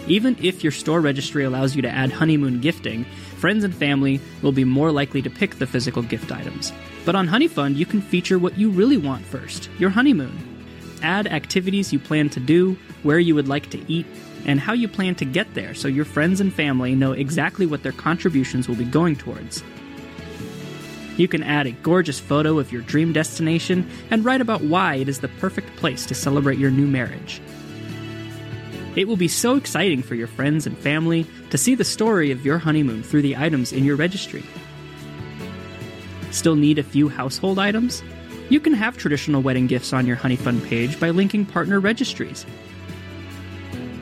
Even 0.09 0.37
if 0.43 0.63
your 0.63 0.73
store 0.73 1.01
registry 1.01 1.45
allows 1.45 1.75
you 1.75 1.81
to 1.81 1.89
add 1.89 2.13
honeymoon 2.13 2.61
gifting, 2.61 3.07
friends 3.43 3.65
and 3.65 3.75
family 3.75 4.21
will 4.41 4.53
be 4.53 4.63
more 4.63 4.93
likely 4.93 5.21
to 5.21 5.29
pick 5.29 5.57
the 5.57 5.67
physical 5.67 6.01
gift 6.01 6.31
items. 6.31 6.73
But 7.05 7.17
on 7.17 7.27
Honeyfund, 7.27 7.75
you 7.75 7.85
can 7.85 8.01
feature 8.01 8.39
what 8.39 8.57
you 8.57 8.71
really 8.71 8.97
want 8.97 9.27
first 9.27 9.69
your 9.81 9.91
honeymoon. 9.91 10.39
Add 11.03 11.27
activities 11.27 11.93
you 11.93 11.99
plan 11.99 12.31
to 12.31 12.39
do, 12.39 12.77
where 13.03 13.19
you 13.19 13.35
would 13.35 13.49
like 13.49 13.69
to 13.71 13.93
eat, 13.93 14.07
and 14.47 14.61
how 14.61 14.75
you 14.75 14.87
plan 14.87 15.17
to 15.17 15.25
get 15.25 15.53
there 15.55 15.75
so 15.75 15.89
your 15.89 16.05
friends 16.05 16.41
and 16.41 16.55
family 16.55 16.95
know 16.95 17.11
exactly 17.11 17.67
what 17.67 17.83
their 17.83 17.91
contributions 17.91 18.69
will 18.69 18.77
be 18.77 18.85
going 18.85 19.17
towards. 19.17 19.65
You 21.17 21.27
can 21.27 21.43
add 21.43 21.67
a 21.67 21.73
gorgeous 21.73 22.21
photo 22.21 22.61
of 22.61 22.71
your 22.71 22.83
dream 22.83 23.13
destination 23.13 23.91
and 24.13 24.25
write 24.25 24.41
about 24.41 24.63
why 24.63 24.95
it 24.95 25.09
is 25.09 25.19
the 25.19 25.35
perfect 25.41 25.75
place 25.79 26.07
to 26.07 26.15
celebrate 26.15 26.59
your 26.59 26.71
new 26.71 26.87
marriage. 26.87 27.41
It 28.95 29.09
will 29.09 29.17
be 29.17 29.29
so 29.29 29.57
exciting 29.57 30.03
for 30.03 30.15
your 30.15 30.27
friends 30.27 30.67
and 30.67 30.77
family 30.77 31.27
to 31.51 31.57
see 31.57 31.75
the 31.75 31.85
story 31.85 32.31
of 32.31 32.45
your 32.45 32.59
honeymoon 32.59 33.03
through 33.03 33.23
the 33.23 33.37
items 33.37 33.73
in 33.73 33.85
your 33.85 33.97
registry. 33.97 34.45
Still 36.31 36.57
need 36.57 36.79
a 36.79 36.83
few 36.83 37.09
household 37.09 37.59
items? 37.59 38.03
You 38.51 38.61
can 38.61 38.75
have 38.75 38.99
traditional 38.99 39.41
wedding 39.41 39.67
gifts 39.67 39.95
on 39.95 40.07
your 40.07 40.17
HoneyFund 40.17 40.69
page 40.69 41.01
by 41.01 41.09
linking 41.09 41.47
partner 41.47 41.81
registries. 41.81 42.45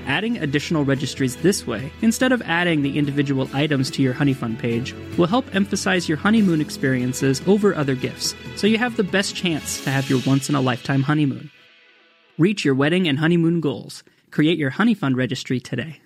Adding 0.07 0.39
additional 0.39 0.85
registries 0.85 1.37
this 1.37 1.69
way, 1.69 1.93
instead 2.03 2.33
of 2.33 2.43
adding 2.43 2.83
the 2.83 2.99
individual 2.99 3.49
items 3.53 3.91
to 3.93 4.03
your 4.03 4.15
HoneyFund 4.15 4.59
page, 4.59 4.93
will 5.17 5.27
help 5.27 5.55
emphasize 5.55 6.09
your 6.09 6.19
honeymoon 6.19 6.61
experiences 6.61 7.41
over 7.47 7.77
other 7.77 7.95
gifts, 7.95 8.35
so 8.57 8.67
you 8.67 8.79
have 8.79 8.97
the 8.97 9.05
best 9.05 9.37
chance 9.37 9.85
to 9.85 9.91
have 9.91 10.11
your 10.11 10.21
once 10.27 10.49
in 10.49 10.57
a 10.57 10.61
lifetime 10.61 11.03
honeymoon. 11.03 11.49
Reach 12.39 12.65
your 12.65 12.75
wedding 12.75 13.07
and 13.07 13.21
honeymoon 13.21 13.61
goals. 13.61 14.03
Create 14.31 14.59
your 14.59 14.71
HoneyFund 14.71 15.17
registry 15.17 15.61
today. 15.61 16.01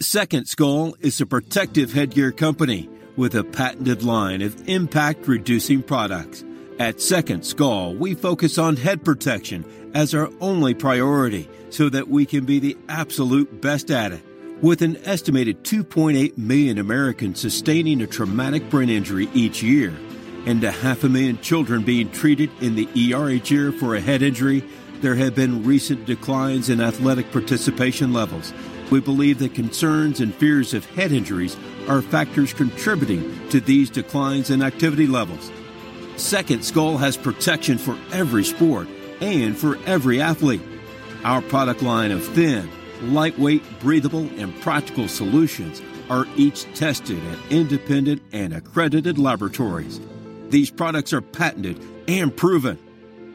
Second 0.00 0.46
Skull 0.46 0.96
is 1.00 1.20
a 1.20 1.26
protective 1.26 1.92
headgear 1.92 2.32
company 2.32 2.88
with 3.16 3.34
a 3.34 3.44
patented 3.44 4.02
line 4.02 4.42
of 4.42 4.68
impact 4.68 5.28
reducing 5.28 5.82
products. 5.82 6.44
At 6.80 7.00
Second 7.00 7.44
Skull, 7.44 7.94
we 7.94 8.14
focus 8.14 8.58
on 8.58 8.76
head 8.76 9.04
protection 9.04 9.64
as 9.94 10.12
our 10.12 10.28
only 10.40 10.74
priority 10.74 11.48
so 11.70 11.88
that 11.88 12.08
we 12.08 12.26
can 12.26 12.44
be 12.44 12.58
the 12.58 12.76
absolute 12.88 13.60
best 13.60 13.90
at 13.92 14.12
it. 14.12 14.22
With 14.60 14.82
an 14.82 14.96
estimated 15.04 15.62
2.8 15.62 16.36
million 16.36 16.78
Americans 16.78 17.40
sustaining 17.40 18.02
a 18.02 18.06
traumatic 18.06 18.68
brain 18.70 18.90
injury 18.90 19.28
each 19.32 19.62
year, 19.62 19.94
and 20.46 20.62
a 20.64 20.70
half 20.70 21.04
a 21.04 21.08
million 21.08 21.38
children 21.40 21.82
being 21.84 22.10
treated 22.10 22.50
in 22.60 22.74
the 22.74 22.88
ER 23.14 23.30
each 23.30 23.50
year 23.50 23.72
for 23.72 23.94
a 23.94 24.00
head 24.00 24.22
injury, 24.22 24.64
there 25.04 25.14
have 25.14 25.34
been 25.34 25.62
recent 25.62 26.06
declines 26.06 26.70
in 26.70 26.80
athletic 26.80 27.30
participation 27.30 28.14
levels. 28.14 28.54
We 28.90 29.00
believe 29.00 29.38
that 29.40 29.52
concerns 29.52 30.18
and 30.18 30.34
fears 30.34 30.72
of 30.72 30.86
head 30.86 31.12
injuries 31.12 31.58
are 31.88 32.00
factors 32.00 32.54
contributing 32.54 33.50
to 33.50 33.60
these 33.60 33.90
declines 33.90 34.48
in 34.48 34.62
activity 34.62 35.06
levels. 35.06 35.52
Second 36.16 36.64
Skull 36.64 36.96
has 36.96 37.18
protection 37.18 37.76
for 37.76 37.98
every 38.12 38.44
sport 38.44 38.88
and 39.20 39.54
for 39.58 39.76
every 39.84 40.22
athlete. 40.22 40.62
Our 41.22 41.42
product 41.42 41.82
line 41.82 42.10
of 42.10 42.24
thin, 42.24 42.70
lightweight, 43.02 43.80
breathable, 43.80 44.30
and 44.38 44.58
practical 44.62 45.06
solutions 45.06 45.82
are 46.08 46.26
each 46.34 46.64
tested 46.74 47.22
at 47.26 47.52
independent 47.52 48.22
and 48.32 48.54
accredited 48.54 49.18
laboratories. 49.18 50.00
These 50.48 50.70
products 50.70 51.12
are 51.12 51.20
patented 51.20 51.78
and 52.08 52.34
proven. 52.34 52.78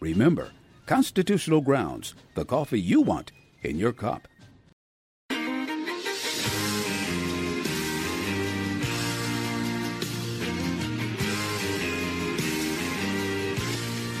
Remember, 0.00 0.50
Constitutional 0.86 1.60
Grounds, 1.60 2.14
the 2.34 2.44
coffee 2.44 2.80
you 2.80 3.00
want 3.00 3.32
in 3.62 3.78
your 3.78 3.92
cup. 3.92 4.28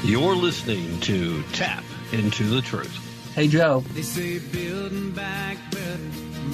You're 0.04 0.36
listening 0.36 1.00
to 1.00 1.42
Tapp 1.52 1.82
into 2.12 2.44
the 2.44 2.60
Truth. 2.60 3.32
Hey, 3.34 3.48
Joe. 3.48 3.82
They 3.94 4.02
say 4.02 4.38
building 4.38 5.12
back 5.12 5.56
better, 5.70 5.98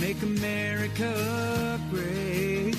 make 0.00 0.22
America 0.22 1.80
great. 1.90 2.76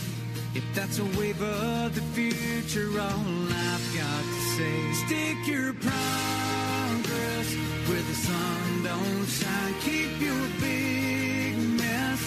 If 0.56 0.64
that's 0.74 1.00
a 1.00 1.06
wave 1.20 1.42
of 1.42 1.94
the 1.94 2.02
future, 2.14 2.90
all 3.00 3.10
I've 3.10 3.96
got 3.96 4.24
to 4.24 4.41
say, 4.58 4.92
stick 5.06 5.48
your 5.48 5.74
progress 5.74 7.48
where 7.88 8.02
the 8.02 8.16
sun 8.16 8.84
don't 8.84 9.26
shine. 9.26 9.74
Keep 9.80 10.20
your 10.20 10.48
big 10.60 11.58
mess 11.80 12.22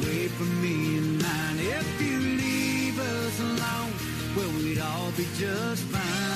away 0.00 0.28
from 0.28 0.50
me 0.60 0.98
and 0.98 1.22
mine. 1.22 1.58
If 1.58 2.00
you 2.02 2.18
leave 2.18 2.98
us 2.98 3.40
alone, 3.40 3.92
well, 4.36 4.50
we'd 4.58 4.78
all 4.80 5.10
be 5.12 5.26
just 5.38 5.82
fine. 5.84 6.26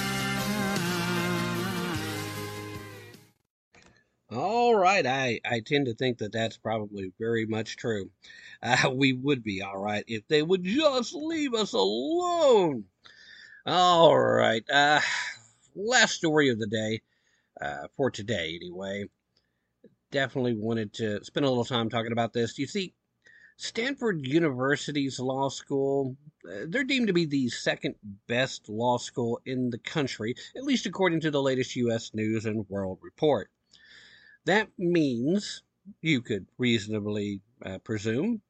All 4.33 4.75
right, 4.75 5.07
I, 5.07 5.41
I 5.45 5.61
tend 5.61 5.87
to 5.87 5.95
think 5.95 6.19
that 6.19 6.33
that's 6.33 6.57
probably 6.57 7.13
very 7.19 7.47
much 7.47 7.77
true. 7.77 8.11
Uh, 8.63 8.91
we 8.93 9.15
would 9.15 9.43
be 9.43 9.63
all 9.63 9.79
right 9.79 10.05
if 10.07 10.29
they 10.29 10.43
would 10.43 10.63
just 10.63 11.15
leave 11.15 11.55
us 11.55 11.73
alone. 11.73 12.85
All 13.73 14.19
right, 14.19 14.69
uh, 14.69 15.01
last 15.77 16.15
story 16.15 16.49
of 16.49 16.59
the 16.59 16.67
day, 16.67 17.03
uh, 17.61 17.87
for 17.97 18.11
today 18.11 18.59
anyway. 18.61 19.05
Definitely 20.11 20.57
wanted 20.57 20.93
to 20.95 21.25
spend 21.25 21.47
a 21.47 21.49
little 21.49 21.65
time 21.65 21.89
talking 21.89 22.11
about 22.11 22.33
this. 22.33 22.59
You 22.59 22.67
see, 22.67 22.95
Stanford 23.59 24.27
University's 24.27 25.21
law 25.21 25.51
school, 25.51 26.17
uh, 26.45 26.67
they're 26.67 26.83
deemed 26.83 27.07
to 27.07 27.13
be 27.13 27.27
the 27.27 27.49
second 27.49 27.95
best 28.27 28.69
law 28.69 28.99
school 28.99 29.41
in 29.47 29.71
the 29.71 29.79
country, 29.79 30.35
at 30.57 30.65
least 30.65 30.87
according 30.87 31.21
to 31.21 31.31
the 31.31 31.41
latest 31.41 31.77
U.S. 31.77 32.13
News 32.13 32.47
and 32.47 32.69
World 32.69 32.99
Report. 33.03 33.51
That 34.47 34.69
means, 34.79 35.63
you 36.03 36.23
could 36.23 36.49
reasonably 36.59 37.41
uh, 37.65 37.79
presume, 37.79 38.43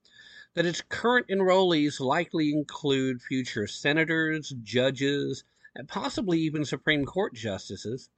that 0.55 0.67
its 0.67 0.83
current 0.89 1.29
enrollees 1.29 2.01
likely 2.01 2.53
include 2.53 3.23
future 3.23 3.67
senators, 3.67 4.53
judges, 4.63 5.45
and 5.75 5.89
possibly 5.89 6.41
even 6.41 6.65
Supreme 6.65 7.05
Court 7.05 7.35
justices, 7.35 8.11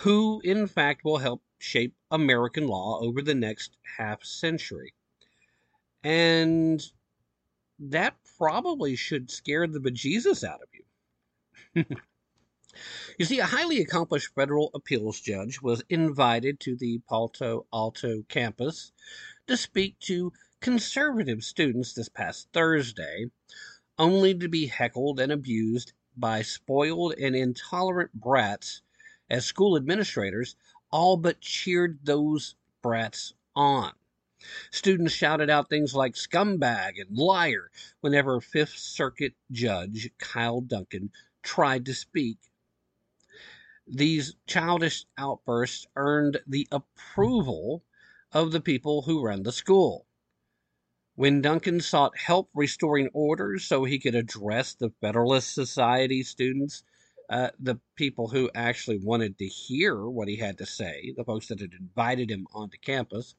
who 0.00 0.40
in 0.44 0.66
fact 0.66 1.04
will 1.04 1.18
help 1.18 1.42
shape 1.58 1.94
American 2.10 2.66
law 2.66 2.98
over 3.00 3.22
the 3.22 3.34
next 3.34 3.76
half 3.96 4.24
century. 4.24 4.92
And 6.02 6.82
that 7.78 8.16
probably 8.36 8.96
should 8.96 9.30
scare 9.30 9.66
the 9.66 9.80
bejesus 9.80 10.42
out 10.44 10.60
of 10.62 10.68
you. 10.72 11.84
You 13.18 13.26
see, 13.26 13.38
a 13.38 13.44
highly 13.44 13.82
accomplished 13.82 14.34
federal 14.34 14.70
appeals 14.72 15.20
judge 15.20 15.60
was 15.60 15.84
invited 15.90 16.58
to 16.60 16.74
the 16.74 17.00
Palo 17.06 17.66
Alto 17.70 18.22
campus 18.28 18.92
to 19.46 19.58
speak 19.58 19.98
to 20.00 20.32
conservative 20.62 21.44
students 21.44 21.92
this 21.92 22.08
past 22.08 22.48
Thursday, 22.52 23.26
only 23.98 24.34
to 24.34 24.48
be 24.48 24.66
heckled 24.66 25.20
and 25.20 25.30
abused 25.30 25.92
by 26.16 26.40
spoiled 26.40 27.14
and 27.18 27.36
intolerant 27.36 28.14
brats 28.14 28.80
as 29.28 29.44
school 29.44 29.76
administrators 29.76 30.56
all 30.90 31.18
but 31.18 31.42
cheered 31.42 31.98
those 32.04 32.54
brats 32.80 33.34
on. 33.54 33.92
Students 34.70 35.12
shouted 35.12 35.50
out 35.50 35.68
things 35.68 35.94
like 35.94 36.14
scumbag 36.14 37.00
and 37.00 37.18
liar 37.18 37.70
whenever 38.00 38.40
Fifth 38.40 38.78
Circuit 38.78 39.34
Judge 39.50 40.10
Kyle 40.18 40.60
Duncan 40.62 41.10
tried 41.42 41.84
to 41.84 41.94
speak 41.94 42.38
these 43.86 44.36
childish 44.46 45.04
outbursts 45.18 45.86
earned 45.96 46.40
the 46.46 46.68
approval 46.70 47.84
of 48.30 48.52
the 48.52 48.60
people 48.60 49.02
who 49.02 49.24
run 49.24 49.42
the 49.42 49.52
school. 49.52 50.06
When 51.22 51.40
Duncan 51.40 51.78
sought 51.78 52.18
help 52.18 52.50
restoring 52.52 53.08
order 53.14 53.56
so 53.60 53.84
he 53.84 54.00
could 54.00 54.16
address 54.16 54.74
the 54.74 54.90
Federalist 55.00 55.54
Society 55.54 56.24
students, 56.24 56.82
uh, 57.30 57.50
the 57.60 57.78
people 57.94 58.26
who 58.26 58.50
actually 58.56 58.98
wanted 58.98 59.38
to 59.38 59.46
hear 59.46 60.04
what 60.08 60.26
he 60.26 60.38
had 60.38 60.58
to 60.58 60.66
say, 60.66 61.14
the 61.16 61.22
folks 61.22 61.46
that 61.46 61.60
had 61.60 61.74
invited 61.78 62.28
him 62.28 62.48
onto 62.52 62.76
campus, 62.76 63.36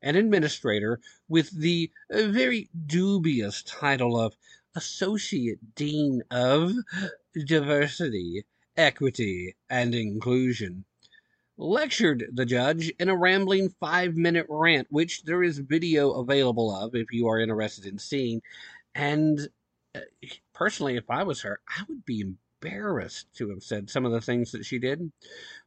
an 0.00 0.16
administrator 0.16 1.02
with 1.28 1.50
the 1.50 1.90
uh, 2.10 2.28
very 2.28 2.70
dubious 2.86 3.62
title 3.62 4.18
of 4.18 4.34
Associate 4.74 5.74
Dean 5.74 6.22
of 6.30 6.72
Diversity, 7.44 8.46
Equity, 8.74 9.54
and 9.68 9.94
Inclusion, 9.94 10.86
lectured 11.56 12.24
the 12.32 12.46
judge 12.46 12.92
in 12.98 13.08
a 13.08 13.16
rambling 13.16 13.68
five 13.80 14.16
minute 14.16 14.46
rant, 14.48 14.86
which 14.90 15.22
there 15.24 15.42
is 15.42 15.58
video 15.58 16.12
available 16.12 16.74
of 16.74 16.94
if 16.94 17.12
you 17.12 17.28
are 17.28 17.38
interested 17.38 17.86
in 17.86 17.98
seeing. 17.98 18.42
And 18.94 19.48
uh, 19.94 20.00
personally, 20.54 20.96
if 20.96 21.10
I 21.10 21.22
was 21.22 21.42
her, 21.42 21.60
I 21.68 21.82
would 21.88 22.04
be 22.04 22.20
embarrassed 22.62 23.26
to 23.34 23.50
have 23.50 23.62
said 23.62 23.90
some 23.90 24.04
of 24.04 24.12
the 24.12 24.20
things 24.20 24.52
that 24.52 24.64
she 24.64 24.78
did. 24.78 25.12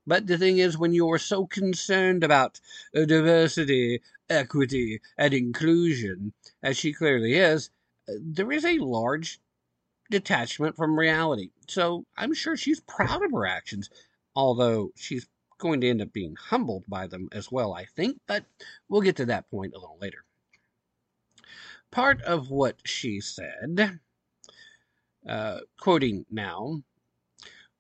But 0.08 0.28
the 0.28 0.38
thing 0.38 0.58
is, 0.58 0.78
when 0.78 0.94
you're 0.94 1.18
so 1.18 1.46
concerned 1.46 2.24
about 2.24 2.60
uh, 2.96 3.06
diversity, 3.06 4.02
equity, 4.30 5.02
and 5.18 5.34
inclusion, 5.34 6.34
as 6.64 6.78
she 6.78 6.94
clearly 6.94 7.34
is, 7.34 7.70
uh, 8.10 8.14
there 8.22 8.52
is 8.52 8.66
a 8.66 8.80
large 8.80 9.40
detachment 10.10 10.76
from 10.76 10.98
reality. 10.98 11.50
So 11.68 12.06
I'm 12.18 12.34
sure 12.34 12.56
she's 12.56 12.80
proud 12.82 13.24
of 13.24 13.32
her 13.32 13.46
actions, 13.46 13.90
although 14.36 14.92
she's 14.96 15.28
going 15.58 15.82
to 15.82 15.90
end 15.90 16.02
up 16.02 16.12
being 16.14 16.36
humbled 16.36 16.84
by 16.88 17.08
them 17.08 17.30
as 17.32 17.52
well, 17.52 17.74
I 17.74 17.86
think, 17.86 18.20
but 18.28 18.46
we'll 18.90 19.02
get 19.02 19.16
to 19.18 19.26
that 19.26 19.50
point 19.50 19.74
a 19.74 19.80
little 19.80 19.98
later. 20.02 20.24
Part 21.92 22.22
of 22.22 22.50
what 22.50 22.76
she 22.84 23.22
said, 23.22 24.00
uh, 25.28 25.60
quoting 25.80 26.26
now, 26.30 26.84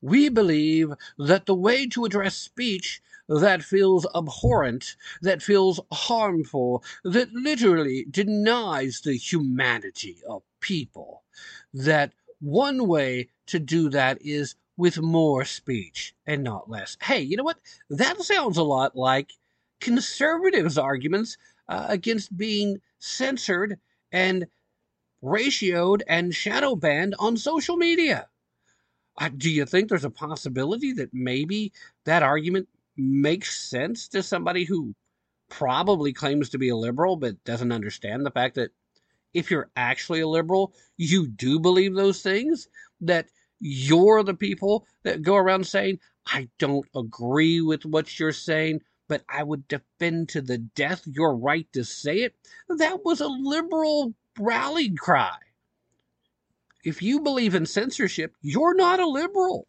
we 0.02 0.30
believe 0.30 0.94
that 1.18 1.46
the 1.46 1.56
way 1.56 1.88
to 1.88 2.06
address 2.06 2.36
speech 2.36 3.02
that 3.28 3.64
feels 3.64 4.06
abhorrent, 4.16 4.96
that 5.22 5.42
feels 5.42 5.80
harmful, 5.92 6.84
that 7.04 7.32
literally 7.34 8.06
denies 8.10 9.02
the 9.02 9.18
humanity 9.18 10.22
of 10.30 10.44
people, 10.60 11.24
that 11.74 12.14
one 12.40 12.88
way 12.88 13.30
to 13.48 13.58
do 13.60 13.90
that 13.90 14.22
is 14.22 14.56
with 14.78 15.02
more 15.02 15.46
speech 15.46 16.14
and 16.26 16.44
not 16.44 16.70
less. 16.70 16.98
Hey, 17.02 17.22
you 17.22 17.38
know 17.38 17.44
what? 17.44 17.60
That 17.90 18.22
sounds 18.22 18.58
a 18.58 18.64
lot 18.64 18.96
like 18.96 19.32
conservatives' 19.80 20.78
arguments 20.78 21.38
uh, 21.70 21.86
against 21.90 22.36
being 22.38 22.82
censored 23.00 23.80
and 24.12 24.48
ratioed 25.24 26.02
and 26.08 26.34
shadow 26.34 26.76
banned 26.76 27.16
on 27.20 27.38
social 27.38 27.78
media. 27.78 28.28
Uh, 29.18 29.30
do 29.36 29.50
you 29.50 29.66
think 29.66 29.88
there's 29.90 30.04
a 30.06 30.10
possibility 30.10 30.92
that 30.94 31.14
maybe 31.14 31.72
that 32.04 32.22
argument 32.24 32.68
makes 32.98 33.70
sense 33.70 34.08
to 34.10 34.22
somebody 34.22 34.66
who 34.66 34.94
probably 35.50 36.12
claims 36.12 36.50
to 36.50 36.58
be 36.58 36.70
a 36.70 36.76
liberal 36.76 37.16
but 37.16 37.44
doesn't 37.44 37.72
understand 37.72 38.26
the 38.26 38.32
fact 38.32 38.56
that 38.56 38.72
if 39.34 39.52
you're 39.52 39.70
actually 39.76 40.22
a 40.22 40.28
liberal, 40.28 40.74
you 40.98 41.28
do 41.28 41.60
believe 41.60 41.94
those 41.94 42.22
things? 42.22 42.68
That 43.02 43.28
you're 43.60 44.24
the 44.24 44.34
people 44.34 44.86
that 45.04 45.22
go 45.22 45.36
around 45.36 45.66
saying, 45.66 46.00
I 46.26 46.50
don't 46.58 46.88
agree 46.96 47.62
with 47.62 47.86
what 47.86 48.20
you're 48.20 48.32
saying, 48.32 48.82
but 49.08 49.24
I 49.30 49.44
would 49.44 49.68
defend 49.68 50.30
to 50.30 50.42
the 50.42 50.58
death 50.58 51.04
your 51.06 51.36
right 51.36 51.68
to 51.74 51.84
say 51.84 52.20
it. 52.20 52.36
That 52.70 53.06
was 53.06 53.22
a 53.22 53.28
liberal 53.28 54.14
rally 54.40 54.90
cry. 54.90 55.38
If 56.84 57.02
you 57.02 57.22
believe 57.22 57.56
in 57.56 57.66
censorship, 57.66 58.36
you're 58.42 58.76
not 58.76 59.00
a 59.00 59.08
liberal. 59.08 59.68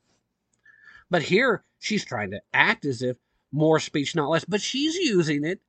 But 1.10 1.22
here, 1.22 1.64
she's 1.78 2.04
trying 2.04 2.30
to 2.32 2.42
act 2.52 2.84
as 2.84 3.02
if 3.02 3.16
more 3.52 3.80
speech, 3.80 4.14
not 4.14 4.28
less, 4.28 4.44
but 4.44 4.60
she's 4.60 4.96
using 4.96 5.44
it 5.44 5.60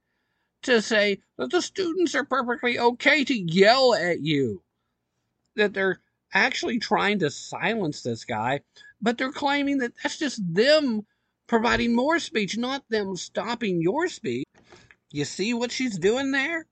to 0.63 0.81
say 0.81 1.19
that 1.37 1.51
the 1.51 1.61
students 1.61 2.15
are 2.15 2.25
perfectly 2.25 2.79
okay 2.79 3.23
to 3.23 3.33
yell 3.33 3.93
at 3.93 4.19
you, 4.21 4.63
that 5.55 5.73
they're 5.73 6.01
actually 6.33 6.79
trying 6.79 7.19
to 7.19 7.29
silence 7.29 8.01
this 8.01 8.25
guy, 8.25 8.61
but 9.01 9.17
they're 9.17 9.31
claiming 9.31 9.79
that 9.79 9.93
that's 10.01 10.17
just 10.17 10.41
them 10.53 11.05
providing 11.47 11.95
more 11.95 12.19
speech, 12.19 12.57
not 12.57 12.83
them 12.89 13.15
stopping 13.15 13.81
your 13.81 14.07
speech. 14.07 14.45
You 15.11 15.25
see 15.25 15.53
what 15.53 15.71
she's 15.71 15.97
doing 15.97 16.31
there? 16.31 16.65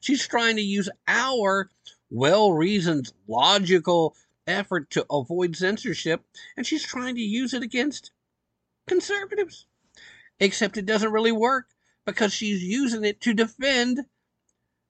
She's 0.00 0.26
trying 0.26 0.56
to 0.56 0.62
use 0.62 0.88
our 1.06 1.70
well 2.10 2.52
reasoned, 2.52 3.12
logical 3.28 4.16
effort 4.46 4.90
to 4.90 5.06
avoid 5.10 5.56
censorship, 5.56 6.22
and 6.56 6.66
she's 6.66 6.82
trying 6.82 7.14
to 7.14 7.20
use 7.20 7.54
it 7.54 7.62
against 7.62 8.10
conservatives. 8.86 9.66
Except 10.40 10.76
it 10.76 10.86
doesn't 10.86 11.12
really 11.12 11.32
work 11.32 11.66
because 12.04 12.32
she's 12.32 12.62
using 12.62 13.04
it 13.04 13.20
to 13.20 13.34
defend 13.34 14.00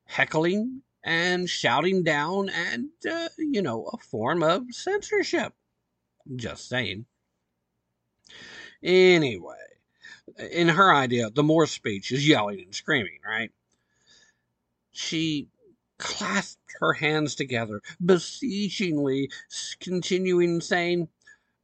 heckling 0.06 0.82
and 1.04 1.48
shouting 1.48 2.02
down 2.02 2.48
and, 2.48 2.90
uh, 3.10 3.28
you 3.38 3.62
know, 3.62 3.88
a 3.92 3.98
form 3.98 4.42
of 4.42 4.64
censorship. 4.70 5.52
Just 6.36 6.68
saying. 6.68 7.06
Anyway, 8.82 9.56
in 10.50 10.68
her 10.68 10.94
idea, 10.94 11.30
the 11.30 11.42
more 11.42 11.66
speech 11.66 12.12
is 12.12 12.26
yelling 12.26 12.60
and 12.60 12.74
screaming, 12.74 13.18
right? 13.26 13.50
She 14.92 15.48
clasped 15.98 16.74
her 16.80 16.94
hands 16.94 17.34
together, 17.34 17.80
beseechingly, 18.04 19.30
continuing 19.80 20.60
saying, 20.60 21.08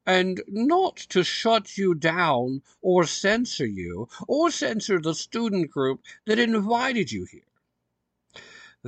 and 0.07 0.41
not 0.49 0.97
to 0.97 1.23
shut 1.23 1.77
you 1.77 1.95
down 1.95 2.63
or 2.81 3.05
censor 3.05 3.67
you 3.67 4.09
or 4.27 4.51
censor 4.51 5.01
the 5.01 5.15
student 5.15 5.71
group 5.71 6.01
that 6.25 6.39
invited 6.39 7.11
you 7.13 7.27
here. 7.31 7.48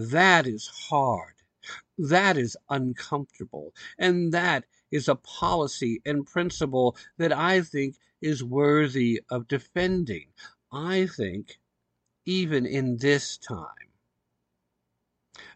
That 0.00 0.46
is 0.46 0.66
hard. 0.88 1.34
That 1.98 2.38
is 2.38 2.56
uncomfortable. 2.70 3.74
And 3.98 4.32
that 4.32 4.64
is 4.90 5.08
a 5.08 5.14
policy 5.14 6.00
and 6.06 6.26
principle 6.26 6.96
that 7.18 7.32
I 7.32 7.60
think 7.60 7.96
is 8.22 8.42
worthy 8.42 9.20
of 9.30 9.46
defending. 9.46 10.28
I 10.72 11.06
think 11.06 11.58
even 12.24 12.64
in 12.64 12.96
this 12.96 13.36
time. 13.36 13.66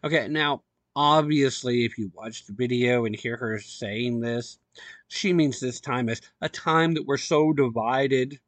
Okay, 0.03 0.27
now, 0.27 0.61
obviously, 0.95 1.83
if 1.83 1.97
you 1.97 2.11
watch 2.13 2.45
the 2.45 2.53
video 2.53 3.05
and 3.05 3.15
hear 3.15 3.37
her 3.37 3.59
saying 3.59 4.19
this, 4.19 4.59
she 5.07 5.33
means 5.33 5.59
this 5.59 5.79
time 5.79 6.07
as 6.07 6.21
a 6.41 6.49
time 6.49 6.93
that 6.93 7.07
we're 7.07 7.17
so 7.17 7.51
divided 7.51 8.39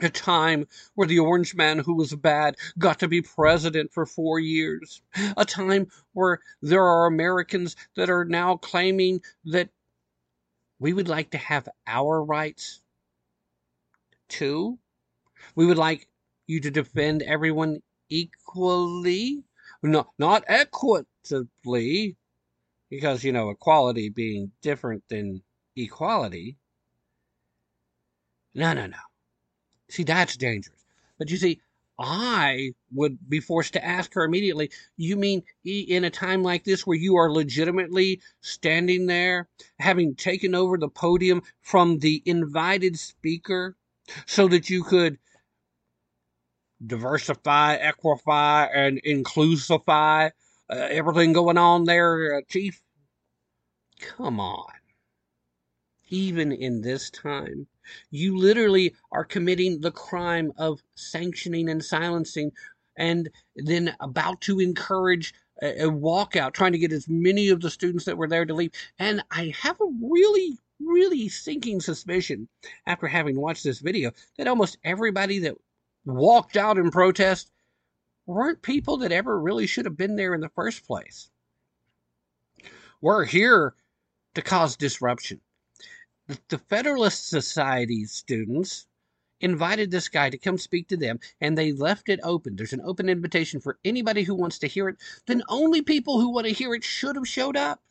a 0.00 0.08
time 0.08 0.66
where 0.94 1.06
the 1.06 1.18
orange 1.18 1.54
man 1.54 1.78
who 1.78 1.94
was 1.94 2.14
bad 2.14 2.56
got 2.78 2.98
to 2.98 3.08
be 3.08 3.22
president 3.22 3.92
for 3.92 4.06
four 4.06 4.40
years. 4.40 5.02
A 5.36 5.44
time 5.44 5.86
where 6.12 6.40
there 6.62 6.82
are 6.84 7.06
Americans 7.06 7.76
that 7.96 8.10
are 8.10 8.24
now 8.24 8.56
claiming 8.56 9.20
that 9.44 9.68
we 10.78 10.92
would 10.92 11.08
like 11.08 11.30
to 11.30 11.38
have 11.38 11.68
our 11.86 12.22
rights 12.24 12.80
too. 14.28 14.78
We 15.54 15.66
would 15.66 15.78
like 15.78 16.08
you 16.46 16.60
to 16.60 16.70
defend 16.70 17.22
everyone 17.22 17.80
equally. 18.08 19.44
No, 19.82 20.06
not 20.18 20.44
equitably, 20.48 22.16
because, 22.88 23.22
you 23.22 23.32
know, 23.32 23.50
equality 23.50 24.08
being 24.08 24.50
different 24.62 25.02
than 25.08 25.42
equality. 25.76 26.56
No, 28.54 28.72
no, 28.72 28.86
no. 28.86 28.96
See, 29.88 30.02
that's 30.04 30.36
dangerous. 30.36 30.84
But 31.18 31.30
you 31.30 31.36
see, 31.36 31.60
I 31.98 32.72
would 32.92 33.18
be 33.28 33.38
forced 33.38 33.74
to 33.74 33.84
ask 33.84 34.14
her 34.14 34.24
immediately, 34.24 34.70
you 34.96 35.16
mean 35.16 35.44
in 35.64 36.04
a 36.04 36.10
time 36.10 36.42
like 36.42 36.64
this 36.64 36.86
where 36.86 36.96
you 36.96 37.16
are 37.16 37.30
legitimately 37.30 38.20
standing 38.40 39.06
there, 39.06 39.48
having 39.78 40.16
taken 40.16 40.54
over 40.54 40.76
the 40.76 40.88
podium 40.88 41.42
from 41.60 41.98
the 41.98 42.22
invited 42.26 42.98
speaker 42.98 43.76
so 44.26 44.48
that 44.48 44.68
you 44.68 44.82
could 44.82 45.18
diversify, 46.84 47.78
equify, 47.78 48.68
and 48.74 49.00
inclusify 49.04 50.30
uh, 50.68 50.74
everything 50.74 51.32
going 51.32 51.58
on 51.58 51.84
there, 51.84 52.36
uh, 52.36 52.40
Chief? 52.48 52.82
Come 54.00 54.40
on. 54.40 54.72
Even 56.08 56.52
in 56.52 56.80
this 56.80 57.10
time, 57.10 57.66
you 58.10 58.36
literally 58.36 58.94
are 59.12 59.24
committing 59.24 59.80
the 59.80 59.90
crime 59.90 60.52
of 60.56 60.82
sanctioning 60.94 61.68
and 61.68 61.84
silencing 61.84 62.52
and 62.96 63.28
then 63.56 63.94
about 64.00 64.40
to 64.42 64.60
encourage 64.60 65.34
a, 65.62 65.84
a 65.84 65.90
walkout, 65.90 66.52
trying 66.52 66.72
to 66.72 66.78
get 66.78 66.92
as 66.92 67.08
many 67.08 67.48
of 67.48 67.60
the 67.60 67.70
students 67.70 68.04
that 68.04 68.16
were 68.16 68.28
there 68.28 68.44
to 68.44 68.54
leave. 68.54 68.72
And 68.98 69.22
I 69.30 69.52
have 69.60 69.80
a 69.80 69.92
really, 70.02 70.58
really 70.80 71.28
sinking 71.28 71.80
suspicion 71.80 72.48
after 72.86 73.06
having 73.06 73.40
watched 73.40 73.64
this 73.64 73.80
video 73.80 74.12
that 74.38 74.48
almost 74.48 74.78
everybody 74.84 75.40
that 75.40 75.56
walked 76.04 76.56
out 76.56 76.78
in 76.78 76.90
protest 76.90 77.50
weren't 78.26 78.62
people 78.62 78.98
that 78.98 79.12
ever 79.12 79.38
really 79.38 79.66
should 79.66 79.84
have 79.84 79.96
been 79.96 80.16
there 80.16 80.34
in 80.34 80.40
the 80.40 80.48
first 80.50 80.86
place. 80.86 81.30
We're 83.00 83.24
here 83.24 83.74
to 84.34 84.42
cause 84.42 84.76
disruption. 84.76 85.40
The, 86.26 86.56
Federalist 86.56 87.28
Society 87.28 88.06
students 88.06 88.86
invited 89.40 89.90
this 89.90 90.08
guy 90.08 90.30
to 90.30 90.38
come 90.38 90.56
speak 90.56 90.88
to 90.88 90.96
them, 90.96 91.20
and 91.38 91.56
they 91.58 91.72
left 91.72 92.08
it 92.08 92.18
open. 92.22 92.56
There's 92.56 92.72
an 92.72 92.80
open 92.82 93.10
invitation 93.10 93.60
for 93.60 93.78
anybody 93.84 94.22
who 94.22 94.34
wants 94.34 94.58
to 94.60 94.66
hear 94.66 94.88
it. 94.88 94.96
Then 95.26 95.42
only 95.50 95.82
people 95.82 96.20
who 96.20 96.30
want 96.30 96.46
to 96.46 96.52
hear 96.54 96.74
it 96.74 96.82
should 96.82 97.16
have 97.16 97.28
showed 97.28 97.58
up. 97.58 97.82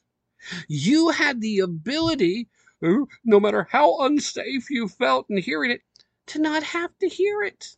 You 0.68 1.10
had 1.10 1.41
the 1.41 1.60
ability, 1.60 2.49
uh, 2.81 3.05
no 3.23 3.39
matter 3.39 3.68
how 3.69 3.99
unsafe 3.99 4.72
you 4.72 4.88
felt 4.88 5.30
in 5.30 5.38
hearing 5.38 5.69
it, 5.69 5.84
to 6.27 6.39
not 6.39 6.64
have 6.64 6.97
to 6.99 7.07
hear 7.07 7.43
it. 7.43 7.77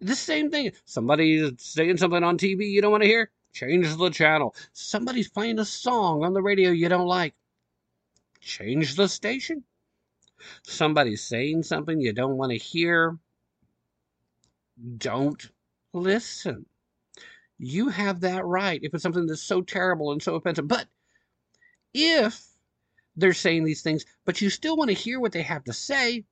The 0.00 0.16
same 0.16 0.50
thing. 0.50 0.72
Somebody's 0.86 1.52
saying 1.58 1.98
something 1.98 2.24
on 2.24 2.38
TV 2.38 2.70
you 2.70 2.80
don't 2.80 2.92
want 2.92 3.02
to 3.02 3.08
hear, 3.08 3.30
change 3.52 3.94
the 3.94 4.10
channel. 4.10 4.54
Somebody's 4.72 5.28
playing 5.28 5.58
a 5.58 5.66
song 5.66 6.24
on 6.24 6.32
the 6.32 6.42
radio 6.42 6.70
you 6.70 6.88
don't 6.88 7.06
like, 7.06 7.34
change 8.46 8.94
the 8.94 9.08
station. 9.08 9.64
Somebody's 10.62 11.24
saying 11.24 11.64
something 11.64 12.00
you 12.00 12.12
don't 12.12 12.36
want 12.36 12.52
to 12.52 12.58
hear, 12.58 13.18
don't 14.98 15.50
listen. 15.92 16.66
You 17.58 17.88
have 17.88 18.20
that 18.20 18.44
right 18.44 18.80
if 18.82 18.94
it's 18.94 19.02
something 19.02 19.26
that's 19.26 19.42
so 19.42 19.62
terrible 19.62 20.12
and 20.12 20.22
so 20.22 20.34
offensive. 20.34 20.68
But 20.68 20.86
if 21.92 22.46
they're 23.16 23.32
saying 23.32 23.64
these 23.64 23.82
things, 23.82 24.04
but 24.24 24.40
you 24.40 24.50
still 24.50 24.76
want 24.76 24.90
to 24.90 24.94
hear 24.94 25.18
what 25.18 25.32
they 25.32 25.42
have 25.42 25.64
to 25.64 25.72
say, 25.72 26.24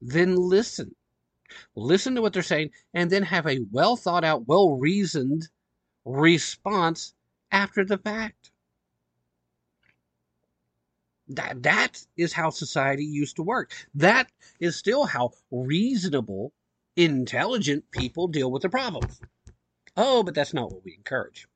then 0.00 0.36
listen. 0.36 0.94
Listen 1.76 2.14
to 2.14 2.22
what 2.22 2.32
they're 2.32 2.42
saying 2.42 2.70
and 2.94 3.10
then 3.10 3.22
have 3.22 3.46
a 3.46 3.60
well 3.70 3.96
thought 3.96 4.24
out, 4.24 4.48
well 4.48 4.76
reasoned 4.76 5.48
response 6.04 7.14
after 7.52 7.84
the 7.84 7.98
fact. 7.98 8.50
That, 11.28 11.62
that 11.62 12.04
is 12.16 12.32
how 12.32 12.50
society 12.50 13.04
used 13.04 13.36
to 13.36 13.42
work. 13.42 13.72
That 13.94 14.30
is 14.60 14.76
still 14.76 15.06
how 15.06 15.30
reasonable, 15.50 16.52
intelligent 16.96 17.90
people 17.90 18.28
deal 18.28 18.50
with 18.50 18.62
the 18.62 18.68
problems. 18.68 19.20
Oh, 19.96 20.22
but 20.22 20.34
that's 20.34 20.54
not 20.54 20.70
what 20.70 20.84
we 20.84 20.94
encourage. 20.94 21.46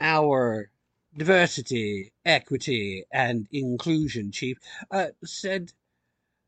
Our 0.00 0.70
diversity, 1.16 2.12
equity, 2.24 3.04
and 3.12 3.46
inclusion 3.52 4.32
chief 4.32 4.58
uh, 4.90 5.08
said 5.24 5.72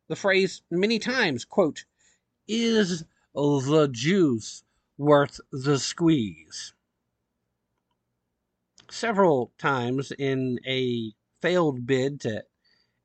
the 0.08 0.16
phrase 0.16 0.62
many 0.70 0.98
times, 0.98 1.44
quote, 1.44 1.84
is 2.48 3.04
the 3.34 3.88
juice 3.90 4.64
worth 4.98 5.40
the 5.50 5.78
squeeze? 5.78 6.74
Several 8.92 9.54
times 9.56 10.12
in 10.18 10.60
a 10.66 11.14
failed 11.40 11.86
bid 11.86 12.20
to 12.20 12.44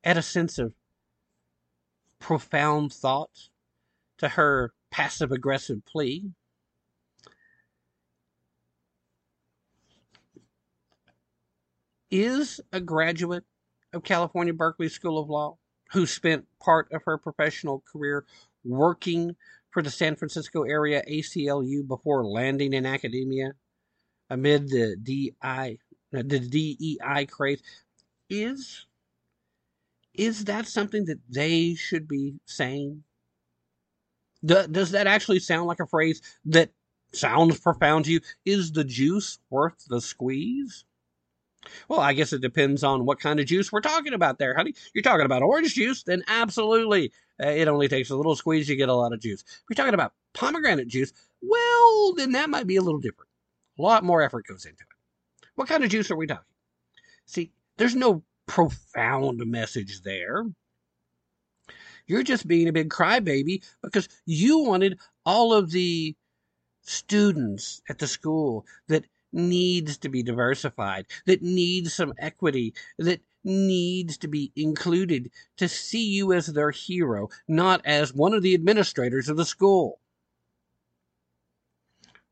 add 0.03 0.18
a 0.18 0.22
sense 0.22 0.59
of 0.59 0.73
profound 2.19 2.91
thought 2.91 3.47
to 4.18 4.27
her 4.27 4.73
passive 4.91 5.31
aggressive 5.31 5.85
plea. 5.85 6.34
Is 12.11 12.59
a 12.73 12.81
graduate 12.81 13.45
of 13.93 14.03
California 14.03 14.53
Berkeley 14.53 14.89
School 14.89 15.18
of 15.18 15.30
Law 15.30 15.57
who 15.93 16.05
spent 16.05 16.47
part 16.59 16.91
of 16.91 17.03
her 17.05 17.18
professional 17.18 17.81
career 17.89 18.26
working 18.65 19.38
for 19.69 19.81
the 19.81 19.89
San 19.89 20.18
Francisco 20.18 20.64
area 20.64 21.01
ACLU 21.07 21.88
before 21.88 22.26
landing 22.26 22.73
in 22.73 22.85
academia 22.85 23.53
amid 24.30 24.70
the 24.70 24.95
DI 25.02 25.78
the 26.12 26.40
DEI 26.40 27.26
craze 27.26 27.62
is 28.30 28.86
is 30.14 30.45
that 30.45 30.68
something 30.68 31.06
that 31.06 31.20
they 31.30 31.76
should 31.76 32.08
be 32.08 32.40
saying? 32.45 33.04
Does 34.44 34.91
that 34.91 35.08
actually 35.08 35.40
sound 35.40 35.68
like 35.68 35.80
a 35.80 35.86
phrase 35.86 36.22
that 36.45 36.72
sounds 37.14 37.60
profound 37.60 38.06
to 38.06 38.12
you? 38.12 38.22
Is 38.45 38.72
the 38.72 38.84
juice 38.84 39.38
worth 39.49 39.86
the 39.88 40.02
squeeze? 40.02 40.86
Well, 41.88 41.99
I 41.99 42.14
guess 42.14 42.34
it 42.34 42.41
depends 42.41 42.84
on 42.84 43.06
what 43.06 43.20
kind 43.20 43.40
of 43.40 43.45
juice 43.45 43.72
we're 43.72 43.82
talking 43.82 44.14
about 44.14 44.40
there, 44.40 44.56
honey. 44.56 44.74
You're 44.94 45.02
talking 45.02 45.26
about 45.26 45.44
orange 45.44 45.76
juice, 45.76 46.04
then 46.04 46.24
absolutely. 46.28 47.12
Uh, 47.44 47.49
it 47.49 47.68
only 47.68 47.88
takes 47.88 48.10
a 48.10 48.16
little 48.16 48.36
squeeze, 48.36 48.70
you 48.70 48.76
get 48.76 48.90
a 48.90 48.94
lot 48.94 49.14
of 49.14 49.20
juice. 49.20 49.41
If 49.41 49.64
you're 49.70 49.76
talking 49.76 49.94
about 49.94 50.14
pomegranate 50.34 50.88
juice, 50.88 51.14
well, 51.41 52.14
then 52.14 52.32
that 52.32 52.49
might 52.49 52.68
be 52.68 52.78
a 52.78 52.82
little 52.82 52.99
different. 52.99 53.27
A 53.78 53.82
lot 53.82 54.04
more 54.04 54.22
effort 54.22 54.48
goes 54.48 54.66
into 54.66 54.82
it. 54.82 55.48
What 55.56 55.68
kind 55.68 55.84
of 55.84 55.90
juice 55.90 56.12
are 56.12 56.16
we 56.16 56.28
talking? 56.28 56.44
See, 57.26 57.52
there's 57.78 57.95
no 57.95 58.24
profound 58.45 59.45
message 59.45 60.02
there. 60.02 60.45
You're 62.08 62.24
just 62.24 62.48
being 62.48 62.68
a 62.68 62.74
big 62.74 62.90
crybaby 62.90 63.64
because 63.84 64.08
you 64.26 64.60
wanted 64.60 64.98
all 65.26 65.54
of 65.54 65.72
the 65.72 66.16
students 66.82 67.82
at 67.90 67.99
the 67.99 68.08
school 68.08 68.66
that 68.88 69.06
needs 69.34 69.98
to 69.98 70.10
be 70.10 70.24
diversified, 70.24 71.06
that 71.26 71.41
needs 71.41 71.94
some 71.94 72.14
equity, 72.18 72.74
that 72.98 73.22
needs 73.44 74.18
to 74.20 74.28
be 74.28 74.52
included 74.56 75.30
to 75.58 75.68
see 75.68 76.06
you 76.06 76.34
as 76.34 76.48
their 76.48 76.72
hero, 76.72 77.30
not 77.48 77.86
as 77.86 78.14
one 78.14 78.34
of 78.34 78.41
the 78.41 78.54
administrators 78.54 79.28
of 79.28 79.38
the 79.38 79.45
school. 79.45 79.99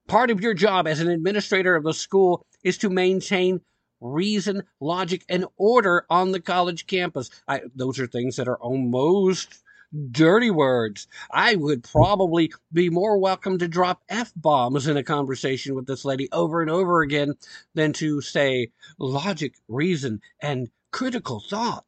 Part 0.07 0.30
of 0.30 0.41
your 0.41 0.53
job 0.53 0.88
as 0.88 0.99
an 0.99 1.10
administrator 1.10 1.76
of 1.76 1.84
the 1.84 1.94
school 1.94 2.45
is 2.64 2.77
to 2.80 2.90
maintain 2.90 3.61
reason, 4.02 4.64
logic, 4.80 5.26
and 5.30 5.45
order 5.57 6.06
on 6.10 6.32
the 6.32 6.40
college 6.40 6.86
campus. 6.86 7.32
I, 7.48 7.61
those 7.76 7.99
are 7.99 8.06
things 8.06 8.36
that 8.36 8.48
are 8.48 8.57
almost 8.57 9.64
dirty 10.11 10.52
words. 10.52 11.07
I 11.32 11.56
would 11.56 11.84
probably 11.84 12.52
be 12.72 12.90
more 12.90 13.18
welcome 13.18 13.57
to 13.60 13.68
drop 13.68 14.03
F 14.10 14.32
bombs 14.36 14.88
in 14.88 14.98
a 14.98 15.03
conversation 15.03 15.73
with 15.73 15.88
this 15.88 16.06
lady 16.06 16.30
over 16.32 16.61
and 16.61 16.69
over 16.69 17.02
again 17.02 17.34
than 17.73 17.94
to 17.94 18.22
say 18.22 18.72
logic, 18.99 19.56
reason, 19.68 20.22
and 20.40 20.69
critical 20.91 21.40
thought. 21.40 21.86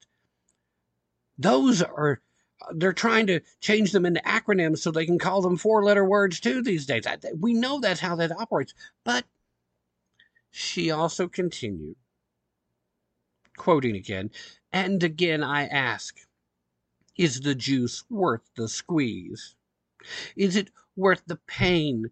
Those 1.38 1.84
are, 1.84 2.20
they're 2.74 2.94
trying 2.94 3.28
to 3.28 3.42
change 3.60 3.92
them 3.92 4.06
into 4.06 4.22
acronyms 4.22 4.80
so 4.80 4.92
they 4.92 5.06
can 5.06 5.20
call 5.20 5.42
them 5.42 5.58
four 5.58 5.84
letter 5.84 6.04
words 6.04 6.40
too 6.40 6.62
these 6.62 6.86
days. 6.86 7.06
We 7.40 7.54
know 7.54 7.80
that's 7.80 8.00
how 8.00 8.16
that 8.16 8.32
operates. 8.32 8.74
But 9.04 9.26
she 10.50 10.90
also 10.90 11.28
continued, 11.28 11.98
quoting 13.58 13.96
again, 13.96 14.32
and 14.72 15.04
again 15.04 15.44
I 15.44 15.68
ask, 15.68 16.18
is 17.16 17.42
the 17.42 17.56
juice 17.56 18.04
worth 18.10 18.50
the 18.56 18.68
squeeze? 18.68 19.56
Is 20.36 20.56
it 20.56 20.72
worth 20.96 21.24
the 21.26 21.40
pain 21.48 22.10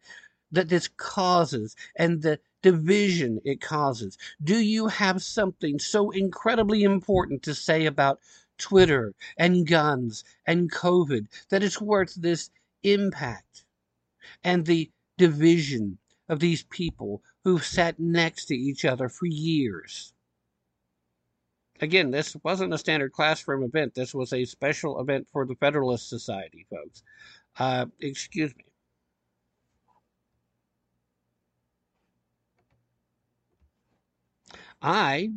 that 0.52 0.70
this 0.70 0.88
causes 0.88 1.76
and 1.96 2.22
the 2.22 2.40
division 2.62 3.40
it 3.46 3.62
causes? 3.62 4.18
Do 4.44 4.58
you 4.60 4.88
have 4.88 5.24
something 5.24 5.80
so 5.80 6.12
incredibly 6.12 6.84
important 6.84 7.44
to 7.44 7.56
say 7.56 7.86
about 7.86 8.20
Twitter 8.58 9.14
and 9.38 9.68
guns 9.68 10.24
and 10.46 10.72
COVID 10.72 11.28
that 11.50 11.64
it's 11.64 11.82
worth 11.82 12.16
this 12.16 12.50
impact 12.84 13.66
and 14.44 14.66
the 14.66 14.92
division 15.18 15.98
of 16.30 16.40
these 16.40 16.64
people 16.64 17.22
who've 17.44 17.64
sat 17.64 18.00
next 18.00 18.46
to 18.46 18.56
each 18.56 18.86
other 18.86 19.10
for 19.10 19.26
years? 19.26 20.14
Again, 21.82 22.12
this 22.12 22.36
wasn't 22.44 22.74
a 22.74 22.78
standard 22.78 23.12
classroom 23.12 23.64
event. 23.64 23.96
This 23.96 24.16
was 24.16 24.32
a 24.32 24.46
special 24.46 25.00
event 25.02 25.28
for 25.32 25.46
the 25.46 25.56
Federalist 25.56 26.08
Society, 26.08 26.66
folks. 26.70 27.04
Uh, 27.60 27.88
excuse 28.00 28.56
me. 28.56 28.64
I 34.82 35.32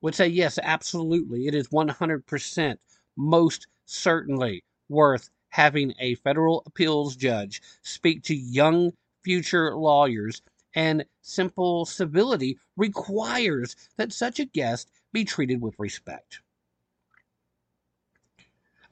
would 0.00 0.14
say 0.14 0.26
yes, 0.26 0.58
absolutely. 0.62 1.46
It 1.46 1.54
is 1.54 1.68
100% 1.68 2.76
most 3.16 3.66
certainly 3.84 4.64
worth 4.88 5.30
having 5.50 5.94
a 5.98 6.14
federal 6.16 6.62
appeals 6.66 7.16
judge 7.16 7.60
speak 7.82 8.22
to 8.24 8.34
young 8.34 8.92
future 9.22 9.74
lawyers, 9.76 10.42
and 10.74 11.04
simple 11.20 11.84
civility 11.84 12.56
requires 12.76 13.76
that 13.96 14.12
such 14.12 14.38
a 14.38 14.44
guest 14.44 14.90
be 15.12 15.24
treated 15.24 15.60
with 15.60 15.74
respect. 15.78 16.40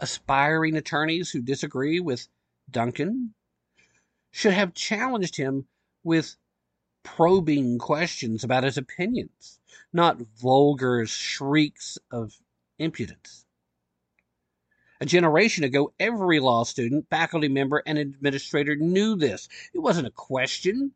Aspiring 0.01 0.76
attorneys 0.76 1.30
who 1.30 1.40
disagree 1.40 2.01
with 2.01 2.28
Duncan 2.70 3.35
should 4.30 4.52
have 4.52 4.74
challenged 4.74 5.36
him 5.36 5.66
with 6.05 6.36
probing 7.16 7.78
questions 7.78 8.44
about 8.44 8.64
his 8.64 8.76
opinions, 8.76 9.59
not 9.93 10.20
vulgar 10.40 11.06
shrieks 11.06 11.98
of 12.10 12.35
impudence. 12.78 13.44
A 15.01 15.06
generation 15.06 15.64
ago, 15.64 15.93
every 16.01 16.40
law 16.40 16.64
student, 16.64 17.09
faculty 17.09 17.48
member, 17.48 17.82
and 17.86 17.98
administrator 17.98 18.74
knew 18.74 19.14
this. 19.14 19.48
It 19.72 19.78
wasn't 19.78 20.09
a 20.09 20.12
question. 20.12 20.93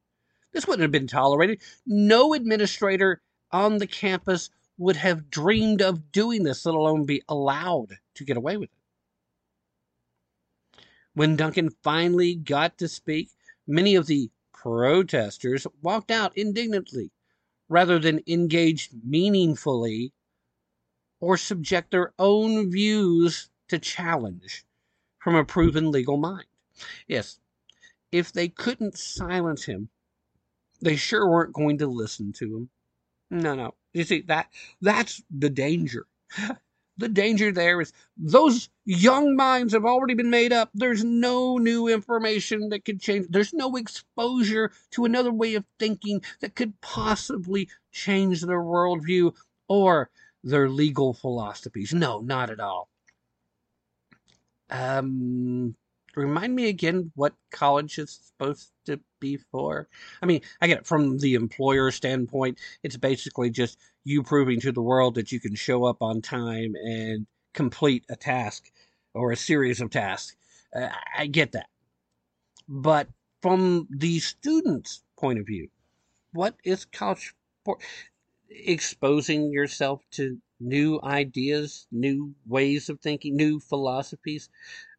This 0.52 0.66
wouldn't 0.66 0.82
have 0.82 0.90
been 0.90 1.06
tolerated. 1.06 1.60
No 1.86 2.34
administrator 2.34 3.22
on 3.52 3.78
the 3.78 3.86
campus 3.86 4.50
would 4.76 4.96
have 4.96 5.30
dreamed 5.30 5.82
of 5.82 6.10
doing 6.10 6.42
this, 6.42 6.66
let 6.66 6.74
alone 6.74 7.06
be 7.06 7.22
allowed 7.28 7.98
to 8.16 8.24
get 8.24 8.36
away 8.36 8.56
with 8.56 8.70
it. 8.70 8.78
When 11.14 11.36
Duncan 11.36 11.70
finally 11.82 12.34
got 12.34 12.78
to 12.78 12.88
speak, 12.88 13.30
many 13.66 13.94
of 13.94 14.06
the 14.06 14.31
protesters 14.62 15.66
walked 15.82 16.10
out 16.10 16.36
indignantly 16.38 17.10
rather 17.68 17.98
than 17.98 18.20
engage 18.28 18.90
meaningfully 19.04 20.12
or 21.20 21.36
subject 21.36 21.90
their 21.90 22.12
own 22.18 22.70
views 22.70 23.50
to 23.68 23.78
challenge 23.78 24.64
from 25.18 25.34
a 25.34 25.44
proven 25.44 25.90
legal 25.90 26.16
mind. 26.16 26.46
Yes, 27.08 27.40
if 28.12 28.32
they 28.32 28.48
couldn't 28.48 28.96
silence 28.96 29.64
him, 29.64 29.88
they 30.80 30.96
sure 30.96 31.28
weren't 31.28 31.52
going 31.52 31.78
to 31.78 31.86
listen 31.86 32.32
to 32.34 32.56
him. 32.56 32.70
No, 33.30 33.54
no. 33.54 33.74
You 33.92 34.04
see 34.04 34.20
that 34.22 34.48
that's 34.80 35.22
the 35.30 35.50
danger. 35.50 36.06
The 36.98 37.08
danger 37.08 37.50
there 37.52 37.80
is 37.80 37.92
those 38.16 38.68
young 38.84 39.34
minds 39.34 39.72
have 39.72 39.84
already 39.84 40.14
been 40.14 40.30
made 40.30 40.52
up. 40.52 40.70
There's 40.74 41.02
no 41.04 41.58
new 41.58 41.88
information 41.88 42.68
that 42.68 42.84
could 42.84 43.00
change. 43.00 43.26
There's 43.28 43.54
no 43.54 43.76
exposure 43.76 44.72
to 44.92 45.04
another 45.04 45.32
way 45.32 45.54
of 45.54 45.64
thinking 45.78 46.22
that 46.40 46.54
could 46.54 46.80
possibly 46.80 47.68
change 47.92 48.42
their 48.42 48.62
worldview 48.62 49.34
or 49.68 50.10
their 50.44 50.68
legal 50.68 51.14
philosophies. 51.14 51.94
No, 51.94 52.20
not 52.20 52.50
at 52.50 52.60
all. 52.60 52.88
Um, 54.70 55.76
remind 56.14 56.54
me 56.54 56.68
again 56.68 57.12
what 57.14 57.34
college 57.50 57.98
is 57.98 58.18
supposed 58.26 58.70
to 58.86 59.00
be 59.20 59.36
for? 59.36 59.88
I 60.22 60.26
mean, 60.26 60.42
I 60.60 60.66
get 60.66 60.78
it 60.78 60.86
from 60.86 61.18
the 61.18 61.34
employer 61.34 61.90
standpoint. 61.90 62.58
It's 62.82 62.96
basically 62.96 63.50
just 63.50 63.78
you 64.04 64.22
proving 64.22 64.60
to 64.60 64.72
the 64.72 64.82
world 64.82 65.14
that 65.14 65.32
you 65.32 65.40
can 65.40 65.54
show 65.54 65.84
up 65.84 66.02
on 66.02 66.20
time 66.22 66.74
and 66.74 67.26
complete 67.54 68.04
a 68.08 68.16
task 68.16 68.70
or 69.14 69.32
a 69.32 69.36
series 69.36 69.80
of 69.80 69.90
tasks. 69.90 70.36
Uh, 70.74 70.88
I 71.16 71.26
get 71.26 71.52
that. 71.52 71.68
But 72.68 73.08
from 73.40 73.88
the 73.90 74.18
student's 74.20 75.02
point 75.18 75.38
of 75.38 75.46
view, 75.46 75.68
what 76.32 76.54
is 76.64 76.84
college 76.84 77.34
for? 77.64 77.78
Exposing 78.48 79.50
yourself 79.50 80.02
to 80.12 80.38
new 80.60 81.00
ideas, 81.02 81.86
new 81.90 82.34
ways 82.46 82.88
of 82.88 83.00
thinking, 83.00 83.36
new 83.36 83.58
philosophies, 83.58 84.48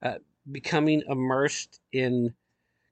uh, 0.02 0.16
becoming 0.52 1.04
immersed 1.08 1.80
in 1.92 2.34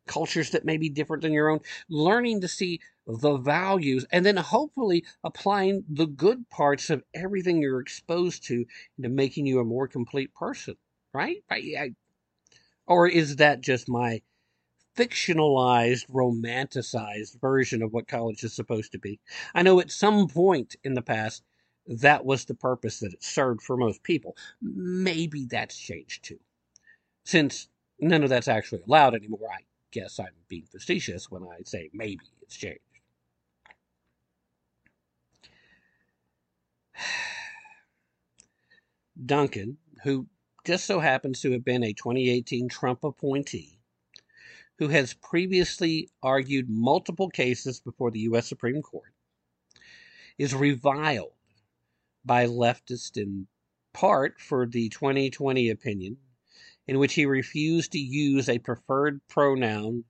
cultures 0.08 0.50
that 0.52 0.66
may 0.66 0.78
be 0.78 0.90
different 0.90 1.24
than 1.24 1.34
your 1.34 1.50
own, 1.50 1.60
learning 1.90 2.42
to 2.42 2.48
see 2.48 2.80
the 3.08 3.38
values, 3.38 4.06
and 4.12 4.26
then 4.26 4.38
hopefully 4.38 5.04
applying 5.24 5.84
the 5.90 6.06
good 6.06 6.50
parts 6.50 6.90
of 6.90 7.04
everything 7.14 7.62
you're 7.62 7.80
exposed 7.80 8.44
to 8.44 8.66
into 8.98 9.10
making 9.10 9.46
you 9.46 9.60
a 9.60 9.66
more 9.66 9.88
complete 9.88 10.34
person, 10.34 10.76
right? 11.14 11.44
I, 11.50 11.94
or 12.88 13.08
is 13.08 13.38
that 13.38 13.62
just 13.62 13.88
my 13.88 14.22
fictionalized, 14.98 16.08
romanticized 16.10 17.40
version 17.40 17.82
of 17.82 17.94
what 17.94 18.08
college 18.08 18.44
is 18.44 18.54
supposed 18.54 18.92
to 18.92 19.00
be? 19.00 19.20
I 19.56 19.64
know 19.64 19.80
at 19.80 19.92
some 19.92 20.28
point 20.28 20.76
in 20.84 20.94
the 20.94 21.02
past, 21.02 21.44
that 21.88 22.26
was 22.26 22.46
the 22.46 22.54
purpose 22.54 23.00
that 23.00 23.14
it 23.14 23.24
served 23.24 23.62
for 23.62 23.78
most 23.78 24.04
people. 24.04 24.36
Maybe 24.62 25.46
that's 25.46 25.78
changed 25.78 26.24
too. 26.24 26.40
Since 27.24 27.68
none 28.00 28.24
of 28.24 28.30
that's 28.30 28.48
actually 28.48 28.82
allowed 28.88 29.14
anymore, 29.16 29.50
I 29.52 29.62
guess 29.92 30.20
I'm 30.20 30.34
being 30.48 30.66
facetious 30.66 31.30
when 31.30 31.44
I 31.44 31.60
say 31.66 31.90
maybe 31.94 32.26
it's 32.42 32.56
changed. 32.58 32.80
Duncan, 39.26 39.78
who 40.04 40.28
just 40.66 40.86
so 40.86 41.00
happens 41.00 41.42
to 41.42 41.52
have 41.52 41.64
been 41.66 41.84
a 41.84 41.94
2018 41.94 42.70
Trump 42.70 43.04
appointee, 43.04 43.80
who 44.78 44.88
has 44.88 45.14
previously 45.14 46.10
argued 46.24 46.70
multiple 46.70 47.30
cases 47.30 47.80
before 47.80 48.10
the 48.12 48.20
U.S. 48.22 48.48
Supreme 48.48 48.82
Court, 48.82 49.14
is 50.38 50.56
reviled 50.56 51.34
by 52.26 52.46
leftists 52.48 53.18
in 53.18 53.48
part 53.94 54.40
for 54.40 54.66
the 54.66 54.90
2020 54.90 55.70
opinion 55.70 56.18
in 56.92 57.00
which 57.00 57.14
he 57.14 57.26
refused 57.26 57.94
to 57.94 57.98
use 57.98 58.50
a 58.50 58.60
preferred 58.60 59.26
pronoun 59.30 60.04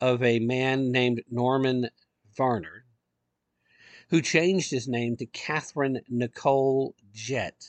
of 0.00 0.22
a 0.22 0.38
man 0.38 0.90
named 0.90 1.22
Norman 1.30 1.90
Varner, 2.34 2.86
who 4.08 4.22
changed 4.22 4.70
his 4.70 4.88
name 4.88 5.18
to 5.18 5.26
Catherine 5.26 6.00
Nicole 6.08 6.94
Jett 7.12 7.66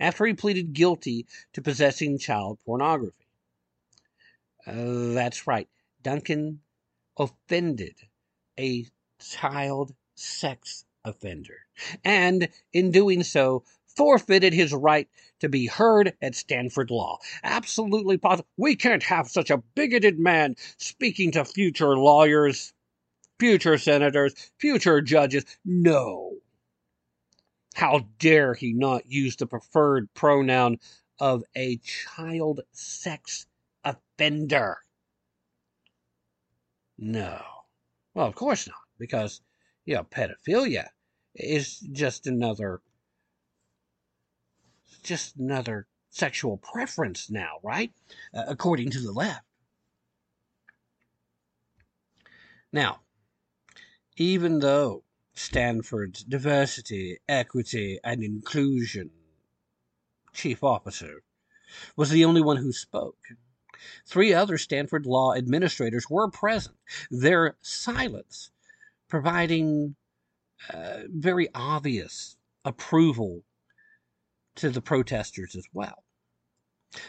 after 0.00 0.24
he 0.24 0.32
pleaded 0.32 0.72
guilty 0.72 1.26
to 1.52 1.60
possessing 1.60 2.16
child 2.16 2.58
pornography. 2.64 3.28
Uh, 4.66 5.12
that's 5.12 5.46
right, 5.46 5.68
Duncan 6.02 6.60
offended 7.18 7.96
a 8.58 8.86
child 9.20 9.94
sex 10.14 10.86
offender, 11.04 11.66
and 12.02 12.48
in 12.72 12.92
doing 12.92 13.22
so, 13.22 13.62
forfeited 13.96 14.52
his 14.52 14.72
right 14.72 15.08
to 15.40 15.48
be 15.48 15.66
heard 15.66 16.14
at 16.22 16.34
Stanford 16.34 16.90
Law. 16.90 17.18
Absolutely 17.42 18.18
positive. 18.18 18.46
We 18.56 18.76
can't 18.76 19.02
have 19.02 19.28
such 19.28 19.50
a 19.50 19.62
bigoted 19.74 20.18
man 20.18 20.56
speaking 20.78 21.32
to 21.32 21.44
future 21.44 21.96
lawyers, 21.96 22.72
future 23.38 23.78
senators, 23.78 24.34
future 24.58 25.00
judges. 25.00 25.44
No. 25.64 26.32
How 27.74 28.06
dare 28.18 28.54
he 28.54 28.72
not 28.72 29.10
use 29.10 29.36
the 29.36 29.46
preferred 29.46 30.12
pronoun 30.14 30.78
of 31.18 31.42
a 31.56 31.78
child 31.78 32.60
sex 32.72 33.46
offender? 33.84 34.78
No. 36.96 37.40
Well, 38.14 38.26
of 38.26 38.36
course 38.36 38.68
not, 38.68 38.76
because, 38.98 39.40
you 39.84 39.96
know, 39.96 40.04
pedophilia 40.04 40.86
is 41.34 41.80
just 41.80 42.28
another 42.28 42.80
just 45.04 45.36
another 45.36 45.86
sexual 46.10 46.56
preference 46.56 47.30
now, 47.30 47.58
right? 47.62 47.92
Uh, 48.32 48.44
according 48.48 48.90
to 48.90 49.00
the 49.00 49.12
left. 49.12 49.44
Now, 52.72 53.00
even 54.16 54.58
though 54.60 55.04
Stanford's 55.34 56.24
diversity, 56.24 57.18
equity, 57.28 57.98
and 58.02 58.22
inclusion 58.22 59.10
chief 60.32 60.64
officer 60.64 61.22
was 61.96 62.10
the 62.10 62.24
only 62.24 62.40
one 62.40 62.56
who 62.56 62.72
spoke, 62.72 63.18
three 64.06 64.32
other 64.32 64.58
Stanford 64.58 65.06
law 65.06 65.34
administrators 65.34 66.08
were 66.08 66.30
present, 66.30 66.76
their 67.10 67.56
silence 67.60 68.50
providing 69.08 69.96
uh, 70.72 71.00
very 71.08 71.48
obvious 71.54 72.36
approval 72.64 73.42
to 74.56 74.70
the 74.70 74.80
protesters 74.80 75.56
as 75.56 75.66
well. 75.72 76.04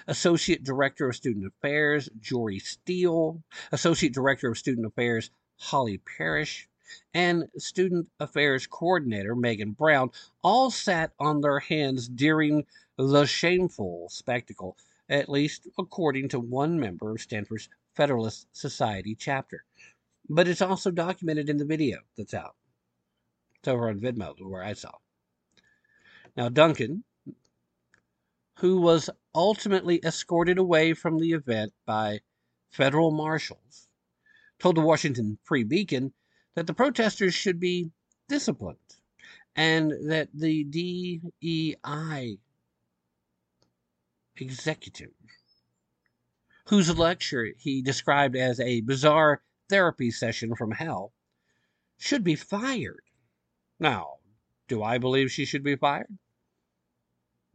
Associate 0.08 0.64
Director 0.64 1.10
of 1.10 1.16
Student 1.16 1.46
Affairs, 1.46 2.10
Jory 2.20 2.60
Steele, 2.60 3.44
Associate 3.72 4.14
Director 4.14 4.50
of 4.50 4.58
Student 4.58 4.88
Affairs, 4.88 5.30
Holly 5.58 6.00
Parrish, 6.00 6.68
and 7.14 7.48
Student 7.58 8.08
Affairs 8.20 8.68
Coordinator, 8.68 9.36
Megan 9.36 9.72
Brown, 9.72 10.12
all 10.44 10.72
sat 10.72 11.12
on 11.20 11.42
their 11.42 11.60
hands 11.60 12.08
during 12.08 12.66
the 12.98 13.26
shameful 13.26 14.08
spectacle, 14.10 14.78
at 15.10 15.30
least 15.30 15.68
according 15.78 16.30
to 16.30 16.40
one 16.40 16.80
member 16.80 17.12
of 17.12 17.22
Stanford's 17.22 17.70
Federalist 17.94 18.48
Society 18.52 19.16
chapter. 19.16 19.64
But 20.28 20.48
it's 20.48 20.62
also 20.62 20.92
documented 20.92 21.50
in 21.50 21.58
the 21.58 21.66
video 21.66 22.00
that's 22.18 22.34
out. 22.34 22.56
It's 23.60 23.68
over 23.68 23.90
on 23.90 24.00
Vidmo, 24.00 24.36
where 24.40 24.64
I 24.64 24.74
saw. 24.74 24.92
Now, 26.36 26.50
Duncan, 26.50 27.04
who 28.60 28.80
was 28.80 29.10
ultimately 29.34 30.00
escorted 30.04 30.58
away 30.58 30.94
from 30.94 31.20
the 31.20 31.34
event 31.34 31.74
by 31.86 32.22
federal 32.70 33.12
marshals, 33.12 33.88
told 34.60 34.76
the 34.76 34.82
Washington 34.82 35.38
Free 35.44 35.64
Beacon 35.64 36.14
that 36.56 36.68
the 36.68 36.74
protesters 36.74 37.34
should 37.34 37.60
be 37.60 37.92
disciplined 38.30 38.78
and 39.56 39.92
that 40.10 40.30
the 40.34 40.64
DEI 40.64 42.38
executive, 44.38 45.12
whose 46.68 46.98
lecture 46.98 47.54
he 47.58 47.82
described 47.82 48.36
as 48.36 48.60
a 48.60 48.82
bizarre 48.82 49.42
therapy 49.70 50.12
session 50.12 50.56
from 50.56 50.72
hell, 50.72 51.14
should 51.98 52.24
be 52.24 52.36
fired. 52.36 53.04
Now, 53.80 54.16
do 54.68 54.84
I 54.84 54.98
believe 54.98 55.32
she 55.32 55.46
should 55.46 55.64
be 55.64 55.76
fired? 55.76 56.18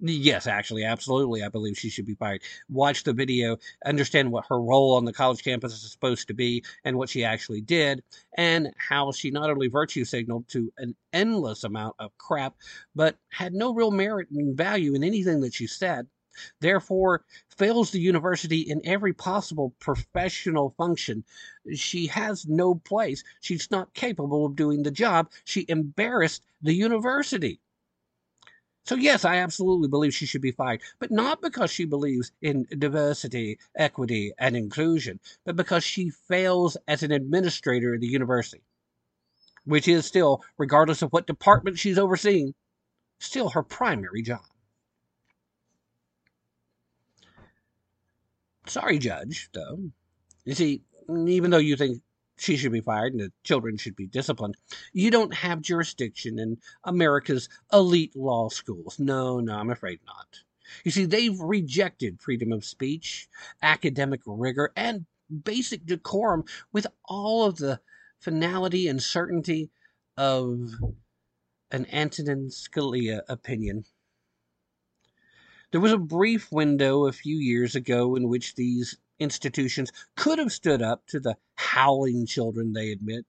Yes, 0.03 0.47
actually, 0.47 0.85
absolutely. 0.85 1.43
I 1.43 1.49
believe 1.49 1.77
she 1.79 1.91
should 1.91 2.07
be 2.07 2.15
fired. 2.15 2.43
Watch 2.71 3.05
the 3.05 3.13
video, 3.13 3.59
understand 3.85 4.33
what 4.33 4.47
her 4.49 4.59
role 4.61 4.95
on 4.95 5.05
the 5.05 5.13
college 5.13 5.45
campus 5.45 5.75
is 5.75 5.93
supposed 5.93 6.27
to 6.29 6.35
be 6.35 6.65
and 6.85 6.97
what 6.97 7.11
she 7.11 7.23
actually 7.23 7.61
did, 7.61 8.03
and 8.39 8.73
how 8.79 9.13
she 9.13 9.31
not 9.31 9.51
only 9.51 9.69
virtue 9.69 10.05
signaled 10.07 10.49
to 10.49 10.73
an 10.79 10.95
endless 11.13 11.65
amount 11.65 11.97
of 11.99 12.17
crap, 12.17 12.55
but 12.95 13.17
had 13.29 13.53
no 13.53 13.75
real 13.75 13.91
merit 13.91 14.31
and 14.31 14.57
value 14.57 14.95
in 14.95 15.05
anything 15.05 15.41
that 15.43 15.53
she 15.53 15.67
said. 15.67 16.07
Therefore, 16.61 17.25
fails 17.59 17.91
the 17.91 18.01
university 18.01 18.61
in 18.61 18.81
every 18.87 19.13
possible 19.13 19.75
professional 19.81 20.71
function. 20.79 21.25
She 21.75 22.07
has 22.07 22.47
no 22.47 22.77
place. 22.77 23.23
She's 23.41 23.71
not 23.71 23.93
capable 23.93 24.47
of 24.47 24.57
doing 24.57 24.83
the 24.83 24.91
job. 24.91 25.31
She 25.45 25.67
embarrassed 25.69 26.43
the 26.63 26.73
university. 26.73 27.61
So, 28.85 28.95
yes, 28.97 29.25
I 29.25 29.37
absolutely 29.37 29.89
believe 29.89 30.15
she 30.15 30.27
should 30.27 30.43
be 30.43 30.53
fired, 30.53 30.83
but 30.99 31.11
not 31.11 31.41
because 31.41 31.71
she 31.71 31.85
believes 31.85 32.33
in 32.43 32.67
diversity, 32.79 33.59
equity, 33.77 34.33
and 34.39 34.57
inclusion, 34.57 35.21
but 35.45 35.57
because 35.57 35.85
she 35.85 36.11
fails 36.11 36.77
as 36.89 37.03
an 37.03 37.13
administrator 37.13 37.95
of 37.95 38.01
the 38.01 38.09
university, 38.09 38.63
which 39.65 39.87
is 39.87 40.07
still, 40.07 40.43
regardless 40.59 41.03
of 41.03 41.13
what 41.13 41.27
department 41.27 41.79
she's 41.79 41.99
overseeing, 41.99 42.55
still 43.19 43.51
her 43.51 43.63
primary 43.63 44.23
job. 44.23 44.45
Sorry, 48.67 48.99
Judge, 48.99 49.51
though. 49.53 49.91
You 50.45 50.55
see, 50.55 50.83
even 51.09 51.51
though 51.51 51.59
you 51.59 51.77
think 51.77 52.03
she 52.41 52.57
should 52.57 52.73
be 52.73 52.81
fired 52.81 53.13
and 53.13 53.21
the 53.21 53.33
children 53.45 53.77
should 53.77 53.95
be 53.95 54.07
disciplined. 54.07 54.57
You 54.95 55.11
don't 55.11 55.35
have 55.35 55.61
jurisdiction 55.61 56.39
in 56.39 56.57
America's 56.85 57.51
elite 57.71 58.17
law 58.17 58.49
schools. 58.49 58.99
No, 58.99 59.41
no, 59.41 59.59
I'm 59.59 59.71
afraid 59.71 60.01
not. 60.07 60.41
You 60.83 60.91
see, 60.91 61.05
they've 61.05 61.39
rejected 61.39 62.21
freedom 62.21 62.51
of 62.51 62.65
speech, 62.65 63.29
academic 63.61 64.23
rigor, 64.25 64.73
and 64.75 65.05
basic 65.45 65.85
decorum 65.85 66.45
with 66.73 66.87
all 67.05 67.45
of 67.45 67.59
the 67.59 67.81
finality 68.21 68.89
and 68.89 69.03
certainty 69.03 69.71
of 70.17 70.71
an 71.71 71.87
Antonin 71.93 72.49
Scalia 72.49 73.21
opinion. 73.29 73.85
There 75.73 75.81
was 75.81 75.93
a 75.93 75.99
brief 75.99 76.51
window 76.51 77.07
a 77.07 77.13
few 77.13 77.37
years 77.37 77.77
ago 77.77 78.17
in 78.17 78.29
which 78.29 78.55
these 78.55 78.97
institutions 79.21 79.93
could 80.17 80.39
have 80.39 80.51
stood 80.51 80.83
up 80.83 81.07
to 81.07 81.21
the 81.21 81.37
howling 81.55 82.27
children 82.27 82.73
they 82.73 82.91
admit. 82.91 83.27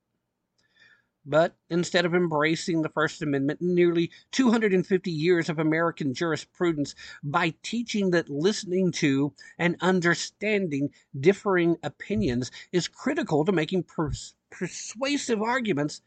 But 1.23 1.55
instead 1.69 2.05
of 2.05 2.15
embracing 2.15 2.81
the 2.81 2.89
First 2.89 3.21
Amendment 3.21 3.61
and 3.61 3.75
nearly 3.75 4.09
250 4.31 5.11
years 5.11 5.49
of 5.49 5.59
American 5.59 6.15
jurisprudence 6.15 6.95
by 7.23 7.53
teaching 7.61 8.09
that 8.11 8.29
listening 8.29 8.91
to 8.93 9.33
and 9.59 9.75
understanding 9.81 10.89
differing 11.19 11.77
opinions 11.83 12.49
is 12.71 12.87
critical 12.87 13.45
to 13.45 13.51
making 13.51 13.83
pers- 13.83 14.33
persuasive 14.49 15.43
arguments, 15.43 16.01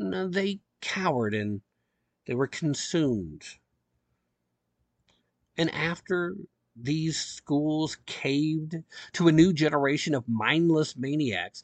uh, 0.00 0.26
they 0.26 0.58
cowered 0.80 1.34
and 1.34 1.60
they 2.26 2.34
were 2.34 2.48
consumed. 2.48 3.44
And 5.56 5.70
after 5.70 6.34
these 6.76 7.18
schools 7.18 7.96
caved 8.06 8.76
to 9.12 9.28
a 9.28 9.32
new 9.32 9.52
generation 9.52 10.14
of 10.14 10.28
mindless 10.28 10.96
maniacs. 10.96 11.62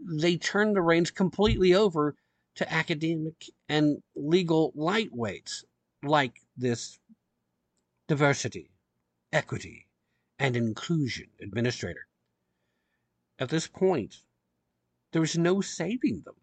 They 0.00 0.36
turned 0.36 0.76
the 0.76 0.82
reins 0.82 1.10
completely 1.10 1.74
over 1.74 2.16
to 2.56 2.72
academic 2.72 3.50
and 3.68 4.02
legal 4.16 4.72
lightweights 4.72 5.64
like 6.02 6.40
this 6.56 6.98
diversity, 8.08 8.70
equity, 9.32 9.86
and 10.38 10.56
inclusion 10.56 11.28
administrator. 11.40 12.06
At 13.38 13.50
this 13.50 13.68
point, 13.68 14.22
there 15.12 15.22
is 15.22 15.38
no 15.38 15.60
saving 15.60 16.22
them. 16.24 16.34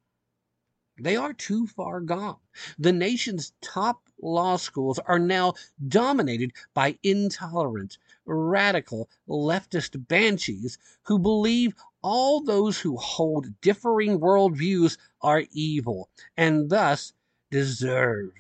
They 0.98 1.18
are 1.18 1.34
too 1.34 1.68
far 1.68 2.00
gone. 2.00 2.40
The 2.80 2.94
nation's 2.94 3.52
top 3.62 4.08
law 4.22 4.56
schools 4.56 4.98
are 5.00 5.20
now 5.20 5.56
dominated 5.88 6.54
by 6.74 6.98
intolerant, 7.04 7.98
radical, 8.26 9.10
leftist 9.28 10.08
banshees 10.08 10.78
who 11.04 11.20
believe 11.20 11.76
all 12.02 12.42
those 12.42 12.80
who 12.80 12.96
hold 12.96 13.60
differing 13.60 14.20
worldviews 14.20 14.98
are 15.22 15.44
evil 15.52 16.10
and 16.38 16.70
thus 16.70 17.12
deserve, 17.52 18.32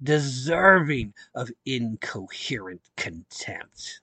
deserving 0.00 1.14
of 1.34 1.50
incoherent 1.66 2.82
contempt. 2.96 4.00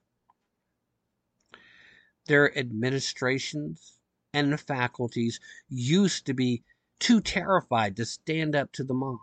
Their 2.25 2.57
administrations 2.57 3.99
and 4.33 4.59
faculties 4.59 5.39
used 5.69 6.25
to 6.25 6.33
be 6.33 6.63
too 6.99 7.21
terrified 7.21 7.95
to 7.95 8.05
stand 8.05 8.55
up 8.55 8.71
to 8.73 8.83
the 8.83 8.93
mob. 8.93 9.19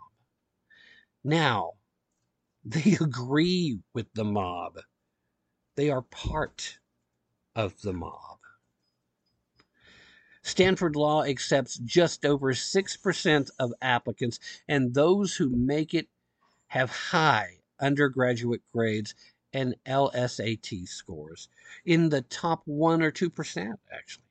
Now, 1.23 1.73
they 2.65 2.97
agree 2.99 3.79
with 3.93 4.13
the 4.13 4.25
mob. 4.25 4.79
They 5.75 5.89
are 5.89 6.01
part 6.01 6.79
of 7.55 7.81
the 7.81 7.93
mob. 7.93 8.39
Stanford 10.41 10.95
Law 10.95 11.23
accepts 11.23 11.77
just 11.77 12.25
over 12.25 12.53
6% 12.53 13.49
of 13.59 13.73
applicants, 13.81 14.39
and 14.67 14.93
those 14.93 15.35
who 15.35 15.49
make 15.49 15.93
it 15.93 16.07
have 16.67 16.89
high 16.89 17.57
undergraduate 17.79 18.61
grades 18.71 19.13
and 19.51 19.75
LSAT 19.85 20.87
scores 20.87 21.49
in 21.85 22.09
the 22.09 22.21
top 22.21 22.61
1 22.65 23.01
or 23.01 23.11
2%, 23.11 23.77
actually. 23.91 24.26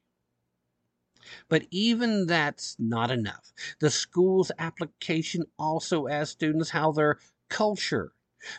But 1.48 1.66
even 1.70 2.27
that's 2.27 2.77
not 2.78 3.11
enough. 3.11 3.53
The 3.81 3.90
school's 3.90 4.53
application 4.59 5.44
also 5.59 6.09
asks 6.09 6.32
students 6.32 6.70
how 6.70 6.93
their 6.93 7.19
culture, 7.48 8.12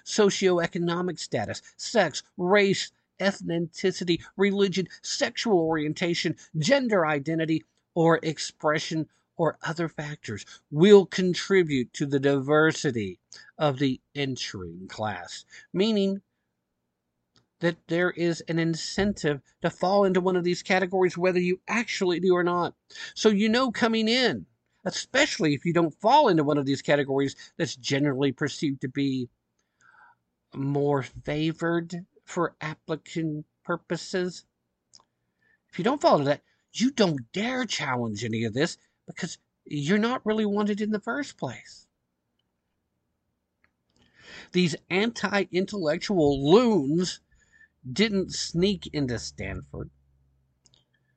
socioeconomic 0.05 1.19
status, 1.19 1.61
sex, 1.77 2.23
race, 2.37 2.91
ethnicity, 3.19 4.21
religion, 4.35 4.87
sexual 5.01 5.59
orientation, 5.59 6.35
gender 6.57 7.05
identity, 7.05 7.63
or 7.93 8.19
expression 8.21 9.07
or 9.37 9.57
other 9.63 9.87
factors 9.87 10.45
will 10.71 11.05
contribute 11.05 11.93
to 11.93 12.05
the 12.05 12.19
diversity 12.19 13.19
of 13.57 13.79
the 13.79 13.99
entering 14.15 14.87
class, 14.87 15.45
meaning 15.73 16.21
that 17.59 17.77
there 17.87 18.11
is 18.11 18.41
an 18.41 18.59
incentive 18.59 19.41
to 19.61 19.69
fall 19.69 20.03
into 20.03 20.21
one 20.21 20.35
of 20.35 20.43
these 20.43 20.61
categories, 20.61 21.17
whether 21.17 21.39
you 21.39 21.59
actually 21.67 22.19
do 22.19 22.33
or 22.33 22.43
not. 22.43 22.75
So 23.15 23.29
you 23.29 23.49
know 23.49 23.71
coming 23.71 24.07
in, 24.07 24.45
especially 24.85 25.53
if 25.53 25.65
you 25.65 25.73
don't 25.73 25.99
fall 25.99 26.27
into 26.27 26.43
one 26.43 26.57
of 26.57 26.65
these 26.65 26.81
categories 26.81 27.35
that's 27.57 27.75
generally 27.75 28.31
perceived 28.31 28.81
to 28.81 28.87
be 28.87 29.29
more 30.53 31.03
favored 31.03 32.05
for 32.25 32.55
applicant 32.61 33.45
purposes. 33.63 34.45
If 35.69 35.77
you 35.77 35.83
don't 35.83 36.01
fall 36.01 36.17
into 36.19 36.25
that, 36.25 36.43
you 36.73 36.91
don't 36.91 37.31
dare 37.31 37.65
challenge 37.65 38.23
any 38.23 38.43
of 38.43 38.53
this 38.53 38.77
because 39.07 39.37
you're 39.65 39.97
not 39.97 40.25
really 40.25 40.45
wanted 40.45 40.79
in 40.79 40.91
the 40.91 40.99
first 40.99 41.37
place. 41.37 41.87
These 44.51 44.75
anti 44.89 45.45
intellectual 45.51 46.51
loons 46.51 47.19
didn't 47.91 48.33
sneak 48.33 48.87
into 48.93 49.19
Stanford, 49.19 49.89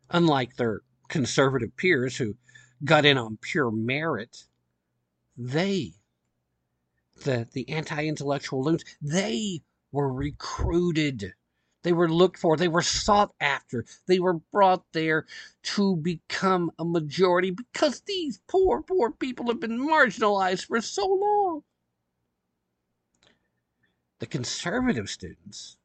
unlike 0.09 0.57
their 0.57 0.83
conservative 1.09 1.77
peers 1.77 2.17
who 2.17 2.37
got 2.85 3.05
in 3.05 3.19
on 3.19 3.39
pure 3.41 3.71
merit. 3.71 4.45
They, 5.37 5.95
the, 7.25 7.49
the 7.53 7.69
anti 7.69 8.07
intellectual 8.07 8.63
loons, 8.63 8.85
they 9.01 9.63
were 9.93 10.13
recruited. 10.13 11.35
They 11.83 11.93
were 11.93 12.11
looked 12.11 12.39
for. 12.39 12.57
They 12.57 12.69
were 12.69 12.83
sought 12.83 13.35
after. 13.41 13.87
They 14.07 14.21
were 14.21 14.35
brought 14.35 14.85
there 14.93 15.27
to 15.63 15.97
become 15.97 16.71
a 16.79 16.85
majority 16.85 17.51
because 17.51 18.03
these 18.03 18.41
poor, 18.47 18.83
poor 18.83 19.11
people 19.11 19.47
have 19.47 19.61
been 19.61 19.81
marginalized 19.81 20.67
for 20.67 20.81
so 20.81 21.07
long. 21.07 21.63
The 24.19 24.27
conservative 24.27 25.09
students 25.09 25.79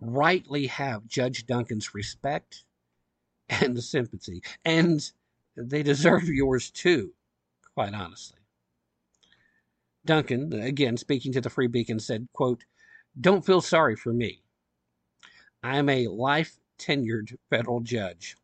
rightly 0.00 0.66
have 0.66 1.06
Judge 1.06 1.46
Duncan's 1.46 1.94
respect 1.94 2.64
and 3.48 3.82
sympathy, 3.82 4.42
and 4.64 5.10
they 5.56 5.82
deserve 5.82 6.28
yours 6.28 6.70
too, 6.70 7.12
quite 7.74 7.94
honestly. 7.94 8.38
Duncan, 10.04 10.52
again 10.52 10.96
speaking 10.96 11.32
to 11.32 11.40
the 11.40 11.50
Free 11.50 11.66
Beacon, 11.66 12.00
said, 12.00 12.28
quote, 12.32 12.64
Don't 13.20 13.44
feel 13.44 13.60
sorry 13.60 13.96
for 13.96 14.12
me. 14.12 14.42
I'm 15.62 15.88
a 15.88 16.06
life 16.06 16.58
tenured 16.78 17.36
federal 17.50 17.80
judge. 17.80 18.36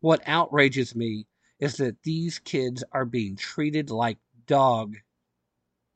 What 0.00 0.22
outrages 0.26 0.94
me 0.94 1.26
is 1.58 1.76
that 1.76 2.02
these 2.02 2.38
kids 2.38 2.84
are 2.92 3.06
being 3.06 3.36
treated 3.36 3.90
like 3.90 4.18
dog 4.46 4.96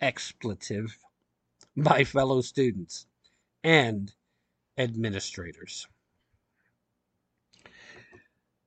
expletive 0.01 0.97
by 1.77 2.05
fellow 2.05 2.41
students 2.41 3.07
and 3.63 4.15
administrators. 4.79 5.87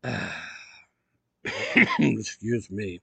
Excuse 1.99 2.69
me. 2.71 2.99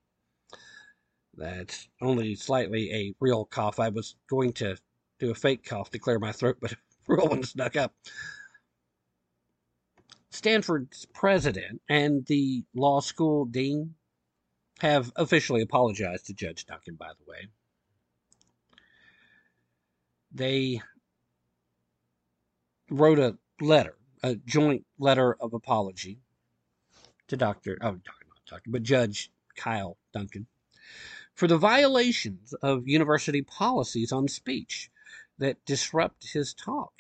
That's 1.37 1.89
only 2.01 2.35
slightly 2.35 2.93
a 2.93 3.15
real 3.21 3.45
cough. 3.45 3.79
I 3.79 3.91
was 3.91 4.17
going 4.29 4.55
to 4.55 4.77
do 5.19 5.31
a 5.31 5.35
fake 5.35 5.65
cough 5.65 5.91
to 5.91 5.99
clear 5.99 6.19
my 6.19 6.33
throat, 6.33 6.57
but 6.61 6.73
a 6.73 6.77
real 7.07 7.29
one 7.29 7.43
snuck 7.43 7.77
up. 7.77 7.95
Stanford's 10.31 11.07
president 11.07 11.81
and 11.89 12.25
the 12.27 12.65
law 12.75 13.01
school 13.01 13.45
dean 13.47 13.95
have 14.81 15.11
officially 15.17 15.63
apologized 15.63 16.27
to 16.27 16.35
Judge 16.35 16.67
Duncan, 16.67 16.95
by 16.97 17.11
the 17.19 17.25
way. 17.31 17.49
They 20.33 20.83
wrote 22.91 23.19
a 23.19 23.37
letter, 23.61 23.97
a 24.23 24.37
joint 24.37 24.85
letter 24.99 25.35
of 25.35 25.55
apology 25.55 26.21
to 27.29 27.37
Dr. 27.37 27.79
Oh, 27.81 27.93
not 27.93 28.03
Dr. 28.49 28.71
but 28.71 28.83
Judge 28.83 29.31
Kyle 29.57 29.97
Duncan 30.13 30.47
for 31.37 31.47
the 31.47 31.59
violations 31.59 32.55
of 32.55 32.89
university 32.89 33.43
policies 33.43 34.11
on 34.11 34.27
speech 34.27 34.91
that 35.39 35.63
disrupt 35.67 36.33
his 36.33 36.55
talk. 36.55 36.95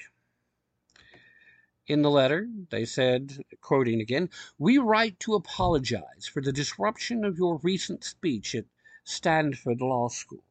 In 1.86 2.02
the 2.02 2.10
letter, 2.10 2.48
they 2.70 2.84
said, 2.84 3.44
quoting 3.60 4.00
again, 4.00 4.28
We 4.58 4.76
write 4.76 5.18
to 5.20 5.34
apologize 5.34 6.28
for 6.30 6.42
the 6.42 6.52
disruption 6.52 7.24
of 7.24 7.38
your 7.38 7.58
recent 7.62 8.04
speech 8.04 8.54
at 8.54 8.66
Stanford 9.04 9.80
Law 9.80 10.08
School. 10.08 10.42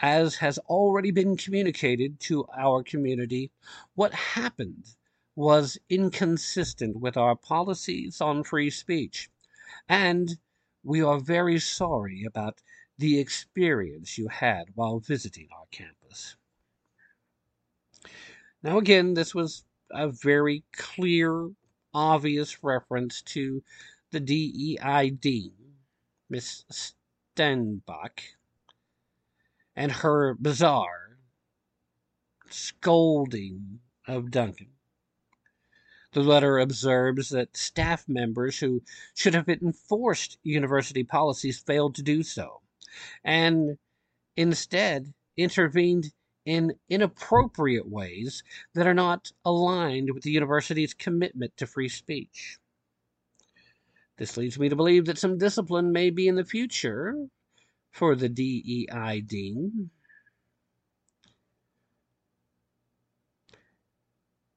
As 0.00 0.36
has 0.36 0.58
already 0.58 1.10
been 1.10 1.36
communicated 1.36 2.20
to 2.20 2.46
our 2.56 2.82
community, 2.82 3.50
what 3.94 4.12
happened 4.12 4.96
was 5.36 5.78
inconsistent 5.88 6.96
with 6.96 7.16
our 7.16 7.36
policies 7.36 8.20
on 8.20 8.44
free 8.44 8.70
speech, 8.70 9.30
and 9.88 10.38
we 10.82 11.00
are 11.00 11.18
very 11.18 11.58
sorry 11.58 12.24
about 12.24 12.60
the 12.98 13.18
experience 13.18 14.18
you 14.18 14.28
had 14.28 14.66
while 14.74 14.98
visiting 15.00 15.48
our 15.52 15.66
campus. 15.70 16.36
Now, 18.62 18.78
again, 18.78 19.14
this 19.14 19.34
was 19.34 19.64
a 19.90 20.08
very 20.08 20.64
clear, 20.72 21.50
obvious 21.92 22.62
reference 22.62 23.22
to 23.22 23.62
the 24.10 24.20
DEI 24.20 25.10
dean, 25.10 25.52
Miss 26.28 26.64
Steinbach, 26.70 28.22
and 29.76 29.90
her 29.90 30.34
bizarre 30.34 31.18
scolding 32.50 33.80
of 34.06 34.30
Duncan. 34.30 34.68
The 36.12 36.20
letter 36.20 36.58
observes 36.60 37.30
that 37.30 37.56
staff 37.56 38.08
members 38.08 38.60
who 38.60 38.82
should 39.14 39.34
have 39.34 39.48
enforced 39.48 40.38
university 40.44 41.02
policies 41.02 41.58
failed 41.58 41.96
to 41.96 42.02
do 42.02 42.22
so, 42.22 42.62
and 43.24 43.78
instead 44.36 45.12
intervened 45.36 46.12
in 46.44 46.74
inappropriate 46.88 47.88
ways 47.88 48.44
that 48.74 48.86
are 48.86 48.94
not 48.94 49.32
aligned 49.44 50.10
with 50.12 50.22
the 50.22 50.30
university's 50.30 50.94
commitment 50.94 51.56
to 51.56 51.66
free 51.66 51.88
speech. 51.88 52.58
This 54.16 54.36
leads 54.36 54.58
me 54.58 54.68
to 54.68 54.76
believe 54.76 55.06
that 55.06 55.18
some 55.18 55.38
discipline 55.38 55.90
may 55.90 56.10
be 56.10 56.28
in 56.28 56.36
the 56.36 56.44
future 56.44 57.28
for 57.94 58.16
the 58.16 58.28
DEI 58.28 59.20
dean. 59.24 59.90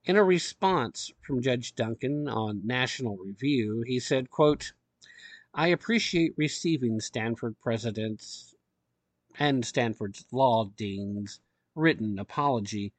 In 0.04 0.16
a 0.16 0.24
response 0.24 1.12
from 1.22 1.44
Judge 1.44 1.76
Duncan 1.76 2.28
on 2.28 2.66
National 2.66 3.16
Review, 3.18 3.84
he 3.86 4.00
said, 4.00 4.32
quote, 4.32 4.74
I 5.54 5.68
appreciate 5.68 6.34
receiving 6.36 7.00
Stanford 7.00 7.60
president's 7.60 8.56
and 9.38 9.64
Stanford's 9.64 10.26
law 10.32 10.66
dean's 10.76 11.40
written 11.76 12.18
apology 12.18 12.92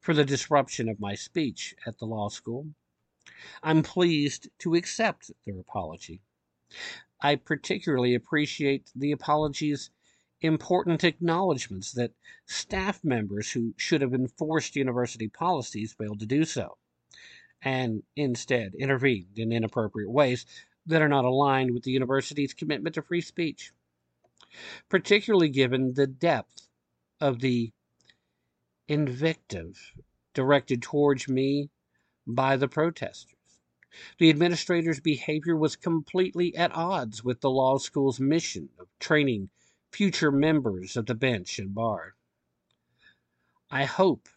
for 0.00 0.12
the 0.12 0.24
disruption 0.24 0.88
of 0.88 0.98
my 0.98 1.14
speech 1.14 1.76
at 1.86 1.98
the 1.98 2.04
law 2.04 2.28
school. 2.28 2.66
I'm 3.62 3.84
pleased 3.84 4.48
to 4.58 4.74
accept 4.74 5.30
their 5.46 5.60
apology. 5.60 6.20
I 7.20 7.36
particularly 7.36 8.14
appreciate 8.14 8.90
the 8.94 9.12
apology's 9.12 9.90
important 10.40 11.02
acknowledgments 11.02 11.92
that 11.92 12.12
staff 12.46 13.02
members 13.02 13.50
who 13.52 13.74
should 13.76 14.02
have 14.02 14.14
enforced 14.14 14.76
university 14.76 15.28
policies 15.28 15.92
failed 15.92 16.20
to 16.20 16.26
do 16.26 16.44
so, 16.44 16.78
and 17.60 18.04
instead 18.14 18.74
intervened 18.76 19.36
in 19.38 19.50
inappropriate 19.52 20.10
ways 20.10 20.46
that 20.86 21.02
are 21.02 21.08
not 21.08 21.24
aligned 21.24 21.72
with 21.72 21.82
the 21.82 21.90
university's 21.90 22.54
commitment 22.54 22.94
to 22.94 23.02
free 23.02 23.20
speech, 23.20 23.72
particularly 24.88 25.48
given 25.48 25.94
the 25.94 26.06
depth 26.06 26.68
of 27.20 27.40
the 27.40 27.72
invective 28.86 29.92
directed 30.34 30.80
towards 30.80 31.28
me 31.28 31.68
by 32.26 32.56
the 32.56 32.68
protesters. 32.68 33.37
The 34.18 34.28
administrator's 34.28 35.00
behavior 35.00 35.56
was 35.56 35.74
completely 35.74 36.54
at 36.54 36.74
odds 36.74 37.24
with 37.24 37.40
the 37.40 37.48
law 37.48 37.78
school's 37.78 38.20
mission 38.20 38.68
of 38.78 38.88
training 38.98 39.48
future 39.90 40.30
members 40.30 40.94
of 40.94 41.06
the 41.06 41.14
bench 41.14 41.58
and 41.58 41.74
bar. 41.74 42.14
I 43.70 43.86
hope 43.86 44.28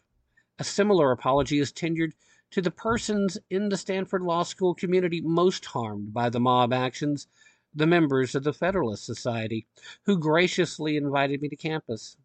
a 0.58 0.64
similar 0.64 1.10
apology 1.10 1.58
is 1.58 1.70
tendered 1.70 2.14
to 2.52 2.62
the 2.62 2.70
persons 2.70 3.36
in 3.50 3.68
the 3.68 3.76
Stanford 3.76 4.22
Law 4.22 4.42
School 4.42 4.74
community 4.74 5.20
most 5.20 5.66
harmed 5.66 6.14
by 6.14 6.30
the 6.30 6.40
mob 6.40 6.72
actions, 6.72 7.26
the 7.74 7.86
members 7.86 8.34
of 8.34 8.44
the 8.44 8.54
Federalist 8.54 9.04
Society, 9.04 9.66
who 10.04 10.18
graciously 10.18 10.96
invited 10.96 11.42
me 11.42 11.50
to 11.50 11.56
campus. 11.56 12.16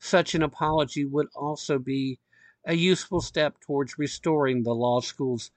Such 0.00 0.34
an 0.34 0.42
apology 0.42 1.04
would 1.04 1.28
also 1.34 1.78
be 1.78 2.18
a 2.64 2.74
useful 2.74 3.20
step 3.20 3.60
towards 3.60 3.98
restoring 3.98 4.62
the 4.62 4.74
law 4.74 5.00
school's 5.00 5.50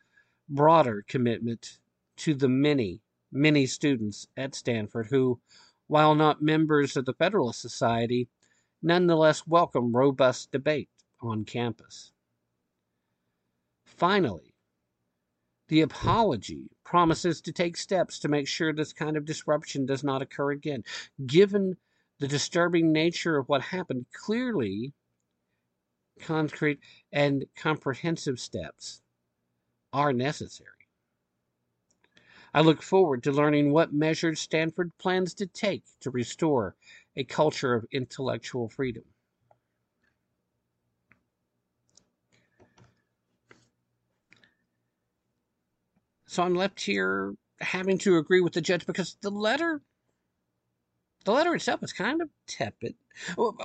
broader 0.49 1.03
commitment 1.07 1.79
to 2.17 2.33
the 2.33 2.49
many, 2.49 3.01
many 3.31 3.65
students 3.65 4.27
at 4.35 4.55
Stanford 4.55 5.07
who, 5.07 5.39
while 5.87 6.15
not 6.15 6.41
members 6.41 6.97
of 6.97 7.05
the 7.05 7.13
Federalist 7.13 7.61
Society, 7.61 8.29
nonetheless 8.81 9.45
welcome 9.47 9.95
robust 9.95 10.51
debate 10.51 10.89
on 11.21 11.43
campus. 11.45 12.11
Finally, 13.85 14.53
the 15.69 15.81
apology 15.81 16.69
promises 16.85 17.41
to 17.41 17.51
take 17.51 17.75
steps 17.75 18.19
to 18.19 18.29
make 18.29 18.47
sure 18.47 18.71
this 18.71 18.93
kind 18.93 19.17
of 19.17 19.25
disruption 19.25 19.85
does 19.85 20.03
not 20.03 20.21
occur 20.21 20.51
again. 20.51 20.83
Given 21.25 21.75
the 22.19 22.27
disturbing 22.27 22.91
nature 22.91 23.37
of 23.37 23.49
what 23.49 23.61
happened, 23.61 24.05
clearly 24.13 24.93
concrete 26.21 26.79
and 27.11 27.45
comprehensive 27.55 28.39
steps 28.39 29.01
are 29.97 30.13
necessary. 30.13 30.69
I 32.53 32.61
look 32.61 32.83
forward 32.83 33.23
to 33.23 33.31
learning 33.31 33.71
what 33.71 33.91
measures 33.91 34.39
Stanford 34.39 34.95
plans 34.99 35.33
to 35.35 35.47
take 35.47 35.83
to 36.01 36.11
restore 36.11 36.75
a 37.15 37.23
culture 37.23 37.73
of 37.73 37.87
intellectual 37.91 38.69
freedom. 38.69 39.03
So 46.27 46.43
I'm 46.43 46.53
left 46.53 46.79
here 46.79 47.33
having 47.59 47.97
to 47.99 48.17
agree 48.17 48.41
with 48.41 48.53
the 48.53 48.61
judge 48.61 48.85
because 48.85 49.17
the 49.21 49.31
letter 49.31 49.81
the 51.25 51.31
letter 51.33 51.55
itself 51.55 51.81
is 51.81 51.91
kind 51.91 52.21
of 52.21 52.29
tepid, 52.47 52.93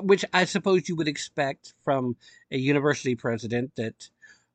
which 0.01 0.25
I 0.33 0.47
suppose 0.47 0.89
you 0.89 0.97
would 0.97 1.09
expect 1.09 1.75
from 1.85 2.17
a 2.51 2.57
university 2.57 3.15
president 3.15 3.77
that 3.77 4.09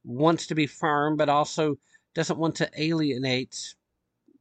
wants 0.07 0.47
to 0.47 0.55
be 0.55 0.65
firm 0.65 1.17
but 1.17 1.29
also 1.29 1.77
doesn't 2.15 2.39
want 2.39 2.55
to 2.55 2.71
alienate 2.77 3.75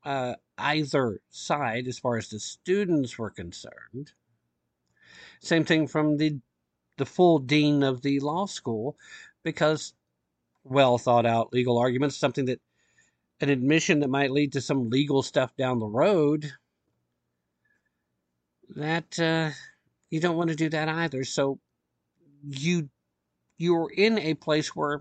uh, 0.04 0.34
either 0.56 1.20
side 1.30 1.88
as 1.88 1.98
far 1.98 2.16
as 2.16 2.28
the 2.28 2.38
students 2.38 3.18
were 3.18 3.30
concerned. 3.30 4.12
Same 5.40 5.64
thing 5.64 5.86
from 5.86 6.16
the 6.16 6.38
the 6.96 7.04
full 7.04 7.38
dean 7.38 7.82
of 7.82 8.00
the 8.00 8.20
law 8.20 8.46
school, 8.46 8.96
because 9.42 9.92
well 10.64 10.96
thought 10.96 11.26
out 11.26 11.52
legal 11.52 11.76
arguments, 11.76 12.16
something 12.16 12.46
that 12.46 12.60
an 13.40 13.50
admission 13.50 14.00
that 14.00 14.08
might 14.08 14.30
lead 14.30 14.52
to 14.52 14.60
some 14.62 14.88
legal 14.88 15.22
stuff 15.22 15.54
down 15.56 15.78
the 15.78 15.86
road 15.86 16.52
that 18.70 19.18
uh, 19.20 19.50
you 20.10 20.20
don't 20.20 20.36
want 20.36 20.50
to 20.50 20.56
do 20.56 20.68
that 20.70 20.88
either. 20.88 21.24
So 21.24 21.58
you 22.48 22.88
you're 23.58 23.90
in 23.90 24.18
a 24.18 24.34
place 24.34 24.74
where 24.74 25.00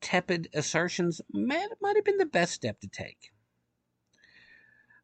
tepid 0.00 0.48
assertions 0.54 1.20
might, 1.32 1.68
might 1.80 1.96
have 1.96 2.04
been 2.04 2.18
the 2.18 2.26
best 2.26 2.52
step 2.52 2.80
to 2.80 2.88
take. 2.88 3.32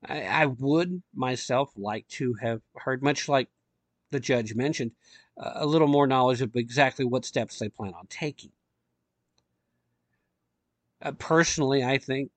I, 0.04 0.22
I 0.22 0.46
would 0.46 1.02
myself 1.14 1.72
like 1.76 2.06
to 2.08 2.34
have 2.34 2.62
heard, 2.76 3.02
much 3.02 3.28
like 3.28 3.48
the 4.10 4.20
judge 4.20 4.54
mentioned, 4.54 4.92
a 5.36 5.66
little 5.66 5.88
more 5.88 6.06
knowledge 6.06 6.40
of 6.40 6.56
exactly 6.56 7.04
what 7.04 7.24
steps 7.24 7.58
they 7.58 7.68
plan 7.68 7.94
on 7.94 8.06
taking. 8.06 8.52
Uh, 11.02 11.12
personally, 11.12 11.84
I 11.84 11.98
think 11.98 12.30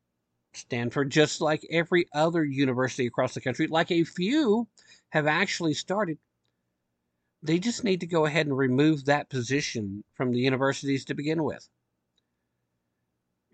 Stanford, 0.53 1.10
just 1.10 1.41
like 1.41 1.65
every 1.69 2.07
other 2.14 2.44
university 2.44 3.07
across 3.07 3.34
the 3.34 3.41
country, 3.41 3.68
like 3.68 3.91
a 3.91 4.03
few 4.03 4.68
have 5.10 5.27
actually 5.27 5.73
started, 5.73 6.18
they 7.41 7.57
just 7.57 7.84
need 7.84 8.02
to 8.02 8.07
go 8.07 8.26
ahead 8.26 8.48
and 8.48 8.57
remove 8.57 9.06
that 9.06 9.30
position 9.30 10.03
from 10.14 10.34
the 10.34 10.40
universities 10.40 11.06
to 11.06 11.14
begin 11.14 11.44
with. 11.44 11.69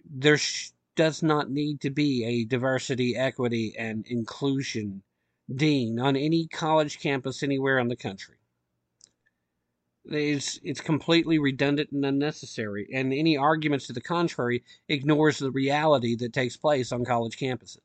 There 0.09 0.37
sh- 0.37 0.71
does 0.95 1.23
not 1.23 1.49
need 1.49 1.81
to 1.81 1.89
be 1.89 2.23
a 2.23 2.45
diversity, 2.45 3.15
equity, 3.15 3.75
and 3.77 4.05
inclusion 4.07 5.03
dean 5.53 5.99
on 5.99 6.15
any 6.15 6.47
college 6.47 6.99
campus 6.99 7.43
anywhere 7.43 7.79
in 7.79 7.87
the 7.87 7.95
country. 7.95 8.35
It's, 10.05 10.59
it's 10.63 10.81
completely 10.81 11.39
redundant 11.39 11.91
and 11.91 12.05
unnecessary, 12.05 12.87
and 12.93 13.11
any 13.11 13.35
arguments 13.35 13.87
to 13.87 13.93
the 13.93 14.01
contrary 14.01 14.63
ignores 14.87 15.39
the 15.39 15.51
reality 15.51 16.15
that 16.17 16.33
takes 16.33 16.55
place 16.55 16.91
on 16.91 17.03
college 17.03 17.37
campuses. 17.37 17.79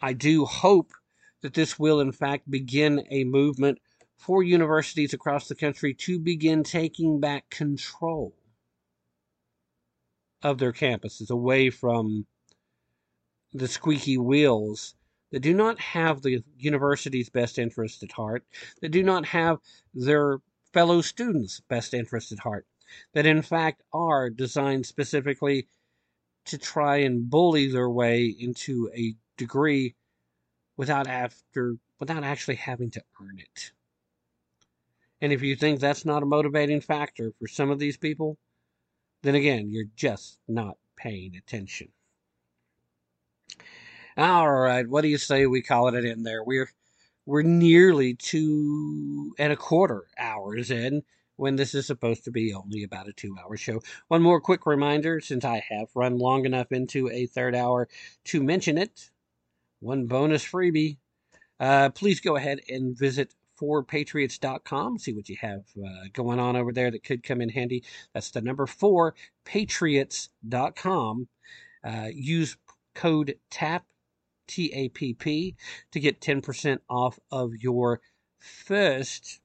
I 0.00 0.12
do 0.12 0.44
hope 0.44 0.92
that 1.40 1.54
this 1.54 1.78
will, 1.78 2.00
in 2.00 2.12
fact, 2.12 2.48
begin 2.48 3.04
a 3.10 3.24
movement 3.24 3.80
for 4.16 4.44
universities 4.44 5.12
across 5.12 5.48
the 5.48 5.56
country 5.56 5.92
to 5.94 6.20
begin 6.20 6.62
taking 6.62 7.18
back 7.18 7.50
control 7.50 8.37
of 10.42 10.58
their 10.58 10.72
campuses 10.72 11.30
away 11.30 11.70
from 11.70 12.26
the 13.52 13.68
squeaky 13.68 14.18
wheels 14.18 14.94
that 15.30 15.40
do 15.40 15.52
not 15.52 15.78
have 15.80 16.22
the 16.22 16.42
university's 16.58 17.28
best 17.28 17.58
interest 17.58 18.02
at 18.02 18.12
heart, 18.12 18.44
that 18.80 18.90
do 18.90 19.02
not 19.02 19.26
have 19.26 19.58
their 19.94 20.38
fellow 20.72 21.00
students' 21.00 21.60
best 21.68 21.92
interest 21.92 22.32
at 22.32 22.38
heart, 22.38 22.66
that 23.12 23.26
in 23.26 23.42
fact 23.42 23.82
are 23.92 24.30
designed 24.30 24.86
specifically 24.86 25.66
to 26.44 26.56
try 26.56 26.96
and 26.98 27.28
bully 27.28 27.70
their 27.70 27.90
way 27.90 28.24
into 28.26 28.90
a 28.94 29.14
degree 29.36 29.94
without 30.76 31.06
after 31.06 31.76
without 32.00 32.22
actually 32.24 32.54
having 32.54 32.90
to 32.90 33.02
earn 33.20 33.38
it. 33.38 33.72
And 35.20 35.32
if 35.32 35.42
you 35.42 35.56
think 35.56 35.80
that's 35.80 36.04
not 36.04 36.22
a 36.22 36.26
motivating 36.26 36.80
factor 36.80 37.32
for 37.38 37.48
some 37.48 37.70
of 37.70 37.80
these 37.80 37.96
people, 37.96 38.38
then 39.22 39.34
again, 39.34 39.70
you're 39.70 39.86
just 39.96 40.38
not 40.48 40.76
paying 40.96 41.36
attention. 41.36 41.88
All 44.16 44.50
right, 44.50 44.88
what 44.88 45.02
do 45.02 45.08
you 45.08 45.18
say 45.18 45.46
we 45.46 45.62
call 45.62 45.94
it 45.94 46.04
in 46.04 46.24
there? 46.24 46.42
We're 46.42 46.70
we're 47.24 47.42
nearly 47.42 48.14
two 48.14 49.34
and 49.38 49.52
a 49.52 49.56
quarter 49.56 50.06
hours 50.18 50.70
in 50.70 51.02
when 51.36 51.56
this 51.56 51.74
is 51.74 51.86
supposed 51.86 52.24
to 52.24 52.32
be 52.32 52.52
only 52.52 52.82
about 52.82 53.08
a 53.08 53.12
two 53.12 53.36
hour 53.38 53.56
show. 53.56 53.80
One 54.08 54.22
more 54.22 54.40
quick 54.40 54.66
reminder 54.66 55.20
since 55.20 55.44
I 55.44 55.62
have 55.68 55.88
run 55.94 56.18
long 56.18 56.46
enough 56.46 56.72
into 56.72 57.08
a 57.10 57.26
third 57.26 57.54
hour 57.54 57.88
to 58.24 58.42
mention 58.42 58.76
it. 58.76 59.10
One 59.80 60.06
bonus 60.06 60.44
freebie. 60.44 60.96
Uh, 61.60 61.90
please 61.90 62.20
go 62.20 62.34
ahead 62.36 62.60
and 62.68 62.98
visit 62.98 63.34
fourpatriots.com. 63.60 64.98
See 64.98 65.12
what 65.12 65.28
you 65.28 65.36
have 65.40 65.62
uh, 65.76 66.08
going 66.12 66.38
on 66.38 66.56
over 66.56 66.72
there 66.72 66.90
that 66.90 67.04
could 67.04 67.22
come 67.22 67.40
in 67.40 67.48
handy. 67.48 67.84
That's 68.14 68.30
the 68.30 68.40
number 68.40 68.66
four 68.66 69.14
patriots.com. 69.44 71.28
Uh, 71.84 72.08
use 72.12 72.56
code 72.94 73.36
TAPP 73.50 73.84
T 74.48 74.72
A 74.72 74.88
P 74.88 75.14
P, 75.14 75.54
to 75.92 76.00
get 76.00 76.20
10% 76.20 76.78
off 76.88 77.20
of 77.30 77.52
your 77.60 78.00
first 78.38 79.40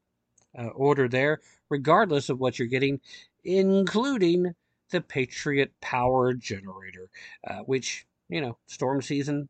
uh, 0.57 0.67
order 0.67 1.07
there, 1.07 1.41
regardless 1.69 2.29
of 2.29 2.39
what 2.39 2.57
you're 2.57 2.67
getting, 2.67 2.99
including 3.43 4.53
the 4.91 5.01
Patriot 5.01 5.71
Power 5.81 6.33
Generator, 6.33 7.09
uh, 7.47 7.59
which, 7.59 8.05
you 8.29 8.41
know, 8.41 8.57
storm 8.67 9.01
season, 9.01 9.49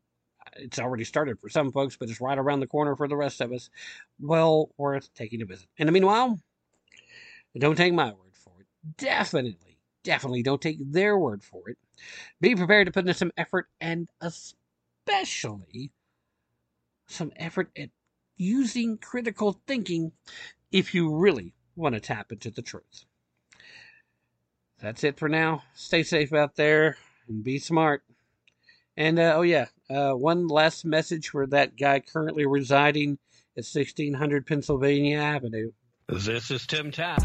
it's 0.56 0.78
already 0.78 1.04
started 1.04 1.40
for 1.40 1.48
some 1.48 1.72
folks, 1.72 1.96
but 1.96 2.08
it's 2.08 2.20
right 2.20 2.38
around 2.38 2.60
the 2.60 2.66
corner 2.66 2.96
for 2.96 3.08
the 3.08 3.16
rest 3.16 3.40
of 3.40 3.52
us. 3.52 3.70
Well 4.20 4.70
worth 4.76 5.12
taking 5.14 5.42
a 5.42 5.44
visit. 5.44 5.68
In 5.76 5.86
the 5.86 5.92
meanwhile, 5.92 6.38
don't 7.58 7.76
take 7.76 7.94
my 7.94 8.06
word 8.06 8.34
for 8.34 8.52
it. 8.60 8.66
Definitely, 8.96 9.78
definitely 10.02 10.42
don't 10.42 10.60
take 10.60 10.78
their 10.80 11.18
word 11.18 11.42
for 11.42 11.68
it. 11.68 11.78
Be 12.40 12.54
prepared 12.54 12.86
to 12.86 12.92
put 12.92 13.06
in 13.06 13.14
some 13.14 13.32
effort 13.36 13.68
and 13.80 14.08
especially 14.20 15.92
some 17.06 17.32
effort 17.36 17.70
at 17.76 17.90
using 18.36 18.98
critical 18.98 19.60
thinking 19.66 20.12
if 20.72 20.94
you 20.94 21.14
really 21.14 21.54
want 21.76 21.94
to 21.94 22.00
tap 22.00 22.32
into 22.32 22.50
the 22.50 22.62
truth. 22.62 23.04
That's 24.80 25.04
it 25.04 25.18
for 25.18 25.28
now. 25.28 25.62
Stay 25.74 26.02
safe 26.02 26.32
out 26.32 26.56
there 26.56 26.96
and 27.28 27.44
be 27.44 27.58
smart. 27.58 28.02
And 28.96 29.18
uh, 29.18 29.34
oh, 29.36 29.42
yeah, 29.42 29.66
uh, 29.90 30.12
one 30.12 30.46
last 30.46 30.84
message 30.84 31.30
for 31.30 31.46
that 31.48 31.76
guy 31.76 32.00
currently 32.00 32.46
residing 32.46 33.18
at 33.56 33.64
1600 33.64 34.46
Pennsylvania 34.46 35.18
Avenue. 35.18 35.72
This 36.08 36.50
is 36.50 36.66
Tim 36.66 36.90
Tapp. 36.90 37.22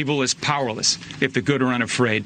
Evil 0.00 0.22
is 0.22 0.32
powerless 0.32 0.96
if 1.20 1.34
the 1.34 1.42
good 1.42 1.60
are 1.60 1.74
unafraid. 1.74 2.24